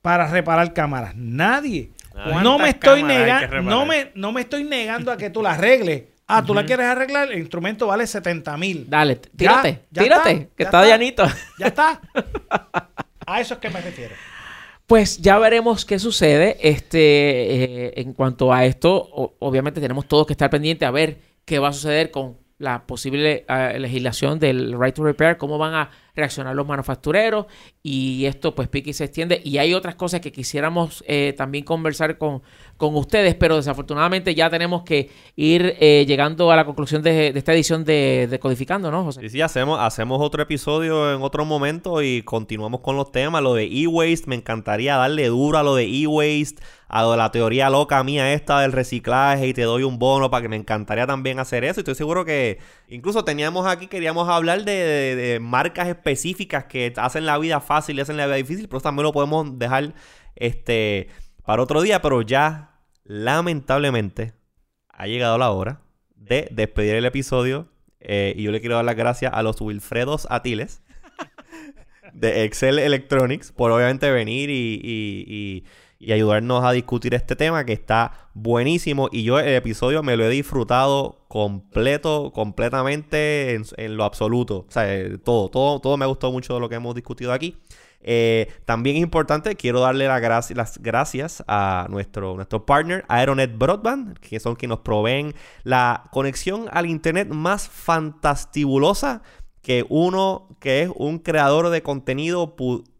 para 0.01 0.27
reparar 0.27 0.73
cámaras? 0.73 1.15
Nadie. 1.15 1.91
¿Cuántas 2.23 2.43
No 2.43 2.57
me 2.59 2.69
estoy 2.69 3.03
negando, 3.03 3.61
no 3.61 3.85
me, 3.85 4.11
no 4.15 4.31
me 4.31 4.41
estoy 4.41 4.63
negando 4.63 5.11
a 5.11 5.17
que 5.17 5.29
tú 5.29 5.41
la 5.41 5.51
arregles. 5.53 6.03
Ah, 6.27 6.43
tú 6.45 6.53
la 6.53 6.63
quieres 6.63 6.85
arreglar, 6.85 7.31
el 7.31 7.39
instrumento 7.39 7.87
vale 7.87 8.05
70 8.05 8.55
mil. 8.57 8.85
Dale, 8.87 9.15
tírate, 9.15 9.81
ya 9.89 10.03
tírate, 10.03 10.29
está, 10.31 10.45
que 10.55 10.63
ya 10.63 10.65
está 10.65 10.77
está. 10.83 10.87
llanito. 10.87 11.23
Ya 11.57 11.67
está. 11.67 12.01
A 13.25 13.41
eso 13.41 13.55
es 13.55 13.59
que 13.59 13.69
me 13.69 13.81
refiero. 13.81 14.13
Pues 14.85 15.17
ya 15.19 15.37
veremos 15.39 15.85
qué 15.85 15.97
sucede. 15.99 16.57
Este, 16.61 16.97
eh, 17.87 17.93
en 17.97 18.13
cuanto 18.13 18.51
a 18.53 18.65
esto, 18.65 18.91
o- 18.95 19.35
obviamente 19.39 19.81
tenemos 19.81 20.07
todos 20.07 20.25
que 20.27 20.33
estar 20.33 20.49
pendientes 20.49 20.87
a 20.87 20.91
ver 20.91 21.17
qué 21.45 21.59
va 21.59 21.69
a 21.69 21.73
suceder 21.73 22.11
con 22.11 22.37
la 22.59 22.85
posible 22.85 23.45
eh, 23.47 23.77
legislación 23.79 24.37
del 24.39 24.75
right 24.79 24.93
to 24.93 25.03
repair, 25.03 25.37
cómo 25.37 25.57
van 25.57 25.73
a 25.73 25.89
reaccionar 26.19 26.55
los 26.55 26.67
manufactureros 26.67 27.45
y 27.81 28.25
esto 28.25 28.53
pues 28.55 28.67
pique 28.67 28.91
y 28.91 28.93
se 28.93 29.05
extiende 29.05 29.41
y 29.43 29.57
hay 29.57 29.73
otras 29.73 29.95
cosas 29.95 30.21
que 30.21 30.31
quisiéramos 30.31 31.03
eh, 31.07 31.33
también 31.37 31.63
conversar 31.65 32.17
con, 32.17 32.41
con 32.77 32.95
ustedes, 32.95 33.35
pero 33.35 33.55
desafortunadamente 33.55 34.35
ya 34.35 34.49
tenemos 34.49 34.83
que 34.83 35.09
ir 35.35 35.75
eh, 35.79 36.05
llegando 36.07 36.51
a 36.51 36.55
la 36.55 36.65
conclusión 36.65 37.01
de, 37.01 37.29
esta 37.35 37.53
edición 37.53 37.83
de, 37.83 38.27
de 38.29 38.39
Codificando, 38.39 38.91
¿no, 38.91 39.03
José? 39.03 39.21
Sí, 39.21 39.29
sí, 39.29 39.41
hacemos, 39.41 39.79
hacemos 39.79 40.19
otro 40.21 40.43
episodio 40.43 41.13
en 41.13 41.21
otro 41.21 41.45
momento 41.45 42.01
y 42.01 42.21
continuamos 42.23 42.81
con 42.81 42.95
los 42.95 43.11
temas. 43.11 43.41
Lo 43.41 43.53
de 43.53 43.65
e-waste, 43.65 44.27
me 44.27 44.35
encantaría 44.35 44.95
darle 44.97 45.27
duro 45.27 45.57
a 45.57 45.63
lo 45.63 45.75
de 45.75 45.85
e-waste, 45.85 46.61
a 46.87 47.03
la 47.15 47.31
teoría 47.31 47.69
loca 47.69 48.03
mía 48.03 48.33
esta 48.33 48.61
del 48.61 48.71
reciclaje 48.71 49.47
y 49.47 49.53
te 49.53 49.61
doy 49.61 49.83
un 49.83 49.99
bono 49.99 50.29
para 50.31 50.41
que 50.41 50.49
me 50.49 50.55
encantaría 50.55 51.05
también 51.05 51.39
hacer 51.39 51.63
eso. 51.63 51.79
Y 51.79 51.81
estoy 51.81 51.95
seguro 51.95 52.25
que 52.25 52.57
incluso 52.89 53.23
teníamos 53.23 53.67
aquí, 53.67 53.87
queríamos 53.87 54.27
hablar 54.27 54.63
de- 54.65 55.15
de 55.15 55.39
marcas 55.39 55.87
específicas 55.87 56.08
que 56.65 56.93
hacen 56.97 57.25
la 57.25 57.37
vida 57.37 57.59
fácil 57.61 57.97
y 57.97 58.01
hacen 58.01 58.17
la 58.17 58.25
vida 58.25 58.35
difícil, 58.35 58.67
pero 58.67 58.81
también 58.81 59.03
lo 59.03 59.11
podemos 59.13 59.57
dejar 59.59 59.93
este, 60.35 61.07
para 61.45 61.61
otro 61.63 61.81
día, 61.81 62.01
pero 62.01 62.21
ya 62.21 62.79
lamentablemente 63.03 64.33
ha 64.89 65.07
llegado 65.07 65.37
la 65.37 65.51
hora 65.51 65.81
de 66.15 66.47
despedir 66.51 66.95
el 66.95 67.05
episodio. 67.05 67.67
eh, 68.01 68.33
y 68.37 68.43
yo 68.43 68.51
le 68.51 68.61
quiero 68.61 68.75
dar 68.77 68.85
las 68.85 68.95
gracias 68.95 69.31
a 69.33 69.43
los 69.43 69.59
Wilfredos 69.59 70.25
Atiles 70.29 70.81
de 72.13 72.43
Excel 72.45 72.79
Electronics 72.79 73.51
por 73.51 73.71
obviamente 73.71 74.09
venir 74.11 74.49
y- 74.49 75.63
y 75.99 76.13
ayudarnos 76.13 76.63
a 76.63 76.71
discutir 76.71 77.13
este 77.13 77.35
tema 77.35 77.65
que 77.65 77.73
está 77.73 78.29
buenísimo. 78.33 79.09
Y 79.11 79.23
yo 79.23 79.37
el 79.37 79.53
episodio 79.53 80.01
me 80.01 80.15
lo 80.15 80.23
he 80.25 80.29
disfrutado 80.29 81.25
completo, 81.27 82.31
completamente 82.33 83.55
en, 83.77 83.97
lo 83.97 84.05
absoluto. 84.05 84.65
O 84.67 84.71
sea, 84.71 84.91
eh, 84.95 85.17
todo, 85.17 85.49
todo, 85.49 85.79
todo 85.81 85.97
me 85.97 86.05
ha 86.05 86.07
gustado 86.07 86.31
mucho 86.31 86.53
de 86.53 86.61
lo 86.61 86.69
que 86.69 86.75
hemos 86.75 86.95
discutido 86.95 87.33
aquí. 87.33 87.57
Eh, 88.01 88.47
también 88.63 88.95
es 88.95 89.01
importante, 89.01 89.55
quiero 89.57 89.81
darle 89.81 90.07
la 90.07 90.21
graci- 90.21 90.55
las 90.55 90.77
gracias 90.77 91.43
a 91.47 91.85
nuestro, 91.89 92.35
nuestro 92.35 92.65
partner 92.65 93.03
Aeronet 93.09 93.57
Broadband, 93.57 94.17
que 94.19 94.39
son 94.39 94.55
quienes 94.55 94.77
nos 94.77 94.85
proveen 94.85 95.35
la 95.63 96.05
conexión 96.11 96.67
al 96.71 96.85
internet 96.85 97.27
más 97.27 97.67
fantastibulosa 97.67 99.21
que 99.61 99.85
uno 99.89 100.47
que 100.61 100.83
es 100.83 100.89
un 100.95 101.19
creador 101.19 101.69
de 101.69 101.83
contenido, 101.83 102.55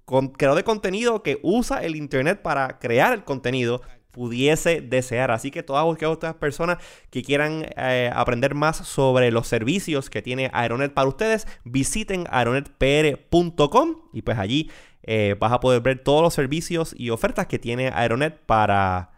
con- 0.09 0.29
creador 0.29 0.57
de 0.57 0.63
contenido 0.63 1.21
que 1.21 1.39
usa 1.43 1.83
el 1.83 1.95
internet 1.95 2.41
para 2.41 2.79
crear 2.79 3.13
el 3.13 3.23
contenido 3.23 3.83
pudiese 4.09 4.81
desear. 4.81 5.29
Así 5.29 5.51
que 5.51 5.61
todas 5.61 5.85
aquellas 5.93 6.33
personas 6.33 6.79
que 7.11 7.21
quieran 7.21 7.67
eh, 7.77 8.09
aprender 8.11 8.55
más 8.55 8.77
sobre 8.77 9.29
los 9.29 9.47
servicios 9.47 10.09
que 10.09 10.23
tiene 10.23 10.49
Aeronet 10.51 10.95
para 10.95 11.07
ustedes, 11.07 11.45
visiten 11.63 12.25
aeronetpr.com 12.31 13.97
y 14.11 14.23
pues 14.23 14.39
allí 14.39 14.71
eh, 15.03 15.35
vas 15.39 15.51
a 15.51 15.59
poder 15.59 15.81
ver 15.81 16.03
todos 16.03 16.23
los 16.23 16.33
servicios 16.33 16.95
y 16.97 17.11
ofertas 17.11 17.45
que 17.45 17.59
tiene 17.59 17.89
Aeronet 17.93 18.35
para, 18.47 19.11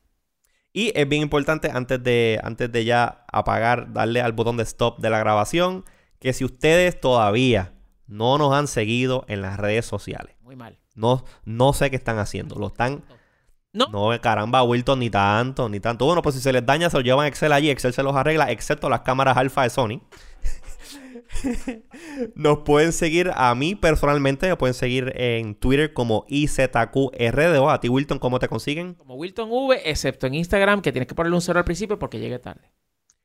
Y 0.72 0.92
es 0.94 1.08
bien 1.08 1.22
importante 1.22 1.70
antes 1.72 2.02
de, 2.02 2.40
antes 2.44 2.70
de 2.70 2.84
ya 2.84 3.24
apagar, 3.32 3.92
darle 3.92 4.20
al 4.20 4.32
botón 4.32 4.56
de 4.56 4.62
stop 4.62 4.98
de 5.00 5.10
la 5.10 5.18
grabación, 5.18 5.84
que 6.20 6.32
si 6.32 6.44
ustedes 6.44 7.00
todavía 7.00 7.72
no 8.06 8.38
nos 8.38 8.54
han 8.54 8.68
seguido 8.68 9.24
en 9.28 9.42
las 9.42 9.58
redes 9.58 9.86
sociales, 9.86 10.36
Muy 10.42 10.56
mal. 10.56 10.78
no, 10.94 11.24
no 11.44 11.72
sé 11.72 11.90
qué 11.90 11.96
están 11.96 12.18
haciendo, 12.18 12.56
lo 12.56 12.68
están... 12.68 13.02
No. 13.72 13.86
No, 13.86 14.20
caramba, 14.20 14.64
Wilton, 14.64 14.98
ni 14.98 15.10
tanto, 15.10 15.68
ni 15.68 15.78
tanto. 15.78 16.04
Bueno, 16.04 16.22
pues 16.22 16.34
si 16.34 16.40
se 16.40 16.52
les 16.52 16.66
daña, 16.66 16.90
se 16.90 16.96
lo 16.96 17.04
llevan 17.04 17.24
a 17.26 17.28
Excel 17.28 17.52
allí, 17.52 17.70
Excel 17.70 17.92
se 17.92 18.02
los 18.02 18.16
arregla, 18.16 18.50
excepto 18.50 18.88
las 18.88 19.02
cámaras 19.02 19.36
alfa 19.36 19.62
de 19.62 19.70
Sony. 19.70 20.00
Nos 22.34 22.58
pueden 22.58 22.92
seguir 22.92 23.30
a 23.34 23.54
mí 23.54 23.74
personalmente, 23.74 24.48
me 24.48 24.56
pueden 24.56 24.74
seguir 24.74 25.12
en 25.16 25.54
Twitter 25.54 25.92
como 25.92 26.24
IZQRDO. 26.28 27.70
A 27.70 27.80
ti, 27.80 27.88
Wilton, 27.88 28.18
¿cómo 28.18 28.38
te 28.38 28.48
consiguen? 28.48 28.94
Como 28.94 29.14
Wilton 29.14 29.48
V, 29.50 29.90
excepto 29.90 30.26
en 30.26 30.34
Instagram, 30.34 30.82
que 30.82 30.92
tienes 30.92 31.06
que 31.06 31.14
ponerle 31.14 31.36
un 31.36 31.42
cero 31.42 31.58
al 31.58 31.64
principio 31.64 31.98
porque 31.98 32.18
llegue 32.18 32.38
tarde. 32.38 32.70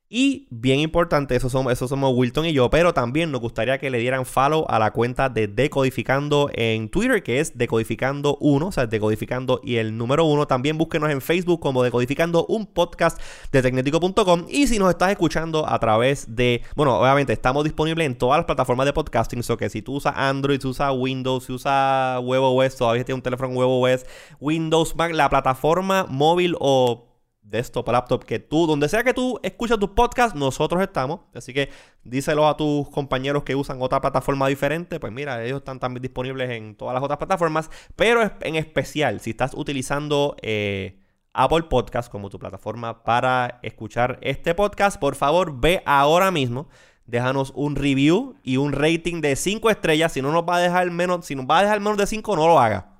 Y 0.08 0.46
bien 0.50 0.78
importante, 0.78 1.34
eso 1.34 1.50
somos, 1.50 1.72
eso 1.72 1.88
somos 1.88 2.12
Wilton 2.14 2.46
y 2.46 2.52
yo, 2.52 2.70
pero 2.70 2.94
también 2.94 3.32
nos 3.32 3.40
gustaría 3.40 3.78
que 3.78 3.90
le 3.90 3.98
dieran 3.98 4.24
follow 4.24 4.64
a 4.68 4.78
la 4.78 4.92
cuenta 4.92 5.28
de 5.28 5.48
Decodificando 5.48 6.48
en 6.54 6.88
Twitter, 6.90 7.24
que 7.24 7.40
es 7.40 7.58
Decodificando 7.58 8.36
1, 8.40 8.68
o 8.68 8.70
sea, 8.70 8.86
Decodificando 8.86 9.60
y 9.64 9.78
el 9.78 9.98
número 9.98 10.24
1. 10.24 10.46
También 10.46 10.78
búsquenos 10.78 11.10
en 11.10 11.20
Facebook 11.20 11.58
como 11.58 11.82
Decodificando, 11.82 12.46
un 12.46 12.66
podcast 12.66 13.20
de 13.50 13.62
tecnético.com. 13.62 14.46
Y 14.48 14.68
si 14.68 14.78
nos 14.78 14.90
estás 14.90 15.10
escuchando 15.10 15.68
a 15.68 15.76
través 15.80 16.36
de, 16.36 16.62
bueno, 16.76 17.00
obviamente 17.00 17.32
estamos 17.32 17.64
disponibles 17.64 18.06
en 18.06 18.16
todas 18.16 18.38
las 18.38 18.46
plataformas 18.46 18.86
de 18.86 18.92
podcasting, 18.92 19.42
so 19.42 19.56
que 19.56 19.68
si 19.68 19.82
tú 19.82 19.94
usas 19.94 20.14
Android, 20.16 20.60
si 20.60 20.68
usas 20.68 20.92
Windows, 20.96 21.46
si 21.46 21.52
usas 21.52 22.20
WebOS, 22.22 22.76
todavía 22.76 23.04
tienes 23.04 23.18
un 23.18 23.22
teléfono 23.22 23.52
WebOS, 23.54 24.06
Windows, 24.38 24.94
Mac, 24.94 25.12
la 25.12 25.28
plataforma 25.28 26.06
móvil 26.08 26.54
o 26.60 27.05
desktop, 27.48 27.88
laptop, 27.88 28.24
que 28.24 28.38
tú, 28.38 28.66
donde 28.66 28.88
sea 28.88 29.04
que 29.04 29.14
tú 29.14 29.38
escuches 29.42 29.78
tus 29.78 29.90
podcasts, 29.90 30.36
nosotros 30.36 30.82
estamos. 30.82 31.20
Así 31.34 31.54
que 31.54 31.70
díselo 32.04 32.48
a 32.48 32.56
tus 32.56 32.88
compañeros 32.90 33.44
que 33.44 33.54
usan 33.54 33.80
otra 33.80 34.00
plataforma 34.00 34.48
diferente. 34.48 35.00
Pues 35.00 35.12
mira, 35.12 35.44
ellos 35.44 35.58
están 35.58 35.78
también 35.78 36.02
disponibles 36.02 36.50
en 36.50 36.74
todas 36.76 36.94
las 36.94 37.02
otras 37.02 37.18
plataformas. 37.18 37.70
Pero 37.94 38.30
en 38.40 38.56
especial, 38.56 39.20
si 39.20 39.30
estás 39.30 39.52
utilizando 39.54 40.36
eh, 40.42 41.00
Apple 41.32 41.64
Podcast 41.64 42.10
como 42.10 42.30
tu 42.30 42.38
plataforma 42.38 43.04
para 43.04 43.60
escuchar 43.62 44.18
este 44.22 44.54
podcast, 44.54 44.98
por 44.98 45.14
favor 45.14 45.60
ve 45.60 45.82
ahora 45.86 46.30
mismo. 46.30 46.68
Déjanos 47.06 47.52
un 47.54 47.76
review 47.76 48.34
y 48.42 48.56
un 48.56 48.72
rating 48.72 49.20
de 49.20 49.36
5 49.36 49.70
estrellas. 49.70 50.12
Si 50.12 50.20
no 50.20 50.32
nos 50.32 50.42
va 50.42 50.56
a 50.56 50.60
dejar 50.60 50.90
menos, 50.90 51.24
si 51.24 51.36
nos 51.36 51.46
va 51.46 51.60
a 51.60 51.62
dejar 51.62 51.78
menos 51.78 51.96
de 51.96 52.06
5, 52.06 52.34
no 52.34 52.48
lo 52.48 52.58
haga. 52.58 52.96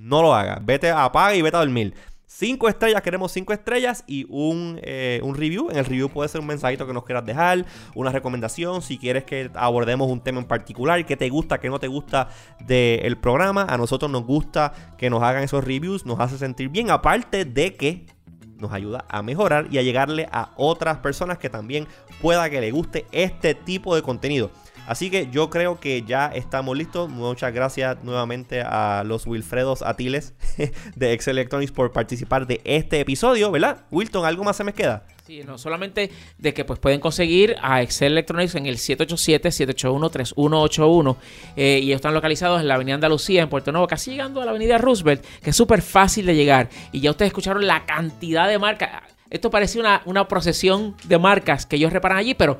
No 0.00 0.22
lo 0.22 0.34
haga. 0.34 0.58
Vete, 0.60 0.90
apaga 0.90 1.36
y 1.36 1.42
vete 1.42 1.56
a 1.56 1.60
dormir. 1.60 1.94
5 2.36 2.68
estrellas, 2.68 3.00
queremos 3.00 3.30
5 3.30 3.52
estrellas 3.52 4.02
y 4.08 4.26
un, 4.28 4.80
eh, 4.82 5.20
un 5.22 5.36
review. 5.36 5.70
En 5.70 5.76
el 5.76 5.84
review 5.84 6.08
puede 6.08 6.28
ser 6.28 6.40
un 6.40 6.48
mensajito 6.48 6.84
que 6.84 6.92
nos 6.92 7.04
quieras 7.04 7.24
dejar, 7.24 7.64
una 7.94 8.10
recomendación, 8.10 8.82
si 8.82 8.98
quieres 8.98 9.22
que 9.22 9.52
abordemos 9.54 10.10
un 10.10 10.20
tema 10.20 10.40
en 10.40 10.46
particular, 10.46 11.06
qué 11.06 11.16
te 11.16 11.28
gusta, 11.28 11.60
qué 11.60 11.68
no 11.68 11.78
te 11.78 11.86
gusta 11.86 12.28
del 12.66 13.16
programa. 13.18 13.66
A 13.68 13.78
nosotros 13.78 14.10
nos 14.10 14.26
gusta 14.26 14.72
que 14.98 15.10
nos 15.10 15.22
hagan 15.22 15.44
esos 15.44 15.62
reviews, 15.62 16.06
nos 16.06 16.18
hace 16.18 16.36
sentir 16.36 16.70
bien, 16.70 16.90
aparte 16.90 17.44
de 17.44 17.76
que 17.76 18.06
nos 18.58 18.72
ayuda 18.72 19.04
a 19.08 19.22
mejorar 19.22 19.68
y 19.70 19.78
a 19.78 19.82
llegarle 19.82 20.28
a 20.32 20.50
otras 20.56 20.98
personas 20.98 21.38
que 21.38 21.50
también 21.50 21.86
pueda 22.20 22.50
que 22.50 22.60
le 22.60 22.72
guste 22.72 23.06
este 23.12 23.54
tipo 23.54 23.94
de 23.94 24.02
contenido. 24.02 24.50
Así 24.86 25.10
que 25.10 25.28
yo 25.30 25.48
creo 25.48 25.80
que 25.80 26.02
ya 26.02 26.26
estamos 26.26 26.76
listos. 26.76 27.08
Muchas 27.08 27.54
gracias 27.54 27.96
nuevamente 28.02 28.60
a 28.60 29.02
los 29.04 29.26
Wilfredos 29.26 29.82
Atiles 29.82 30.34
de 30.96 31.12
Excel 31.12 31.38
Electronics 31.38 31.72
por 31.72 31.92
participar 31.92 32.46
de 32.46 32.60
este 32.64 33.00
episodio, 33.00 33.50
¿verdad? 33.50 33.86
Wilton, 33.90 34.26
¿algo 34.26 34.44
más 34.44 34.56
se 34.56 34.64
me 34.64 34.74
queda? 34.74 35.06
Sí, 35.26 35.42
no 35.42 35.56
solamente 35.56 36.10
de 36.36 36.52
que 36.52 36.66
pues 36.66 36.78
pueden 36.78 37.00
conseguir 37.00 37.56
a 37.62 37.80
Excel 37.80 38.12
Electronics 38.12 38.56
en 38.56 38.66
el 38.66 38.76
787-781-3181 38.76 41.16
eh, 41.56 41.80
y 41.82 41.92
están 41.92 42.12
localizados 42.12 42.60
en 42.60 42.68
la 42.68 42.74
Avenida 42.74 42.96
Andalucía 42.96 43.42
en 43.42 43.48
Puerto 43.48 43.72
Nuevo, 43.72 43.86
casi 43.86 44.10
llegando 44.10 44.42
a 44.42 44.44
la 44.44 44.50
Avenida 44.50 44.76
Roosevelt, 44.76 45.24
que 45.42 45.48
es 45.48 45.56
súper 45.56 45.80
fácil 45.80 46.26
de 46.26 46.34
llegar. 46.34 46.68
Y 46.92 47.00
ya 47.00 47.10
ustedes 47.10 47.30
escucharon 47.30 47.66
la 47.66 47.86
cantidad 47.86 48.46
de 48.46 48.58
marcas. 48.58 49.02
Esto 49.30 49.50
parece 49.50 49.80
una, 49.80 50.02
una 50.04 50.28
procesión 50.28 50.94
de 51.04 51.18
marcas 51.18 51.64
que 51.64 51.76
ellos 51.76 51.90
reparan 51.90 52.18
allí, 52.18 52.34
pero 52.34 52.58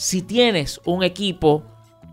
si 0.00 0.22
tienes 0.22 0.80
un 0.86 1.02
equipo, 1.02 1.62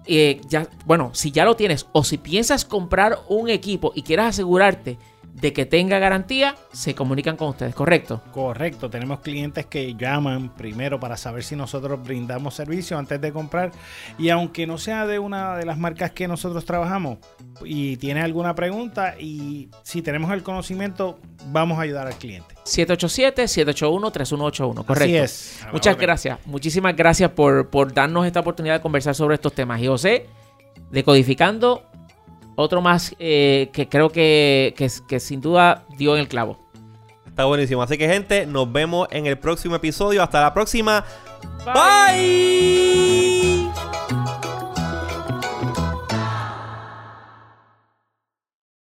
eh, 0.06 0.42
ya, 0.50 0.68
bueno, 0.86 1.12
si 1.14 1.32
ya 1.32 1.46
lo 1.46 1.56
tienes 1.56 1.88
o 1.94 2.04
si 2.04 2.18
piensas 2.18 2.66
comprar 2.66 3.18
un 3.30 3.50
equipo 3.50 3.94
y 3.96 4.02
quieres 4.02 4.26
asegurarte 4.26 5.00
de 5.40 5.54
que 5.54 5.68
tenga 5.68 6.00
garantía, 6.00 6.56
se 6.74 6.96
comunican 6.96 7.38
con 7.38 7.50
ustedes, 7.50 7.76
¿correcto? 7.76 8.24
Correcto, 8.32 8.90
tenemos 8.90 9.20
clientes 9.20 9.68
que 9.68 9.94
llaman 9.94 10.50
primero 10.50 11.00
para 11.00 11.16
saber 11.16 11.44
si 11.44 11.56
nosotros 11.56 12.04
brindamos 12.04 12.56
servicio 12.56 12.98
antes 12.98 13.22
de 13.22 13.32
comprar 13.32 13.72
y 14.18 14.30
aunque 14.30 14.66
no 14.66 14.80
sea 14.80 15.06
de 15.06 15.20
una 15.20 15.56
de 15.56 15.66
las 15.66 15.78
marcas 15.78 16.10
que 16.12 16.28
nosotros 16.28 16.66
trabajamos 16.66 17.20
y 17.64 17.98
tiene 17.98 18.22
alguna 18.22 18.56
pregunta 18.56 19.14
y 19.20 19.70
si 19.84 20.02
tenemos 20.02 20.32
el 20.32 20.42
conocimiento 20.42 21.20
vamos 21.52 21.78
a 21.78 21.82
ayudar 21.82 22.08
al 22.08 22.16
cliente. 22.16 22.56
787-781-3181, 22.66 24.86
correcto. 24.86 25.04
Así 25.04 25.18
es. 25.18 25.60
Muchas 25.72 25.96
gracias. 25.98 26.40
Muchísimas 26.46 26.96
gracias 26.96 27.30
por, 27.30 27.70
por 27.70 27.94
darnos 27.94 28.26
esta 28.26 28.40
oportunidad 28.40 28.74
de 28.76 28.82
conversar 28.82 29.14
sobre 29.14 29.36
estos 29.36 29.54
temas. 29.54 29.80
Y 29.82 29.88
José, 29.88 30.26
decodificando, 30.90 31.84
otro 32.58 32.82
más 32.82 33.16
eh, 33.20 33.70
que 33.72 33.88
creo 33.88 34.10
que, 34.10 34.74
que, 34.76 34.90
que 35.08 35.20
sin 35.22 35.40
duda 35.40 35.86
dio 35.98 36.16
en 36.16 36.22
el 36.22 36.28
clavo. 36.28 36.60
Está 37.26 37.46
buenísimo. 37.46 37.84
Así 37.84 37.98
que, 38.00 38.10
gente, 38.10 38.48
nos 38.48 38.70
vemos 38.72 39.08
en 39.12 39.28
el 39.28 39.38
próximo 39.38 39.76
episodio. 39.76 40.24
Hasta 40.24 40.42
la 40.42 40.54
próxima. 40.56 41.06
Bye. 41.74 43.70